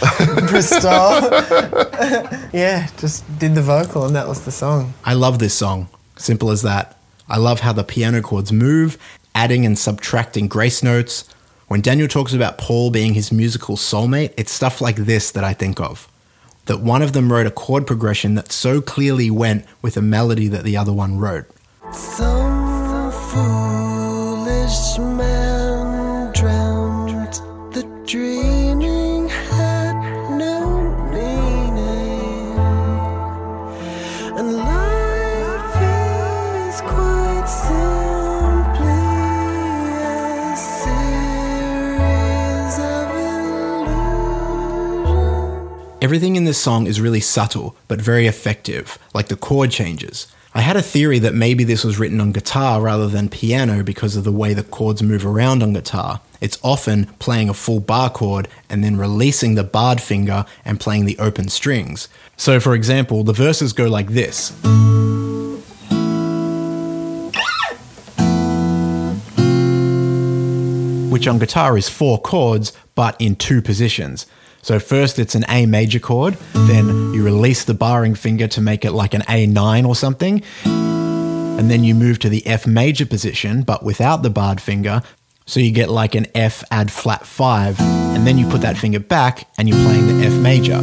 Pressed 0.47 0.73
stop. 0.79 1.23
yeah, 2.53 2.87
just 2.97 3.23
did 3.37 3.55
the 3.55 3.61
vocal 3.61 4.05
and 4.05 4.15
that 4.15 4.27
was 4.27 4.45
the 4.45 4.51
song. 4.51 4.93
I 5.03 5.13
love 5.15 5.39
this 5.39 5.53
song. 5.53 5.89
Simple 6.15 6.49
as 6.49 6.61
that. 6.61 6.97
I 7.27 7.37
love 7.37 7.59
how 7.59 7.73
the 7.73 7.83
piano 7.83 8.21
chords 8.21 8.53
move, 8.53 8.97
adding 9.35 9.65
and 9.65 9.77
subtracting 9.77 10.47
grace 10.47 10.81
notes. 10.81 11.25
When 11.67 11.81
Daniel 11.81 12.07
talks 12.07 12.33
about 12.33 12.57
Paul 12.57 12.89
being 12.89 13.15
his 13.15 13.33
musical 13.33 13.75
soulmate, 13.75 14.33
it's 14.37 14.51
stuff 14.51 14.79
like 14.79 14.95
this 14.95 15.31
that 15.31 15.43
I 15.43 15.53
think 15.53 15.81
of. 15.81 16.07
That 16.65 16.79
one 16.79 17.01
of 17.01 17.11
them 17.11 17.33
wrote 17.33 17.47
a 17.47 17.51
chord 17.51 17.85
progression 17.85 18.35
that 18.35 18.53
so 18.53 18.79
clearly 18.79 19.29
went 19.29 19.65
with 19.81 19.97
a 19.97 20.01
melody 20.01 20.47
that 20.47 20.63
the 20.63 20.77
other 20.77 20.93
one 20.93 21.17
wrote. 21.17 21.47
Some 21.91 23.11
foolish 23.11 24.97
man 24.99 25.42
Everything 46.03 46.35
in 46.35 46.43
this 46.43 46.57
song 46.57 46.85
is 46.85 46.99
really 46.99 47.21
subtle, 47.21 47.77
but 47.87 48.01
very 48.01 48.27
effective, 48.27 48.99
like 49.13 49.29
the 49.29 49.37
chord 49.37 49.71
changes. 49.71 50.27
I 50.53 50.59
had 50.59 50.75
a 50.75 50.81
theory 50.81 51.17
that 51.19 51.33
maybe 51.33 51.63
this 51.63 51.85
was 51.85 51.97
written 51.97 52.19
on 52.19 52.33
guitar 52.33 52.81
rather 52.81 53.07
than 53.07 53.29
piano 53.29 53.85
because 53.85 54.17
of 54.17 54.25
the 54.25 54.31
way 54.33 54.53
the 54.53 54.65
chords 54.65 55.01
move 55.01 55.25
around 55.25 55.63
on 55.63 55.71
guitar. 55.71 56.19
It's 56.41 56.59
often 56.61 57.05
playing 57.19 57.47
a 57.47 57.53
full 57.53 57.79
bar 57.79 58.09
chord 58.09 58.49
and 58.69 58.83
then 58.83 58.97
releasing 58.97 59.55
the 59.55 59.63
barred 59.63 60.01
finger 60.01 60.45
and 60.65 60.77
playing 60.77 61.05
the 61.05 61.17
open 61.19 61.47
strings. 61.47 62.09
So, 62.35 62.59
for 62.59 62.75
example, 62.75 63.23
the 63.23 63.31
verses 63.31 63.71
go 63.71 63.87
like 63.87 64.09
this. 64.09 64.51
which 71.13 71.27
on 71.27 71.37
guitar 71.37 71.77
is 71.77 71.87
four 71.87 72.19
chords, 72.19 72.73
but 72.95 73.15
in 73.21 73.35
two 73.35 73.61
positions. 73.61 74.25
So 74.63 74.79
first 74.79 75.19
it's 75.19 75.35
an 75.35 75.43
A 75.49 75.65
major 75.65 75.99
chord, 75.99 76.35
then 76.53 76.87
you 77.13 77.21
release 77.21 77.65
the 77.65 77.73
barring 77.73 78.15
finger 78.15 78.47
to 78.47 78.61
make 78.61 78.85
it 78.85 78.93
like 78.93 79.13
an 79.13 79.21
A9 79.23 79.85
or 79.85 79.93
something, 79.93 80.41
and 80.63 81.69
then 81.69 81.83
you 81.83 81.93
move 81.93 82.17
to 82.19 82.29
the 82.29 82.47
F 82.47 82.65
major 82.65 83.05
position, 83.05 83.63
but 83.63 83.83
without 83.83 84.23
the 84.23 84.29
barred 84.29 84.61
finger, 84.61 85.03
so 85.45 85.59
you 85.59 85.71
get 85.71 85.89
like 85.89 86.15
an 86.15 86.27
F 86.33 86.63
add 86.71 86.89
flat 86.91 87.25
5, 87.25 87.77
and 87.81 88.25
then 88.25 88.37
you 88.37 88.47
put 88.47 88.61
that 88.61 88.77
finger 88.77 88.99
back 88.99 89.49
and 89.57 89.67
you're 89.67 89.77
playing 89.83 90.07
the 90.07 90.25
F 90.27 90.33
major. 90.41 90.79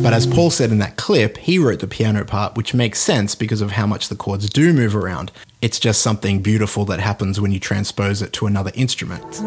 But 0.00 0.12
as 0.12 0.28
Paul 0.28 0.50
said 0.50 0.70
in 0.70 0.78
that 0.78 0.96
clip, 0.96 1.36
he 1.38 1.58
wrote 1.58 1.80
the 1.80 1.88
piano 1.88 2.24
part, 2.24 2.56
which 2.56 2.72
makes 2.72 3.00
sense 3.00 3.34
because 3.34 3.60
of 3.60 3.72
how 3.72 3.86
much 3.86 4.10
the 4.10 4.16
chords 4.16 4.48
do 4.48 4.72
move 4.72 4.94
around. 4.94 5.32
It's 5.60 5.80
just 5.80 6.02
something 6.02 6.40
beautiful 6.40 6.84
that 6.84 7.00
happens 7.00 7.40
when 7.40 7.50
you 7.50 7.58
transpose 7.58 8.22
it 8.22 8.32
to 8.34 8.46
another 8.46 8.70
instrument. 8.76 9.40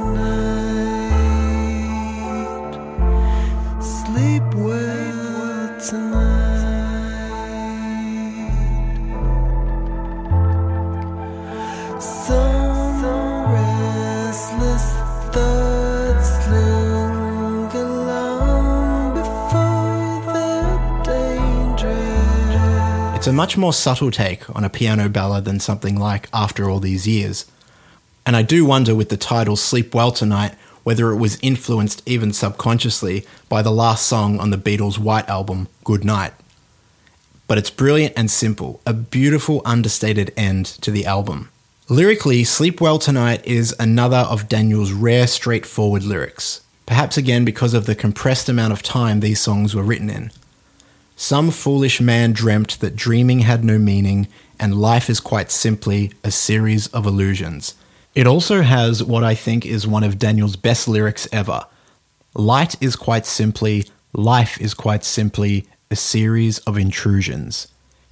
It's 5.87 5.95
a 23.27 23.31
much 23.31 23.55
more 23.55 23.71
subtle 23.71 24.11
take 24.11 24.53
on 24.53 24.65
a 24.65 24.69
piano 24.69 25.07
ballad 25.07 25.45
than 25.45 25.61
something 25.61 25.97
like 25.97 26.27
After 26.33 26.69
All 26.69 26.81
These 26.81 27.07
Years. 27.07 27.45
And 28.25 28.35
I 28.35 28.41
do 28.41 28.65
wonder 28.65 28.93
with 28.93 29.07
the 29.07 29.15
title 29.15 29.55
Sleep 29.55 29.93
Well 29.95 30.11
Tonight 30.11 30.53
whether 30.87 31.11
it 31.11 31.17
was 31.17 31.37
influenced 31.41 32.01
even 32.05 32.31
subconsciously 32.31 33.25
by 33.49 33.61
the 33.61 33.73
last 33.73 34.07
song 34.07 34.39
on 34.39 34.51
the 34.51 34.57
Beatles' 34.57 34.97
White 34.97 35.27
album, 35.27 35.67
Good 35.83 36.05
Night. 36.05 36.31
But 37.45 37.57
it's 37.57 37.69
brilliant 37.69 38.13
and 38.15 38.31
simple, 38.31 38.79
a 38.85 38.93
beautiful 38.93 39.61
understated 39.65 40.31
end 40.37 40.65
to 40.65 40.89
the 40.89 41.05
album. 41.05 41.49
Lyrically, 41.89 42.45
Sleep 42.45 42.79
Well 42.79 42.99
Tonight 42.99 43.45
is 43.45 43.75
another 43.77 44.25
of 44.29 44.47
Daniel's 44.47 44.93
rare 44.93 45.27
straightforward 45.27 46.03
lyrics, 46.03 46.61
perhaps 46.85 47.17
again 47.17 47.43
because 47.43 47.73
of 47.73 47.85
the 47.85 47.93
compressed 47.93 48.47
amount 48.47 48.71
of 48.71 48.81
time 48.81 49.19
these 49.19 49.41
songs 49.41 49.75
were 49.75 49.83
written 49.83 50.09
in. 50.09 50.31
Some 51.17 51.51
foolish 51.51 51.99
man 51.99 52.31
dreamt 52.31 52.79
that 52.79 52.95
dreaming 52.95 53.39
had 53.39 53.65
no 53.65 53.77
meaning, 53.77 54.29
and 54.57 54.79
life 54.79 55.09
is 55.09 55.19
quite 55.19 55.51
simply 55.51 56.13
a 56.23 56.31
series 56.31 56.87
of 56.87 57.05
illusions. 57.05 57.75
It 58.17 58.25
also 58.25 58.63
has 58.63 59.03
what 59.03 59.23
I 59.23 59.35
think 59.35 59.63
is 59.63 59.85
one 59.85 60.03
of 60.03 60.17
Daniel's 60.17 60.55
best 60.55 60.87
lyrics 60.87 61.27
ever. 61.31 61.67
Light 62.33 62.75
is 62.81 62.95
quite 62.95 63.27
simply, 63.27 63.85
life 64.11 64.59
is 64.59 64.73
quite 64.73 65.03
simply 65.03 65.67
a 65.91 65.95
series 65.95 66.57
of 66.65 66.79
intrusions. 66.79 67.67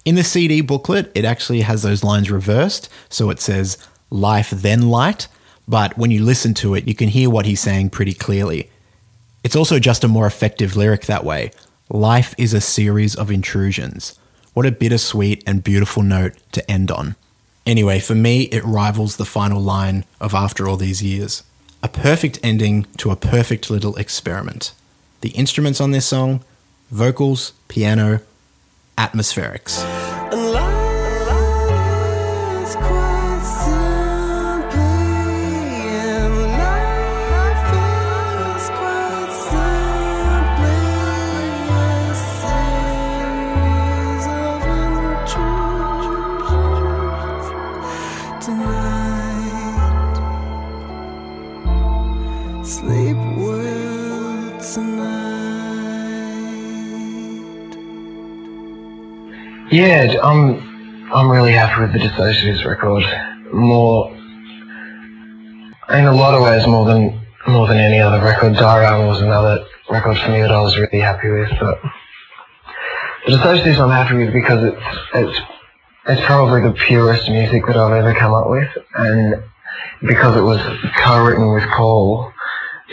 In 0.06 0.14
the 0.14 0.24
CD 0.24 0.62
booklet, 0.62 1.12
it 1.16 1.26
actually 1.26 1.62
has 1.62 1.82
those 1.82 2.04
lines 2.04 2.30
reversed, 2.30 2.88
so 3.10 3.32
it 3.32 3.42
says 3.42 3.80
life 4.12 4.52
then 4.52 4.90
light, 4.90 5.28
but 5.68 5.98
when 5.98 6.12
you 6.12 6.24
listen 6.24 6.54
to 6.54 6.76
it, 6.76 6.88
you 6.88 6.94
can 6.94 7.10
hear 7.10 7.32
what 7.32 7.48
he's 7.48 7.62
saying 7.62 7.90
pretty 7.90 8.14
clearly. 8.14 8.70
It's 9.44 9.56
also 9.56 9.80
just 9.80 10.04
a 10.04 10.08
more 10.08 10.28
effective 10.28 10.76
lyric 10.76 11.08
that 11.08 11.26
way. 11.26 11.50
Life 11.90 12.36
is 12.38 12.54
a 12.54 12.62
series 12.62 13.16
of 13.16 13.32
intrusions. 13.32 14.20
What 14.54 14.68
a 14.68 14.72
bittersweet 14.72 15.42
and 15.48 15.64
beautiful 15.64 16.04
note 16.04 16.36
to 16.52 16.70
end 16.70 16.92
on. 16.92 17.16
Anyway, 17.66 18.00
for 18.00 18.14
me, 18.14 18.44
it 18.44 18.64
rivals 18.64 19.18
the 19.18 19.26
final 19.26 19.60
line 19.60 20.06
of 20.22 20.36
After 20.36 20.68
All 20.68 20.78
These 20.78 21.02
Years. 21.02 21.44
A 21.82 21.88
perfect 21.88 22.40
ending 22.44 22.86
to 22.98 23.10
a 23.12 23.16
perfect 23.16 23.70
little 23.70 23.96
experiment. 23.96 24.74
The 25.22 25.30
instruments 25.30 25.82
on 25.82 25.92
this 25.92 26.06
song 26.06 26.44
vocals, 26.92 27.54
piano, 27.68 28.22
atmospherics. 28.98 30.15
Yeah, 59.76 60.16
I'm 60.24 61.12
I'm 61.12 61.30
really 61.30 61.52
happy 61.52 61.82
with 61.82 61.92
the 61.92 62.00
Dissociatives 62.00 62.64
record. 62.64 63.04
More, 63.52 64.10
in 64.16 66.06
a 66.06 66.14
lot 66.14 66.34
of 66.34 66.44
ways, 66.44 66.66
more 66.66 66.86
than 66.86 67.20
more 67.46 67.68
than 67.68 67.78
any 67.78 68.00
other 68.00 68.24
record. 68.24 68.54
Diorama 68.54 69.06
was 69.06 69.20
another 69.20 69.66
record 69.90 70.18
for 70.18 70.30
me 70.30 70.40
that 70.40 70.52
I 70.54 70.62
was 70.62 70.78
really 70.78 71.02
happy 71.02 71.30
with, 71.30 71.50
but 71.60 71.82
the 73.28 73.34
Dissociatives 73.34 73.78
I'm 73.78 73.90
happy 73.90 74.16
with 74.16 74.32
because 74.32 74.64
it's 74.64 74.82
it's 75.14 75.40
it's 76.08 76.22
probably 76.26 76.62
the 76.62 76.72
purest 76.72 77.28
music 77.28 77.66
that 77.68 77.76
I've 77.76 77.92
ever 77.92 78.14
come 78.14 78.34
up 78.34 78.50
with, 78.50 78.70
and 78.96 79.44
because 80.08 80.38
it 80.38 80.42
was 80.42 80.62
co-written 81.00 81.54
with 81.54 81.66
Paul, 81.72 82.32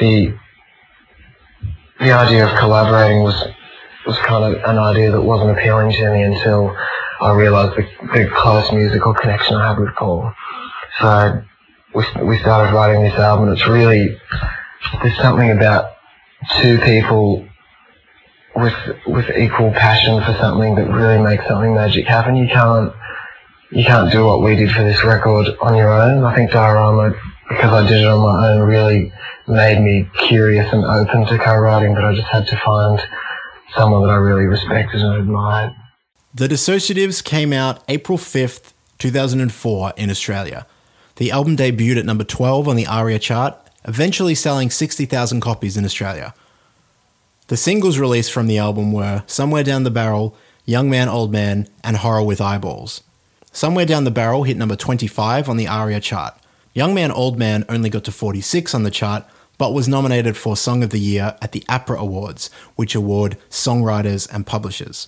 the 0.00 0.36
the 2.00 2.10
idea 2.10 2.44
of 2.44 2.58
collaborating 2.58 3.22
was 3.22 3.40
was 4.06 4.18
kind 4.18 4.44
of 4.44 4.62
an 4.64 4.78
idea 4.78 5.10
that 5.10 5.20
wasn't 5.20 5.50
appealing 5.50 5.92
to 5.92 6.10
me 6.12 6.22
until 6.22 6.76
I 7.20 7.34
realised 7.34 7.76
the, 7.76 7.86
the 8.14 8.30
close 8.34 8.70
musical 8.72 9.14
connection 9.14 9.56
I 9.56 9.68
had 9.68 9.78
with 9.78 9.94
Paul. 9.94 10.32
So 11.00 11.42
we 11.94 12.04
we 12.24 12.38
started 12.38 12.74
writing 12.74 13.02
this 13.02 13.14
album. 13.14 13.48
It's 13.52 13.66
really 13.66 14.16
there's 15.02 15.16
something 15.18 15.50
about 15.50 15.96
two 16.60 16.78
people 16.78 17.46
with 18.56 18.74
with 19.06 19.30
equal 19.36 19.70
passion 19.72 20.22
for 20.24 20.34
something 20.40 20.74
that 20.74 20.90
really 20.90 21.22
makes 21.22 21.46
something 21.46 21.74
magic 21.74 22.06
happen. 22.06 22.36
You 22.36 22.48
can't 22.48 22.92
you 23.70 23.84
can't 23.84 24.12
do 24.12 24.26
what 24.26 24.42
we 24.42 24.56
did 24.56 24.70
for 24.72 24.82
this 24.82 25.02
record 25.04 25.46
on 25.60 25.76
your 25.76 25.88
own. 25.88 26.24
I 26.24 26.34
think 26.34 26.50
Diorama, 26.50 27.14
because 27.48 27.72
I 27.72 27.88
did 27.88 28.02
it 28.02 28.06
on 28.06 28.20
my 28.20 28.50
own, 28.50 28.68
really 28.68 29.12
made 29.48 29.80
me 29.80 30.08
curious 30.26 30.70
and 30.72 30.84
open 30.84 31.26
to 31.26 31.38
co-writing. 31.38 31.94
But 31.94 32.04
I 32.04 32.14
just 32.14 32.28
had 32.28 32.46
to 32.48 32.56
find 32.58 33.00
someone 33.76 34.02
that 34.02 34.10
I 34.10 34.16
really 34.16 34.46
respected 34.46 35.00
and 35.00 35.14
admired. 35.14 35.74
The 36.34 36.48
Dissociatives 36.48 37.22
came 37.22 37.52
out 37.52 37.82
April 37.88 38.18
5th, 38.18 38.72
2004 38.98 39.92
in 39.96 40.10
Australia. 40.10 40.66
The 41.16 41.30
album 41.30 41.56
debuted 41.56 41.98
at 41.98 42.06
number 42.06 42.24
12 42.24 42.68
on 42.68 42.76
the 42.76 42.86
ARIA 42.86 43.18
chart, 43.18 43.56
eventually 43.84 44.34
selling 44.34 44.70
60,000 44.70 45.40
copies 45.40 45.76
in 45.76 45.84
Australia. 45.84 46.34
The 47.48 47.56
singles 47.56 47.98
released 47.98 48.32
from 48.32 48.46
the 48.46 48.58
album 48.58 48.92
were 48.92 49.24
Somewhere 49.26 49.62
Down 49.62 49.82
the 49.82 49.90
Barrel, 49.90 50.36
Young 50.64 50.88
Man, 50.88 51.08
Old 51.08 51.32
Man, 51.32 51.68
and 51.84 51.98
Horror 51.98 52.22
with 52.22 52.40
Eyeballs. 52.40 53.02
Somewhere 53.50 53.84
Down 53.84 54.04
the 54.04 54.10
Barrel 54.10 54.44
hit 54.44 54.56
number 54.56 54.76
25 54.76 55.48
on 55.48 55.58
the 55.58 55.68
ARIA 55.68 56.00
chart. 56.00 56.34
Young 56.72 56.94
Man, 56.94 57.10
Old 57.10 57.38
Man 57.38 57.66
only 57.68 57.90
got 57.90 58.04
to 58.04 58.12
46 58.12 58.74
on 58.74 58.84
the 58.84 58.90
chart, 58.90 59.26
but 59.62 59.72
was 59.72 59.86
nominated 59.86 60.36
for 60.36 60.56
Song 60.56 60.82
of 60.82 60.90
the 60.90 60.98
Year 60.98 61.36
at 61.40 61.52
the 61.52 61.62
APRA 61.68 61.96
Awards, 61.96 62.50
which 62.74 62.96
award 62.96 63.38
songwriters 63.48 64.28
and 64.34 64.44
publishers. 64.44 65.06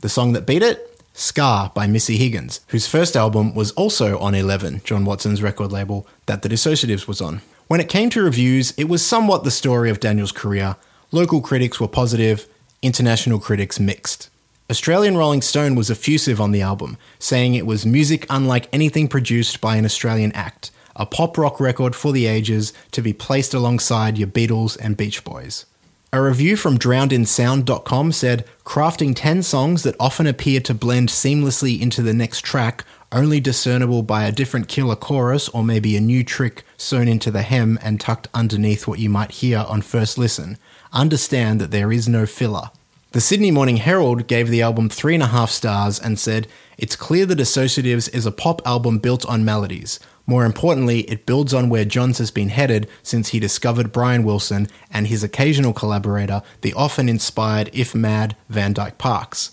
The 0.00 0.08
song 0.08 0.32
that 0.32 0.48
beat 0.48 0.64
it? 0.64 1.00
Scar 1.12 1.70
by 1.76 1.86
Missy 1.86 2.16
Higgins, 2.16 2.60
whose 2.70 2.88
first 2.88 3.14
album 3.14 3.54
was 3.54 3.70
also 3.74 4.18
on 4.18 4.34
11, 4.34 4.80
John 4.82 5.04
Watson's 5.04 5.44
record 5.44 5.70
label, 5.70 6.08
that 6.26 6.42
The 6.42 6.48
Dissociatives 6.48 7.06
was 7.06 7.20
on. 7.20 7.40
When 7.68 7.78
it 7.78 7.88
came 7.88 8.10
to 8.10 8.22
reviews, 8.24 8.72
it 8.76 8.88
was 8.88 9.06
somewhat 9.06 9.44
the 9.44 9.52
story 9.52 9.90
of 9.90 10.00
Daniel's 10.00 10.32
career. 10.32 10.74
Local 11.12 11.40
critics 11.40 11.78
were 11.78 11.86
positive, 11.86 12.48
international 12.82 13.38
critics 13.38 13.78
mixed. 13.78 14.28
Australian 14.68 15.16
Rolling 15.16 15.40
Stone 15.40 15.76
was 15.76 15.88
effusive 15.88 16.40
on 16.40 16.50
the 16.50 16.62
album, 16.62 16.98
saying 17.20 17.54
it 17.54 17.64
was 17.64 17.86
music 17.86 18.26
unlike 18.28 18.68
anything 18.72 19.06
produced 19.06 19.60
by 19.60 19.76
an 19.76 19.84
Australian 19.84 20.32
act, 20.32 20.72
a 20.96 21.06
pop 21.06 21.36
rock 21.38 21.60
record 21.60 21.94
for 21.94 22.12
the 22.12 22.26
ages 22.26 22.72
to 22.92 23.02
be 23.02 23.12
placed 23.12 23.54
alongside 23.54 24.18
your 24.18 24.28
Beatles 24.28 24.76
and 24.80 24.96
Beach 24.96 25.24
Boys. 25.24 25.66
A 26.12 26.22
review 26.22 26.56
from 26.56 26.78
drownedinsound.com 26.78 28.12
said, 28.12 28.44
crafting 28.64 29.14
10 29.16 29.42
songs 29.42 29.82
that 29.82 29.96
often 29.98 30.28
appear 30.28 30.60
to 30.60 30.72
blend 30.72 31.08
seamlessly 31.08 31.80
into 31.80 32.02
the 32.02 32.14
next 32.14 32.42
track, 32.42 32.84
only 33.10 33.40
discernible 33.40 34.04
by 34.04 34.24
a 34.24 34.30
different 34.30 34.68
killer 34.68 34.94
chorus 34.94 35.48
or 35.48 35.64
maybe 35.64 35.96
a 35.96 36.00
new 36.00 36.22
trick 36.22 36.62
sewn 36.76 37.08
into 37.08 37.32
the 37.32 37.42
hem 37.42 37.80
and 37.82 38.00
tucked 38.00 38.28
underneath 38.32 38.86
what 38.86 39.00
you 39.00 39.10
might 39.10 39.32
hear 39.32 39.58
on 39.68 39.82
first 39.82 40.16
listen. 40.16 40.56
Understand 40.92 41.60
that 41.60 41.72
there 41.72 41.90
is 41.90 42.08
no 42.08 42.26
filler. 42.26 42.70
The 43.10 43.20
Sydney 43.20 43.50
Morning 43.50 43.76
Herald 43.78 44.26
gave 44.26 44.48
the 44.48 44.62
album 44.62 44.88
three 44.88 45.14
and 45.14 45.22
a 45.22 45.28
half 45.28 45.50
stars 45.50 46.00
and 46.00 46.18
said, 46.18 46.48
It's 46.78 46.96
clear 46.96 47.26
that 47.26 47.38
Dissociatives 47.38 48.12
is 48.12 48.26
a 48.26 48.32
pop 48.32 48.60
album 48.66 48.98
built 48.98 49.24
on 49.26 49.44
melodies. 49.44 50.00
More 50.26 50.44
importantly, 50.46 51.00
it 51.00 51.26
builds 51.26 51.52
on 51.52 51.68
where 51.68 51.84
Johns 51.84 52.18
has 52.18 52.30
been 52.30 52.48
headed 52.48 52.88
since 53.02 53.28
he 53.28 53.38
discovered 53.38 53.92
Brian 53.92 54.24
Wilson 54.24 54.68
and 54.90 55.06
his 55.06 55.22
occasional 55.22 55.74
collaborator, 55.74 56.42
the 56.62 56.72
often 56.74 57.08
inspired, 57.08 57.70
if 57.72 57.94
mad, 57.94 58.36
Van 58.48 58.72
Dyke 58.72 58.96
Parks. 58.96 59.52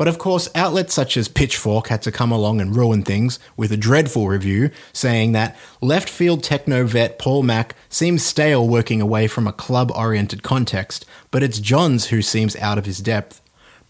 But 0.00 0.08
of 0.08 0.16
course, 0.18 0.48
outlets 0.54 0.94
such 0.94 1.18
as 1.18 1.28
Pitchfork 1.28 1.88
had 1.88 2.00
to 2.02 2.10
come 2.10 2.32
along 2.32 2.58
and 2.58 2.74
ruin 2.74 3.02
things 3.02 3.38
with 3.54 3.70
a 3.70 3.76
dreadful 3.76 4.28
review 4.28 4.70
saying 4.94 5.32
that 5.32 5.54
left 5.82 6.08
field 6.08 6.42
techno 6.42 6.86
vet 6.86 7.18
Paul 7.18 7.42
Mac 7.42 7.74
seems 7.90 8.24
stale 8.24 8.66
working 8.66 9.02
away 9.02 9.26
from 9.26 9.46
a 9.46 9.52
club 9.52 9.92
oriented 9.94 10.42
context, 10.42 11.04
but 11.30 11.42
it's 11.42 11.60
Johns 11.60 12.06
who 12.06 12.22
seems 12.22 12.56
out 12.56 12.78
of 12.78 12.86
his 12.86 13.00
depth. 13.00 13.39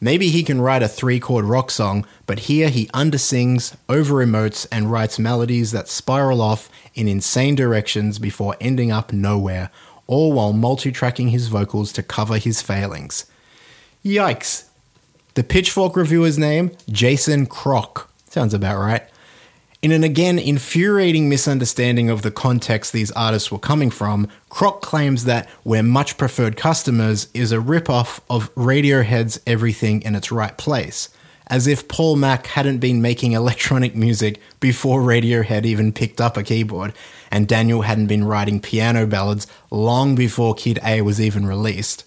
Maybe 0.01 0.29
he 0.29 0.43
can 0.43 0.63
write 0.63 0.83
a 0.83 0.89
three 0.89 1.21
chord 1.21 1.45
rock 1.45 1.71
song, 1.71 2.07
but 2.25 2.41
here 2.41 2.71
he 2.71 2.89
undersings, 2.95 3.77
over 3.89 4.25
emotes, 4.25 4.67
and 4.73 4.91
writes 4.91 5.19
melodies 5.19 5.73
that 5.73 5.89
spiral 5.89 6.41
off 6.41 6.71
in 6.95 7.07
insane 7.07 7.55
directions 7.55 8.19
before 8.19 8.57
ending 8.61 8.91
up 8.91 9.13
nowhere, 9.13 9.71
all 10.07 10.33
while 10.33 10.55
multi 10.55 10.91
tracking 10.91 11.29
his 11.29 11.49
vocals 11.49 11.93
to 11.93 12.03
cover 12.03 12.39
his 12.39 12.63
failings. 12.63 13.27
Yikes! 14.03 14.65
The 15.35 15.45
Pitchfork 15.45 15.95
reviewer's 15.97 16.39
name, 16.39 16.73
Jason 16.91 17.47
Crock. 17.47 18.11
Sounds 18.29 18.55
about 18.55 18.79
right. 18.79 19.07
In 19.83 19.93
an 19.93 20.05
again 20.05 20.39
infuriating 20.39 21.31
misunderstanding 21.31 22.11
of 22.11 22.21
the 22.21 22.31
context 22.31 22.93
these 22.93 23.11
artists 23.13 23.51
were 23.51 23.59
coming 23.59 23.89
from, 23.89 24.29
Crock 24.51 24.83
claims 24.83 25.25
that 25.25 25.49
We're 25.65 25.83
Much 25.83 26.19
Preferred 26.19 26.59
Customers 26.59 27.29
is 27.33 27.51
a 27.51 27.61
rip-off 27.61 28.21
of 28.29 28.55
Radiohead's 28.57 29.41
Everything 29.47 30.03
in 30.03 30.15
Its 30.15 30.31
Right 30.31 30.55
Place, 30.59 31.09
as 31.47 31.67
if 31.67 31.89
Paul 31.89 32.17
Mac 32.17 32.49
hadn't 32.49 32.77
been 32.81 33.01
making 33.01 33.33
electronic 33.33 33.97
music 33.97 34.39
before 34.61 35.01
Radiohead 35.01 35.65
even 35.65 35.95
picked 35.95 36.21
up 36.21 36.37
a 36.37 36.43
keyboard, 36.43 36.93
and 37.31 37.49
Daniel 37.49 37.81
hadn't 37.81 38.09
been 38.09 38.25
writing 38.25 38.61
piano 38.61 39.07
ballads 39.07 39.47
long 39.71 40.15
before 40.15 40.55
Kid 40.55 40.79
A 40.85 41.01
was 41.01 41.23
even 41.23 41.47
released. 41.47 42.05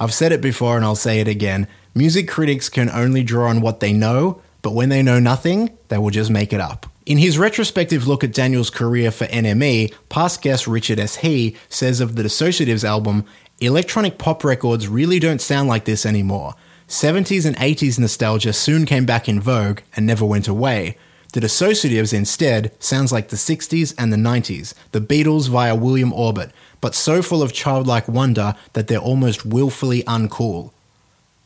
I've 0.00 0.12
said 0.12 0.32
it 0.32 0.40
before 0.40 0.74
and 0.74 0.84
I'll 0.84 0.96
say 0.96 1.20
it 1.20 1.28
again 1.28 1.68
music 1.94 2.26
critics 2.26 2.68
can 2.68 2.90
only 2.90 3.22
draw 3.22 3.48
on 3.48 3.60
what 3.60 3.78
they 3.78 3.92
know, 3.92 4.42
but 4.60 4.72
when 4.72 4.88
they 4.88 5.04
know 5.04 5.20
nothing, 5.20 5.70
they 5.86 5.98
will 5.98 6.10
just 6.10 6.32
make 6.32 6.52
it 6.52 6.60
up. 6.60 6.90
In 7.06 7.18
his 7.18 7.38
retrospective 7.38 8.08
look 8.08 8.24
at 8.24 8.32
Daniel's 8.32 8.68
career 8.68 9.12
for 9.12 9.26
NME, 9.26 9.94
past 10.08 10.42
guest 10.42 10.66
Richard 10.66 10.98
S. 10.98 11.16
He 11.16 11.56
says 11.68 12.00
of 12.00 12.16
the 12.16 12.24
Dissociatives 12.24 12.82
album, 12.82 13.24
electronic 13.60 14.18
pop 14.18 14.42
records 14.42 14.88
really 14.88 15.20
don't 15.20 15.40
sound 15.40 15.68
like 15.68 15.84
this 15.84 16.04
anymore. 16.04 16.54
70s 16.88 17.46
and 17.46 17.56
80s 17.58 18.00
nostalgia 18.00 18.52
soon 18.52 18.86
came 18.86 19.06
back 19.06 19.28
in 19.28 19.40
vogue 19.40 19.82
and 19.94 20.04
never 20.04 20.24
went 20.26 20.48
away. 20.48 20.98
The 21.32 21.38
Dissociatives 21.38 22.12
instead 22.12 22.72
sounds 22.82 23.12
like 23.12 23.28
the 23.28 23.36
60s 23.36 23.94
and 23.96 24.12
the 24.12 24.16
90s, 24.16 24.74
the 24.90 25.00
Beatles 25.00 25.48
via 25.48 25.76
William 25.76 26.12
Orbit, 26.12 26.50
but 26.80 26.96
so 26.96 27.22
full 27.22 27.40
of 27.40 27.52
childlike 27.52 28.08
wonder 28.08 28.56
that 28.72 28.88
they're 28.88 28.98
almost 28.98 29.46
willfully 29.46 30.02
uncool. 30.04 30.72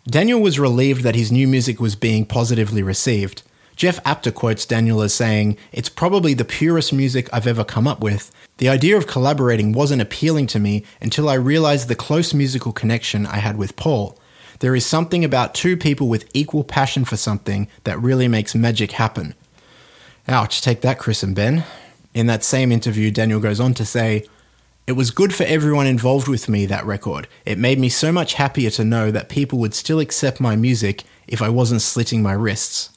Daniel 0.07 0.41
was 0.41 0.59
relieved 0.59 1.03
that 1.03 1.17
his 1.17 1.31
new 1.31 1.47
music 1.47 1.81
was 1.81 1.97
being 1.97 2.25
positively 2.25 2.83
received. 2.83 3.43
Jeff 3.81 3.99
Apter 4.05 4.31
quotes 4.31 4.67
Daniel 4.67 5.01
as 5.01 5.15
saying, 5.15 5.57
It's 5.73 5.89
probably 5.89 6.35
the 6.35 6.45
purest 6.45 6.93
music 6.93 7.31
I've 7.33 7.47
ever 7.47 7.65
come 7.65 7.89
up 7.89 8.03
with. 8.03 8.31
The 8.59 8.69
idea 8.69 8.95
of 8.95 9.07
collaborating 9.07 9.73
wasn't 9.73 10.03
appealing 10.03 10.49
to 10.49 10.59
me 10.59 10.85
until 11.01 11.31
I 11.31 11.35
realized 11.37 11.89
the 11.89 11.95
close 11.95 12.35
musical 12.35 12.75
connection 12.75 13.25
I 13.25 13.37
had 13.39 13.57
with 13.57 13.77
Paul. 13.77 14.19
There 14.59 14.77
is 14.77 14.85
something 14.85 15.25
about 15.25 15.55
two 15.55 15.79
people 15.79 16.11
with 16.11 16.29
equal 16.35 16.63
passion 16.63 17.07
for 17.07 17.17
something 17.17 17.69
that 17.85 17.99
really 17.99 18.29
makes 18.29 18.55
magic 18.55 18.93
happen. 18.93 19.35
Ouch, 20.29 20.61
take 20.61 20.83
that, 20.83 20.99
Chris 20.99 21.23
and 21.23 21.35
Ben. 21.35 21.65
In 22.13 22.27
that 22.27 22.45
same 22.45 22.73
interview, 22.73 23.11
Daniel 23.11 23.41
goes 23.41 23.61
on 23.61 23.73
to 23.73 23.87
say, 23.87 24.27
It 24.87 24.93
was 24.93 25.11
good 25.11 25.33
for 25.35 25.45
everyone 25.45 25.87
involved 25.87 26.29
with 26.29 26.51
me, 26.51 26.67
that 26.67 26.85
record. 26.85 27.29
It 27.47 27.57
made 27.57 27.79
me 27.79 27.89
so 27.89 28.13
much 28.13 28.35
happier 28.35 28.69
to 28.73 28.85
know 28.85 29.11
that 29.11 29.31
people 29.31 29.59
would 29.61 29.73
still 29.73 30.01
accept 30.01 30.39
my 30.39 30.55
music 30.55 31.05
if 31.27 31.41
I 31.41 31.49
wasn't 31.49 31.81
slitting 31.81 32.23
my 32.23 32.33
wrists. 32.33 32.91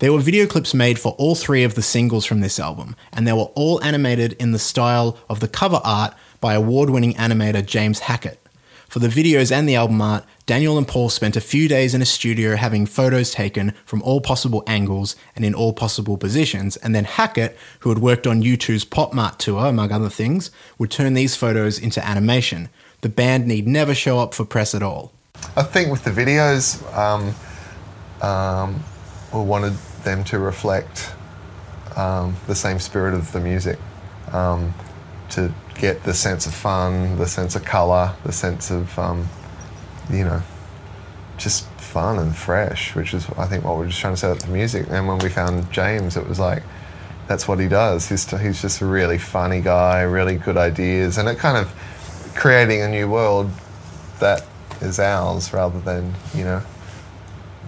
There 0.00 0.12
were 0.12 0.18
video 0.18 0.46
clips 0.48 0.74
made 0.74 0.98
for 0.98 1.12
all 1.18 1.36
three 1.36 1.62
of 1.62 1.76
the 1.76 1.82
singles 1.82 2.24
from 2.24 2.40
this 2.40 2.58
album, 2.58 2.96
and 3.12 3.28
they 3.28 3.32
were 3.32 3.52
all 3.54 3.80
animated 3.84 4.32
in 4.34 4.50
the 4.50 4.58
style 4.58 5.16
of 5.30 5.38
the 5.38 5.46
cover 5.46 5.80
art 5.84 6.14
by 6.40 6.54
award 6.54 6.90
winning 6.90 7.14
animator 7.14 7.64
James 7.64 8.00
Hackett. 8.00 8.40
For 8.88 8.98
the 8.98 9.06
videos 9.06 9.52
and 9.52 9.68
the 9.68 9.76
album 9.76 10.02
art, 10.02 10.24
Daniel 10.46 10.76
and 10.78 10.86
Paul 10.86 11.10
spent 11.10 11.36
a 11.36 11.40
few 11.40 11.68
days 11.68 11.94
in 11.94 12.02
a 12.02 12.06
studio 12.06 12.56
having 12.56 12.86
photos 12.86 13.30
taken 13.30 13.72
from 13.84 14.02
all 14.02 14.20
possible 14.20 14.64
angles 14.66 15.14
and 15.36 15.44
in 15.44 15.54
all 15.54 15.72
possible 15.72 16.16
positions, 16.16 16.76
and 16.78 16.92
then 16.92 17.04
Hackett, 17.04 17.56
who 17.80 17.90
had 17.90 17.98
worked 17.98 18.26
on 18.26 18.42
U2's 18.42 18.84
Pop 18.84 19.12
Mart 19.14 19.38
tour, 19.38 19.66
among 19.66 19.92
other 19.92 20.10
things, 20.10 20.50
would 20.76 20.90
turn 20.90 21.14
these 21.14 21.36
photos 21.36 21.78
into 21.78 22.04
animation. 22.04 22.68
The 23.02 23.08
band 23.08 23.46
need 23.46 23.68
never 23.68 23.94
show 23.94 24.18
up 24.18 24.34
for 24.34 24.44
press 24.44 24.74
at 24.74 24.82
all. 24.82 25.12
I 25.56 25.62
think 25.62 25.92
with 25.92 26.02
the 26.02 26.10
videos, 26.10 26.82
um, 26.96 27.32
um, 28.20 28.82
we 29.34 29.42
wanted 29.42 29.74
them 30.04 30.24
to 30.24 30.38
reflect 30.38 31.12
um, 31.96 32.36
the 32.46 32.54
same 32.54 32.78
spirit 32.78 33.14
of 33.14 33.32
the 33.32 33.40
music, 33.40 33.78
um, 34.32 34.72
to 35.30 35.52
get 35.74 36.02
the 36.04 36.14
sense 36.14 36.46
of 36.46 36.54
fun, 36.54 37.18
the 37.18 37.26
sense 37.26 37.56
of 37.56 37.64
colour, 37.64 38.14
the 38.24 38.32
sense 38.32 38.70
of, 38.70 38.96
um, 38.98 39.28
you 40.10 40.24
know, 40.24 40.42
just 41.36 41.66
fun 41.94 42.18
and 42.18 42.34
fresh, 42.36 42.94
which 42.94 43.14
is 43.14 43.28
I 43.36 43.46
think 43.46 43.64
what 43.64 43.76
we're 43.76 43.88
just 43.88 44.00
trying 44.00 44.14
to 44.14 44.20
set 44.20 44.30
up 44.30 44.38
the 44.38 44.48
music. 44.48 44.86
And 44.90 45.06
when 45.06 45.18
we 45.18 45.28
found 45.28 45.70
James, 45.72 46.16
it 46.16 46.28
was 46.28 46.38
like 46.38 46.62
that's 47.26 47.48
what 47.48 47.58
he 47.58 47.68
does. 47.68 48.08
He's 48.08 48.30
he's 48.40 48.60
just 48.60 48.80
a 48.80 48.86
really 48.86 49.18
funny 49.18 49.60
guy, 49.60 50.02
really 50.02 50.36
good 50.36 50.56
ideas, 50.56 51.18
and 51.18 51.28
it 51.28 51.38
kind 51.38 51.56
of 51.56 51.72
creating 52.34 52.82
a 52.82 52.88
new 52.88 53.08
world 53.08 53.50
that 54.20 54.44
is 54.80 54.98
ours 54.98 55.52
rather 55.52 55.80
than 55.80 56.14
you 56.34 56.44
know 56.44 56.62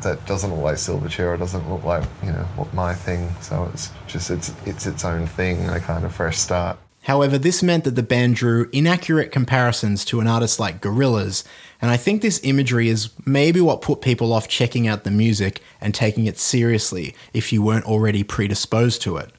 that 0.02 0.24
doesn't 0.26 0.50
look 0.50 0.60
like 0.60 0.76
Silverchair 0.76 1.34
or 1.34 1.36
doesn't 1.36 1.68
look 1.70 1.84
like 1.84 2.04
you 2.22 2.32
know 2.32 2.44
what 2.56 2.72
my 2.74 2.94
thing. 2.94 3.30
So 3.40 3.68
it's 3.72 3.90
just 4.06 4.30
it's 4.30 4.52
it's 4.64 4.86
its 4.86 5.04
own 5.04 5.26
thing, 5.26 5.68
a 5.68 5.80
kind 5.80 6.04
of 6.04 6.14
fresh 6.14 6.38
start. 6.38 6.78
However, 7.02 7.38
this 7.38 7.62
meant 7.62 7.84
that 7.84 7.94
the 7.94 8.02
band 8.02 8.34
drew 8.34 8.68
inaccurate 8.72 9.30
comparisons 9.30 10.04
to 10.06 10.18
an 10.18 10.26
artist 10.26 10.58
like 10.58 10.80
Gorillaz, 10.80 11.44
and 11.80 11.90
I 11.90 11.96
think 11.96 12.20
this 12.20 12.40
imagery 12.42 12.88
is 12.88 13.10
maybe 13.24 13.60
what 13.60 13.80
put 13.80 14.00
people 14.00 14.32
off 14.32 14.48
checking 14.48 14.88
out 14.88 15.04
the 15.04 15.12
music 15.12 15.62
and 15.80 15.94
taking 15.94 16.26
it 16.26 16.36
seriously 16.36 17.14
if 17.32 17.52
you 17.52 17.62
weren't 17.62 17.84
already 17.84 18.24
predisposed 18.24 19.02
to 19.02 19.18
it. 19.18 19.30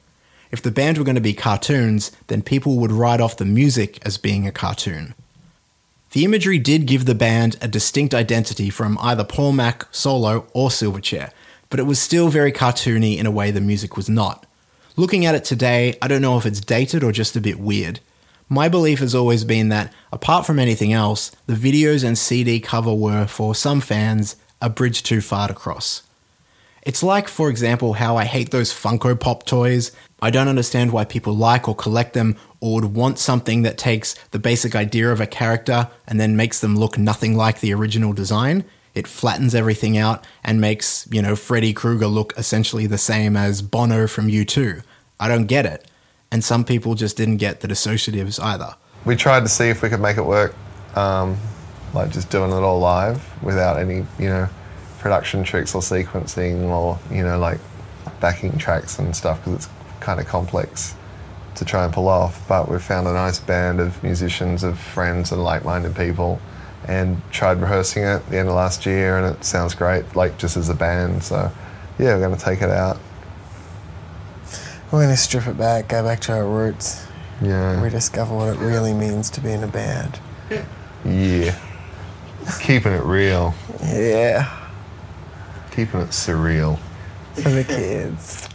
If 0.50 0.62
the 0.62 0.70
band 0.70 0.96
were 0.96 1.04
going 1.04 1.14
to 1.16 1.20
be 1.20 1.34
cartoons, 1.34 2.10
then 2.28 2.40
people 2.40 2.78
would 2.78 2.90
write 2.90 3.20
off 3.20 3.36
the 3.36 3.44
music 3.44 3.98
as 4.06 4.16
being 4.16 4.46
a 4.46 4.52
cartoon. 4.52 5.14
The 6.12 6.24
imagery 6.24 6.58
did 6.58 6.86
give 6.86 7.04
the 7.04 7.14
band 7.14 7.56
a 7.60 7.68
distinct 7.68 8.14
identity 8.14 8.70
from 8.70 8.96
either 9.00 9.24
Paul 9.24 9.52
Mac, 9.52 9.86
Solo, 9.90 10.46
or 10.54 10.70
Silverchair, 10.70 11.30
but 11.68 11.78
it 11.78 11.82
was 11.82 12.00
still 12.00 12.28
very 12.28 12.50
cartoony 12.50 13.18
in 13.18 13.26
a 13.26 13.30
way 13.30 13.50
the 13.50 13.60
music 13.60 13.94
was 13.94 14.08
not. 14.08 14.46
Looking 14.96 15.26
at 15.26 15.34
it 15.34 15.44
today, 15.44 15.98
I 16.00 16.08
don't 16.08 16.22
know 16.22 16.38
if 16.38 16.46
it's 16.46 16.62
dated 16.62 17.04
or 17.04 17.12
just 17.12 17.36
a 17.36 17.42
bit 17.42 17.60
weird. 17.60 18.00
My 18.48 18.70
belief 18.70 19.00
has 19.00 19.14
always 19.14 19.44
been 19.44 19.68
that, 19.68 19.92
apart 20.10 20.46
from 20.46 20.58
anything 20.58 20.94
else, 20.94 21.30
the 21.46 21.54
videos 21.54 22.02
and 22.02 22.16
CD 22.16 22.58
cover 22.58 22.94
were, 22.94 23.26
for 23.26 23.54
some 23.54 23.82
fans, 23.82 24.36
a 24.62 24.70
bridge 24.70 25.02
too 25.02 25.20
far 25.20 25.48
to 25.48 25.54
cross. 25.54 26.02
It's 26.82 27.02
like, 27.02 27.28
for 27.28 27.50
example, 27.50 27.94
how 27.94 28.16
I 28.16 28.24
hate 28.24 28.50
those 28.50 28.72
Funko 28.72 29.18
Pop 29.18 29.44
toys. 29.44 29.92
I 30.20 30.30
don't 30.30 30.48
understand 30.48 30.92
why 30.92 31.04
people 31.04 31.34
like 31.34 31.68
or 31.68 31.74
collect 31.74 32.14
them 32.14 32.36
or 32.60 32.74
would 32.74 32.94
want 32.94 33.18
something 33.18 33.62
that 33.62 33.78
takes 33.78 34.14
the 34.30 34.38
basic 34.38 34.74
idea 34.74 35.10
of 35.10 35.20
a 35.20 35.26
character 35.26 35.88
and 36.06 36.20
then 36.20 36.36
makes 36.36 36.60
them 36.60 36.76
look 36.76 36.98
nothing 36.98 37.36
like 37.36 37.60
the 37.60 37.72
original 37.72 38.12
design. 38.12 38.64
It 38.94 39.06
flattens 39.06 39.54
everything 39.54 39.96
out 39.96 40.26
and 40.42 40.60
makes, 40.60 41.06
you 41.10 41.22
know, 41.22 41.36
Freddy 41.36 41.72
Krueger 41.72 42.08
look 42.08 42.32
essentially 42.36 42.86
the 42.86 42.98
same 42.98 43.36
as 43.36 43.62
Bono 43.62 44.08
from 44.08 44.28
U2. 44.28 44.82
I 45.20 45.28
don't 45.28 45.46
get 45.46 45.66
it. 45.66 45.88
And 46.30 46.44
some 46.44 46.64
people 46.64 46.94
just 46.94 47.16
didn't 47.16 47.36
get 47.36 47.60
the 47.60 47.68
dissociatives 47.68 48.42
either. 48.42 48.74
We 49.04 49.16
tried 49.16 49.40
to 49.40 49.48
see 49.48 49.68
if 49.68 49.82
we 49.82 49.88
could 49.88 50.00
make 50.00 50.16
it 50.16 50.24
work, 50.24 50.54
um, 50.96 51.38
like 51.94 52.10
just 52.10 52.30
doing 52.30 52.50
it 52.50 52.56
all 52.56 52.80
live 52.80 53.22
without 53.42 53.78
any, 53.78 54.04
you 54.18 54.28
know, 54.28 54.48
production 54.98 55.44
tricks 55.44 55.74
or 55.74 55.80
sequencing 55.80 56.62
or, 56.68 56.98
you 57.14 57.22
know, 57.22 57.38
like 57.38 57.58
backing 58.20 58.58
tracks 58.58 58.98
and 58.98 59.14
stuff 59.14 59.38
because 59.38 59.54
it's 59.54 59.68
kind 60.00 60.20
of 60.20 60.26
complex 60.26 60.94
to 61.54 61.64
try 61.64 61.84
and 61.84 61.92
pull 61.92 62.08
off. 62.08 62.46
But 62.48 62.68
we've 62.70 62.82
found 62.82 63.06
a 63.06 63.12
nice 63.12 63.38
band 63.38 63.80
of 63.80 64.02
musicians, 64.02 64.62
of 64.62 64.78
friends 64.78 65.32
and 65.32 65.42
like-minded 65.42 65.94
people 65.96 66.40
and 66.86 67.20
tried 67.32 67.60
rehearsing 67.60 68.02
it 68.02 68.06
at 68.06 68.30
the 68.30 68.38
end 68.38 68.48
of 68.48 68.54
last 68.54 68.86
year 68.86 69.18
and 69.18 69.36
it 69.36 69.44
sounds 69.44 69.74
great, 69.74 70.14
like 70.16 70.38
just 70.38 70.56
as 70.56 70.68
a 70.68 70.74
band. 70.74 71.22
So 71.22 71.50
yeah, 71.98 72.14
we're 72.14 72.20
going 72.20 72.36
to 72.36 72.44
take 72.44 72.62
it 72.62 72.70
out. 72.70 72.98
We're 74.90 75.02
going 75.02 75.10
to 75.10 75.16
strip 75.16 75.46
it 75.46 75.58
back, 75.58 75.88
go 75.88 76.02
back 76.02 76.20
to 76.20 76.32
our 76.32 76.46
roots, 76.46 77.06
Yeah. 77.42 77.80
rediscover 77.82 78.34
what 78.34 78.48
it 78.48 78.58
really 78.58 78.94
means 78.94 79.28
to 79.30 79.40
be 79.40 79.52
in 79.52 79.62
a 79.62 79.66
band. 79.68 80.18
Yeah. 81.04 81.54
Keeping 82.62 82.92
it 82.92 83.02
real. 83.04 83.54
Yeah, 83.84 84.48
Keeping 85.78 86.00
it 86.00 86.08
surreal. 86.08 86.76
for 87.34 87.50
the 87.50 87.62
kids. 87.62 88.48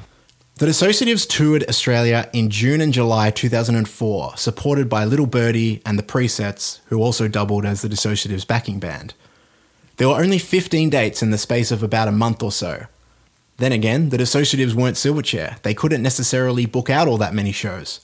The 0.56 0.66
Dissociatives 0.66 1.26
toured 1.26 1.64
Australia 1.70 2.30
in 2.34 2.50
June 2.50 2.82
and 2.82 2.92
July 2.92 3.32
2004, 3.32 4.36
supported 4.36 4.90
by 4.90 5.06
Little 5.06 5.26
Birdy 5.26 5.82
and 5.86 5.98
the 5.98 6.04
Presets, 6.04 6.82
who 6.88 7.02
also 7.02 7.30
doubled 7.30 7.66
as 7.66 7.82
the 7.82 7.88
Dissociatives 7.88 8.46
backing 8.46 8.78
band. 8.82 9.14
There 9.96 10.10
were 10.10 10.22
only 10.22 10.38
15 10.38 10.90
dates 10.90 11.24
in 11.24 11.32
the 11.32 11.38
space 11.38 11.72
of 11.72 11.82
about 11.82 12.10
a 12.10 12.12
month 12.12 12.44
or 12.44 12.52
so. 12.52 12.88
Then 13.56 13.72
again, 13.72 14.10
the 14.10 14.18
Dissociatives 14.18 14.74
weren't 14.74 14.98
Silverchair. 14.98 15.62
They 15.62 15.74
couldn't 15.74 16.04
necessarily 16.04 16.66
book 16.66 16.90
out 16.90 17.08
all 17.08 17.18
that 17.20 17.34
many 17.34 17.54
shows. 17.54 18.02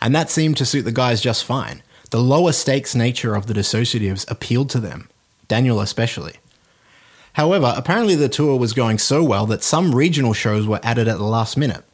And 0.00 0.14
that 0.14 0.30
seemed 0.30 0.56
to 0.56 0.64
suit 0.64 0.86
the 0.86 0.92
guys 0.92 1.20
just 1.20 1.44
fine. 1.44 1.82
The 2.08 2.20
lower 2.20 2.52
stakes 2.52 2.94
nature 2.94 3.34
of 3.34 3.48
the 3.48 3.54
Dissociatives 3.54 4.24
appealed 4.30 4.70
to 4.70 4.80
them, 4.80 5.10
Daniel 5.46 5.78
especially. 5.78 6.36
However, 7.34 7.72
apparently 7.76 8.14
the 8.14 8.28
tour 8.28 8.58
was 8.58 8.72
going 8.72 8.98
so 8.98 9.22
well 9.24 9.46
that 9.46 9.62
some 9.62 9.94
regional 9.94 10.34
shows 10.34 10.66
were 10.66 10.80
added 10.82 11.08
at 11.08 11.18
the 11.18 11.24
last 11.24 11.56
minute. 11.56 11.84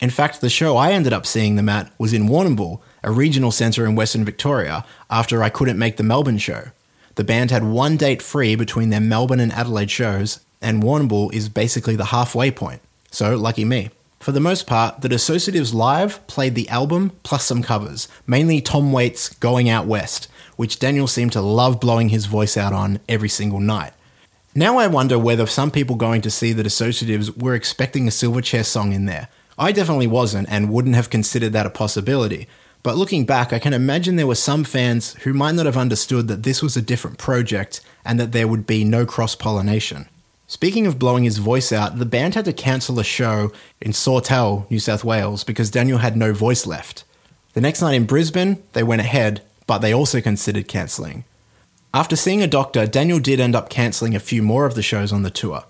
In 0.00 0.10
fact, 0.10 0.40
the 0.40 0.48
show 0.48 0.76
I 0.76 0.92
ended 0.92 1.12
up 1.12 1.26
seeing 1.26 1.56
them 1.56 1.68
at 1.68 1.92
was 1.98 2.12
in 2.12 2.28
Warrnambool, 2.28 2.80
a 3.04 3.12
regional 3.12 3.50
centre 3.50 3.86
in 3.86 3.94
Western 3.94 4.24
Victoria, 4.24 4.84
after 5.10 5.42
I 5.42 5.50
couldn't 5.50 5.78
make 5.78 5.96
the 5.96 6.02
Melbourne 6.02 6.38
show. 6.38 6.68
The 7.16 7.24
band 7.24 7.50
had 7.50 7.64
one 7.64 7.96
date 7.96 8.22
free 8.22 8.54
between 8.54 8.88
their 8.88 9.00
Melbourne 9.00 9.40
and 9.40 9.52
Adelaide 9.52 9.90
shows, 9.90 10.40
and 10.62 10.82
Warrnambool 10.82 11.32
is 11.34 11.48
basically 11.48 11.96
the 11.96 12.06
halfway 12.06 12.50
point. 12.50 12.80
So, 13.10 13.36
lucky 13.36 13.64
me. 13.64 13.90
For 14.20 14.32
the 14.32 14.40
most 14.40 14.66
part, 14.66 15.00
the 15.00 15.08
Dissociatives 15.08 15.72
Live 15.72 16.26
played 16.26 16.54
the 16.54 16.68
album 16.68 17.12
plus 17.22 17.44
some 17.44 17.62
covers, 17.62 18.06
mainly 18.26 18.60
Tom 18.60 18.92
Waits' 18.92 19.30
Going 19.30 19.68
Out 19.68 19.86
West, 19.86 20.28
which 20.56 20.78
Daniel 20.78 21.06
seemed 21.06 21.32
to 21.32 21.40
love 21.40 21.80
blowing 21.80 22.10
his 22.10 22.26
voice 22.26 22.56
out 22.56 22.72
on 22.72 23.00
every 23.08 23.30
single 23.30 23.60
night. 23.60 23.92
Now 24.54 24.78
I 24.78 24.88
wonder 24.88 25.16
whether 25.16 25.46
some 25.46 25.70
people 25.70 25.94
going 25.94 26.22
to 26.22 26.30
see 26.30 26.52
the 26.52 26.64
Dissociatives 26.64 27.40
were 27.40 27.54
expecting 27.54 28.08
a 28.08 28.10
Silverchair 28.10 28.64
song 28.64 28.92
in 28.92 29.06
there. 29.06 29.28
I 29.56 29.70
definitely 29.70 30.08
wasn't 30.08 30.48
and 30.50 30.72
wouldn't 30.72 30.96
have 30.96 31.08
considered 31.08 31.52
that 31.52 31.66
a 31.66 31.70
possibility. 31.70 32.48
But 32.82 32.96
looking 32.96 33.24
back, 33.24 33.52
I 33.52 33.60
can 33.60 33.72
imagine 33.72 34.16
there 34.16 34.26
were 34.26 34.34
some 34.34 34.64
fans 34.64 35.14
who 35.22 35.32
might 35.32 35.54
not 35.54 35.66
have 35.66 35.76
understood 35.76 36.26
that 36.26 36.42
this 36.42 36.62
was 36.62 36.76
a 36.76 36.82
different 36.82 37.16
project 37.16 37.80
and 38.04 38.18
that 38.18 38.32
there 38.32 38.48
would 38.48 38.66
be 38.66 38.82
no 38.82 39.06
cross 39.06 39.36
pollination. 39.36 40.08
Speaking 40.48 40.84
of 40.84 40.98
blowing 40.98 41.22
his 41.22 41.38
voice 41.38 41.70
out, 41.70 42.00
the 42.00 42.04
band 42.04 42.34
had 42.34 42.46
to 42.46 42.52
cancel 42.52 42.98
a 42.98 43.04
show 43.04 43.52
in 43.80 43.92
Sawtell, 43.92 44.66
New 44.68 44.80
South 44.80 45.04
Wales, 45.04 45.44
because 45.44 45.70
Daniel 45.70 45.98
had 45.98 46.16
no 46.16 46.32
voice 46.32 46.66
left. 46.66 47.04
The 47.52 47.60
next 47.60 47.82
night 47.82 47.94
in 47.94 48.04
Brisbane, 48.04 48.60
they 48.72 48.82
went 48.82 49.00
ahead, 49.00 49.42
but 49.68 49.78
they 49.78 49.94
also 49.94 50.20
considered 50.20 50.66
cancelling. 50.66 51.22
After 51.92 52.14
seeing 52.14 52.40
a 52.40 52.46
doctor, 52.46 52.86
Daniel 52.86 53.18
did 53.18 53.40
end 53.40 53.56
up 53.56 53.68
cancelling 53.68 54.14
a 54.14 54.20
few 54.20 54.42
more 54.42 54.64
of 54.64 54.76
the 54.76 54.82
shows 54.82 55.12
on 55.12 55.24
the 55.24 55.30
tour. 55.30 55.64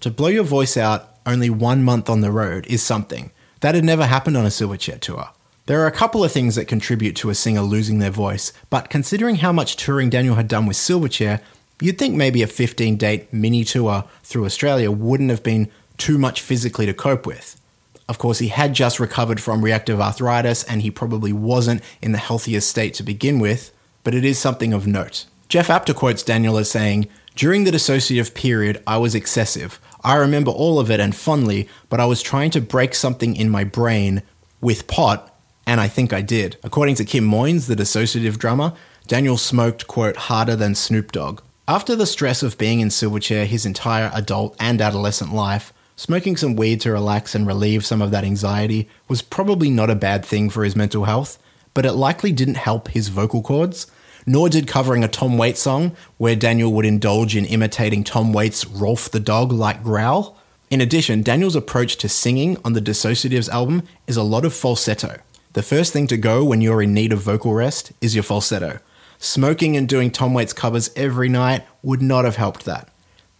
To 0.00 0.12
blow 0.12 0.28
your 0.28 0.44
voice 0.44 0.76
out 0.76 1.16
only 1.26 1.50
one 1.50 1.82
month 1.82 2.08
on 2.08 2.20
the 2.20 2.30
road 2.30 2.68
is 2.68 2.84
something. 2.84 3.32
That 3.60 3.74
had 3.74 3.82
never 3.82 4.06
happened 4.06 4.36
on 4.36 4.44
a 4.44 4.50
Silverchair 4.50 5.00
tour. 5.00 5.30
There 5.66 5.80
are 5.82 5.88
a 5.88 5.92
couple 5.92 6.22
of 6.22 6.30
things 6.30 6.54
that 6.54 6.68
contribute 6.68 7.16
to 7.16 7.30
a 7.30 7.34
singer 7.34 7.62
losing 7.62 7.98
their 7.98 8.12
voice, 8.12 8.52
but 8.70 8.90
considering 8.90 9.36
how 9.36 9.50
much 9.50 9.74
touring 9.74 10.08
Daniel 10.08 10.36
had 10.36 10.46
done 10.46 10.66
with 10.66 10.76
Silverchair, 10.76 11.40
you'd 11.80 11.98
think 11.98 12.14
maybe 12.14 12.42
a 12.42 12.46
15 12.46 12.96
date 12.96 13.32
mini 13.32 13.64
tour 13.64 14.04
through 14.22 14.44
Australia 14.44 14.92
wouldn't 14.92 15.30
have 15.30 15.42
been 15.42 15.68
too 15.96 16.16
much 16.16 16.40
physically 16.40 16.86
to 16.86 16.94
cope 16.94 17.26
with. 17.26 17.60
Of 18.08 18.18
course, 18.18 18.38
he 18.38 18.48
had 18.48 18.72
just 18.72 19.00
recovered 19.00 19.40
from 19.40 19.64
reactive 19.64 20.00
arthritis 20.00 20.62
and 20.62 20.82
he 20.82 20.92
probably 20.92 21.32
wasn't 21.32 21.82
in 22.00 22.12
the 22.12 22.18
healthiest 22.18 22.70
state 22.70 22.94
to 22.94 23.02
begin 23.02 23.40
with, 23.40 23.72
but 24.04 24.14
it 24.14 24.24
is 24.24 24.38
something 24.38 24.72
of 24.72 24.86
note. 24.86 25.26
Jeff 25.48 25.70
Apter 25.70 25.94
quotes 25.94 26.22
Daniel 26.22 26.58
as 26.58 26.70
saying, 26.70 27.06
During 27.36 27.64
the 27.64 27.70
dissociative 27.70 28.34
period, 28.34 28.82
I 28.86 28.96
was 28.98 29.14
excessive. 29.14 29.80
I 30.02 30.16
remember 30.16 30.50
all 30.50 30.80
of 30.80 30.90
it 30.90 31.00
and 31.00 31.14
fondly, 31.14 31.68
but 31.88 32.00
I 32.00 32.06
was 32.06 32.22
trying 32.22 32.50
to 32.52 32.60
break 32.60 32.94
something 32.94 33.36
in 33.36 33.48
my 33.48 33.62
brain 33.62 34.22
with 34.60 34.88
pot, 34.88 35.32
and 35.66 35.80
I 35.80 35.88
think 35.88 36.12
I 36.12 36.20
did. 36.20 36.56
According 36.64 36.96
to 36.96 37.04
Kim 37.04 37.28
Moyes, 37.28 37.66
the 37.66 37.76
dissociative 37.76 38.38
drummer, 38.38 38.72
Daniel 39.06 39.36
smoked, 39.36 39.86
quote, 39.86 40.16
harder 40.16 40.56
than 40.56 40.74
Snoop 40.74 41.12
Dogg. 41.12 41.40
After 41.68 41.94
the 41.94 42.06
stress 42.06 42.42
of 42.42 42.58
being 42.58 42.80
in 42.80 42.88
Silverchair 42.88 43.46
his 43.46 43.66
entire 43.66 44.10
adult 44.14 44.56
and 44.58 44.80
adolescent 44.80 45.32
life, 45.32 45.72
smoking 45.96 46.36
some 46.36 46.56
weed 46.56 46.80
to 46.80 46.92
relax 46.92 47.34
and 47.34 47.46
relieve 47.46 47.84
some 47.84 48.02
of 48.02 48.10
that 48.10 48.24
anxiety 48.24 48.88
was 49.08 49.22
probably 49.22 49.70
not 49.70 49.90
a 49.90 49.96
bad 49.96 50.24
thing 50.24 50.50
for 50.50 50.64
his 50.64 50.76
mental 50.76 51.04
health, 51.04 51.38
but 51.74 51.86
it 51.86 51.92
likely 51.92 52.32
didn't 52.32 52.56
help 52.56 52.88
his 52.88 53.08
vocal 53.08 53.42
cords. 53.42 53.86
Nor 54.26 54.48
did 54.48 54.66
covering 54.66 55.04
a 55.04 55.08
Tom 55.08 55.38
Waits 55.38 55.60
song, 55.60 55.96
where 56.18 56.34
Daniel 56.34 56.72
would 56.72 56.84
indulge 56.84 57.36
in 57.36 57.44
imitating 57.44 58.02
Tom 58.02 58.32
Waits' 58.32 58.64
Rowlf 58.64 59.08
the 59.10 59.20
dog 59.20 59.52
like 59.52 59.84
growl. 59.84 60.36
In 60.68 60.80
addition, 60.80 61.22
Daniel's 61.22 61.54
approach 61.54 61.96
to 61.98 62.08
singing 62.08 62.58
on 62.64 62.72
the 62.72 62.80
Dissociatives 62.80 63.48
album 63.48 63.84
is 64.08 64.16
a 64.16 64.24
lot 64.24 64.44
of 64.44 64.52
falsetto. 64.52 65.20
The 65.52 65.62
first 65.62 65.92
thing 65.92 66.08
to 66.08 66.16
go 66.16 66.44
when 66.44 66.60
you're 66.60 66.82
in 66.82 66.92
need 66.92 67.12
of 67.12 67.20
vocal 67.20 67.54
rest 67.54 67.92
is 68.00 68.14
your 68.14 68.24
falsetto. 68.24 68.80
Smoking 69.18 69.76
and 69.76 69.88
doing 69.88 70.10
Tom 70.10 70.34
Waits 70.34 70.52
covers 70.52 70.90
every 70.96 71.28
night 71.28 71.64
would 71.82 72.02
not 72.02 72.24
have 72.24 72.36
helped 72.36 72.64
that. 72.64 72.88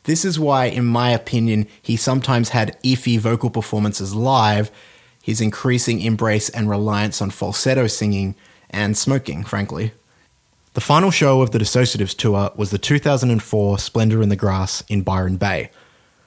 This 0.04 0.24
is 0.24 0.38
why, 0.38 0.66
in 0.66 0.84
my 0.84 1.10
opinion, 1.10 1.66
he 1.82 1.96
sometimes 1.96 2.50
had 2.50 2.80
iffy 2.84 3.18
vocal 3.18 3.50
performances 3.50 4.14
live, 4.14 4.70
his 5.20 5.40
increasing 5.40 6.00
embrace 6.00 6.48
and 6.48 6.70
reliance 6.70 7.20
on 7.20 7.30
falsetto 7.30 7.88
singing, 7.88 8.36
and 8.70 8.96
smoking, 8.96 9.42
frankly. 9.42 9.92
The 10.76 10.82
final 10.82 11.10
show 11.10 11.40
of 11.40 11.52
the 11.52 11.58
Dissociatives 11.58 12.14
tour 12.14 12.50
was 12.54 12.70
the 12.70 12.76
2004 12.76 13.78
Splendour 13.78 14.20
in 14.20 14.28
the 14.28 14.36
Grass 14.36 14.84
in 14.90 15.00
Byron 15.00 15.38
Bay. 15.38 15.70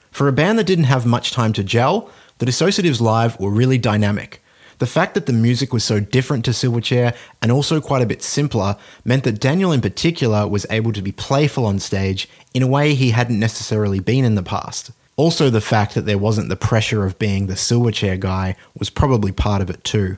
For 0.10 0.28
a 0.28 0.34
band 0.34 0.58
that 0.58 0.64
didn't 0.64 0.86
have 0.86 1.06
much 1.06 1.30
time 1.30 1.54
to 1.54 1.64
gel, 1.64 2.10
the 2.40 2.48
Dissociatives 2.48 3.00
live 3.00 3.40
were 3.40 3.52
really 3.52 3.78
dynamic. 3.78 4.42
The 4.80 4.88
fact 4.88 5.14
that 5.14 5.28
the 5.28 5.34
music 5.34 5.72
was 5.72 5.84
so 5.84 6.00
different 6.00 6.46
to 6.46 6.52
Silverchair 6.52 7.16
and 7.44 7.52
also 7.52 7.80
quite 7.80 8.02
a 8.02 8.08
bit 8.08 8.24
simpler 8.24 8.76
meant 9.06 9.24
that 9.26 9.40
Daniel 9.40 9.72
in 9.72 9.82
particular 9.82 10.48
was 10.48 10.66
able 10.72 10.94
to 10.94 11.04
be 11.04 11.12
playful 11.12 11.68
on 11.68 11.78
stage 11.78 12.28
in 12.56 12.64
a 12.64 12.68
way 12.68 12.96
he 12.96 13.12
hadn't 13.12 13.40
necessarily 13.40 14.00
been 14.00 14.26
in 14.26 14.34
the 14.34 14.42
past. 14.42 14.90
Also, 15.16 15.52
the 15.52 15.62
fact 15.62 15.94
that 15.94 16.08
there 16.08 16.18
wasn't 16.18 16.50
the 16.50 16.56
pressure 16.56 17.06
of 17.06 17.20
being 17.20 17.46
the 17.46 17.54
Silverchair 17.54 18.20
guy 18.20 18.56
was 18.76 18.90
probably 18.90 19.32
part 19.32 19.62
of 19.62 19.70
it 19.70 19.84
too. 19.84 20.18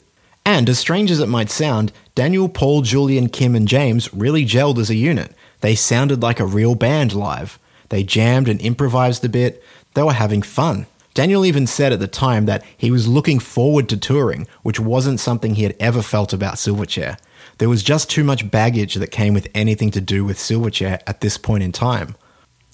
And 0.54 0.68
as 0.68 0.80
strange 0.80 1.12
as 1.12 1.22
it 1.22 1.30
might 1.30 1.50
sound, 1.50 1.94
Daniel, 2.14 2.50
Paul, 2.50 2.82
Julian, 2.82 3.30
Kim, 3.30 3.56
and 3.56 3.66
James 3.66 4.14
really 4.14 4.44
gelled 4.44 4.80
as 4.80 4.90
a 4.90 4.96
unit. 4.96 5.34
They 5.62 5.76
sounded 5.76 6.22
like 6.22 6.42
a 6.42 6.46
real 6.46 6.76
band 6.76 7.14
live. 7.14 7.58
They 7.88 8.04
jammed 8.04 8.50
and 8.50 8.60
improvised 8.60 9.24
a 9.24 9.30
bit. 9.30 9.64
They 9.94 10.04
were 10.04 10.12
having 10.12 10.42
fun. 10.42 10.88
Daniel 11.14 11.46
even 11.46 11.68
said 11.68 11.94
at 11.94 12.02
the 12.02 12.08
time 12.08 12.48
that 12.48 12.66
he 12.78 12.92
was 12.92 13.08
looking 13.08 13.40
forward 13.40 13.88
to 13.88 13.98
touring, 13.98 14.46
which 14.62 14.78
wasn't 14.78 15.22
something 15.22 15.56
he 15.56 15.64
had 15.64 15.78
ever 15.80 16.02
felt 16.02 16.34
about 16.34 16.56
Silverchair. 16.56 17.18
There 17.60 17.70
was 17.70 17.82
just 17.82 18.10
too 18.10 18.26
much 18.26 18.52
baggage 18.52 18.96
that 18.96 19.10
came 19.10 19.34
with 19.34 19.48
anything 19.56 19.90
to 19.92 20.02
do 20.02 20.26
with 20.26 20.38
Silverchair 20.38 21.00
at 21.08 21.22
this 21.22 21.38
point 21.38 21.64
in 21.64 21.72
time. 21.72 22.18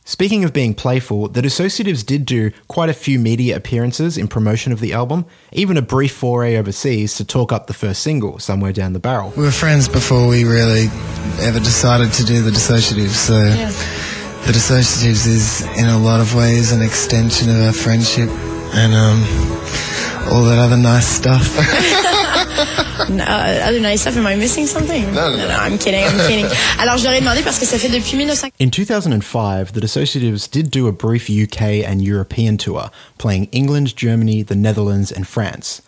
Speaking 0.07 0.45
of 0.45 0.53
being 0.53 0.73
playful, 0.73 1.27
the 1.27 1.41
Dissociatives 1.41 2.05
did 2.05 2.25
do 2.25 2.51
quite 2.69 2.87
a 2.87 2.93
few 2.93 3.19
media 3.19 3.57
appearances 3.57 4.17
in 4.17 4.29
promotion 4.29 4.71
of 4.71 4.79
the 4.79 4.93
album, 4.93 5.25
even 5.51 5.75
a 5.75 5.81
brief 5.81 6.13
foray 6.13 6.55
overseas 6.55 7.15
to 7.17 7.25
talk 7.25 7.51
up 7.51 7.67
the 7.67 7.73
first 7.73 8.01
single, 8.03 8.39
Somewhere 8.39 8.71
Down 8.71 8.93
the 8.93 8.99
Barrel. 8.99 9.33
We 9.35 9.43
were 9.43 9.51
friends 9.51 9.89
before 9.89 10.29
we 10.29 10.45
really 10.45 10.85
ever 11.41 11.59
decided 11.59 12.13
to 12.13 12.23
do 12.23 12.41
the 12.41 12.51
Dissociatives, 12.51 13.09
so 13.09 13.37
the 14.45 14.53
Dissociatives 14.53 15.27
is 15.27 15.61
in 15.77 15.87
a 15.87 15.99
lot 15.99 16.21
of 16.21 16.33
ways 16.33 16.71
an 16.71 16.81
extension 16.81 17.49
of 17.49 17.57
our 17.57 17.73
friendship 17.73 18.29
and 18.29 18.93
um, 18.93 19.19
all 20.31 20.45
that 20.45 20.57
other 20.57 20.77
nice 20.77 21.05
stuff. 21.05 22.13
No, 23.09 23.23
other 23.23 23.79
nice 23.79 24.01
stuff. 24.01 24.17
Am 24.17 24.27
I 24.27 24.35
missing 24.35 24.65
something? 24.65 25.13
No, 25.13 25.29
no, 25.31 25.47
no. 25.47 25.55
I'm 25.55 25.77
kidding. 25.77 26.03
I'm 26.03 26.17
kidding. 26.27 26.45
Alors, 26.79 26.97
je 26.97 27.03
leur 27.05 27.13
ai 27.13 27.19
demandé 27.19 27.43
parce 27.43 27.59
que 27.59 27.65
ça 27.65 27.77
fait 27.77 27.89
depuis 27.89 28.17
1900. 28.17 28.51
In 28.59 28.69
2005, 28.69 29.73
the 29.73 29.79
Dissociatives 29.79 30.47
did 30.47 30.71
do 30.71 30.87
a 30.87 30.91
brief 30.91 31.29
UK 31.29 31.85
and 31.85 32.01
European 32.01 32.57
tour, 32.57 32.89
playing 33.17 33.45
England, 33.51 33.95
Germany, 33.95 34.43
the 34.43 34.55
Netherlands, 34.55 35.11
and 35.11 35.27
France. 35.27 35.81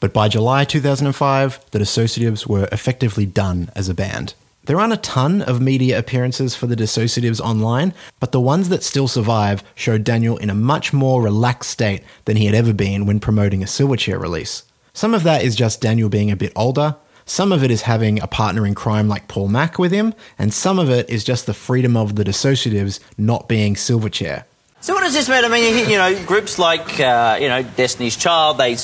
But 0.00 0.12
by 0.12 0.28
July 0.28 0.64
2005, 0.64 1.60
the 1.70 1.78
Dissociatives 1.78 2.46
were 2.46 2.68
effectively 2.70 3.26
done 3.26 3.70
as 3.74 3.88
a 3.88 3.94
band. 3.94 4.34
There 4.66 4.80
aren't 4.80 4.94
a 4.94 4.98
ton 4.98 5.42
of 5.42 5.60
media 5.60 5.98
appearances 5.98 6.54
for 6.54 6.66
the 6.66 6.76
Dissociatives 6.76 7.40
online, 7.40 7.92
but 8.18 8.32
the 8.32 8.40
ones 8.40 8.70
that 8.70 8.82
still 8.82 9.08
survive 9.08 9.62
show 9.74 9.98
Daniel 9.98 10.38
in 10.38 10.48
a 10.48 10.54
much 10.54 10.92
more 10.94 11.20
relaxed 11.22 11.70
state 11.70 12.02
than 12.24 12.36
he 12.36 12.46
had 12.46 12.54
ever 12.54 12.72
been 12.72 13.04
when 13.04 13.20
promoting 13.20 13.62
a 13.62 13.66
Silverchair 13.66 14.18
release. 14.18 14.62
Some 14.94 15.12
of 15.12 15.22
that 15.24 15.42
is 15.42 15.54
just 15.54 15.80
Daniel 15.80 16.08
being 16.08 16.30
a 16.30 16.36
bit 16.36 16.52
older, 16.56 16.96
some 17.26 17.52
of 17.52 17.62
it 17.64 17.70
is 17.70 17.82
having 17.82 18.20
a 18.20 18.26
partner 18.26 18.66
in 18.66 18.74
crime 18.74 19.08
like 19.08 19.28
Paul 19.28 19.48
Mac 19.48 19.78
with 19.78 19.92
him, 19.92 20.14
and 20.38 20.52
some 20.52 20.78
of 20.78 20.90
it 20.90 21.08
is 21.08 21.24
just 21.24 21.46
the 21.46 21.54
freedom 21.54 21.96
of 21.96 22.16
the 22.16 22.24
Dissociatives 22.24 23.00
not 23.16 23.48
being 23.48 23.74
Silverchair. 23.74 24.44
So 24.80 24.92
what 24.92 25.00
does 25.02 25.14
this 25.14 25.28
mean? 25.28 25.44
I 25.44 25.48
mean, 25.48 25.76
you, 25.78 25.84
you 25.92 25.96
know, 25.96 26.24
groups 26.26 26.58
like 26.58 27.00
uh, 27.00 27.38
you 27.40 27.48
know 27.48 27.62
Destiny's 27.62 28.16
Child, 28.16 28.58
they 28.58 28.76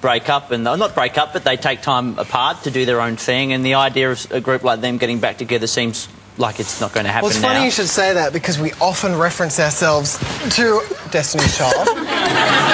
break 0.00 0.30
up 0.30 0.50
and 0.50 0.66
uh, 0.66 0.76
not 0.76 0.94
break 0.94 1.18
up, 1.18 1.34
but 1.34 1.44
they 1.44 1.56
take 1.56 1.82
time 1.82 2.18
apart 2.18 2.62
to 2.62 2.70
do 2.70 2.86
their 2.86 3.00
own 3.00 3.16
thing. 3.16 3.52
And 3.52 3.64
the 3.64 3.74
idea 3.74 4.10
of 4.10 4.26
a 4.32 4.40
group 4.40 4.64
like 4.64 4.80
them 4.80 4.96
getting 4.96 5.20
back 5.20 5.36
together 5.36 5.66
seems 5.66 6.08
like 6.38 6.60
it's 6.60 6.80
not 6.80 6.92
going 6.92 7.04
to 7.04 7.12
happen 7.12 7.24
Well, 7.24 7.30
it's 7.30 7.40
now. 7.42 7.52
funny 7.52 7.66
you 7.66 7.70
should 7.70 7.88
say 7.88 8.14
that 8.14 8.32
because 8.32 8.58
we 8.58 8.72
often 8.80 9.16
reference 9.16 9.60
ourselves 9.60 10.18
to 10.56 10.82
Destiny's 11.10 11.56
Child. 11.56 11.86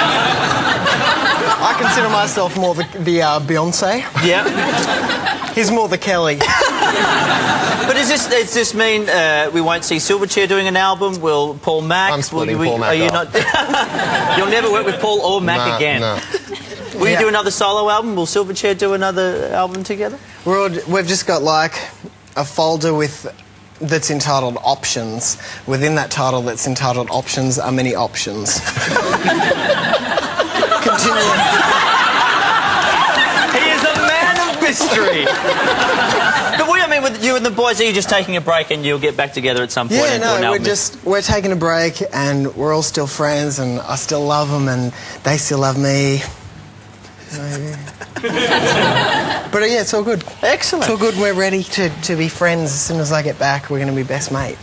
I 1.81 1.85
consider 1.85 2.09
myself 2.09 2.57
more 2.57 2.75
the, 2.75 2.83
the 2.99 3.21
uh, 3.23 3.39
Beyonce. 3.39 4.01
Yeah. 4.23 5.53
He's 5.53 5.71
more 5.71 5.87
the 5.87 5.97
Kelly. 5.97 6.39
But 7.81 7.93
does 7.97 8.07
this 8.07 8.27
does 8.27 8.53
this 8.53 8.73
mean 8.73 9.09
uh, 9.09 9.49
we 9.53 9.59
won't 9.59 9.83
see 9.83 9.97
Silverchair 9.97 10.47
doing 10.47 10.67
an 10.67 10.77
album? 10.77 11.19
Will 11.19 11.55
Paul 11.55 11.81
Mac? 11.81 12.13
I'm 12.13 12.21
splitting 12.21 12.57
will, 12.57 12.69
Paul 12.69 12.77
Mac 12.77 12.89
Are 12.89 12.93
you 12.95 13.05
up. 13.05 13.33
not? 13.33 13.33
You'll 14.37 14.47
never 14.47 14.71
work 14.71 14.85
with 14.85 15.01
Paul 15.01 15.19
or 15.19 15.41
Mack 15.41 15.57
Nah, 15.57 15.75
again. 15.75 15.99
nah. 16.01 16.19
Will 16.97 17.09
you 17.09 17.17
do 17.17 17.27
another 17.27 17.51
solo 17.51 17.89
album? 17.89 18.15
Will 18.15 18.27
Silverchair 18.27 18.77
do 18.77 18.93
another 18.93 19.47
album 19.47 19.83
together? 19.83 20.17
We're 20.45 20.61
all, 20.61 20.69
we've 20.87 21.07
just 21.07 21.25
got 21.27 21.41
like 21.41 21.73
a 22.37 22.45
folder 22.45 22.93
with 22.93 23.27
that's 23.81 24.11
entitled 24.11 24.57
options. 24.63 25.37
Within 25.67 25.95
that 25.95 26.11
title 26.11 26.43
that's 26.43 26.67
entitled 26.67 27.09
options 27.09 27.57
are 27.59 27.71
many 27.71 27.93
options. 27.95 28.61
Continue. 30.81 31.21
He 33.51 33.69
is 33.69 33.83
a 33.83 33.93
man 34.07 34.49
of 34.49 34.61
mystery. 34.61 35.25
but 35.25 36.67
what 36.67 36.75
do 36.77 36.81
you 36.81 36.89
mean 36.89 37.03
with 37.03 37.21
you 37.21 37.35
and 37.35 37.45
the 37.45 37.51
boys? 37.51 37.81
Are 37.81 37.83
you 37.83 37.91
just 37.91 38.09
taking 38.09 38.37
a 38.37 38.41
break 38.41 38.71
and 38.71 38.85
you'll 38.85 38.97
get 38.99 39.17
back 39.17 39.33
together 39.33 39.61
at 39.61 39.71
some 39.71 39.89
point? 39.89 39.99
Yeah, 39.99 40.13
and 40.13 40.21
no, 40.21 40.39
we're 40.39 40.45
album? 40.45 40.63
just 40.63 41.03
we're 41.03 41.21
taking 41.21 41.51
a 41.51 41.55
break 41.57 42.01
and 42.13 42.55
we're 42.55 42.73
all 42.73 42.81
still 42.81 43.07
friends 43.07 43.59
and 43.59 43.81
I 43.81 43.95
still 43.97 44.23
love 44.23 44.49
them 44.49 44.69
and 44.69 44.93
they 45.23 45.35
still 45.37 45.59
love 45.59 45.77
me. 45.77 46.21
Maybe. 47.33 47.75
but 48.15 49.63
uh, 49.63 49.65
yeah, 49.65 49.81
it's 49.81 49.93
all 49.93 50.03
good. 50.03 50.23
Excellent. 50.41 50.85
It's 50.85 50.91
all 50.91 50.97
good. 50.97 51.17
We're 51.17 51.33
ready 51.33 51.63
to, 51.63 51.89
to 51.89 52.15
be 52.15 52.29
friends. 52.29 52.71
As 52.71 52.81
soon 52.81 52.99
as 53.01 53.11
I 53.11 53.21
get 53.21 53.37
back, 53.37 53.69
we're 53.69 53.79
going 53.79 53.89
to 53.89 53.95
be 53.95 54.03
best 54.03 54.31
mates. 54.31 54.59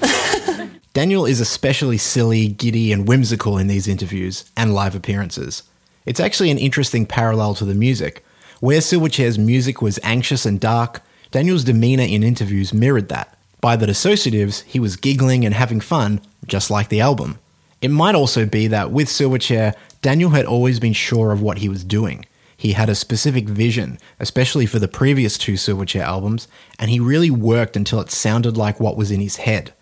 Daniel 0.95 1.27
is 1.27 1.41
especially 1.41 1.99
silly, 1.99 2.49
giddy, 2.49 2.91
and 2.93 3.07
whimsical 3.07 3.59
in 3.59 3.67
these 3.67 3.87
interviews 3.87 4.45
and 4.57 4.75
live 4.75 4.95
appearances. 4.95 5.63
It's 6.09 6.21
actually 6.21 6.51
an 6.51 6.57
interesting 6.57 7.05
parallel 7.05 7.53
to 7.57 7.67
the 7.67 7.75
music. 7.75 8.25
Where 8.61 8.81
Silverchair's 8.81 9.39
music 9.39 9.83
was 9.83 10.01
anxious 10.03 10.47
and 10.47 10.59
dark, 10.59 11.03
Daniel's 11.33 11.65
demeanour 11.65 12.05
in 12.05 12.23
interviews 12.23 12.73
mirrored 12.73 13.11
that. 13.11 13.37
By 13.61 13.77
the 13.77 13.85
Dissociatives, 13.85 14.65
he 14.65 14.81
was 14.81 14.97
giggling 14.97 15.45
and 15.45 15.55
having 15.55 15.81
fun, 15.81 16.23
just 16.47 16.71
like 16.71 16.89
the 16.89 17.03
album. 17.03 17.39
It 17.83 17.91
might 17.91 18.15
also 18.15 18.47
be 18.47 18.69
that 18.69 18.91
with 18.91 19.09
Silverchair, 19.09 19.75
Daniel 20.01 20.31
had 20.31 20.47
always 20.47 20.81
been 20.81 20.95
sure 20.95 21.31
of 21.31 21.43
what 21.43 21.59
he 21.59 21.69
was 21.69 21.85
doing. 21.85 22.25
He 22.57 22.73
had 22.73 22.89
a 22.89 22.95
specific 22.95 23.47
vision, 23.47 23.99
especially 24.19 24.65
for 24.65 24.79
the 24.79 24.89
previous 24.89 25.37
two 25.37 25.55
Silverchair 25.55 26.05
albums, 26.05 26.49
and 26.79 26.91
he 26.91 26.99
really 27.01 27.31
worked 27.31 27.77
until 27.77 28.01
it 28.01 28.11
sounded 28.11 28.57
like 28.57 28.81
what 28.81 28.97
was 28.97 29.11
in 29.11 29.21
his 29.21 29.37
head. 29.37 29.75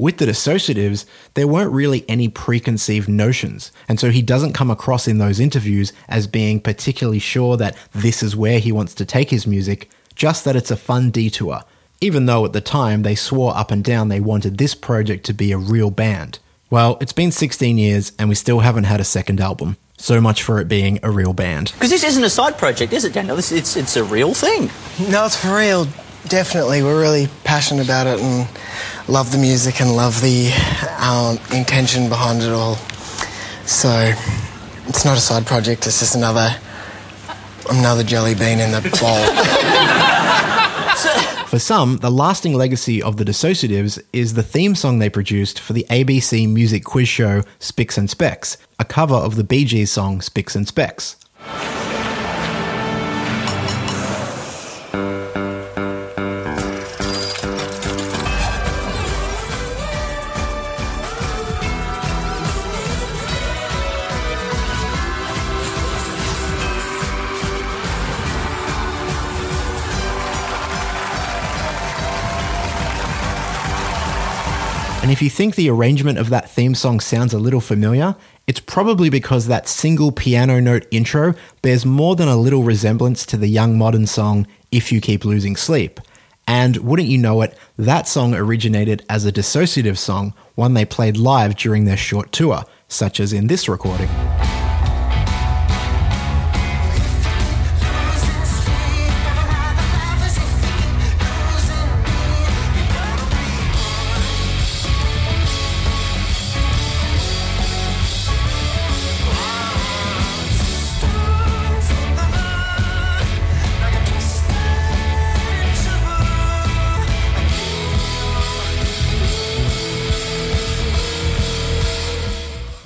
With 0.00 0.16
the 0.16 0.24
dissociatives, 0.24 1.04
there 1.34 1.46
weren't 1.46 1.72
really 1.72 2.06
any 2.08 2.30
preconceived 2.30 3.06
notions, 3.06 3.70
and 3.86 4.00
so 4.00 4.08
he 4.10 4.22
doesn't 4.22 4.54
come 4.54 4.70
across 4.70 5.06
in 5.06 5.18
those 5.18 5.38
interviews 5.38 5.92
as 6.08 6.26
being 6.26 6.58
particularly 6.58 7.18
sure 7.18 7.58
that 7.58 7.76
this 7.92 8.22
is 8.22 8.34
where 8.34 8.60
he 8.60 8.72
wants 8.72 8.94
to 8.94 9.04
take 9.04 9.28
his 9.28 9.46
music, 9.46 9.90
just 10.14 10.46
that 10.46 10.56
it's 10.56 10.70
a 10.70 10.76
fun 10.78 11.10
detour, 11.10 11.64
even 12.00 12.24
though 12.24 12.46
at 12.46 12.54
the 12.54 12.62
time 12.62 13.02
they 13.02 13.14
swore 13.14 13.54
up 13.54 13.70
and 13.70 13.84
down 13.84 14.08
they 14.08 14.20
wanted 14.20 14.56
this 14.56 14.74
project 14.74 15.26
to 15.26 15.34
be 15.34 15.52
a 15.52 15.58
real 15.58 15.90
band. 15.90 16.38
Well, 16.70 16.96
it's 17.02 17.12
been 17.12 17.30
16 17.30 17.76
years 17.76 18.12
and 18.18 18.30
we 18.30 18.34
still 18.36 18.60
haven't 18.60 18.84
had 18.84 19.00
a 19.00 19.04
second 19.04 19.38
album. 19.38 19.76
So 19.98 20.18
much 20.18 20.42
for 20.42 20.60
it 20.60 20.66
being 20.66 20.98
a 21.02 21.10
real 21.10 21.34
band. 21.34 21.72
Because 21.74 21.90
this 21.90 22.04
isn't 22.04 22.24
a 22.24 22.30
side 22.30 22.56
project, 22.56 22.94
is 22.94 23.04
it, 23.04 23.12
Daniel? 23.12 23.36
This, 23.36 23.52
it's, 23.52 23.76
it's 23.76 23.98
a 23.98 24.04
real 24.04 24.32
thing. 24.32 24.70
No, 25.10 25.26
it's 25.26 25.36
for 25.36 25.54
real. 25.54 25.86
Definitely, 26.26 26.82
we're 26.82 27.00
really 27.00 27.28
passionate 27.44 27.84
about 27.84 28.06
it 28.06 28.20
and 28.20 28.46
love 29.10 29.32
the 29.32 29.38
music 29.38 29.80
and 29.80 29.96
love 29.96 30.20
the 30.20 30.52
um, 31.00 31.36
intention 31.56 32.08
behind 32.08 32.42
it 32.42 32.52
all. 32.52 32.76
So 33.66 34.12
it's 34.86 35.04
not 35.04 35.18
a 35.18 35.20
side 35.20 35.46
project. 35.46 35.84
It's 35.86 35.98
just 35.98 36.14
another 36.14 36.54
another 37.70 38.04
jelly 38.04 38.34
bean 38.34 38.60
in 38.60 38.70
the 38.70 38.80
bowl. 39.00 39.26
For 41.48 41.58
some, 41.58 41.96
the 41.96 42.10
lasting 42.10 42.54
legacy 42.54 43.02
of 43.02 43.16
the 43.16 43.24
Dissociatives 43.24 44.00
is 44.12 44.34
the 44.34 44.44
theme 44.44 44.76
song 44.76 45.00
they 45.00 45.10
produced 45.10 45.58
for 45.58 45.72
the 45.72 45.84
ABC 45.90 46.48
music 46.48 46.84
quiz 46.84 47.08
show 47.08 47.42
Spicks 47.58 47.98
and 47.98 48.08
Specks, 48.08 48.56
a 48.78 48.84
cover 48.84 49.16
of 49.16 49.34
the 49.34 49.42
Bee 49.42 49.64
Gees 49.64 49.90
song 49.90 50.20
Spicks 50.20 50.54
and 50.54 50.68
Specks. 50.68 51.16
And 75.10 75.16
if 75.16 75.22
you 75.22 75.28
think 75.28 75.56
the 75.56 75.68
arrangement 75.68 76.18
of 76.18 76.30
that 76.30 76.48
theme 76.48 76.72
song 76.72 77.00
sounds 77.00 77.34
a 77.34 77.38
little 77.40 77.60
familiar, 77.60 78.14
it's 78.46 78.60
probably 78.60 79.10
because 79.10 79.48
that 79.48 79.68
single 79.68 80.12
piano 80.12 80.60
note 80.60 80.86
intro 80.92 81.34
bears 81.62 81.84
more 81.84 82.14
than 82.14 82.28
a 82.28 82.36
little 82.36 82.62
resemblance 82.62 83.26
to 83.26 83.36
the 83.36 83.48
young 83.48 83.76
modern 83.76 84.06
song 84.06 84.46
If 84.70 84.92
You 84.92 85.00
Keep 85.00 85.24
Losing 85.24 85.56
Sleep. 85.56 85.98
And 86.46 86.76
wouldn't 86.76 87.08
you 87.08 87.18
know 87.18 87.42
it, 87.42 87.58
that 87.76 88.06
song 88.06 88.36
originated 88.36 89.04
as 89.10 89.26
a 89.26 89.32
dissociative 89.32 89.98
song, 89.98 90.32
one 90.54 90.74
they 90.74 90.84
played 90.84 91.16
live 91.16 91.56
during 91.56 91.86
their 91.86 91.96
short 91.96 92.30
tour, 92.30 92.62
such 92.86 93.18
as 93.18 93.32
in 93.32 93.48
this 93.48 93.68
recording. 93.68 94.10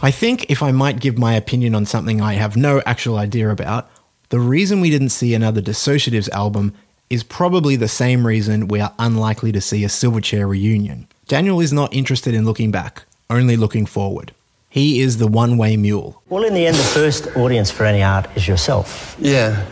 I 0.04 0.10
think 0.10 0.50
if 0.50 0.62
I 0.62 0.70
might 0.70 1.00
give 1.00 1.16
my 1.16 1.32
opinion 1.32 1.74
on 1.74 1.86
something 1.86 2.20
I 2.20 2.34
have 2.34 2.58
no 2.58 2.82
actual 2.84 3.16
idea 3.16 3.48
about, 3.48 3.88
the 4.28 4.38
reason 4.38 4.82
we 4.82 4.90
didn't 4.90 5.08
see 5.08 5.32
another 5.32 5.62
Dissociatives 5.62 6.28
album 6.28 6.74
is 7.08 7.24
probably 7.24 7.74
the 7.74 7.88
same 7.88 8.26
reason 8.26 8.68
we 8.68 8.80
are 8.80 8.92
unlikely 8.98 9.50
to 9.52 9.62
see 9.62 9.82
a 9.82 9.88
Silverchair 9.88 10.46
reunion. 10.46 11.08
Daniel 11.26 11.58
is 11.58 11.72
not 11.72 11.94
interested 11.94 12.34
in 12.34 12.44
looking 12.44 12.70
back, 12.70 13.06
only 13.30 13.56
looking 13.56 13.86
forward. 13.86 14.34
He 14.68 15.00
is 15.00 15.16
the 15.16 15.26
one 15.26 15.56
way 15.56 15.74
mule. 15.78 16.20
Well, 16.28 16.44
in 16.44 16.52
the 16.52 16.66
end, 16.66 16.76
the 16.76 16.82
first 16.82 17.34
audience 17.34 17.70
for 17.70 17.86
any 17.86 18.02
art 18.02 18.26
is 18.36 18.46
yourself. 18.46 19.16
Yeah. 19.18 19.64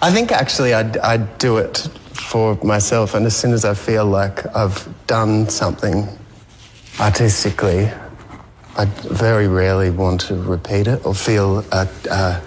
I 0.00 0.12
think 0.12 0.30
actually 0.30 0.74
I'd, 0.74 0.96
I'd 0.98 1.38
do 1.38 1.56
it 1.56 1.88
for 2.12 2.56
myself, 2.62 3.16
and 3.16 3.26
as 3.26 3.36
soon 3.36 3.52
as 3.52 3.64
I 3.64 3.74
feel 3.74 4.06
like 4.06 4.46
I've 4.54 4.88
done 5.08 5.48
something 5.48 6.06
artistically, 7.00 7.90
I 8.76 8.86
very 8.86 9.48
rarely 9.48 9.90
want 9.90 10.22
to 10.22 10.34
repeat 10.36 10.86
it 10.86 11.04
or 11.04 11.14
feel 11.14 11.58
a, 11.72 11.86
a, 12.10 12.40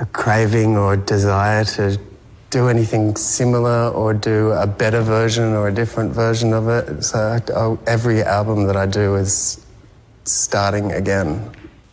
a 0.00 0.06
craving 0.06 0.76
or 0.76 0.96
desire 0.96 1.64
to 1.64 1.98
do 2.48 2.68
anything 2.68 3.14
similar 3.16 3.90
or 3.90 4.14
do 4.14 4.52
a 4.52 4.66
better 4.66 5.02
version 5.02 5.52
or 5.52 5.68
a 5.68 5.72
different 5.72 6.12
version 6.12 6.54
of 6.54 6.68
it. 6.68 7.02
So 7.02 7.18
I, 7.18 7.52
I, 7.52 7.76
every 7.86 8.22
album 8.22 8.64
that 8.68 8.76
I 8.76 8.86
do 8.86 9.16
is 9.16 9.64
starting 10.24 10.92
again. 10.92 11.50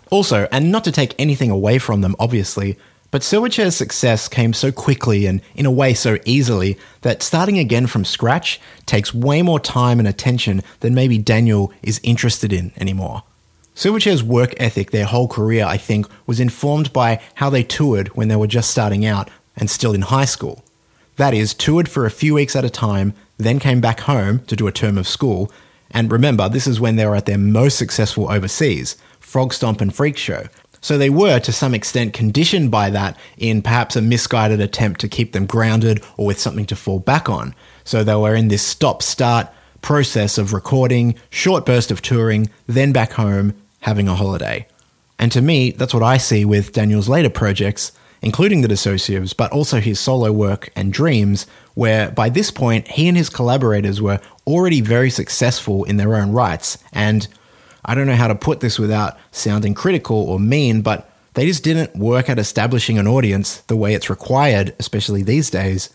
Also, 0.09 0.47
and 0.51 0.71
not 0.71 0.85
to 0.85 0.91
take 0.91 1.13
anything 1.19 1.49
away 1.49 1.77
from 1.77 2.01
them, 2.01 2.15
obviously, 2.19 2.77
but 3.11 3.21
Silverchair's 3.21 3.75
success 3.75 4.29
came 4.29 4.53
so 4.53 4.71
quickly 4.71 5.25
and, 5.25 5.41
in 5.55 5.65
a 5.65 5.71
way, 5.71 5.93
so 5.93 6.17
easily 6.25 6.77
that 7.01 7.21
starting 7.21 7.59
again 7.59 7.85
from 7.85 8.05
scratch 8.05 8.61
takes 8.85 9.13
way 9.13 9.41
more 9.41 9.59
time 9.59 9.99
and 9.99 10.07
attention 10.07 10.63
than 10.79 10.95
maybe 10.95 11.17
Daniel 11.17 11.71
is 11.81 11.99
interested 12.03 12.53
in 12.53 12.71
anymore. 12.77 13.23
Silverchair's 13.75 14.23
work 14.23 14.53
ethic 14.57 14.91
their 14.91 15.05
whole 15.05 15.27
career, 15.27 15.65
I 15.65 15.77
think, 15.77 16.07
was 16.27 16.39
informed 16.39 16.93
by 16.93 17.19
how 17.35 17.49
they 17.49 17.63
toured 17.63 18.09
when 18.09 18.27
they 18.27 18.35
were 18.35 18.47
just 18.47 18.69
starting 18.69 19.05
out 19.05 19.29
and 19.55 19.69
still 19.69 19.93
in 19.93 20.03
high 20.03 20.25
school. 20.25 20.63
That 21.17 21.33
is, 21.33 21.53
toured 21.53 21.89
for 21.89 22.05
a 22.05 22.11
few 22.11 22.35
weeks 22.35 22.55
at 22.55 22.65
a 22.65 22.69
time, 22.69 23.13
then 23.37 23.59
came 23.59 23.81
back 23.81 24.01
home 24.01 24.39
to 24.45 24.55
do 24.55 24.67
a 24.67 24.71
term 24.71 24.97
of 24.97 25.07
school. 25.07 25.51
And 25.91 26.11
remember, 26.11 26.49
this 26.49 26.67
is 26.67 26.79
when 26.79 26.95
they 26.95 27.05
were 27.05 27.15
at 27.15 27.25
their 27.25 27.37
most 27.37 27.77
successful 27.77 28.31
overseas 28.31 28.95
Frogstomp 29.19 29.81
and 29.81 29.93
Freak 29.93 30.17
Show. 30.17 30.45
So 30.81 30.97
they 30.97 31.09
were, 31.09 31.39
to 31.39 31.51
some 31.51 31.73
extent, 31.73 32.13
conditioned 32.13 32.69
by 32.69 32.89
that 32.89 33.17
in 33.37 33.61
perhaps 33.61 33.95
a 33.95 34.01
misguided 34.01 34.59
attempt 34.59 34.99
to 35.01 35.07
keep 35.07 35.31
them 35.31 35.45
grounded 35.45 36.03
or 36.17 36.25
with 36.25 36.39
something 36.39 36.65
to 36.65 36.75
fall 36.75 36.99
back 36.99 37.29
on. 37.29 37.55
So 37.83 38.03
they 38.03 38.15
were 38.15 38.35
in 38.35 38.49
this 38.49 38.61
stop 38.61 39.01
start 39.01 39.47
process 39.81 40.37
of 40.37 40.53
recording, 40.53 41.15
short 41.29 41.65
burst 41.65 41.89
of 41.89 42.01
touring, 42.01 42.49
then 42.67 42.91
back 42.91 43.13
home, 43.13 43.53
having 43.83 44.07
a 44.07 44.15
holiday. 44.15 44.65
And 45.19 45.31
to 45.33 45.41
me, 45.41 45.71
that's 45.71 45.93
what 45.93 46.03
I 46.03 46.17
see 46.17 46.45
with 46.45 46.71
Daniel's 46.71 47.09
later 47.09 47.29
projects, 47.29 47.91
including 48.21 48.61
the 48.61 48.67
Dissociatives, 48.69 49.35
but 49.35 49.51
also 49.51 49.79
his 49.79 49.99
solo 49.99 50.31
work 50.31 50.69
and 50.75 50.91
Dreams, 50.91 51.45
where 51.75 52.09
by 52.09 52.29
this 52.29 52.49
point, 52.49 52.87
he 52.87 53.07
and 53.09 53.17
his 53.17 53.29
collaborators 53.29 54.01
were 54.01 54.21
already 54.47 54.79
very 54.79 55.09
successful 55.09 55.83
in 55.83 55.97
their 55.97 56.15
own 56.15 56.31
rights. 56.31 56.77
And 56.93 57.27
I 57.83 57.93
don't 57.93 58.07
know 58.07 58.15
how 58.15 58.29
to 58.29 58.35
put 58.35 58.61
this 58.61 58.79
without 58.79 59.17
sounding 59.31 59.73
critical 59.73 60.17
or 60.17 60.39
mean, 60.39 60.81
but 60.81 61.09
they 61.33 61.45
just 61.45 61.63
didn't 61.63 61.95
work 61.95 62.29
at 62.29 62.39
establishing 62.39 62.97
an 62.97 63.07
audience 63.07 63.57
the 63.67 63.75
way 63.75 63.93
it's 63.93 64.09
required, 64.09 64.73
especially 64.79 65.23
these 65.23 65.49
days. 65.49 65.89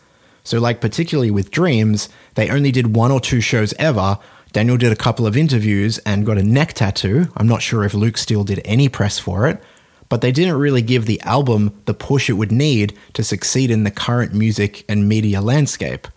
So, 0.44 0.58
like, 0.58 0.82
particularly 0.82 1.30
with 1.30 1.50
Dreams, 1.50 2.10
they 2.34 2.50
only 2.50 2.70
did 2.70 2.94
one 2.94 3.10
or 3.10 3.20
two 3.20 3.40
shows 3.40 3.72
ever, 3.78 4.18
Daniel 4.52 4.76
did 4.76 4.92
a 4.92 4.96
couple 4.96 5.26
of 5.26 5.36
interviews 5.36 5.98
and 5.98 6.24
got 6.24 6.38
a 6.38 6.42
neck 6.42 6.72
tattoo. 6.72 7.26
I'm 7.36 7.46
not 7.46 7.62
sure 7.62 7.84
if 7.84 7.94
Luke 7.94 8.16
Steele 8.16 8.44
did 8.44 8.62
any 8.64 8.88
press 8.88 9.18
for 9.18 9.46
it, 9.46 9.62
but 10.08 10.20
they 10.20 10.32
didn't 10.32 10.56
really 10.56 10.82
give 10.82 11.06
the 11.06 11.20
album 11.20 11.80
the 11.84 11.94
push 11.94 12.30
it 12.30 12.34
would 12.34 12.52
need 12.52 12.96
to 13.12 13.22
succeed 13.22 13.70
in 13.70 13.84
the 13.84 13.90
current 13.90 14.32
music 14.32 14.84
and 14.88 15.08
media 15.08 15.40
landscape. 15.40 16.08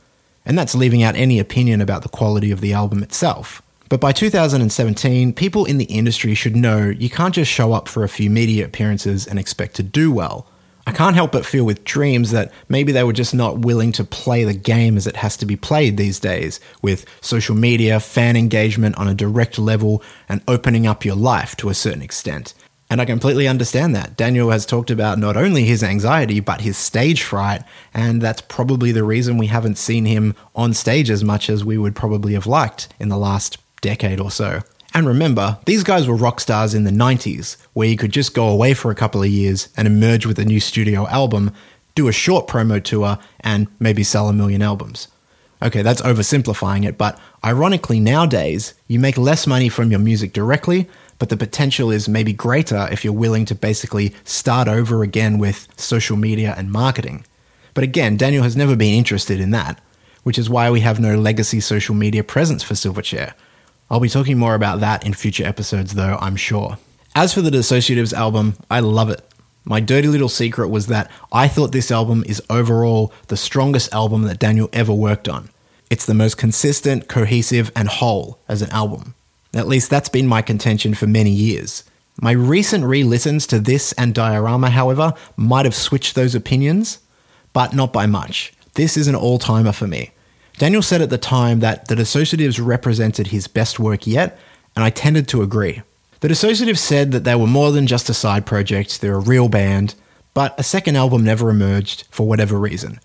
And 0.45 0.57
that's 0.57 0.73
leaving 0.73 1.03
out 1.03 1.15
any 1.15 1.39
opinion 1.39 1.81
about 1.81 2.03
the 2.03 2.09
quality 2.09 2.51
of 2.51 2.61
the 2.61 2.73
album 2.73 3.03
itself. 3.03 3.61
But 3.89 3.99
by 3.99 4.13
2017, 4.13 5.33
people 5.33 5.65
in 5.65 5.77
the 5.77 5.85
industry 5.85 6.33
should 6.33 6.55
know 6.55 6.87
you 6.87 7.09
can't 7.09 7.35
just 7.35 7.51
show 7.51 7.73
up 7.73 7.89
for 7.89 8.05
a 8.05 8.09
few 8.09 8.29
media 8.29 8.63
appearances 8.63 9.27
and 9.27 9.37
expect 9.37 9.75
to 9.75 9.83
do 9.83 10.11
well. 10.11 10.47
I 10.87 10.91
can't 10.91 11.15
help 11.15 11.31
but 11.31 11.45
feel 11.45 11.63
with 11.63 11.83
Dreams 11.83 12.31
that 12.31 12.51
maybe 12.67 12.91
they 12.91 13.03
were 13.03 13.13
just 13.13 13.35
not 13.35 13.59
willing 13.59 13.91
to 13.93 14.03
play 14.03 14.43
the 14.43 14.53
game 14.53 14.97
as 14.97 15.05
it 15.05 15.17
has 15.17 15.37
to 15.37 15.45
be 15.45 15.55
played 15.55 15.97
these 15.97 16.19
days, 16.19 16.59
with 16.81 17.05
social 17.21 17.55
media, 17.55 17.99
fan 17.99 18.35
engagement 18.35 18.97
on 18.97 19.07
a 19.07 19.13
direct 19.13 19.59
level, 19.59 20.01
and 20.27 20.41
opening 20.47 20.87
up 20.87 21.05
your 21.05 21.15
life 21.15 21.55
to 21.57 21.69
a 21.69 21.75
certain 21.75 22.01
extent. 22.01 22.53
And 22.89 22.99
I 22.99 23.05
completely 23.05 23.47
understand 23.47 23.95
that. 23.95 24.17
Daniel 24.17 24.49
has 24.49 24.65
talked 24.65 24.91
about 24.91 25.17
not 25.17 25.37
only 25.37 25.63
his 25.63 25.81
anxiety, 25.81 26.41
but 26.41 26.59
his 26.59 26.77
stage 26.77 27.23
fright, 27.23 27.63
and 27.93 28.21
that's 28.21 28.41
probably 28.41 28.91
the 28.91 29.05
reason 29.05 29.37
we 29.37 29.47
haven't 29.47 29.77
seen 29.77 30.03
him 30.05 30.35
on 30.55 30.73
stage 30.73 31.09
as 31.09 31.23
much 31.23 31.49
as 31.49 31.63
we 31.63 31.77
would 31.77 31.95
probably 31.95 32.33
have 32.33 32.47
liked 32.47 32.89
in 32.99 33.07
the 33.07 33.17
last 33.17 33.59
decade 33.79 34.19
or 34.19 34.29
so. 34.29 34.61
And 34.93 35.07
remember, 35.07 35.57
these 35.65 35.83
guys 35.83 36.07
were 36.07 36.15
rock 36.15 36.39
stars 36.41 36.73
in 36.73 36.83
the 36.83 36.91
90s, 36.91 37.55
where 37.73 37.87
you 37.87 37.95
could 37.95 38.11
just 38.11 38.33
go 38.33 38.49
away 38.49 38.73
for 38.73 38.91
a 38.91 38.95
couple 38.95 39.23
of 39.23 39.29
years 39.29 39.69
and 39.77 39.87
emerge 39.87 40.25
with 40.25 40.37
a 40.37 40.45
new 40.45 40.59
studio 40.59 41.07
album, 41.07 41.53
do 41.95 42.09
a 42.09 42.11
short 42.11 42.47
promo 42.47 42.83
tour, 42.83 43.17
and 43.39 43.67
maybe 43.79 44.03
sell 44.03 44.27
a 44.27 44.33
million 44.33 44.61
albums. 44.61 45.07
Okay, 45.63 45.81
that's 45.81 46.01
oversimplifying 46.01 46.85
it, 46.85 46.97
but 46.97 47.19
ironically, 47.45 47.99
nowadays, 47.99 48.73
you 48.87 48.99
make 48.99 49.17
less 49.17 49.45
money 49.45 49.69
from 49.69 49.91
your 49.91 49.99
music 49.99 50.33
directly, 50.33 50.89
but 51.19 51.29
the 51.29 51.37
potential 51.37 51.91
is 51.91 52.09
maybe 52.09 52.33
greater 52.33 52.89
if 52.91 53.05
you're 53.05 53.13
willing 53.13 53.45
to 53.45 53.55
basically 53.55 54.13
start 54.23 54.67
over 54.67 55.03
again 55.03 55.37
with 55.37 55.67
social 55.77 56.17
media 56.17 56.55
and 56.57 56.71
marketing. 56.71 57.23
But 57.75 57.83
again, 57.83 58.17
Daniel 58.17 58.43
has 58.43 58.57
never 58.57 58.75
been 58.75 58.95
interested 58.95 59.39
in 59.39 59.51
that, 59.51 59.79
which 60.23 60.39
is 60.39 60.49
why 60.49 60.71
we 60.71 60.81
have 60.81 60.99
no 60.99 61.15
legacy 61.15 61.59
social 61.59 61.95
media 61.95 62.23
presence 62.23 62.63
for 62.63 62.73
Silverchair. 62.73 63.33
I'll 63.91 63.99
be 63.99 64.07
talking 64.07 64.37
more 64.37 64.55
about 64.55 64.79
that 64.79 65.05
in 65.05 65.13
future 65.13 65.45
episodes, 65.45 65.95
though, 65.95 66.17
I'm 66.21 66.37
sure. 66.37 66.77
As 67.13 67.33
for 67.33 67.41
the 67.41 67.49
Dissociatives 67.49 68.13
album, 68.13 68.53
I 68.69 68.79
love 68.79 69.09
it. 69.09 69.21
My 69.65 69.81
dirty 69.81 70.07
little 70.07 70.29
secret 70.29 70.69
was 70.69 70.87
that 70.87 71.11
I 71.33 71.49
thought 71.49 71.73
this 71.73 71.91
album 71.91 72.23
is 72.25 72.41
overall 72.49 73.11
the 73.27 73.35
strongest 73.35 73.93
album 73.93 74.21
that 74.23 74.39
Daniel 74.39 74.69
ever 74.71 74.93
worked 74.93 75.27
on. 75.27 75.49
It's 75.89 76.05
the 76.05 76.13
most 76.13 76.37
consistent, 76.37 77.09
cohesive, 77.09 77.69
and 77.75 77.89
whole 77.89 78.39
as 78.47 78.61
an 78.61 78.69
album. 78.69 79.13
At 79.53 79.67
least 79.67 79.89
that's 79.89 80.07
been 80.07 80.25
my 80.25 80.41
contention 80.41 80.93
for 80.93 81.05
many 81.05 81.31
years. 81.31 81.83
My 82.21 82.31
recent 82.31 82.85
re 82.85 83.03
listens 83.03 83.45
to 83.47 83.59
this 83.59 83.91
and 83.97 84.15
Diorama, 84.15 84.69
however, 84.69 85.13
might 85.35 85.65
have 85.65 85.75
switched 85.75 86.15
those 86.15 86.33
opinions, 86.33 86.99
but 87.51 87.75
not 87.75 87.91
by 87.91 88.05
much. 88.05 88.53
This 88.75 88.95
is 88.95 89.09
an 89.09 89.15
all 89.15 89.37
timer 89.37 89.73
for 89.73 89.85
me. 89.85 90.11
Daniel 90.57 90.81
said 90.81 91.01
at 91.01 91.09
the 91.09 91.17
time 91.17 91.59
that 91.59 91.87
the 91.87 91.95
Dissociatives 91.95 92.63
represented 92.63 93.27
his 93.27 93.47
best 93.47 93.79
work 93.79 94.05
yet, 94.05 94.37
and 94.75 94.83
I 94.83 94.89
tended 94.89 95.27
to 95.29 95.41
agree. 95.41 95.81
The 96.19 96.27
Dissociatives 96.27 96.77
said 96.77 97.11
that 97.11 97.23
they 97.23 97.35
were 97.35 97.47
more 97.47 97.71
than 97.71 97.87
just 97.87 98.09
a 98.09 98.13
side 98.13 98.45
project, 98.45 99.01
they're 99.01 99.15
a 99.15 99.19
real 99.19 99.49
band, 99.49 99.95
but 100.33 100.57
a 100.59 100.63
second 100.63 100.95
album 100.95 101.23
never 101.23 101.49
emerged 101.49 102.05
for 102.11 102.27
whatever 102.27 102.57
reason. 102.59 102.99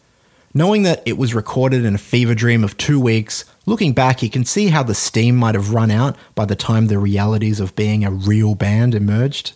Knowing 0.54 0.84
that 0.84 1.02
it 1.04 1.18
was 1.18 1.34
recorded 1.34 1.84
in 1.84 1.94
a 1.94 1.98
fever 1.98 2.34
dream 2.34 2.64
of 2.64 2.76
two 2.76 3.00
weeks, 3.00 3.44
looking 3.66 3.92
back, 3.92 4.22
you 4.22 4.30
can 4.30 4.44
see 4.44 4.68
how 4.68 4.82
the 4.82 4.94
steam 4.94 5.36
might 5.36 5.54
have 5.54 5.74
run 5.74 5.90
out 5.90 6.16
by 6.34 6.44
the 6.44 6.56
time 6.56 6.86
the 6.86 6.98
realities 6.98 7.60
of 7.60 7.76
being 7.76 8.04
a 8.04 8.10
real 8.10 8.54
band 8.54 8.94
emerged. 8.94 9.52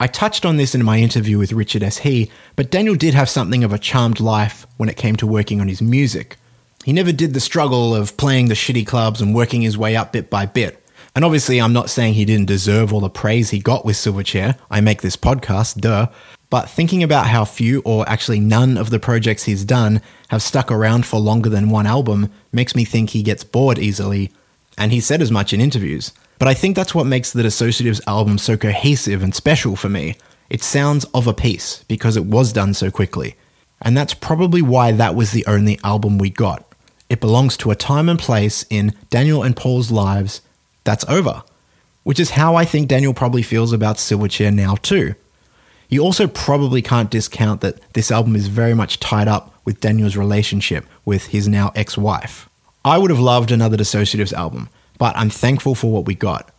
I 0.00 0.08
touched 0.08 0.44
on 0.44 0.56
this 0.56 0.74
in 0.74 0.84
my 0.84 0.98
interview 0.98 1.38
with 1.38 1.52
Richard 1.52 1.82
S. 1.84 1.98
He, 1.98 2.30
but 2.56 2.70
Daniel 2.70 2.96
did 2.96 3.14
have 3.14 3.28
something 3.28 3.62
of 3.62 3.72
a 3.72 3.78
charmed 3.78 4.18
life 4.18 4.66
when 4.76 4.88
it 4.88 4.96
came 4.96 5.14
to 5.16 5.26
working 5.26 5.60
on 5.60 5.68
his 5.68 5.80
music. 5.80 6.36
He 6.84 6.92
never 6.92 7.12
did 7.12 7.32
the 7.32 7.40
struggle 7.40 7.94
of 7.94 8.16
playing 8.18 8.48
the 8.48 8.54
shitty 8.54 8.86
clubs 8.86 9.20
and 9.22 9.34
working 9.34 9.62
his 9.62 9.78
way 9.78 9.96
up 9.96 10.12
bit 10.12 10.28
by 10.28 10.44
bit. 10.44 10.84
And 11.14 11.24
obviously, 11.24 11.60
I'm 11.60 11.72
not 11.72 11.88
saying 11.88 12.14
he 12.14 12.24
didn't 12.24 12.46
deserve 12.46 12.92
all 12.92 13.00
the 13.00 13.08
praise 13.08 13.50
he 13.50 13.58
got 13.58 13.84
with 13.84 13.96
Silverchair. 13.96 14.58
I 14.70 14.80
make 14.80 15.00
this 15.00 15.16
podcast, 15.16 15.80
duh. 15.80 16.08
But 16.50 16.68
thinking 16.68 17.02
about 17.02 17.26
how 17.26 17.44
few 17.44 17.80
or 17.84 18.08
actually 18.08 18.40
none 18.40 18.76
of 18.76 18.90
the 18.90 18.98
projects 18.98 19.44
he's 19.44 19.64
done 19.64 20.02
have 20.28 20.42
stuck 20.42 20.70
around 20.70 21.06
for 21.06 21.18
longer 21.18 21.48
than 21.48 21.70
one 21.70 21.86
album 21.86 22.30
makes 22.52 22.74
me 22.74 22.84
think 22.84 23.10
he 23.10 23.22
gets 23.22 23.44
bored 23.44 23.78
easily, 23.78 24.30
and 24.76 24.92
he 24.92 25.00
said 25.00 25.22
as 25.22 25.30
much 25.30 25.52
in 25.52 25.60
interviews. 25.60 26.12
But 26.38 26.48
I 26.48 26.54
think 26.54 26.76
that's 26.76 26.94
what 26.94 27.06
makes 27.06 27.32
the 27.32 27.42
Dissociatives 27.42 28.00
album 28.06 28.36
so 28.36 28.56
cohesive 28.56 29.22
and 29.22 29.34
special 29.34 29.76
for 29.76 29.88
me. 29.88 30.16
It 30.50 30.62
sounds 30.62 31.04
of 31.14 31.26
a 31.26 31.32
piece 31.32 31.84
because 31.84 32.16
it 32.16 32.26
was 32.26 32.52
done 32.52 32.74
so 32.74 32.90
quickly. 32.90 33.36
And 33.80 33.96
that's 33.96 34.14
probably 34.14 34.62
why 34.62 34.92
that 34.92 35.14
was 35.14 35.32
the 35.32 35.46
only 35.46 35.78
album 35.82 36.18
we 36.18 36.30
got. 36.30 36.73
It 37.14 37.20
belongs 37.20 37.56
to 37.58 37.70
a 37.70 37.76
time 37.76 38.08
and 38.08 38.18
place 38.18 38.66
in 38.70 38.92
Daniel 39.08 39.44
and 39.44 39.54
Paul's 39.54 39.92
lives 39.92 40.42
that's 40.82 41.08
over. 41.08 41.44
Which 42.02 42.18
is 42.18 42.30
how 42.30 42.56
I 42.56 42.64
think 42.64 42.88
Daniel 42.88 43.14
probably 43.14 43.40
feels 43.40 43.72
about 43.72 43.98
Silverchair 43.98 44.52
now, 44.52 44.74
too. 44.74 45.14
You 45.88 46.02
also 46.02 46.26
probably 46.26 46.82
can't 46.82 47.12
discount 47.12 47.60
that 47.60 47.78
this 47.92 48.10
album 48.10 48.34
is 48.34 48.48
very 48.48 48.74
much 48.74 48.98
tied 48.98 49.28
up 49.28 49.54
with 49.64 49.78
Daniel's 49.78 50.16
relationship 50.16 50.86
with 51.04 51.26
his 51.26 51.46
now 51.46 51.70
ex 51.76 51.96
wife. 51.96 52.48
I 52.84 52.98
would 52.98 53.10
have 53.10 53.20
loved 53.20 53.52
another 53.52 53.76
Dissociatives 53.76 54.32
album, 54.32 54.68
but 54.98 55.16
I'm 55.16 55.30
thankful 55.30 55.76
for 55.76 55.92
what 55.92 56.06
we 56.06 56.16
got. 56.16 56.50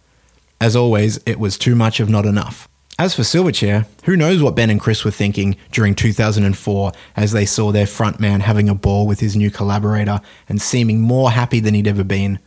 As 0.62 0.74
always, 0.74 1.20
it 1.26 1.38
was 1.38 1.58
too 1.58 1.76
much 1.76 2.00
of 2.00 2.08
not 2.10 2.26
enough. 2.26 2.70
As 2.98 3.14
for 3.14 3.24
Silverchair, 3.24 3.88
who 4.06 4.16
knows 4.16 4.42
what 4.42 4.56
Ben 4.56 4.70
and 4.70 4.80
Chris 4.80 5.04
were 5.04 5.12
thinking 5.12 5.58
during 5.70 5.96
2004 5.96 6.94
as 7.18 7.34
they 7.34 7.46
saw 7.46 7.74
their 7.74 7.86
frontman 7.86 8.40
having 8.40 8.70
a 8.70 8.76
ball 8.76 9.06
with 9.06 9.20
his 9.20 9.36
new 9.36 9.52
collaborator 9.52 10.22
and 10.48 10.62
seeming 10.62 11.02
more 11.02 11.32
happy 11.32 11.60
than 11.60 11.74
he'd 11.74 11.90
ever 11.90 12.06
been. 12.06 12.40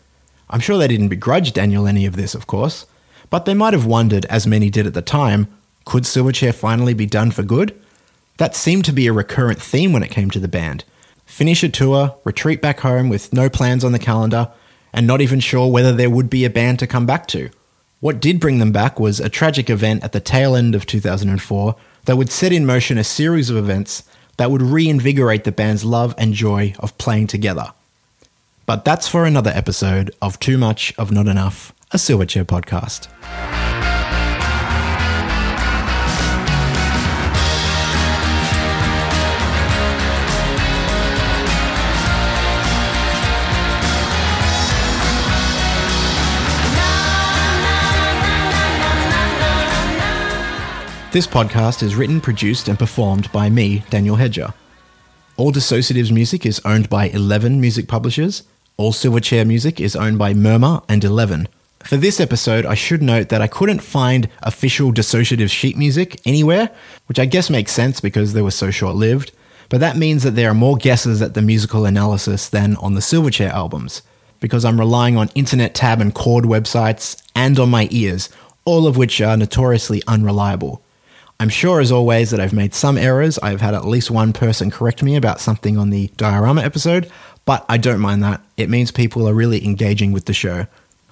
I'm 0.49 0.61
sure 0.61 0.79
they 0.79 0.89
didn't 0.89 1.09
begrudge 1.09 1.53
Daniel 1.53 1.87
any 1.87 2.07
of 2.07 2.17
this, 2.17 2.35
of 2.35 2.47
course, 2.47 2.87
but 3.29 3.45
they 3.45 3.53
might 3.53 3.75
have 3.75 3.85
wondered, 3.85 4.25
as 4.27 4.47
many 4.47 4.71
did 4.71 4.87
at 4.87 4.95
the 4.95 5.03
time, 5.03 5.49
could 5.85 6.05
Silverchair 6.05 6.55
finally 6.55 6.95
be 6.95 7.05
done 7.05 7.31
for 7.31 7.43
good? 7.43 7.79
That 8.39 8.57
seemed 8.57 8.87
to 8.87 8.93
be 8.93 9.07
a 9.07 9.13
recurrent 9.13 9.61
theme 9.61 9.93
when 9.93 10.03
it 10.03 10.11
came 10.11 10.31
to 10.31 10.41
the 10.41 10.49
band. 10.49 10.85
Finish 11.27 11.63
a 11.63 11.69
tour, 11.69 12.17
retreat 12.25 12.63
back 12.63 12.81
home 12.81 13.11
with 13.11 13.35
no 13.35 13.51
plans 13.51 13.85
on 13.85 13.93
the 13.93 13.99
calendar, 13.99 14.51
and 14.95 15.07
not 15.07 15.21
even 15.21 15.41
sure 15.41 15.71
whether 15.71 15.93
there 15.93 16.09
would 16.09 16.31
be 16.31 16.47
a 16.47 16.51
band 16.51 16.79
to 16.79 16.87
come 16.87 17.05
back 17.05 17.27
to. 17.29 17.51
What 18.01 18.21
did 18.21 18.39
bring 18.39 18.59
them 18.59 18.71
back 18.71 19.01
was 19.01 19.19
a 19.19 19.29
tragic 19.29 19.69
event 19.69 20.05
at 20.05 20.13
the 20.13 20.21
tail 20.21 20.55
end 20.55 20.77
of 20.77 20.87
2004 20.87 21.75
that 22.05 22.17
would 22.17 22.31
set 22.31 22.53
in 22.53 22.65
motion 22.65 22.97
a 22.97 23.03
series 23.03 23.51
of 23.51 23.57
events 23.57 24.05
that 24.37 24.53
would 24.53 24.63
reinvigorate 24.63 25.43
the 25.43 25.51
band's 25.51 25.85
love 25.85 26.15
and 26.17 26.33
joy 26.33 26.75
of 26.79 26.97
playing 26.99 27.27
together. 27.27 27.73
But 28.67 28.85
that's 28.85 29.09
for 29.09 29.25
another 29.25 29.51
episode 29.53 30.13
of 30.23 30.39
Too 30.39 30.59
Much 30.59 30.95
of 30.97 31.11
Not 31.11 31.27
Enough, 31.27 31.73
a 31.91 31.97
Silverchair 31.97 32.45
podcast. 32.45 33.09
This 51.11 51.27
podcast 51.27 51.83
is 51.83 51.97
written, 51.97 52.21
produced, 52.21 52.69
and 52.69 52.79
performed 52.79 53.33
by 53.33 53.49
me, 53.49 53.83
Daniel 53.89 54.17
Hedger. 54.17 54.53
All 55.39 55.51
Dissociatives 55.51 56.13
music 56.13 56.45
is 56.45 56.61
owned 56.67 56.91
by 56.91 57.09
11 57.09 57.63
music 57.63 57.89
publishers. 57.89 58.43
All 58.77 58.93
Silverchair 58.93 59.47
music 59.47 59.81
is 59.81 59.97
owned 59.97 60.19
by 60.19 60.35
Murmur 60.35 60.83
and 60.87 61.03
Eleven. 61.03 61.49
For 61.83 61.97
this 61.97 62.21
episode, 62.21 62.67
I 62.67 62.75
should 62.75 63.01
note 63.01 63.31
that 63.31 63.41
I 63.41 63.47
couldn't 63.47 63.79
find 63.79 64.29
official 64.43 64.93
Dissociative 64.93 65.49
sheet 65.49 65.79
music 65.79 66.21
anywhere, 66.27 66.71
which 67.07 67.19
I 67.19 67.25
guess 67.25 67.49
makes 67.49 67.73
sense 67.73 68.03
because 68.03 68.35
they 68.35 68.43
were 68.43 68.51
so 68.51 68.71
short 68.71 68.95
lived. 68.95 69.33
But 69.71 69.81
that 69.81 69.97
means 69.97 70.25
that 70.25 70.33
there 70.33 70.51
are 70.51 70.55
more 70.55 70.77
guesses 70.77 71.23
at 71.23 71.33
the 71.33 71.41
musical 71.41 71.87
analysis 71.87 72.51
than 72.51 72.77
on 72.77 72.93
the 72.93 73.01
Silverchair 73.01 73.49
albums, 73.49 74.03
because 74.41 74.63
I'm 74.63 74.79
relying 74.79 75.17
on 75.17 75.31
Internet 75.35 75.75
Tab 75.75 76.03
and 76.03 76.15
Chord 76.15 76.45
websites 76.45 77.23
and 77.35 77.59
on 77.59 77.71
my 77.71 77.89
ears, 77.91 78.29
all 78.67 78.87
of 78.87 78.99
which 78.99 79.23
are 79.23 79.39
notoriously 79.39 80.03
unreliable. 80.07 80.83
I'm 81.41 81.49
sure, 81.49 81.81
as 81.81 81.93
always, 81.93 82.31
that 82.31 82.41
I've 82.41 82.53
made 82.53 82.75
some 82.75 82.99
errors. 82.99 83.39
I've 83.39 83.61
had 83.61 83.73
at 83.73 83.85
least 83.85 84.11
one 84.11 84.33
person 84.33 84.73
correct 84.73 85.05
me 85.05 85.15
about 85.15 85.41
something 85.41 85.79
on 85.79 85.91
the 85.91 86.09
diorama 86.17 86.63
episode, 86.63 87.09
but 87.45 87.65
I 87.69 87.77
don't 87.77 88.01
mind 88.01 88.25
that. 88.25 88.45
It 88.57 88.69
means 88.69 88.91
people 88.91 89.29
are 89.29 89.35
really 89.35 89.65
engaging 89.65 90.11
with 90.11 90.25
the 90.25 90.33
show. 90.33 90.67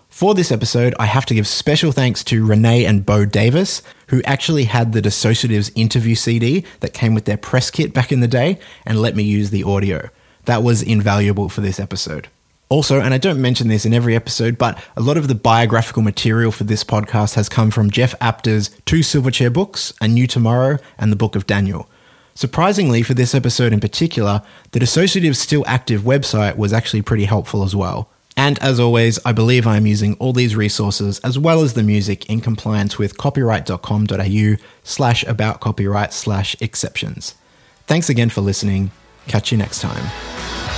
For 0.08 0.34
this 0.34 0.50
episode, 0.50 0.96
I 0.98 1.06
have 1.06 1.26
to 1.26 1.34
give 1.34 1.46
special 1.46 1.92
thanks 1.92 2.24
to 2.24 2.44
Renee 2.44 2.86
and 2.86 3.06
Bo 3.06 3.24
Davis, 3.24 3.82
who 4.08 4.20
actually 4.24 4.64
had 4.64 4.92
the 4.92 5.02
Dissociatives 5.02 5.70
interview 5.76 6.16
CD 6.16 6.64
that 6.80 6.92
came 6.92 7.14
with 7.14 7.26
their 7.26 7.36
press 7.36 7.70
kit 7.70 7.94
back 7.94 8.10
in 8.10 8.18
the 8.18 8.26
day 8.26 8.58
and 8.84 9.00
let 9.00 9.14
me 9.14 9.22
use 9.22 9.50
the 9.50 9.62
audio. 9.62 10.08
That 10.46 10.64
was 10.64 10.82
invaluable 10.82 11.48
for 11.48 11.60
this 11.60 11.78
episode. 11.78 12.28
Also, 12.68 13.00
and 13.00 13.14
I 13.14 13.18
don't 13.18 13.40
mention 13.40 13.68
this 13.68 13.86
in 13.86 13.94
every 13.94 14.16
episode, 14.16 14.58
but 14.58 14.82
a 14.96 15.00
lot 15.00 15.16
of 15.16 15.28
the 15.28 15.36
biographical 15.36 16.02
material 16.02 16.50
for 16.50 16.64
this 16.64 16.82
podcast 16.82 17.34
has 17.34 17.48
come 17.48 17.70
from 17.70 17.90
Jeff 17.90 18.14
Apter's 18.20 18.70
two 18.86 19.00
Silverchair 19.00 19.52
books, 19.52 19.92
A 20.00 20.08
New 20.08 20.26
Tomorrow 20.26 20.78
and 20.98 21.12
the 21.12 21.16
Book 21.16 21.36
of 21.36 21.46
Daniel. 21.46 21.88
Surprisingly, 22.34 23.02
for 23.02 23.14
this 23.14 23.34
episode 23.34 23.72
in 23.72 23.80
particular, 23.80 24.42
the 24.72 24.80
Dissociatives 24.80 25.36
Still 25.36 25.64
Active 25.66 26.02
website 26.02 26.56
was 26.56 26.72
actually 26.72 27.02
pretty 27.02 27.24
helpful 27.24 27.62
as 27.62 27.74
well. 27.74 28.10
And 28.36 28.58
as 28.58 28.78
always, 28.78 29.18
I 29.24 29.32
believe 29.32 29.66
I 29.66 29.78
am 29.78 29.86
using 29.86 30.14
all 30.14 30.34
these 30.34 30.54
resources 30.54 31.18
as 31.20 31.38
well 31.38 31.62
as 31.62 31.72
the 31.72 31.82
music 31.82 32.28
in 32.28 32.42
compliance 32.42 32.98
with 32.98 33.16
copyright.com.au 33.16 34.62
slash 34.82 35.24
about 35.24 35.60
copyright 35.60 36.12
slash 36.12 36.54
exceptions. 36.60 37.34
Thanks 37.86 38.10
again 38.10 38.28
for 38.28 38.42
listening. 38.42 38.90
Catch 39.28 39.52
you 39.52 39.56
next 39.56 39.80
time. 39.80 40.75